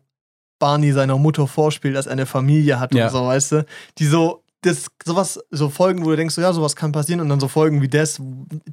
Barney 0.59 0.91
seiner 0.91 1.17
Mutter 1.17 1.47
vorspielt, 1.47 1.95
dass 1.95 2.05
er 2.07 2.13
eine 2.13 2.25
Familie 2.25 2.79
hat 2.79 2.93
Ja. 2.93 3.05
und 3.05 3.11
so, 3.11 3.25
weißt 3.27 3.51
du, 3.53 3.65
die 3.97 4.05
so, 4.05 4.43
das, 4.61 4.87
sowas, 5.05 5.39
so 5.51 5.69
Folgen, 5.69 6.03
wo 6.03 6.09
du 6.09 6.17
denkst, 6.17 6.35
so, 6.35 6.41
ja, 6.41 6.51
sowas 6.51 6.75
kann 6.75 6.91
passieren 6.91 7.21
und 7.21 7.29
dann 7.29 7.39
so 7.39 7.47
Folgen 7.47 7.81
wie 7.81 7.87
das, 7.87 8.19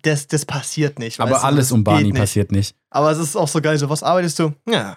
das, 0.02 0.26
das 0.26 0.44
passiert 0.44 0.98
nicht. 0.98 1.20
Aber 1.20 1.44
alles 1.44 1.70
um 1.70 1.84
Barney 1.84 2.04
nicht. 2.10 2.16
passiert 2.16 2.50
nicht. 2.50 2.74
Aber 2.90 3.10
es 3.12 3.18
ist 3.18 3.36
auch 3.36 3.46
so 3.46 3.60
geil, 3.60 3.78
so, 3.78 3.88
was 3.88 4.02
arbeitest 4.02 4.38
du? 4.40 4.52
Ja. 4.68 4.96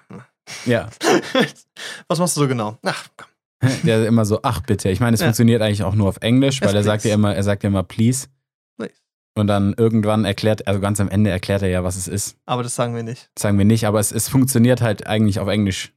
Ja. 0.65 0.89
was 2.07 2.17
machst 2.17 2.35
du 2.37 2.41
so 2.41 2.47
genau? 2.47 2.77
Ach, 2.83 3.07
komm. 3.17 3.27
Der 3.83 4.07
immer 4.07 4.25
so, 4.25 4.39
ach 4.41 4.61
bitte. 4.61 4.89
Ich 4.89 4.99
meine, 4.99 5.13
es 5.15 5.21
Ja. 5.21 5.27
funktioniert 5.27 5.61
eigentlich 5.61 5.83
auch 5.83 5.93
nur 5.93 6.07
auf 6.09 6.17
Englisch, 6.21 6.61
weil 6.61 6.69
Yes, 6.69 6.75
er 6.77 6.83
sagt 6.83 7.03
ja 7.05 7.13
immer, 7.13 7.35
er 7.35 7.43
sagt 7.43 7.61
ja 7.63 7.67
immer 7.67 7.83
please. 7.83 8.27
Und 9.39 9.47
dann 9.47 9.73
irgendwann 9.77 10.25
erklärt, 10.25 10.67
also 10.67 10.79
ganz 10.79 10.99
am 10.99 11.09
Ende 11.09 11.29
erklärt 11.29 11.61
er 11.61 11.69
ja, 11.69 11.83
was 11.83 11.95
es 11.95 12.07
ist. 12.07 12.37
Aber 12.45 12.61
das 12.63 12.75
sagen 12.75 12.95
wir 12.95 13.03
nicht. 13.03 13.29
Das 13.35 13.43
sagen 13.43 13.57
wir 13.57 13.65
nicht, 13.65 13.85
aber 13.85 13.99
es, 13.99 14.11
es 14.11 14.27
funktioniert 14.27 14.81
halt 14.81 15.07
eigentlich 15.07 15.39
auf 15.39 15.47
Englisch 15.47 15.93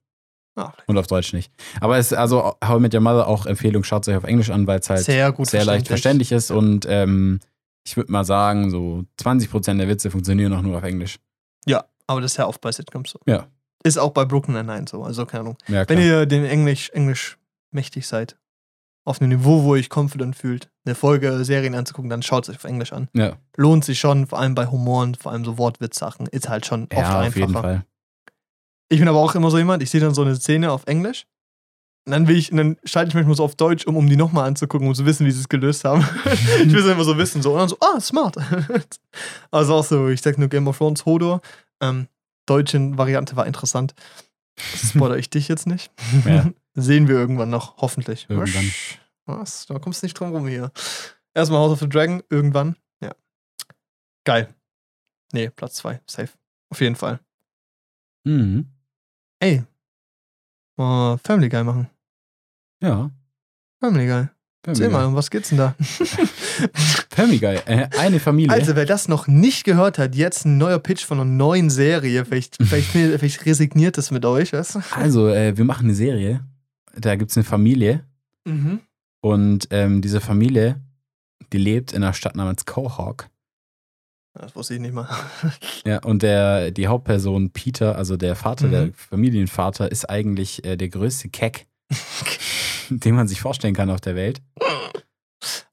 Ah, 0.55 0.73
und 0.87 0.99
auf 0.99 1.07
Deutsch 1.07 1.33
nicht. 1.33 1.51
Aber 1.81 1.97
es 1.97 2.13
ist 2.13 2.19
also 2.19 2.55
How 2.63 2.77
I 2.77 2.81
Met 2.81 2.95
Your 2.95 3.01
Mother 3.01 3.27
auch 3.27 3.47
Empfehlung, 3.47 3.85
schaut 3.85 4.03
es 4.03 4.09
euch 4.09 4.17
auf 4.19 4.25
Englisch 4.25 4.51
an, 4.51 4.67
weil 4.67 4.81
es 4.81 4.91
halt 4.91 5.01
sehr, 5.01 5.15
sehr 5.15 5.33
gut 5.33 5.51
leicht 5.51 5.89
verständlich 5.89 6.31
ist 6.31 6.51
und 6.51 6.85
ähm, 6.87 7.41
ich 7.87 7.97
würde 7.97 8.13
mal 8.13 8.25
sagen, 8.25 8.71
so 8.71 9.05
20% 9.19 9.79
der 9.79 9.89
Witze 9.89 10.11
funktionieren 10.11 10.53
auch 10.53 10.61
nur 10.63 10.77
auf 10.77 10.85
Englisch. 10.85 11.19
Ja, 11.67 11.85
aber 12.07 12.21
das 12.21 12.33
ist 12.33 12.37
ja 12.37 12.47
oft 12.47 12.61
bei 12.61 12.71
Sitcoms 12.71 13.13
so. 13.13 13.21
Ja. 13.27 13.47
Ist 13.83 13.99
auch 13.99 14.11
bei 14.11 14.25
Brooklyn 14.25 14.55
Nine-Nine 14.57 14.85
so. 14.89 15.03
Also, 15.03 15.27
keine 15.27 15.41
Ahnung. 15.41 15.57
Ja, 15.67 15.89
Wenn 15.89 15.99
ihr 15.99 16.27
den 16.27 16.45
Englisch, 16.45 16.91
Englisch 16.91 17.39
mächtig 17.73 18.07
seid, 18.07 18.37
auf 19.05 19.21
einem 19.21 19.31
Niveau, 19.31 19.63
wo 19.65 19.75
ihr 19.75 19.81
euch 19.81 19.89
confident 19.95 20.37
fühlt, 20.37 20.71
eine 20.85 20.95
Folge 20.95 21.45
Serien 21.45 21.75
anzugucken, 21.75 22.09
dann 22.11 22.23
schaut 22.23 22.45
es 22.45 22.51
euch 22.51 22.57
auf 22.57 22.65
Englisch 22.65 22.93
an. 22.93 23.09
ja, 23.15 23.37
Lohnt 23.57 23.85
sich 23.85 23.99
schon, 23.99 24.27
vor 24.27 24.39
allem 24.39 24.55
bei 24.55 24.67
Humor 24.67 25.03
und 25.03 25.17
vor 25.17 25.33
allem 25.33 25.45
so 25.45 25.59
Wortwitzsachen, 25.59 26.27
ist 26.29 26.49
halt 26.49 26.67
schon 26.67 26.85
oft 26.85 26.93
ja 26.93 27.19
auf 27.19 27.25
einfacher. 27.25 27.41
jeden 27.41 27.53
Fall. 27.53 27.87
Ich 28.89 28.99
bin 28.99 29.09
aber 29.09 29.19
auch 29.19 29.35
immer 29.35 29.51
so 29.51 29.59
jemand, 29.59 29.83
ich 29.83 29.91
sehe 29.91 30.01
dann 30.01 30.15
so 30.15 30.23
eine 30.23 30.37
Szene 30.37 30.71
auf 30.71 30.87
Englisch. 30.87 31.27
Und 32.05 32.13
dann 32.13 32.27
will 32.27 32.37
ich, 32.37 32.51
und 32.51 32.59
dann 32.59 32.77
schalte 32.85 33.09
ich 33.09 33.15
manchmal 33.15 33.37
so 33.37 33.45
auf 33.45 33.55
Deutsch 33.55 33.87
um, 33.87 33.97
um 33.97 34.09
die 34.09 34.17
nochmal 34.17 34.49
anzugucken, 34.49 34.89
um 34.89 34.95
zu 34.95 35.07
wissen, 35.07 35.25
wie 35.25 35.31
sie 35.31 35.41
es 35.41 35.49
gelöst 35.49 35.85
haben. 35.85 36.05
ich 36.61 36.73
will 36.73 36.81
es 36.81 36.87
immer 36.87 37.05
so 37.05 37.17
wissen, 37.17 37.43
so. 37.43 37.53
Und 37.53 37.59
dann 37.61 37.69
so, 37.69 37.77
ah, 37.81 38.01
smart. 38.01 38.37
also 39.51 39.75
auch 39.75 39.85
so, 39.85 40.09
ich 40.09 40.21
sag 40.21 40.37
nur 40.37 40.49
Game 40.49 40.67
of 40.67 40.79
Thrones, 40.79 41.07
Hodor. 41.07 41.41
Ähm, 41.81 42.09
deutsche 42.47 42.99
Variante 42.99 43.37
war 43.37 43.47
interessant. 43.47 43.95
Spoiler 44.59 45.17
ich 45.17 45.31
dich 45.31 45.49
jetzt 45.49 45.67
nicht. 45.67 45.93
Ja. 46.27 46.51
Sehen 46.75 47.07
wir 47.07 47.17
irgendwann 47.17 47.51
noch, 47.51 47.77
hoffentlich. 47.79 48.27
Irgendwann. 48.31 48.71
Was? 49.27 49.67
Da 49.67 49.79
kommst 49.79 50.03
du 50.03 50.07
nicht 50.07 50.15
drum 50.15 50.31
rum 50.33 50.49
hier. 50.49 50.73
Erstmal 51.35 51.61
House 51.61 51.73
of 51.73 51.81
the 51.81 51.89
Dragon, 51.89 52.23
irgendwann. 52.31 52.77
Ja. 53.03 53.15
Geil. 54.25 54.55
Nee, 55.33 55.51
Platz 55.51 55.75
2, 55.77 56.01
safe. 56.07 56.33
Auf 56.71 56.81
jeden 56.81 56.97
Fall. 56.97 57.21
Mhm. 58.25 58.67
Ey. 59.41 59.65
Mal 60.77 61.19
Family 61.19 61.49
Guy 61.51 61.63
machen. 61.65 61.91
Ja. 62.83 63.11
Family 63.81 64.07
Guy. 64.07 64.29
Erzähl 64.65 64.91
mal, 64.91 65.05
um 65.07 65.15
was 65.17 65.31
geht's 65.31 65.49
denn 65.49 65.59
da? 65.59 65.75
Family 67.11 67.39
Guy. 67.39 67.57
Äh, 67.67 67.89
eine 67.99 68.21
Familie. 68.21 68.53
also, 68.53 68.77
wer 68.77 68.87
das 68.87 69.09
noch 69.09 69.27
nicht 69.27 69.65
gehört 69.65 69.99
hat, 69.99 70.15
jetzt 70.15 70.45
ein 70.45 70.57
neuer 70.59 70.79
Pitch 70.79 71.05
von 71.05 71.19
einer 71.21 71.29
neuen 71.31 71.69
Serie. 71.71 72.25
Vielleicht, 72.25 72.57
vielleicht, 72.63 72.91
vielleicht 72.91 73.45
resigniert 73.47 73.99
es 73.99 74.11
mit 74.11 74.25
euch, 74.25 74.51
du? 74.53 74.65
Also, 74.93 75.29
äh, 75.29 75.57
wir 75.57 75.65
machen 75.65 75.87
eine 75.87 75.95
Serie. 75.95 76.45
Da 76.97 77.17
gibt 77.17 77.31
es 77.31 77.37
eine 77.37 77.45
Familie 77.45 78.05
Mhm. 78.45 78.81
Und 79.21 79.69
ähm, 79.71 80.03
diese 80.03 80.21
Familie, 80.21 80.81
die 81.53 81.59
lebt 81.59 81.93
in 81.93 82.03
einer 82.03 82.13
Stadt 82.13 82.35
namens 82.35 82.67
Quahog. 82.67 83.29
Das 84.35 84.57
wusste 84.57 84.75
ich 84.75 84.81
nicht 84.81 84.93
mal. 84.95 85.09
Ja, 85.87 85.99
und 86.03 86.23
der, 86.23 86.73
die 86.73 86.89
Hauptperson 86.89 87.51
Peter, 87.51 87.95
also 87.97 88.17
der 88.17 88.35
Vater, 88.35 88.67
Mhm. 88.67 88.71
der 88.73 88.91
Familienvater, 88.95 89.93
ist 89.93 90.11
eigentlich 90.11 90.65
äh, 90.65 90.77
der 90.77 90.89
größte 90.89 91.29
Keck, 91.29 91.67
den 92.91 93.15
man 93.15 93.29
sich 93.29 93.41
vorstellen 93.41 93.75
kann 93.75 93.91
auf 93.91 94.01
der 94.01 94.17
Welt. 94.17 94.41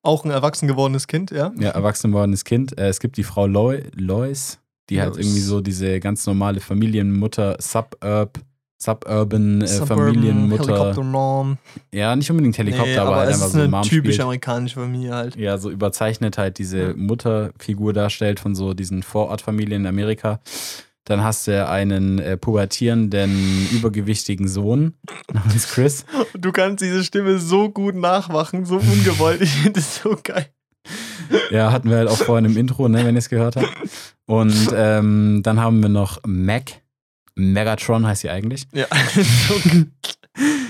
Auch 0.02 0.24
ein 0.26 0.32
erwachsen 0.32 0.68
gewordenes 0.68 1.08
Kind, 1.08 1.32
ja? 1.32 1.52
Ja, 1.60 1.70
erwachsen 1.72 2.12
gewordenes 2.12 2.44
Kind. 2.46 2.78
Äh, 2.80 2.88
es 2.88 3.00
gibt 3.00 3.18
die 3.18 3.24
Frau 3.24 3.46
Loi, 3.46 3.84
Lois, 3.96 4.58
die 4.90 5.00
halt 5.02 5.16
Lois. 5.16 5.26
irgendwie 5.26 5.42
so 5.42 5.62
diese 5.62 6.00
ganz 6.00 6.26
normale 6.26 6.60
Familienmutter, 6.60 7.58
Suburb, 7.60 8.40
Suburban 8.82 9.62
äh, 9.62 9.68
Suburban, 9.68 10.14
Familienmutter. 10.14 10.64
Helikopter 10.64 11.04
Mom. 11.04 11.58
Ja, 11.94 12.16
nicht 12.16 12.32
unbedingt 12.32 12.58
Helikopter, 12.58 12.88
Nee, 12.88 12.98
aber, 12.98 13.16
halt 13.18 13.30
es 13.30 13.36
einfach 13.36 13.48
ist 13.48 13.52
so 13.54 13.60
eine 13.60 13.68
Mom 13.68 13.82
typische 13.84 14.14
spielt. 14.14 14.22
amerikanische 14.22 14.80
Familie 14.80 15.14
halt. 15.14 15.36
Ja, 15.36 15.58
so 15.58 15.70
überzeichnet 15.70 16.38
halt 16.38 16.58
diese. 16.58 16.94
Mutterfigur 16.96 17.92
darstellt 17.94 18.40
von 18.40 18.56
so 18.56 18.74
diesen 18.74 19.04
Vorortfamilien 19.04 19.82
in 19.82 19.88
Amerika. 19.88 20.40
Dann 21.10 21.24
hast 21.24 21.48
du 21.48 21.68
einen 21.68 22.20
äh, 22.20 22.38
pubertierenden, 22.38 23.68
übergewichtigen 23.72 24.48
Sohn 24.48 24.94
namens 25.34 25.68
Chris. 25.68 26.06
Du 26.38 26.52
kannst 26.52 26.84
diese 26.84 27.04
Stimme 27.04 27.40
so 27.40 27.70
gut 27.70 27.96
nachmachen, 27.96 28.64
so 28.64 28.76
ungewollt. 28.76 29.42
Ich 29.42 29.50
finde 29.50 29.80
das 29.80 30.04
so 30.04 30.16
geil. 30.24 30.46
Ja, 31.50 31.72
hatten 31.72 31.90
wir 31.90 31.98
halt 31.98 32.10
auch 32.10 32.18
vorhin 32.18 32.46
im 32.46 32.56
Intro, 32.56 32.88
ne, 32.90 33.04
wenn 33.06 33.16
ihr 33.16 33.20
es 33.20 33.30
gehört 33.30 33.56
habt. 33.56 33.74
Und 34.28 34.70
ähm, 34.76 35.42
dann 35.42 35.60
haben 35.60 35.82
wir 35.82 35.90
noch 35.90 36.20
Mac. 36.28 36.74
Megatron 37.34 38.06
heißt 38.06 38.22
sie 38.22 38.30
eigentlich. 38.30 38.68
Ja. 38.72 38.86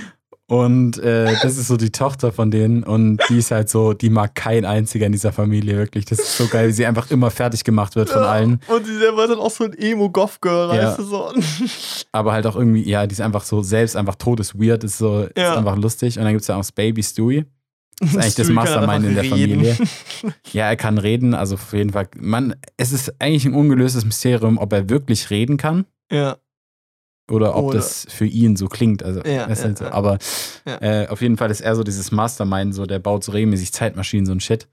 Und 0.49 0.97
äh, 0.97 1.35
das 1.43 1.57
ist 1.57 1.67
so 1.67 1.77
die 1.77 1.91
Tochter 1.91 2.31
von 2.31 2.49
denen 2.49 2.81
und 2.83 3.21
die 3.29 3.37
ist 3.37 3.51
halt 3.51 3.69
so, 3.69 3.93
die 3.93 4.09
mag 4.09 4.33
kein 4.33 4.65
einziger 4.65 5.05
in 5.05 5.11
dieser 5.11 5.31
Familie 5.31 5.77
wirklich. 5.77 6.05
Das 6.05 6.17
ist 6.17 6.37
so 6.37 6.47
geil, 6.47 6.69
wie 6.69 6.71
sie 6.73 6.87
einfach 6.87 7.11
immer 7.11 7.29
fertig 7.29 7.63
gemacht 7.63 7.95
wird 7.95 8.09
von 8.09 8.23
allen. 8.23 8.59
Und 8.67 8.85
sie 8.87 8.97
selber 8.97 9.25
ist 9.25 9.29
dann 9.29 9.37
auch 9.39 9.51
so 9.51 9.65
ein 9.65 9.73
Emo-Goth-Girl, 9.73 10.75
Ja. 10.75 10.87
weißt 10.89 10.99
du 10.99 11.03
so. 11.03 11.31
Aber 12.11 12.33
halt 12.33 12.47
auch 12.47 12.55
irgendwie, 12.55 12.81
ja, 12.89 13.05
die 13.05 13.13
ist 13.13 13.21
einfach 13.21 13.43
so 13.43 13.61
selbst 13.61 13.95
einfach 13.95 14.15
todesweird, 14.15 14.83
ist 14.83 14.97
so, 14.97 15.27
Ja. 15.37 15.51
ist 15.51 15.57
einfach 15.59 15.77
lustig. 15.77 16.17
Und 16.17 16.23
dann 16.23 16.33
gibt 16.33 16.41
es 16.41 16.47
ja 16.47 16.55
auch 16.55 16.59
das 16.61 16.71
Baby 16.71 17.03
Stewie. 17.03 17.45
Das 17.99 18.09
ist 18.09 18.15
eigentlich 18.17 18.35
das 18.35 18.49
Mastermind 18.49 19.05
in 19.05 19.13
der 19.13 19.23
reden. 19.25 19.29
Familie. 19.29 19.77
Ja, 20.51 20.65
er 20.67 20.75
kann 20.77 20.97
reden, 20.97 21.35
also 21.35 21.55
auf 21.55 21.73
jeden 21.73 21.91
Fall. 21.91 22.07
Man, 22.17 22.55
es 22.75 22.91
ist 22.91 23.13
eigentlich 23.21 23.45
ein 23.45 23.53
ungelöstes 23.53 24.03
Mysterium, 24.03 24.57
ob 24.57 24.73
er 24.73 24.89
wirklich 24.89 25.29
reden 25.29 25.57
kann 25.57 25.85
Ja, 26.11 26.37
oder 27.31 27.55
ob 27.55 27.65
Oder- 27.65 27.77
das 27.77 28.05
für 28.09 28.25
ihn 28.25 28.55
so 28.55 28.67
klingt. 28.67 29.03
Also, 29.03 29.21
Ja, 29.23 29.45
ist 29.45 29.59
ja, 29.59 29.65
halt 29.65 29.77
so. 29.77 29.85
ja. 29.85 29.91
Aber 29.93 30.17
Ja. 30.65 30.81
äh, 31.03 31.07
auf 31.07 31.21
jeden 31.21 31.37
Fall 31.37 31.51
ist 31.51 31.61
er 31.61 31.75
so 31.75 31.83
dieses 31.83 32.11
Mastermind, 32.11 32.73
so 32.75 32.85
der 32.85 32.99
baut 32.99 33.23
so 33.23 33.31
regelmäßig 33.31 33.71
Zeitmaschinen, 33.73 34.25
so 34.25 34.31
ein 34.33 34.39
Shit. 34.39 34.67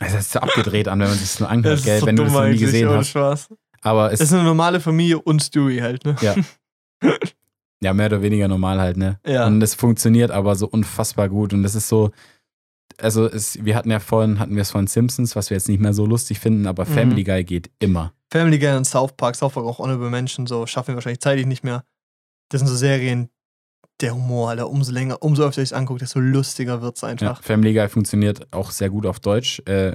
Es 0.00 0.12
ist 0.14 0.32
so 0.32 0.40
abgedreht 0.40 0.88
an, 0.88 1.00
wenn 1.00 1.08
man 1.08 1.16
sich 1.16 1.28
das 1.30 1.40
nur 1.40 1.48
anhört, 1.48 1.78
das 1.78 1.84
gell, 1.84 2.00
so 2.00 2.06
wenn 2.06 2.16
du 2.16 2.24
das 2.24 2.32
noch 2.32 2.44
nie 2.46 2.58
gesehen 2.58 2.88
hast. 2.90 3.08
Spaß. 3.08 3.48
Aber 3.80 4.12
es 4.12 4.20
ist 4.20 4.32
eine 4.32 4.42
normale 4.42 4.80
Familie 4.80 5.18
und 5.20 5.42
Stewie 5.42 5.80
halt, 5.80 6.04
ne? 6.04 6.16
Ja. 6.20 6.34
ja 7.82 7.94
mehr 7.94 8.06
oder 8.06 8.20
weniger 8.22 8.46
normal 8.48 8.78
halt, 8.80 8.96
ne? 8.98 9.18
Ja. 9.26 9.46
Und 9.46 9.62
es 9.62 9.74
funktioniert 9.74 10.30
aber 10.30 10.54
so 10.54 10.66
unfassbar 10.68 11.28
gut. 11.28 11.54
Und 11.54 11.62
das 11.62 11.74
ist 11.74 11.88
so, 11.88 12.10
also 12.98 13.26
es, 13.26 13.62
wir 13.64 13.76
hatten 13.76 13.90
ja 13.90 14.00
vorhin, 14.00 14.38
hatten 14.38 14.54
wir 14.54 14.62
es 14.62 14.70
von 14.70 14.86
Simpsons, 14.86 15.36
was 15.36 15.50
wir 15.50 15.56
jetzt 15.56 15.68
nicht 15.68 15.80
mehr 15.80 15.92
so 15.92 16.06
lustig 16.06 16.40
finden, 16.40 16.66
aber 16.66 16.84
Mhm. 16.84 16.94
Family 16.94 17.24
Guy 17.24 17.44
geht 17.44 17.70
immer. 17.78 18.12
Family 18.32 18.58
Guy 18.58 18.76
und 18.76 18.84
South 18.84 19.12
Park, 19.16 19.36
South 19.36 19.52
Park 19.52 19.66
auch 19.66 19.78
Honorable 19.78 20.10
Menschen, 20.10 20.46
so 20.46 20.66
schaffen 20.66 20.88
wir 20.88 20.94
wahrscheinlich 20.96 21.20
zeitlich 21.20 21.46
nicht 21.46 21.62
mehr. 21.64 21.84
Das 22.50 22.60
sind 22.60 22.68
so 22.68 22.76
Serien, 22.76 23.28
der 24.00 24.14
Humor, 24.14 24.50
Alter, 24.50 24.68
umso 24.68 24.92
länger, 24.92 25.22
umso 25.22 25.42
öfter 25.44 25.62
ich 25.62 25.68
es 25.70 25.72
angucke, 25.72 26.00
desto 26.00 26.20
lustiger 26.20 26.82
wird 26.82 26.96
es 26.96 27.02
Ja, 27.02 27.08
einfach. 27.08 27.42
Family 27.42 27.72
Guy 27.74 27.88
funktioniert 27.88 28.52
auch 28.52 28.70
sehr 28.70 28.90
gut 28.90 29.06
auf 29.06 29.20
Deutsch, 29.20 29.60
äh, 29.66 29.94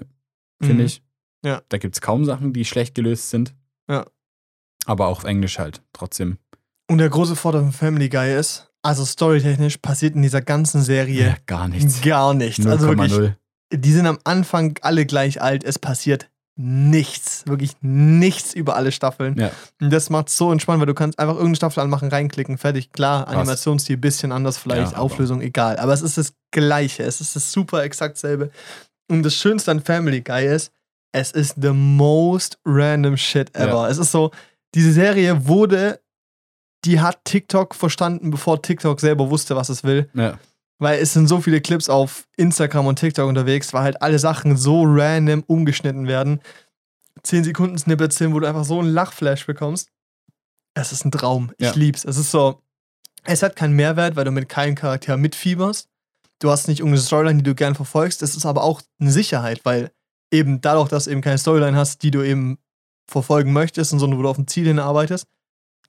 finde 0.62 0.82
Mhm. 0.84 0.86
ich. 0.86 1.04
Ja. 1.44 1.62
Da 1.70 1.78
gibt 1.78 1.96
es 1.96 2.02
kaum 2.02 2.26
Sachen, 2.26 2.54
die 2.54 2.66
schlecht 2.66 2.96
gelöst 2.96 3.30
sind. 3.30 3.54
Ja. 3.90 4.06
Aber 4.86 5.08
auch 5.08 5.20
auf 5.20 5.24
Englisch 5.24 5.60
halt, 5.60 5.82
trotzdem. 5.94 6.38
Und 6.90 6.98
der 6.98 7.10
große 7.10 7.36
Vorteil 7.36 7.62
von 7.62 7.72
Family 7.72 8.10
Guy 8.10 8.36
ist, 8.36 8.71
also 8.84 9.06
storytechnisch 9.06 9.78
passiert 9.78 10.16
in 10.16 10.22
dieser 10.22 10.42
ganzen 10.42 10.82
Serie 10.82 11.38
gar 11.46 11.68
nichts. 11.68 12.02
gar 12.02 12.34
nichts. 12.34 12.66
Also 12.66 12.88
wirklich, 12.88 13.12
0,0. 13.14 13.34
die 13.74 13.92
sind 13.92 14.08
am 14.08 14.20
Anfang 14.24 14.78
alle 14.82 15.06
gleich 15.06 15.42
alt, 15.42 15.64
es 15.64 15.78
passiert 15.80 16.30
nichts, 16.58 17.44
wirklich 17.48 17.72
nichts 17.82 18.54
über 18.54 18.76
alle 18.76 18.92
Staffeln. 18.92 19.38
Ja. 19.40 19.52
Und 19.82 19.92
das 19.92 20.10
macht 20.10 20.30
so 20.30 20.52
entspannt, 20.52 20.80
weil 20.80 20.86
du 20.88 20.94
kannst 20.94 21.18
einfach 21.18 21.34
irgendeine 21.36 21.56
Staffel 21.56 21.80
anmachen, 21.80 22.10
reinklicken, 22.10 22.58
fertig. 22.58 22.92
Klar, 22.92 23.26
Krass. 23.26 23.36
Animationsstil 23.36 23.98
bisschen 23.98 24.32
anders 24.32 24.58
vielleicht, 24.58 24.92
Ja, 24.92 24.98
aber- 24.98 25.00
Auflösung 25.02 25.42
egal. 25.42 25.78
Aber 25.78 25.94
es 25.94 26.02
ist 26.02 26.18
das 26.18 26.34
Gleiche, 26.52 27.04
es 27.04 27.22
ist 27.22 27.36
das 27.36 27.52
super 27.52 27.84
exakt 27.84 28.18
selbe. 28.18 28.52
Und 29.10 29.24
das 29.24 29.34
Schönste 29.36 29.72
an 29.72 29.82
Family 29.82 30.22
Guy 30.22 30.46
ist, 30.46 30.72
es 31.14 31.32
ist 31.32 31.56
the 31.62 31.72
most 31.72 32.58
random 32.66 33.16
shit 33.18 33.56
ever. 33.56 33.84
Ja. 33.84 33.90
Es 33.90 33.98
ist 33.98 34.12
so, 34.12 34.32
diese 34.76 34.92
Serie 34.92 35.48
wurde, 35.48 36.01
die 36.86 37.00
hat 37.00 37.24
TikTok 37.26 37.76
verstanden, 37.76 38.32
bevor 38.32 38.62
TikTok 38.62 39.00
selber 39.00 39.30
wusste, 39.30 39.56
was 39.56 39.70
es 39.70 39.84
will. 39.84 40.10
Ja. 40.14 40.40
Weil 40.80 41.00
es 41.00 41.14
sind 41.14 41.28
so 41.28 41.40
viele 41.42 41.62
Clips 41.62 41.90
auf 41.90 42.28
Instagram 42.38 42.88
und 42.88 42.98
TikTok 42.98 43.28
unterwegs, 43.30 43.72
weil 43.74 43.84
halt 43.84 44.02
alle 44.02 44.18
Sachen 44.18 44.58
so 44.58 44.84
random 44.86 45.44
umgeschnitten 45.46 46.08
werden. 46.08 46.42
10 47.24 47.44
Sekunden 47.44 47.78
Snippets 47.78 48.16
sind, 48.18 48.34
wo 48.34 48.40
du 48.40 48.48
einfach 48.48 48.64
so 48.66 48.80
einen 48.80 48.90
Lachflash 48.92 49.46
bekommst. 49.46 49.90
Es 50.74 50.92
ist 50.92 51.06
ein 51.06 51.12
Traum. 51.12 51.52
Ich 51.60 51.68
Ja. 51.68 51.74
lieb's. 51.76 52.04
Es 52.04 52.18
ist 52.18 52.32
so, 52.32 52.62
es 53.26 53.44
hat 53.44 53.56
keinen 53.56 53.76
Mehrwert, 53.76 54.16
weil 54.16 54.26
du 54.26 54.32
mit 54.32 54.50
keinem 54.50 54.74
Charakter 54.74 55.18
mitfieberst. 55.18 55.88
Du 56.40 56.50
hast 56.50 56.68
nicht 56.68 56.80
irgendeine 56.80 57.02
Storyline, 57.04 57.38
die 57.38 57.44
du 57.50 57.54
gern 57.54 57.76
verfolgst. 57.76 58.24
Es 58.24 58.36
ist 58.36 58.48
aber 58.48 58.64
auch 58.64 58.82
eine 59.00 59.12
Sicherheit, 59.12 59.62
weil 59.64 59.92
eben 60.32 60.62
dadurch, 60.62 60.90
dass 60.90 61.04
du 61.06 61.12
eben 61.12 61.22
keine 61.22 61.38
Storyline 61.38 61.78
hast, 61.78 62.02
die 62.02 62.10
du 62.10 62.24
eben 62.24 62.58
verfolgen 63.08 63.54
möchtest 63.54 63.94
und 63.94 64.00
sondern 64.00 64.18
wo 64.18 64.24
du 64.24 64.30
auf 64.30 64.38
ein 64.40 64.48
Ziel 64.48 64.66
hinarbeitest, 64.66 65.28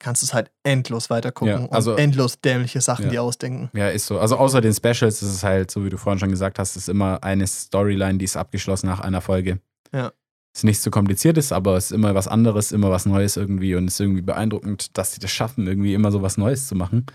kannst 0.03 0.22
du 0.22 0.26
es 0.26 0.34
halt 0.34 0.50
endlos 0.64 1.09
weitergucken 1.11 1.62
Ja, 1.64 1.68
also- 1.70 1.92
und 1.92 1.98
endlos 1.98 2.40
dämliche 2.40 2.80
Sachen 2.80 3.07
Ja. 3.07 3.11
dir 3.11 3.22
ausdenken. 3.22 3.70
Ja, 3.74 3.88
ist 3.88 4.07
so. 4.07 4.18
Also 4.18 4.36
außer 4.36 4.61
den 4.61 4.74
Specials 4.74 5.22
ist 5.22 5.22
es 5.22 5.42
halt, 5.44 5.70
so 5.70 5.84
wie 5.84 5.90
du 5.90 5.96
vorhin 5.96 6.18
schon 6.18 6.30
gesagt 6.30 6.59
hast, 6.59 6.76
ist 6.76 6.88
immer 6.88 7.22
eine 7.22 7.46
Storyline, 7.46 8.18
die 8.18 8.24
ist 8.24 8.36
abgeschlossen 8.36 8.86
nach 8.86 9.00
einer 9.00 9.20
Folge. 9.20 9.61
Ja. 9.92 10.12
Ist 10.55 10.64
nichts 10.64 10.82
so 10.82 10.90
kompliziertes, 10.90 11.50
aber 11.53 11.76
es 11.76 11.86
ist 11.86 11.92
immer 11.92 12.14
was 12.14 12.28
anderes, 12.28 12.72
immer 12.72 12.90
was 12.90 13.07
Neues 13.07 13.36
irgendwie 13.38 13.74
und 13.74 13.86
es 13.88 13.94
ist 13.94 14.00
irgendwie 14.00 14.20
beeindruckend, 14.22 14.98
dass 14.98 15.12
sie 15.14 15.20
das 15.20 15.30
schaffen, 15.30 15.66
irgendwie 15.66 15.94
immer 15.94 16.11
so 16.12 16.20
was 16.20 16.36
Neues 16.36 16.66
zu 16.66 16.74
machen. 16.74 17.07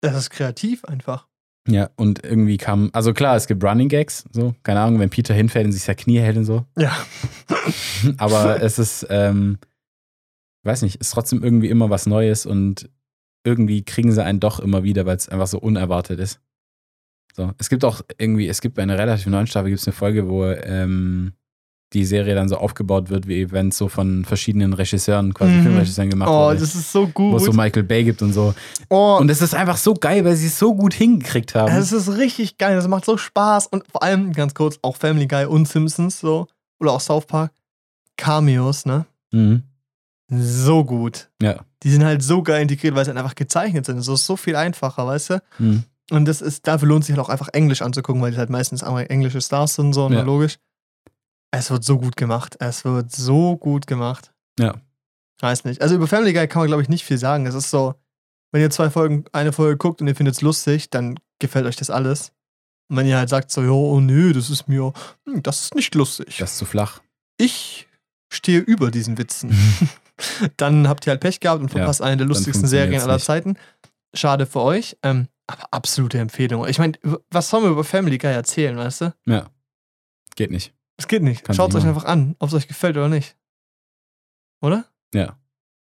Das 0.00 0.16
ist 0.16 0.30
kreativ 0.30 0.84
einfach. 0.86 1.26
Ja, 1.68 1.90
und 1.96 2.24
irgendwie 2.24 2.58
kam, 2.58 2.90
also 2.92 3.12
klar, 3.12 3.34
es 3.36 3.48
gibt 3.48 3.64
Running 3.64 3.88
Gags, 3.88 4.24
so, 4.30 4.54
keine 4.62 4.80
Ahnung, 4.80 5.00
wenn 5.00 5.10
Peter 5.10 5.34
hinfällt 5.34 5.66
und 5.66 5.72
sich 5.72 5.82
sein 5.82 5.96
Knie 5.96 6.20
hält 6.20 6.36
und 6.36 6.44
so. 6.44 6.64
Ja. 6.78 6.96
aber 8.18 8.62
es 8.62 8.78
ist, 8.78 9.06
ähm, 9.10 9.58
weiß 10.66 10.82
nicht, 10.82 10.96
ist 10.96 11.10
trotzdem 11.12 11.42
irgendwie 11.42 11.68
immer 11.68 11.88
was 11.90 12.06
Neues 12.06 12.44
und 12.46 12.88
irgendwie 13.44 13.84
kriegen 13.84 14.12
sie 14.12 14.22
einen 14.24 14.40
doch 14.40 14.58
immer 14.60 14.82
wieder, 14.82 15.06
weil 15.06 15.16
es 15.16 15.28
einfach 15.28 15.46
so 15.46 15.58
unerwartet 15.58 16.18
ist. 16.18 16.40
So, 17.34 17.52
es 17.58 17.68
gibt 17.68 17.84
auch 17.84 18.00
irgendwie, 18.18 18.48
es 18.48 18.60
gibt 18.60 18.74
bei 18.76 18.82
einer 18.82 18.98
relativ 18.98 19.26
neuen 19.26 19.46
Staffel 19.46 19.68
gibt 19.70 19.80
es 19.80 19.86
eine 19.86 19.92
Folge, 19.94 20.28
wo 20.28 20.44
ähm, 20.44 21.34
die 21.92 22.04
Serie 22.04 22.34
dann 22.34 22.48
so 22.48 22.56
aufgebaut 22.56 23.10
wird, 23.10 23.28
wie 23.28 23.52
wenn 23.52 23.68
es 23.68 23.76
so 23.78 23.88
von 23.88 24.24
verschiedenen 24.24 24.72
Regisseuren, 24.72 25.32
quasi 25.34 25.52
Mhm. 25.52 25.62
Filmregisseuren 25.62 26.10
gemacht 26.10 26.28
Oh, 26.30 26.46
wurde. 26.48 26.58
das 26.58 26.74
ist 26.74 26.90
so 26.90 27.02
Wo 27.06 27.12
gut. 27.12 27.36
es 27.36 27.44
so 27.44 27.52
Michael 27.52 27.84
Bay 27.84 28.02
gibt 28.04 28.22
und 28.22 28.32
so. 28.32 28.54
oh, 28.88 29.18
Und 29.20 29.30
es 29.30 29.40
ist 29.42 29.54
einfach 29.54 29.76
so 29.76 29.94
geil, 29.94 30.24
weil 30.24 30.34
sie 30.34 30.46
es 30.48 30.58
so 30.58 30.74
gut 30.74 30.94
hingekriegt 30.94 31.54
haben. 31.54 31.72
es 31.72 31.92
ist 31.92 32.08
richtig 32.16 32.58
geil. 32.58 32.74
Das 32.74 32.88
macht 32.88 33.04
so 33.04 33.16
Spaß. 33.16 33.68
Und 33.68 33.84
vor 33.88 34.02
allem, 34.02 34.32
ganz 34.32 34.54
kurz, 34.54 34.78
auch 34.82 34.96
Family 34.96 35.28
Guy 35.28 35.44
und 35.44 35.68
Simpsons 35.68 36.18
so. 36.18 36.48
Oder 36.80 36.92
auch 36.92 37.00
South 37.00 37.26
Park. 37.26 37.52
Cameos, 38.16 38.86
ne? 38.86 39.06
mhm. 39.30 39.62
So 40.28 40.84
gut. 40.84 41.28
Ja. 41.40 41.64
Die 41.82 41.90
sind 41.90 42.04
halt 42.04 42.22
so 42.22 42.42
geil 42.42 42.62
integriert, 42.62 42.94
weil 42.94 43.04
sie 43.04 43.10
halt 43.10 43.18
einfach 43.18 43.34
gezeichnet 43.34 43.86
sind. 43.86 43.96
Das 43.98 44.08
ist 44.08 44.26
so 44.26 44.36
viel 44.36 44.56
einfacher, 44.56 45.06
weißt 45.06 45.30
du? 45.30 45.42
Mhm. 45.58 45.84
Und 46.10 46.24
das 46.26 46.40
ist, 46.40 46.66
dafür 46.66 46.88
lohnt 46.88 47.04
sich 47.04 47.16
halt 47.16 47.24
auch 47.24 47.28
einfach 47.28 47.48
Englisch 47.52 47.82
anzugucken, 47.82 48.22
weil 48.22 48.32
die 48.32 48.38
halt 48.38 48.50
meistens 48.50 48.82
englische 48.82 49.40
Stars 49.40 49.74
sind, 49.74 49.92
so, 49.92 50.08
ne, 50.08 50.16
Ja. 50.16 50.22
logisch. 50.22 50.56
Es 51.52 51.70
wird 51.70 51.84
so 51.84 51.98
gut 51.98 52.16
gemacht. 52.16 52.56
Es 52.60 52.84
wird 52.84 53.12
so 53.12 53.56
gut 53.56 53.86
gemacht. 53.86 54.32
Ja. 54.58 54.74
Weiß 55.40 55.64
nicht. 55.64 55.80
Also 55.82 55.94
über 55.94 56.06
Family 56.06 56.32
Guy 56.32 56.48
kann 56.48 56.60
man, 56.60 56.68
glaube 56.68 56.82
ich, 56.82 56.88
nicht 56.88 57.04
viel 57.04 57.18
sagen. 57.18 57.46
Es 57.46 57.54
ist 57.54 57.70
so, 57.70 57.94
wenn 58.52 58.60
ihr 58.60 58.70
zwei 58.70 58.90
Folgen, 58.90 59.24
eine 59.32 59.52
Folge 59.52 59.76
guckt 59.76 60.00
und 60.00 60.06
ihr 60.08 60.16
findet 60.16 60.34
es 60.34 60.42
lustig, 60.42 60.90
dann 60.90 61.18
gefällt 61.38 61.66
euch 61.66 61.76
das 61.76 61.90
alles. 61.90 62.32
Und 62.88 62.96
wenn 62.96 63.06
ihr 63.06 63.16
halt 63.18 63.28
sagt 63.28 63.50
so, 63.50 63.62
ja, 63.62 63.70
oh 63.70 64.00
nö, 64.00 64.32
das 64.32 64.48
ist 64.50 64.68
mir, 64.68 64.92
hm, 65.24 65.42
das 65.42 65.60
ist 65.62 65.74
nicht 65.74 65.94
lustig. 65.94 66.36
Das 66.38 66.52
ist 66.52 66.58
zu 66.58 66.64
flach. 66.64 67.00
Ich 67.36 67.86
stehe 68.32 68.60
über 68.60 68.90
diesen 68.90 69.18
Witzen. 69.18 69.50
dann 70.56 70.88
habt 70.88 71.06
ihr 71.06 71.10
halt 71.10 71.20
Pech 71.20 71.40
gehabt 71.40 71.60
und 71.60 71.68
Ja, 71.72 71.78
verpasst 71.78 72.02
eine 72.02 72.16
der 72.18 72.26
lustigsten 72.26 72.66
Serien 72.66 73.00
aller. 73.02 73.18
Zeiten. 73.18 73.56
Schade 74.14 74.46
für 74.46 74.60
euch. 74.62 74.96
Ähm, 75.02 75.28
aber 75.46 75.64
absolute 75.70 76.18
Empfehlung. 76.18 76.66
Ich 76.66 76.78
meine, 76.78 76.94
was 77.30 77.50
sollen 77.50 77.64
wir 77.64 77.70
über 77.70 77.84
Family 77.84 78.18
Guy 78.18 78.32
erzählen, 78.32 78.76
weißt 78.76 79.00
du? 79.02 79.14
Ja. 79.26 79.50
Geht 80.34 80.50
nicht. 80.50 80.74
Es 80.96 81.06
geht 81.06 81.22
nicht. 81.22 81.46
Schaut 81.54 81.70
es 81.70 81.76
euch 81.76 81.86
einfach 81.86 82.04
an, 82.04 82.34
ob 82.38 82.48
es 82.48 82.54
euch 82.54 82.68
gefällt 82.68 82.96
oder 82.96 83.08
nicht. 83.08 83.36
Oder? 84.62 84.86
Ja. 85.14 85.38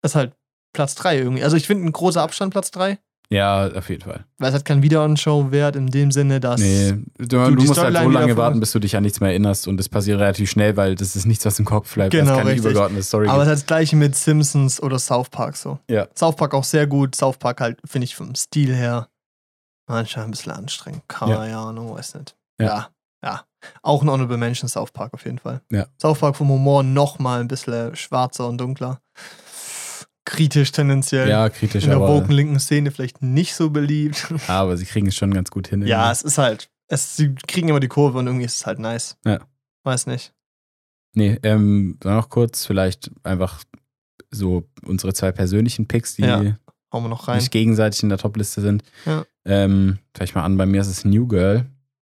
Das 0.01 0.11
ist 0.11 0.15
halt 0.15 0.35
Platz 0.73 0.95
3 0.95 1.17
irgendwie. 1.17 1.43
Also 1.43 1.57
ich 1.57 1.65
finde 1.65 1.85
ein 1.87 1.91
großer 1.91 2.21
Abstand 2.21 2.51
Platz 2.51 2.71
3. 2.71 2.99
Ja, 3.29 3.67
auf 3.67 3.89
jeden 3.89 4.03
Fall. 4.03 4.25
Weil 4.37 4.49
es 4.49 4.55
hat 4.55 4.63
kein 4.63 4.81
Wiederanschau 4.81 5.51
wert 5.51 5.75
in 5.75 5.87
dem 5.87 6.11
Sinne, 6.11 6.39
dass. 6.39 6.61
Nee, 6.61 6.93
du, 7.17 7.25
du, 7.25 7.55
die 7.55 7.65
musst 7.65 7.79
halt 7.79 7.97
so 7.97 8.09
lange 8.09 8.37
warten, 8.37 8.59
bis 8.59 8.71
du 8.71 8.79
dich 8.79 8.95
an 8.95 9.03
nichts 9.03 9.19
mehr 9.19 9.31
erinnerst 9.31 9.67
und 9.67 9.77
das 9.77 9.89
passiert 9.89 10.19
relativ 10.19 10.49
schnell, 10.49 10.77
weil 10.77 10.95
das 10.95 11.15
ist 11.15 11.25
nichts, 11.25 11.45
was 11.45 11.59
im 11.59 11.65
Kopf 11.65 11.93
bleibt. 11.93 12.11
Genau, 12.11 12.25
das 12.25 12.31
ist 12.31 12.37
keine 12.37 12.49
richtig. 12.51 12.65
übergeordnete 12.65 13.03
Story. 13.03 13.27
Aber 13.27 13.43
es 13.43 13.49
hat 13.49 13.55
das 13.55 13.65
gleiche 13.65 13.95
mit 13.95 14.15
Simpsons 14.15 14.81
oder 14.81 14.97
South 14.97 15.29
Park 15.29 15.57
so. 15.57 15.79
Ja. 15.89 16.07
South 16.17 16.35
Park 16.35 16.53
auch 16.53 16.63
sehr 16.63 16.87
gut. 16.87 17.15
South 17.15 17.37
Park 17.37 17.59
halt, 17.59 17.79
finde 17.85 18.05
ich, 18.05 18.15
vom 18.15 18.33
Stil 18.35 18.73
her 18.73 19.09
manchmal 19.89 20.25
ein 20.25 20.31
bisschen 20.31 20.53
anstrengend. 20.53 21.03
Keine 21.07 21.57
Ahnung, 21.57 21.95
weiß 21.95 22.15
nicht. 22.15 22.35
Ja. 22.59 22.65
ja. 22.65 22.89
Ja. 23.23 23.43
Auch 23.81 24.03
ein 24.03 24.09
Honorable 24.09 24.37
Mention 24.37 24.69
South 24.69 24.91
Park 24.91 25.13
auf 25.13 25.25
jeden 25.25 25.39
Fall. 25.39 25.61
Ja. 25.71 25.87
South 25.99 26.19
Park 26.19 26.35
vom 26.35 26.49
Humor 26.49 26.83
noch 26.83 27.19
mal 27.19 27.41
ein 27.41 27.47
bisschen 27.47 27.95
schwarzer 27.95 28.47
und 28.47 28.59
dunkler. 28.59 29.01
Kritisch 30.27 30.73
tendenziell. 30.73 31.29
ja, 31.29 31.47
kritisch, 31.49 31.85
In 31.85 31.89
der 31.89 32.01
woken 32.01 32.31
linken 32.33 32.59
Szene 32.59 32.91
vielleicht 32.91 33.21
nicht 33.21 33.55
so 33.55 33.69
beliebt. 33.69 34.27
aber 34.47 34.75
sie 34.75 34.85
kriegen 34.85 35.07
es 35.07 35.15
schon 35.15 35.33
ganz 35.33 35.49
gut 35.51 35.69
hin. 35.69 35.81
ja, 35.87 35.99
irgendwie. 35.99 36.11
es 36.11 36.21
ist 36.21 36.37
halt, 36.37 36.69
es, 36.89 37.15
sie 37.15 37.33
kriegen 37.47 37.69
immer 37.69 37.79
die 37.79 37.87
Kurve 37.87 38.17
und 38.19 38.27
irgendwie 38.27 38.45
ist 38.45 38.57
es 38.57 38.65
halt 38.65 38.79
nice. 38.79 39.17
Ja. 39.25 39.39
Weiß 39.83 40.05
nicht. 40.05 40.33
Nee, 41.13 41.39
ähm, 41.43 41.95
dann 42.01 42.15
noch 42.17 42.27
kurz 42.29 42.65
vielleicht 42.65 43.09
einfach 43.23 43.63
so 44.29 44.67
unsere 44.85 45.13
zwei 45.13 45.31
persönlichen 45.31 45.87
Picks, 45.87 46.15
die 46.15 46.23
Ja, 46.23 46.41
nicht 46.41 47.51
gegenseitig 47.51 48.03
in 48.03 48.09
der 48.09 48.17
Topliste 48.17 48.59
sind. 48.59 48.83
Ja. 49.05 49.25
Ähm, 49.45 49.99
vielleicht 50.13 50.35
mal 50.35 50.43
an, 50.43 50.57
bei 50.57 50.65
mir 50.65 50.81
ist 50.81 50.87
es 50.87 51.05
New 51.05 51.25
Girl. 51.25 51.65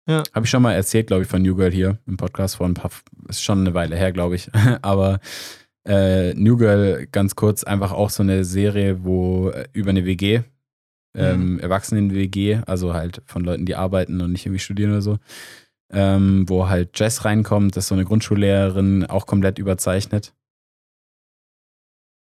Ja. 0.07 0.23
Habe 0.33 0.45
ich 0.45 0.49
schon 0.49 0.61
mal 0.61 0.71
erzählt, 0.71 1.07
glaube 1.07 1.23
ich, 1.23 1.29
von 1.29 1.41
New 1.41 1.55
Girl 1.55 1.71
hier 1.71 1.99
im 2.07 2.15
Podcast 2.15 2.55
vor 2.55 2.65
ein 2.65 2.75
paar, 2.75 2.91
ist 3.27 3.43
schon 3.43 3.59
eine 3.59 3.73
Weile 3.73 3.97
her, 3.97 4.13
glaube 4.13 4.35
ich. 4.35 4.49
Aber 4.81 5.19
äh, 5.85 6.33
New 6.33 6.57
Girl, 6.57 7.07
ganz 7.11 7.35
kurz, 7.35 7.63
einfach 7.63 7.91
auch 7.91 8.09
so 8.09 8.23
eine 8.23 8.43
Serie, 8.43 9.03
wo 9.03 9.49
äh, 9.49 9.67
über 9.73 9.91
eine 9.91 10.05
WG, 10.05 10.41
ähm, 11.15 11.59
Erwachsenen-WG, 11.59 12.61
also 12.65 12.93
halt 12.93 13.21
von 13.25 13.43
Leuten, 13.43 13.65
die 13.65 13.75
arbeiten 13.75 14.21
und 14.21 14.33
nicht 14.33 14.45
irgendwie 14.45 14.59
studieren 14.59 14.91
oder 14.91 15.01
so, 15.01 15.17
ähm, 15.91 16.47
wo 16.49 16.67
halt 16.67 16.99
Jess 16.99 17.23
reinkommt, 17.23 17.75
das 17.75 17.85
ist 17.85 17.87
so 17.89 17.95
eine 17.95 18.05
Grundschullehrerin, 18.05 19.05
auch 19.05 19.25
komplett 19.25 19.59
überzeichnet. 19.59 20.33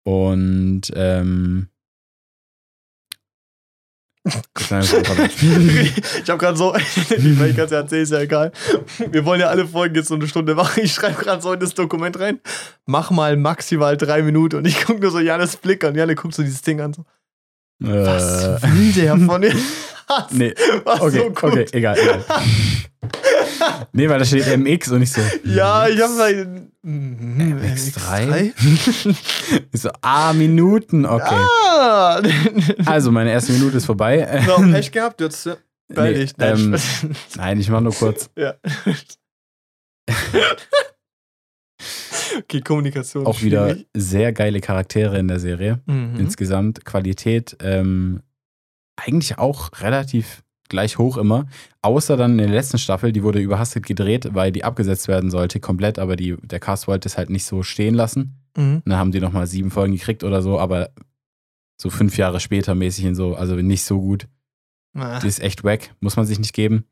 Und 0.05 0.83
ähm, 0.95 1.67
ich 4.59 6.29
habe 6.29 6.37
gerade 6.37 6.57
so, 6.57 6.75
ich 7.09 7.55
kann 7.55 7.65
es 7.65 7.71
ja 7.71 7.77
erzählen, 7.77 8.03
ist 8.03 8.11
ja 8.11 8.19
egal. 8.19 8.51
Wir 9.11 9.25
wollen 9.25 9.39
ja 9.39 9.47
alle 9.47 9.67
Folgen 9.67 9.95
jetzt 9.95 10.07
so 10.09 10.15
eine 10.15 10.27
Stunde 10.27 10.55
machen. 10.55 10.81
Ich 10.83 10.93
schreibe 10.93 11.23
gerade 11.23 11.41
so 11.41 11.53
in 11.53 11.59
das 11.59 11.73
Dokument 11.73 12.19
rein. 12.19 12.39
Mach 12.85 13.11
mal 13.11 13.37
maximal 13.37 13.97
drei 13.97 14.21
Minuten. 14.21 14.57
Und 14.57 14.67
ich 14.67 14.83
gucke 14.85 14.99
nur 14.99 15.11
so 15.11 15.19
Janis 15.19 15.57
Blick 15.57 15.83
an. 15.83 15.95
Janne 15.95 16.15
guckt 16.15 16.33
so 16.33 16.43
dieses 16.43 16.61
Ding 16.61 16.81
an. 16.81 16.93
So, 16.93 17.03
was 17.79 18.43
äh, 18.43 18.59
will 18.73 18.91
der 18.93 19.17
von 19.17 19.41
dir? 19.43 19.53
Was? 20.07 20.31
nee, 20.31 20.53
War 20.83 21.01
okay, 21.01 21.17
so 21.17 21.23
gut. 21.25 21.43
okay, 21.43 21.65
egal, 21.73 21.97
egal. 21.99 22.23
Nee, 23.93 24.09
weil 24.09 24.19
da 24.19 24.25
steht 24.25 24.45
MX 24.57 24.91
und 24.91 25.01
ich 25.01 25.11
so. 25.11 25.21
Ja, 25.43 25.87
ich 25.87 26.01
habe 26.01 26.13
halt. 26.17 26.47
Mhm, 26.81 27.59
MX3? 27.61 28.53
Ich 29.71 29.81
so, 29.81 29.89
ah, 30.01 30.33
Minuten, 30.33 31.05
okay. 31.05 31.43
Ah! 31.71 32.21
Also, 32.85 33.11
meine 33.11 33.31
erste 33.31 33.51
Minute 33.53 33.77
ist 33.77 33.85
vorbei. 33.85 34.43
so, 34.45 34.61
Pech 34.71 34.91
gehabt, 34.91 35.21
jetzt 35.21 35.45
äh, 35.45 35.55
bei 35.93 36.11
Nee, 36.11 36.17
dich. 36.19 36.37
Nein, 36.37 36.73
ähm. 36.73 37.15
Nein, 37.35 37.59
ich 37.59 37.69
mach 37.69 37.81
nur 37.81 37.93
kurz. 37.93 38.29
ja. 38.35 38.55
okay, 42.37 42.61
Kommunikation. 42.61 43.25
Auch 43.25 43.41
wieder 43.41 43.69
schwierig. 43.69 43.87
sehr 43.93 44.33
geile 44.33 44.61
Charaktere 44.61 45.17
in 45.17 45.27
der 45.27 45.39
Serie. 45.39 45.79
Mhm. 45.85 46.15
Insgesamt 46.19 46.85
Qualität 46.85 47.57
ähm, 47.61 48.21
eigentlich 48.95 49.37
auch 49.37 49.69
relativ 49.81 50.43
gleich 50.69 50.97
hoch 50.97 51.17
immer. 51.17 51.47
Außer 51.81 52.17
dann 52.17 52.31
in 52.31 52.37
der 52.37 52.47
letzten 52.47 52.77
Staffel, 52.77 53.11
die 53.11 53.23
wurde 53.23 53.39
überhastet 53.39 53.85
gedreht, 53.85 54.29
weil 54.33 54.51
die 54.51 54.63
abgesetzt 54.63 55.07
werden 55.07 55.29
sollte, 55.29 55.59
komplett, 55.59 55.99
aber 55.99 56.15
die, 56.15 56.35
der 56.41 56.59
Cast 56.59 56.87
wollte 56.87 57.07
es 57.07 57.17
halt 57.17 57.29
nicht 57.29 57.45
so 57.45 57.63
stehen 57.63 57.95
lassen. 57.95 58.39
Mhm. 58.55 58.77
Und 58.77 58.83
dann 58.85 58.97
haben 58.97 59.11
die 59.11 59.19
nochmal 59.19 59.47
sieben 59.47 59.71
Folgen 59.71 59.93
gekriegt 59.93 60.23
oder 60.23 60.41
so, 60.41 60.59
aber 60.59 60.89
so 61.79 61.89
fünf 61.89 62.17
Jahre 62.17 62.39
später 62.39 62.75
mäßig 62.75 63.05
und 63.05 63.15
so, 63.15 63.35
also 63.35 63.55
nicht 63.55 63.83
so 63.83 63.99
gut. 63.99 64.27
Ah. 64.93 65.19
Die 65.19 65.27
ist 65.27 65.39
echt 65.39 65.63
wack, 65.63 65.93
muss 65.99 66.15
man 66.15 66.25
sich 66.25 66.39
nicht 66.39 66.53
geben. 66.53 66.85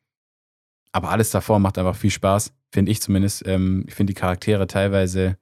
Aber 0.91 1.09
alles 1.09 1.31
davor 1.31 1.59
macht 1.59 1.77
einfach 1.77 1.95
viel 1.95 2.11
Spaß, 2.11 2.53
finde 2.71 2.91
ich 2.91 3.01
zumindest. 3.01 3.45
Ähm, 3.47 3.83
ich 3.87 3.95
finde 3.95 4.13
die 4.13 4.19
Charaktere 4.19 4.67
teilweise 4.67 5.37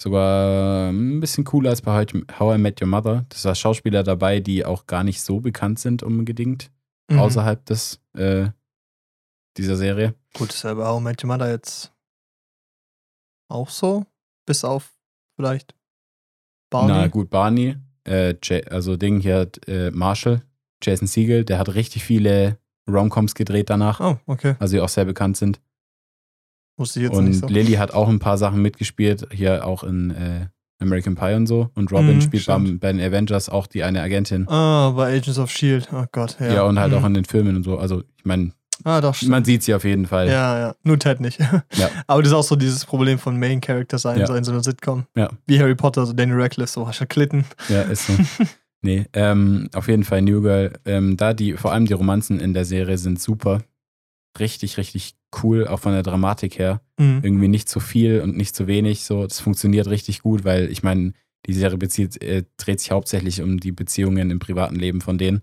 sogar 0.00 0.90
ein 0.90 1.20
bisschen 1.20 1.44
cooler 1.44 1.70
als 1.70 1.82
bei 1.82 2.06
How 2.38 2.56
I 2.56 2.58
Met 2.58 2.80
Your 2.80 2.88
Mother. 2.88 3.26
Das 3.28 3.44
war 3.44 3.54
Schauspieler 3.54 4.02
dabei, 4.02 4.40
die 4.40 4.64
auch 4.64 4.86
gar 4.86 5.04
nicht 5.04 5.22
so 5.22 5.40
bekannt 5.40 5.78
sind 5.78 6.02
unbedingt, 6.02 6.70
Mhm. 7.10 7.18
außerhalb 7.18 7.64
des, 7.66 8.00
äh, 8.14 8.48
dieser 9.56 9.76
Serie. 9.76 10.14
Gut, 10.34 10.50
ist 10.50 10.62
ja 10.62 10.74
bei 10.74 10.86
How 10.86 11.00
Met 11.00 11.22
Mother 11.24 11.50
jetzt 11.50 11.92
auch 13.48 13.68
so. 13.68 14.06
Bis 14.46 14.64
auf 14.64 14.92
vielleicht 15.36 15.74
Barney. 16.70 16.92
Na 16.92 17.06
gut, 17.08 17.30
Barney, 17.30 17.76
äh, 18.04 18.34
also 18.70 18.96
Ding 18.96 19.20
hier, 19.20 19.40
hat, 19.40 19.68
äh, 19.68 19.90
Marshall, 19.90 20.42
Jason 20.82 21.06
Siegel, 21.08 21.44
der 21.44 21.58
hat 21.58 21.74
richtig 21.74 22.04
viele 22.04 22.58
Romcoms 22.88 23.34
gedreht 23.34 23.70
danach, 23.70 24.00
Oh, 24.00 24.18
okay. 24.26 24.56
also 24.58 24.76
die 24.76 24.80
auch 24.80 24.88
sehr 24.88 25.04
bekannt 25.04 25.36
sind. 25.36 25.60
Wusste 26.78 27.00
ich 27.00 27.04
jetzt 27.06 27.16
Und 27.16 27.26
nicht 27.26 27.40
so. 27.40 27.46
Lily 27.48 27.72
hat 27.72 27.92
auch 27.92 28.08
ein 28.08 28.18
paar 28.20 28.38
Sachen 28.38 28.62
mitgespielt, 28.62 29.28
hier 29.32 29.66
auch 29.66 29.82
in 29.84 30.10
äh, 30.10 30.48
American 30.80 31.14
Pie 31.14 31.34
und 31.34 31.46
so. 31.46 31.70
Und 31.74 31.92
Robin 31.92 32.16
Mhm, 32.16 32.20
spielt 32.22 32.46
beim, 32.46 32.78
bei 32.78 32.92
den 32.92 33.00
Avengers 33.00 33.48
auch 33.48 33.66
die 33.66 33.84
eine 33.84 34.00
Agentin. 34.02 34.48
Ah, 34.48 34.90
bei 34.90 35.14
Agents 35.16 35.38
of 35.38 35.50
Shield. 35.50 35.88
Oh 35.92 36.04
Gott, 36.12 36.36
ja. 36.40 36.52
Ja, 36.54 36.62
und 36.64 36.78
halt 36.78 36.92
Mhm. 36.92 36.98
auch 36.98 37.04
in 37.04 37.14
den 37.14 37.24
Filmen 37.24 37.56
und 37.56 37.62
so. 37.64 37.78
Also, 37.78 38.02
ich 38.16 38.24
meine, 38.24 38.52
Ah, 38.82 39.02
doch, 39.02 39.20
man 39.24 39.44
sieht 39.44 39.62
sie 39.62 39.74
auf 39.74 39.84
jeden 39.84 40.06
Fall. 40.06 40.28
Ja, 40.28 40.58
ja. 40.58 40.74
Nur 40.84 40.98
Ted 40.98 41.20
nicht. 41.20 41.38
Ja. 41.76 41.90
Aber 42.06 42.22
das 42.22 42.30
ist 42.32 42.34
auch 42.36 42.42
so 42.42 42.56
dieses 42.56 42.86
Problem 42.86 43.18
von 43.18 43.38
Main 43.38 43.60
Character 43.60 43.98
sein, 43.98 44.18
Ja. 44.20 44.26
so 44.26 44.34
in 44.34 44.42
so 44.42 44.52
einer 44.52 44.62
Sitcom. 44.62 45.04
Ja. 45.14 45.28
Wie 45.46 45.60
Harry 45.60 45.74
Potter, 45.74 46.06
so 46.06 46.14
Danny 46.14 46.32
Radcliffe, 46.32 46.72
so 46.72 46.88
du 46.90 47.06
Klitten. 47.06 47.44
Ja, 47.68 47.82
ist 47.82 48.06
so. 48.06 48.14
nee, 48.80 49.04
ähm, 49.12 49.68
auf 49.74 49.86
jeden 49.86 50.04
Fall 50.04 50.22
New 50.22 50.40
Girl. 50.40 50.72
Ähm, 50.86 51.18
da 51.18 51.34
die, 51.34 51.58
vor 51.58 51.72
allem 51.74 51.84
die 51.84 51.92
Romanzen 51.92 52.40
in 52.40 52.54
der 52.54 52.64
Serie 52.64 52.96
sind 52.96 53.20
super. 53.20 53.60
Richtig, 54.38 54.78
richtig 54.78 55.14
cool, 55.42 55.66
auch 55.66 55.80
von 55.80 55.92
der 55.92 56.02
Dramatik 56.02 56.58
her. 56.58 56.80
Mhm. 56.98 57.20
Irgendwie 57.22 57.48
nicht 57.48 57.68
zu 57.68 57.80
viel 57.80 58.20
und 58.20 58.36
nicht 58.36 58.54
zu 58.54 58.66
wenig. 58.66 59.04
So, 59.04 59.24
das 59.26 59.40
funktioniert 59.40 59.88
richtig 59.88 60.22
gut, 60.22 60.44
weil 60.44 60.70
ich 60.70 60.82
meine, 60.82 61.12
die 61.46 61.54
Serie 61.54 61.78
bezieht, 61.78 62.22
äh, 62.22 62.44
dreht 62.56 62.80
sich 62.80 62.90
hauptsächlich 62.90 63.40
um 63.42 63.58
die 63.60 63.72
Beziehungen 63.72 64.30
im 64.30 64.38
privaten 64.38 64.76
Leben 64.76 65.00
von 65.00 65.18
denen. 65.18 65.42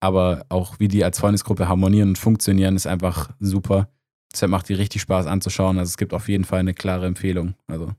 Aber 0.00 0.44
auch 0.48 0.78
wie 0.78 0.88
die 0.88 1.04
als 1.04 1.18
Freundesgruppe 1.18 1.68
harmonieren 1.68 2.10
und 2.10 2.18
funktionieren, 2.18 2.76
ist 2.76 2.86
einfach 2.86 3.30
super. 3.40 3.88
Deshalb 4.32 4.50
macht 4.50 4.68
die 4.68 4.74
richtig 4.74 5.00
Spaß 5.02 5.26
anzuschauen. 5.26 5.78
Also 5.78 5.90
es 5.90 5.96
gibt 5.96 6.12
auf 6.12 6.28
jeden 6.28 6.44
Fall 6.44 6.60
eine 6.60 6.74
klare 6.74 7.06
Empfehlung. 7.06 7.54
Also, 7.66 7.92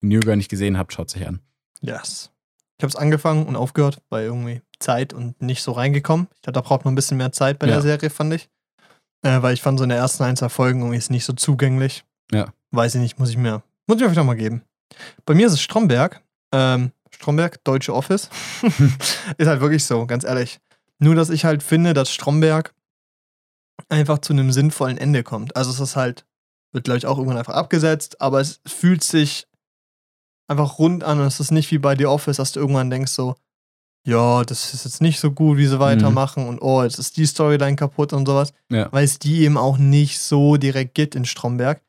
wenn 0.00 0.10
ihr 0.10 0.18
New 0.18 0.20
Girl 0.20 0.36
nicht 0.36 0.48
gesehen 0.48 0.78
habt, 0.78 0.92
schaut 0.92 1.10
sich 1.10 1.26
an. 1.26 1.40
Yes. 1.80 2.30
Ich 2.78 2.82
habe 2.84 2.88
es 2.88 2.96
angefangen 2.96 3.46
und 3.46 3.54
aufgehört, 3.56 4.02
bei 4.08 4.24
irgendwie 4.24 4.62
Zeit 4.80 5.12
und 5.12 5.40
nicht 5.40 5.62
so 5.62 5.72
reingekommen. 5.72 6.26
Ich 6.34 6.40
dachte, 6.40 6.52
da 6.54 6.60
braucht 6.62 6.84
man 6.84 6.92
ein 6.92 6.96
bisschen 6.96 7.16
mehr 7.18 7.30
Zeit 7.30 7.58
bei 7.60 7.66
Ja. 7.66 7.74
der 7.74 7.82
Serie, 7.82 8.10
fand 8.10 8.34
ich. 8.34 8.48
Äh, 9.22 9.42
weil 9.42 9.54
ich 9.54 9.62
fand, 9.62 9.78
so 9.78 9.84
in 9.84 9.90
der 9.90 9.98
ersten 9.98 10.24
ein, 10.24 10.36
zwei 10.36 10.48
Folgen 10.48 10.80
irgendwie 10.80 10.98
ist 10.98 11.10
nicht 11.10 11.24
so 11.24 11.32
zugänglich. 11.32 12.04
Ja. 12.32 12.52
Weiß 12.70 12.94
ich 12.94 13.00
nicht, 13.00 13.18
muss 13.18 13.30
ich 13.30 13.36
mir, 13.36 13.62
muss 13.86 13.96
ich 13.96 14.02
mir 14.02 14.10
vielleicht 14.10 14.26
mal 14.26 14.34
geben. 14.34 14.62
Bei 15.24 15.34
mir 15.34 15.46
ist 15.46 15.52
es 15.52 15.60
Stromberg. 15.60 16.22
Ähm, 16.52 16.92
Stromberg, 17.10 17.62
deutsche 17.64 17.94
Office. 17.94 18.30
ist 19.38 19.46
halt 19.46 19.60
wirklich 19.60 19.84
so, 19.84 20.06
ganz 20.06 20.24
ehrlich. 20.24 20.60
Nur, 20.98 21.14
dass 21.14 21.30
ich 21.30 21.44
halt 21.44 21.62
finde, 21.62 21.94
dass 21.94 22.10
Stromberg 22.10 22.74
einfach 23.88 24.18
zu 24.18 24.32
einem 24.32 24.52
sinnvollen 24.52 24.98
Ende 24.98 25.22
kommt. 25.22 25.56
Also 25.56 25.70
es 25.70 25.80
ist 25.80 25.96
halt, 25.96 26.24
wird 26.72 26.84
glaube 26.84 26.98
ich 26.98 27.06
auch 27.06 27.18
irgendwann 27.18 27.38
einfach 27.38 27.54
abgesetzt, 27.54 28.20
aber 28.20 28.40
es 28.40 28.60
fühlt 28.66 29.04
sich 29.04 29.46
einfach 30.48 30.78
rund 30.78 31.04
an 31.04 31.20
und 31.20 31.26
es 31.26 31.40
ist 31.40 31.50
nicht 31.50 31.70
wie 31.70 31.78
bei 31.78 31.96
The 31.96 32.06
Office, 32.06 32.36
dass 32.36 32.52
du 32.52 32.60
irgendwann 32.60 32.90
denkst 32.90 33.12
so, 33.12 33.36
ja, 34.04 34.42
das 34.44 34.74
ist 34.74 34.84
jetzt 34.84 35.00
nicht 35.00 35.20
so 35.20 35.30
gut, 35.30 35.58
wie 35.58 35.66
sie 35.66 35.78
weitermachen 35.78 36.46
und 36.48 36.60
oh, 36.60 36.82
jetzt 36.82 36.98
ist 36.98 37.16
die 37.16 37.26
Storyline 37.26 37.76
kaputt 37.76 38.12
und 38.12 38.26
sowas, 38.26 38.52
Ja. 38.70 38.88
weil 38.92 39.04
es 39.04 39.18
die 39.18 39.42
eben 39.42 39.56
auch 39.56 39.78
nicht 39.78 40.18
so 40.20 40.56
direkt 40.56 40.94
gibt 40.94 41.14
in 41.14 41.24
Stromberg. 41.24 41.80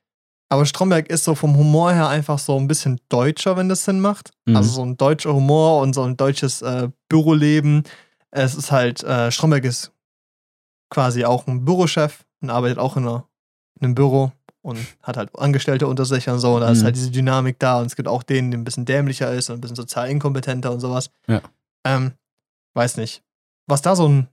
Aber 0.50 0.66
Stromberg 0.68 1.10
ist 1.10 1.24
so 1.24 1.34
vom 1.34 1.58
Humor 1.58 1.92
her 1.94 2.08
einfach 2.10 2.38
so 2.38 2.56
ein 2.58 2.68
bisschen 2.68 3.00
deutscher, 3.10 3.58
wenn 3.58 3.70
das 3.70 3.86
Sinn 3.86 4.00
macht. 4.00 4.32
Mhm. 4.46 4.56
Also 4.56 4.70
so 4.70 4.84
ein 4.86 4.96
deutscher 4.98 5.34
Humor 5.34 5.82
und 5.82 5.94
so 5.96 6.04
ein 6.04 6.16
deutsches 6.16 6.62
äh, 6.62 6.90
Büroleben. 7.10 7.84
Es 8.30 8.54
ist 8.54 8.72
halt, 8.72 9.02
äh, 9.04 9.32
Stromberg 9.32 9.64
ist 9.66 9.92
quasi 10.92 11.26
auch 11.26 11.48
ein 11.48 11.66
Bürochef 11.66 12.24
und 12.42 12.52
arbeitet 12.52 12.78
auch 12.78 12.98
in, 12.98 13.04
einer, 13.08 13.28
in 13.80 13.86
einem 13.86 13.96
Büro 13.96 14.32
und 14.62 14.78
hat 15.02 15.18
halt 15.18 15.32
Angestellte 15.38 15.88
unter 15.88 16.06
sich 16.06 16.30
und 16.30 16.40
so. 16.40 16.54
Und 16.56 16.62
da 16.62 16.70
ist 16.70 16.82
Mhm. 16.82 16.84
halt 16.86 16.96
diese 16.98 17.10
Dynamik 17.12 17.58
da 17.60 17.80
und 17.80 17.88
es 17.88 17.96
gibt 17.96 18.08
auch 18.08 18.22
den, 18.22 18.52
der 18.52 18.60
ein 18.60 18.64
bisschen 18.64 18.86
dämlicher 18.86 19.32
ist 19.34 19.50
und 19.50 19.58
ein 19.58 19.62
bisschen 19.62 19.76
sozial 19.76 20.10
inkompetenter 20.10 20.72
und 20.72 20.80
sowas. 20.82 21.10
Ja. 21.28 21.42
Ähm, 21.86 22.14
weiß 22.76 22.98
nicht. 22.98 23.24
Was 23.68 23.82
da 23.82 23.96
so 23.96 24.08
ein. 24.08 24.28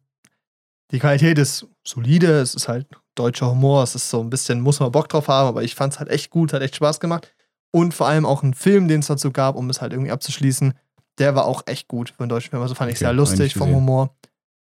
Die 0.90 0.98
Qualität 0.98 1.38
ist 1.38 1.66
solide, 1.86 2.40
es 2.40 2.54
ist 2.54 2.66
halt 2.66 2.86
deutscher 3.14 3.50
Humor, 3.50 3.84
es 3.84 3.94
ist 3.94 4.10
so 4.10 4.20
ein 4.20 4.30
bisschen, 4.30 4.60
muss 4.60 4.80
man 4.80 4.90
Bock 4.90 5.08
drauf 5.08 5.28
haben, 5.28 5.46
aber 5.46 5.62
ich 5.62 5.76
fand 5.76 5.92
es 5.92 6.00
halt 6.00 6.08
echt 6.08 6.30
gut, 6.30 6.52
hat 6.52 6.62
echt 6.62 6.74
Spaß 6.74 6.98
gemacht. 6.98 7.32
Und 7.70 7.94
vor 7.94 8.08
allem 8.08 8.26
auch 8.26 8.42
ein 8.42 8.54
Film, 8.54 8.88
den 8.88 8.98
es 9.00 9.06
dazu 9.06 9.30
gab, 9.30 9.54
um 9.54 9.70
es 9.70 9.80
halt 9.80 9.92
irgendwie 9.92 10.10
abzuschließen, 10.10 10.74
der 11.18 11.36
war 11.36 11.44
auch 11.44 11.62
echt 11.66 11.86
gut 11.86 12.10
für 12.10 12.20
einen 12.20 12.28
deutschen 12.28 12.50
Film. 12.50 12.62
Also 12.62 12.74
fand 12.74 12.90
ich 12.90 12.96
Okay, 12.96 13.04
sehr 13.04 13.12
lustig 13.12 13.54
vom. 13.54 13.72
Humor. 13.72 14.16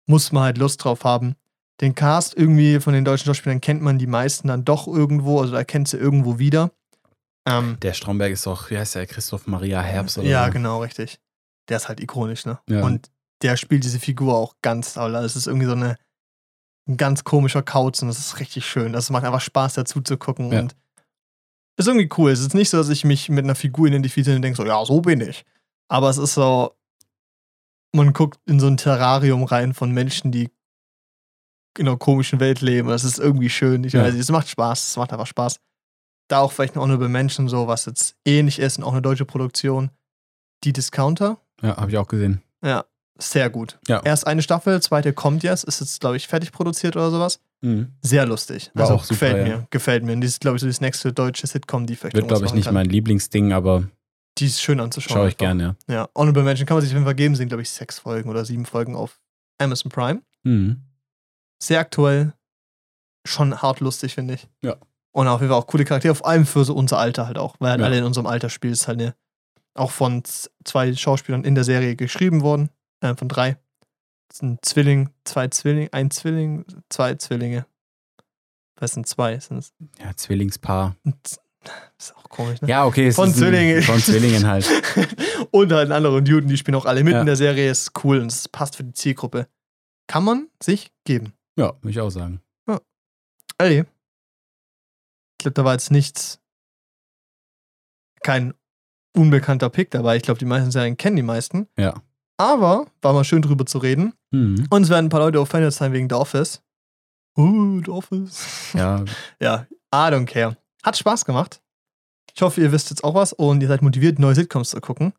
muss 0.08 0.32
man 0.32 0.44
halt 0.44 0.58
Lust 0.58 0.84
drauf 0.84 1.04
haben. 1.04 1.36
Den 1.82 1.94
Cast 1.94 2.36
irgendwie 2.36 2.80
von 2.80 2.94
den 2.94 3.06
deutschen 3.06 3.28
Schauspielern 3.28 3.62
kennt 3.62 3.84
man 3.84 4.00
die 4.00 4.08
meisten 4.08 4.48
dann 4.48 4.66
doch 4.66 4.88
irgendwo, 4.88 5.40
also 5.42 5.54
da 5.54 5.64
kennt 5.64 5.88
sie 5.88 5.98
irgendwo 5.98 6.40
wieder. 6.40 6.72
Ähm, 7.46 7.78
Der 7.82 7.94
Stromberg 7.94 8.32
ist 8.32 8.48
doch, 8.48 8.72
wie 8.72 8.78
heißt 8.80 8.96
der, 8.96 9.06
Christoph 9.06 9.46
Maria 9.46 9.82
Herbst 9.82 10.18
oder 10.18 10.28
ja, 10.28 10.46
so? 10.48 10.54
genau, 10.54 10.82
richtig. 10.82 11.20
Der 11.70 11.78
ist 11.78 11.88
halt 11.90 12.00
ikonisch, 12.00 12.46
ne? 12.46 12.60
Ja. 12.70 12.84
Und 12.84 13.10
der 13.42 13.58
spielt 13.58 13.84
diese 13.84 14.00
Figur 14.00 14.36
auch 14.36 14.56
ganz 14.62 14.94
toll. 14.94 15.16
Also 15.16 15.26
es 15.26 15.36
ist 15.36 15.48
irgendwie 15.48 15.66
so 15.68 15.74
eine, 15.74 15.98
ein 16.88 16.98
ganz 16.98 17.24
komischer 17.24 17.62
Kauz 17.62 18.02
und 18.02 18.08
das 18.08 18.18
ist 18.20 18.40
richtig 18.40 18.66
schön. 18.66 18.94
Das 18.94 19.10
macht 19.10 19.26
einfach 19.26 19.42
Spaß, 19.42 19.74
dazu 19.76 20.02
zu 20.02 20.18
gucken. 20.18 20.52
Ja. 20.52 20.60
Und 20.62 20.76
ist 21.78 21.88
irgendwie 21.88 22.10
cool. 22.18 22.32
Es 22.32 22.40
ist 22.40 22.54
nicht 22.56 22.70
so, 22.70 22.78
dass 22.78 22.90
ich 22.90 23.04
mich 23.04 23.30
mit 23.30 23.44
einer 23.44 23.54
Figur 23.56 23.88
identifiziere 23.88 24.36
und 24.36 24.42
denke 24.42 24.58
so, 24.58 24.66
ja, 24.66 24.84
so 24.86 25.02
bin 25.02 25.22
ich. 25.22 25.46
Aber 25.90 26.10
es 26.10 26.18
ist 26.18 26.34
so, 26.34 26.74
man 27.94 28.14
guckt 28.14 28.40
in 28.46 28.60
so 28.60 28.68
ein 28.68 28.78
Terrarium 28.78 29.44
rein 29.44 29.74
von 29.74 29.92
Menschen, 29.92 30.32
die 30.32 30.50
in 31.78 31.88
einer 31.88 31.98
komischen 31.98 32.40
Welt 32.40 32.62
leben. 32.62 32.88
Das 32.88 33.04
ist 33.04 33.20
irgendwie 33.20 33.50
schön. 33.50 33.84
Ich 33.84 33.94
Ja. 33.94 34.02
weiß, 34.04 34.14
nicht, 34.14 34.22
es 34.22 34.32
macht 34.32 34.50
Spaß. 34.50 34.88
Es 34.90 34.98
macht 34.98 35.14
einfach 35.14 35.28
Spaß. 35.28 35.60
Da 36.30 36.40
auch 36.40 36.52
vielleicht 36.52 36.76
noch 36.76 36.88
über 36.90 37.08
Menschen 37.08 37.48
so, 37.48 37.68
was 37.68 37.86
jetzt 37.86 38.16
ähnlich 38.26 38.58
ist 38.60 38.80
und 38.80 38.84
auch 38.84 38.94
eine 38.94 39.02
deutsche 39.04 39.26
Produktion. 39.26 39.92
Die 40.64 40.74
Discounter. 40.74 41.40
Ja, 41.62 41.78
habe 41.78 41.92
ich 41.92 41.98
auch 41.98 42.08
gesehen. 42.08 42.42
Ja, 42.64 42.86
sehr 43.18 43.50
gut. 43.50 43.80
Ja. 43.88 44.02
Erst 44.04 44.28
eine 44.28 44.42
Staffel, 44.42 44.82
zweite 44.82 45.14
kommt 45.14 45.44
jetzt, 45.44 45.64
ist 45.64 45.80
jetzt, 45.80 46.00
glaube 46.00 46.18
ich, 46.18 46.28
fertig 46.28 46.52
produziert 46.52 46.96
oder 46.96 47.10
sowas. 47.12 47.40
Mhm. 47.62 47.94
Sehr 48.02 48.26
lustig. 48.28 48.70
War 48.76 48.84
also 48.84 48.96
auch 48.96 49.04
super, 49.04 49.28
gefällt 49.28 49.48
ja. 49.48 49.58
mir, 49.58 49.68
gefällt 49.72 50.04
mir. 50.04 50.14
Und 50.14 50.22
die 50.22 50.28
ist, 50.28 50.42
glaube 50.42 50.58
ich, 50.58 50.62
so 50.62 50.68
das 50.68 50.82
nächste 50.82 51.12
deutsche 51.14 51.48
Sitcom, 51.48 51.88
die 51.88 51.96
vielleicht 51.96 52.16
Wird, 52.16 52.28
glaube 52.28 52.46
ich, 52.46 52.54
nicht 52.54 52.66
kann. 52.66 52.76
mein 52.76 52.86
Lieblingsding, 52.86 53.54
aber 53.54 53.88
Die 54.38 54.46
ist 54.46 54.62
schön 54.62 54.80
anzuschauen. 54.80 55.16
schaue 55.18 55.30
ich 55.30 55.38
gerne, 55.38 55.76
ja. 55.88 55.94
Ja, 55.96 56.10
Honorable 56.16 56.44
Mention 56.44 56.68
kann 56.68 56.76
man 56.76 56.82
sich 56.82 56.92
auf 56.92 56.96
jeden 56.96 57.06
Fall 57.06 57.16
geben. 57.16 57.36
Sind, 57.36 57.48
glaube 57.48 57.64
ich, 57.64 57.70
sechs 57.72 57.98
Folgen 58.00 58.30
oder 58.30 58.46
sieben 58.46 58.66
Folgen 58.66 58.96
auf 58.96 59.20
Amazon 59.60 59.92
Prime. 59.92 60.22
Mhm. 60.44 60.84
Sehr 61.62 61.80
aktuell. 61.80 62.34
Schon 63.26 63.62
hart 63.62 63.80
lustig, 63.80 64.14
finde 64.14 64.36
ich. 64.36 64.48
Ja. 64.62 64.76
Und 65.12 65.28
auf 65.28 65.42
jeden 65.42 65.52
Fall 65.52 65.60
auch 65.60 65.66
coole 65.68 65.84
Charaktere, 65.86 66.14
vor 66.14 66.28
allem 66.28 66.46
für 66.46 66.64
so 66.64 66.76
unser 66.76 67.00
Alter 67.00 67.26
halt 67.26 67.40
auch. 67.40 67.56
Weil 67.60 67.72
halt 67.72 67.80
Ja. 67.80 67.88
alle 67.88 67.98
in 67.98 68.04
unserem 68.04 68.28
Alter 68.28 68.50
spielen. 68.52 68.74
Ist 68.74 68.88
halt 68.88 69.02
eine, 69.02 69.16
auch 69.78 69.92
von 69.92 70.24
zwei 70.64 70.94
Schauspielern 70.94 71.44
in 71.44 71.56
der 71.56 71.64
Serie 71.64 71.96
geschrieben 71.96 72.42
worden. 72.42 72.70
Äh, 73.02 73.16
von 73.16 73.28
drei. 73.30 73.58
Das 74.30 74.40
sind 74.40 74.64
Zwilling, 74.66 75.10
zwei 75.24 75.48
Zwillinge, 75.48 75.90
ein 75.94 76.12
Zwilling, 76.12 76.66
zwei 76.90 77.16
Zwillinge. 77.16 77.66
Was 78.80 78.92
sind 78.94 79.08
zwei? 79.08 79.40
Sind? 79.40 79.72
Ja, 80.00 80.16
Zwillingspaar. 80.16 80.96
Ist 81.98 82.16
auch 82.16 82.24
komisch, 82.30 82.62
ne? 82.62 82.70
Ja, 82.70 82.86
okay. 82.86 83.12
Von 83.12 83.30
ist 83.30 83.36
ein- 83.36 83.40
Zwillingen. 83.40 83.82
Von 83.84 84.00
Zwillingen 84.00 84.48
halt. 84.48 84.70
und 85.52 85.72
halt 85.74 85.92
andere 85.92 86.22
Newton, 86.22 86.48
die 86.48 86.56
spielen 86.58 86.76
auch 86.76 86.86
alle 86.86 87.04
mit 87.04 87.14
Ja. 87.14 87.20
in 87.20 87.26
der 87.26 87.36
Serie. 87.36 87.70
Ist 87.70 87.92
cool 88.04 88.20
und 88.20 88.32
es 88.32 88.48
passt 88.48 88.76
für 88.78 88.84
die 88.86 88.94
Zielgruppe. 88.94 89.48
Kann 90.08 90.24
man 90.24 90.48
sich 90.64 90.92
geben. 91.04 91.34
Ja, 91.58 91.74
würde 91.82 91.90
ich 91.90 92.00
auch 92.00 92.10
sagen. 92.12 92.42
Ey. 93.58 93.80
Ich 93.80 95.38
glaube, 95.40 95.54
da 95.56 95.66
war 95.66 95.74
jetzt 95.74 95.90
nichts. 95.92 96.40
Kein 98.22 98.54
unbekannter 99.18 99.70
Pick 99.70 99.92
dabei. 99.92 100.18
Ich 100.18 100.24
glaube, 100.24 100.40
die 100.40 100.46
meisten 100.46 100.72
Serien 100.72 100.98
kennen 100.98 101.16
die 101.16 101.24
meisten. 101.24 101.68
Ja. 101.78 101.94
Aber 102.38 102.88
war 103.02 103.14
mal 103.14 103.24
schön 103.24 103.42
drüber 103.42 103.66
zu 103.66 103.80
reden. 103.80 104.14
Mhm. 104.32 104.68
Und 104.70 104.84
es 104.84 104.90
werden 104.90 105.08
ein 105.08 105.10
paar 105.10 105.22
Leute 105.22 105.42
offended 105.42 105.74
sein 105.74 105.92
wegen 105.92 106.08
The 106.10 106.16
Office. 106.16 106.62
Uh, 107.38 107.82
The 107.84 107.92
Office. 107.92 108.74
Ja, 108.74 109.04
Ja, 109.42 109.66
I 109.94 110.12
don't 110.12 110.26
care. 110.26 110.58
Hat 110.84 110.98
Spaß 110.98 111.26
gemacht. 111.26 111.62
Ich 112.34 112.42
hoffe, 112.42 112.62
ihr 112.62 112.72
wisst 112.72 112.92
jetzt 112.92 113.04
auch 113.04 113.16
was 113.16 113.34
und 113.34 113.62
ihr 113.62 113.68
seid 113.68 113.82
motiviert, 113.82 114.20
neue 114.20 114.36
Sitcoms 114.36 114.70
zu 114.70 114.80
gucken. 114.80 115.14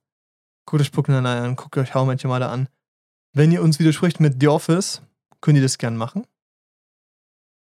Guckt 0.66 0.82
euch 0.82 0.92
Brooklyn 0.92 1.22
Nine-Nine 1.22 1.42
an, 1.42 1.56
guckt 1.56 1.76
euch 1.76 1.94
How 1.94 2.06
Met 2.06 2.24
Your 2.24 2.30
Mother 2.30 2.50
an. 2.50 2.68
Wenn 3.32 3.50
ihr 3.50 3.62
uns 3.62 3.78
widerspricht 3.78 4.20
mit 4.20 4.36
The 4.40 4.48
Office, 4.48 5.02
könnt 5.40 5.56
ihr 5.56 5.62
das 5.62 5.78
gern 5.78 5.96
machen. 5.96 6.26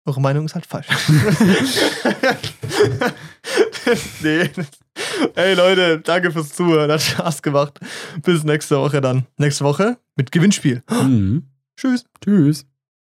Eure 0.07 0.21
Meinung 0.21 0.47
ist 0.47 0.55
halt 0.55 0.67
falsch. 0.67 0.89
nee. 4.23 4.51
Ey 5.35 5.55
Leute, 5.55 6.01
danke 6.01 6.31
fürs 6.33 6.51
Zuhören. 6.51 6.91
Hat 6.91 7.03
Spaß 7.03 7.43
gemacht. 7.43 7.79
Bis 8.23 8.45
nächste 8.45 8.77
Woche 8.79 9.01
dann. 9.01 9.27
Nächste 9.37 9.65
Woche 9.65 9.99
mit 10.17 10.33
Gewinnspiel. 10.33 10.83
mhm. 10.91 11.45
Tschüss. 11.77 12.05
Tschüss. 12.23 12.67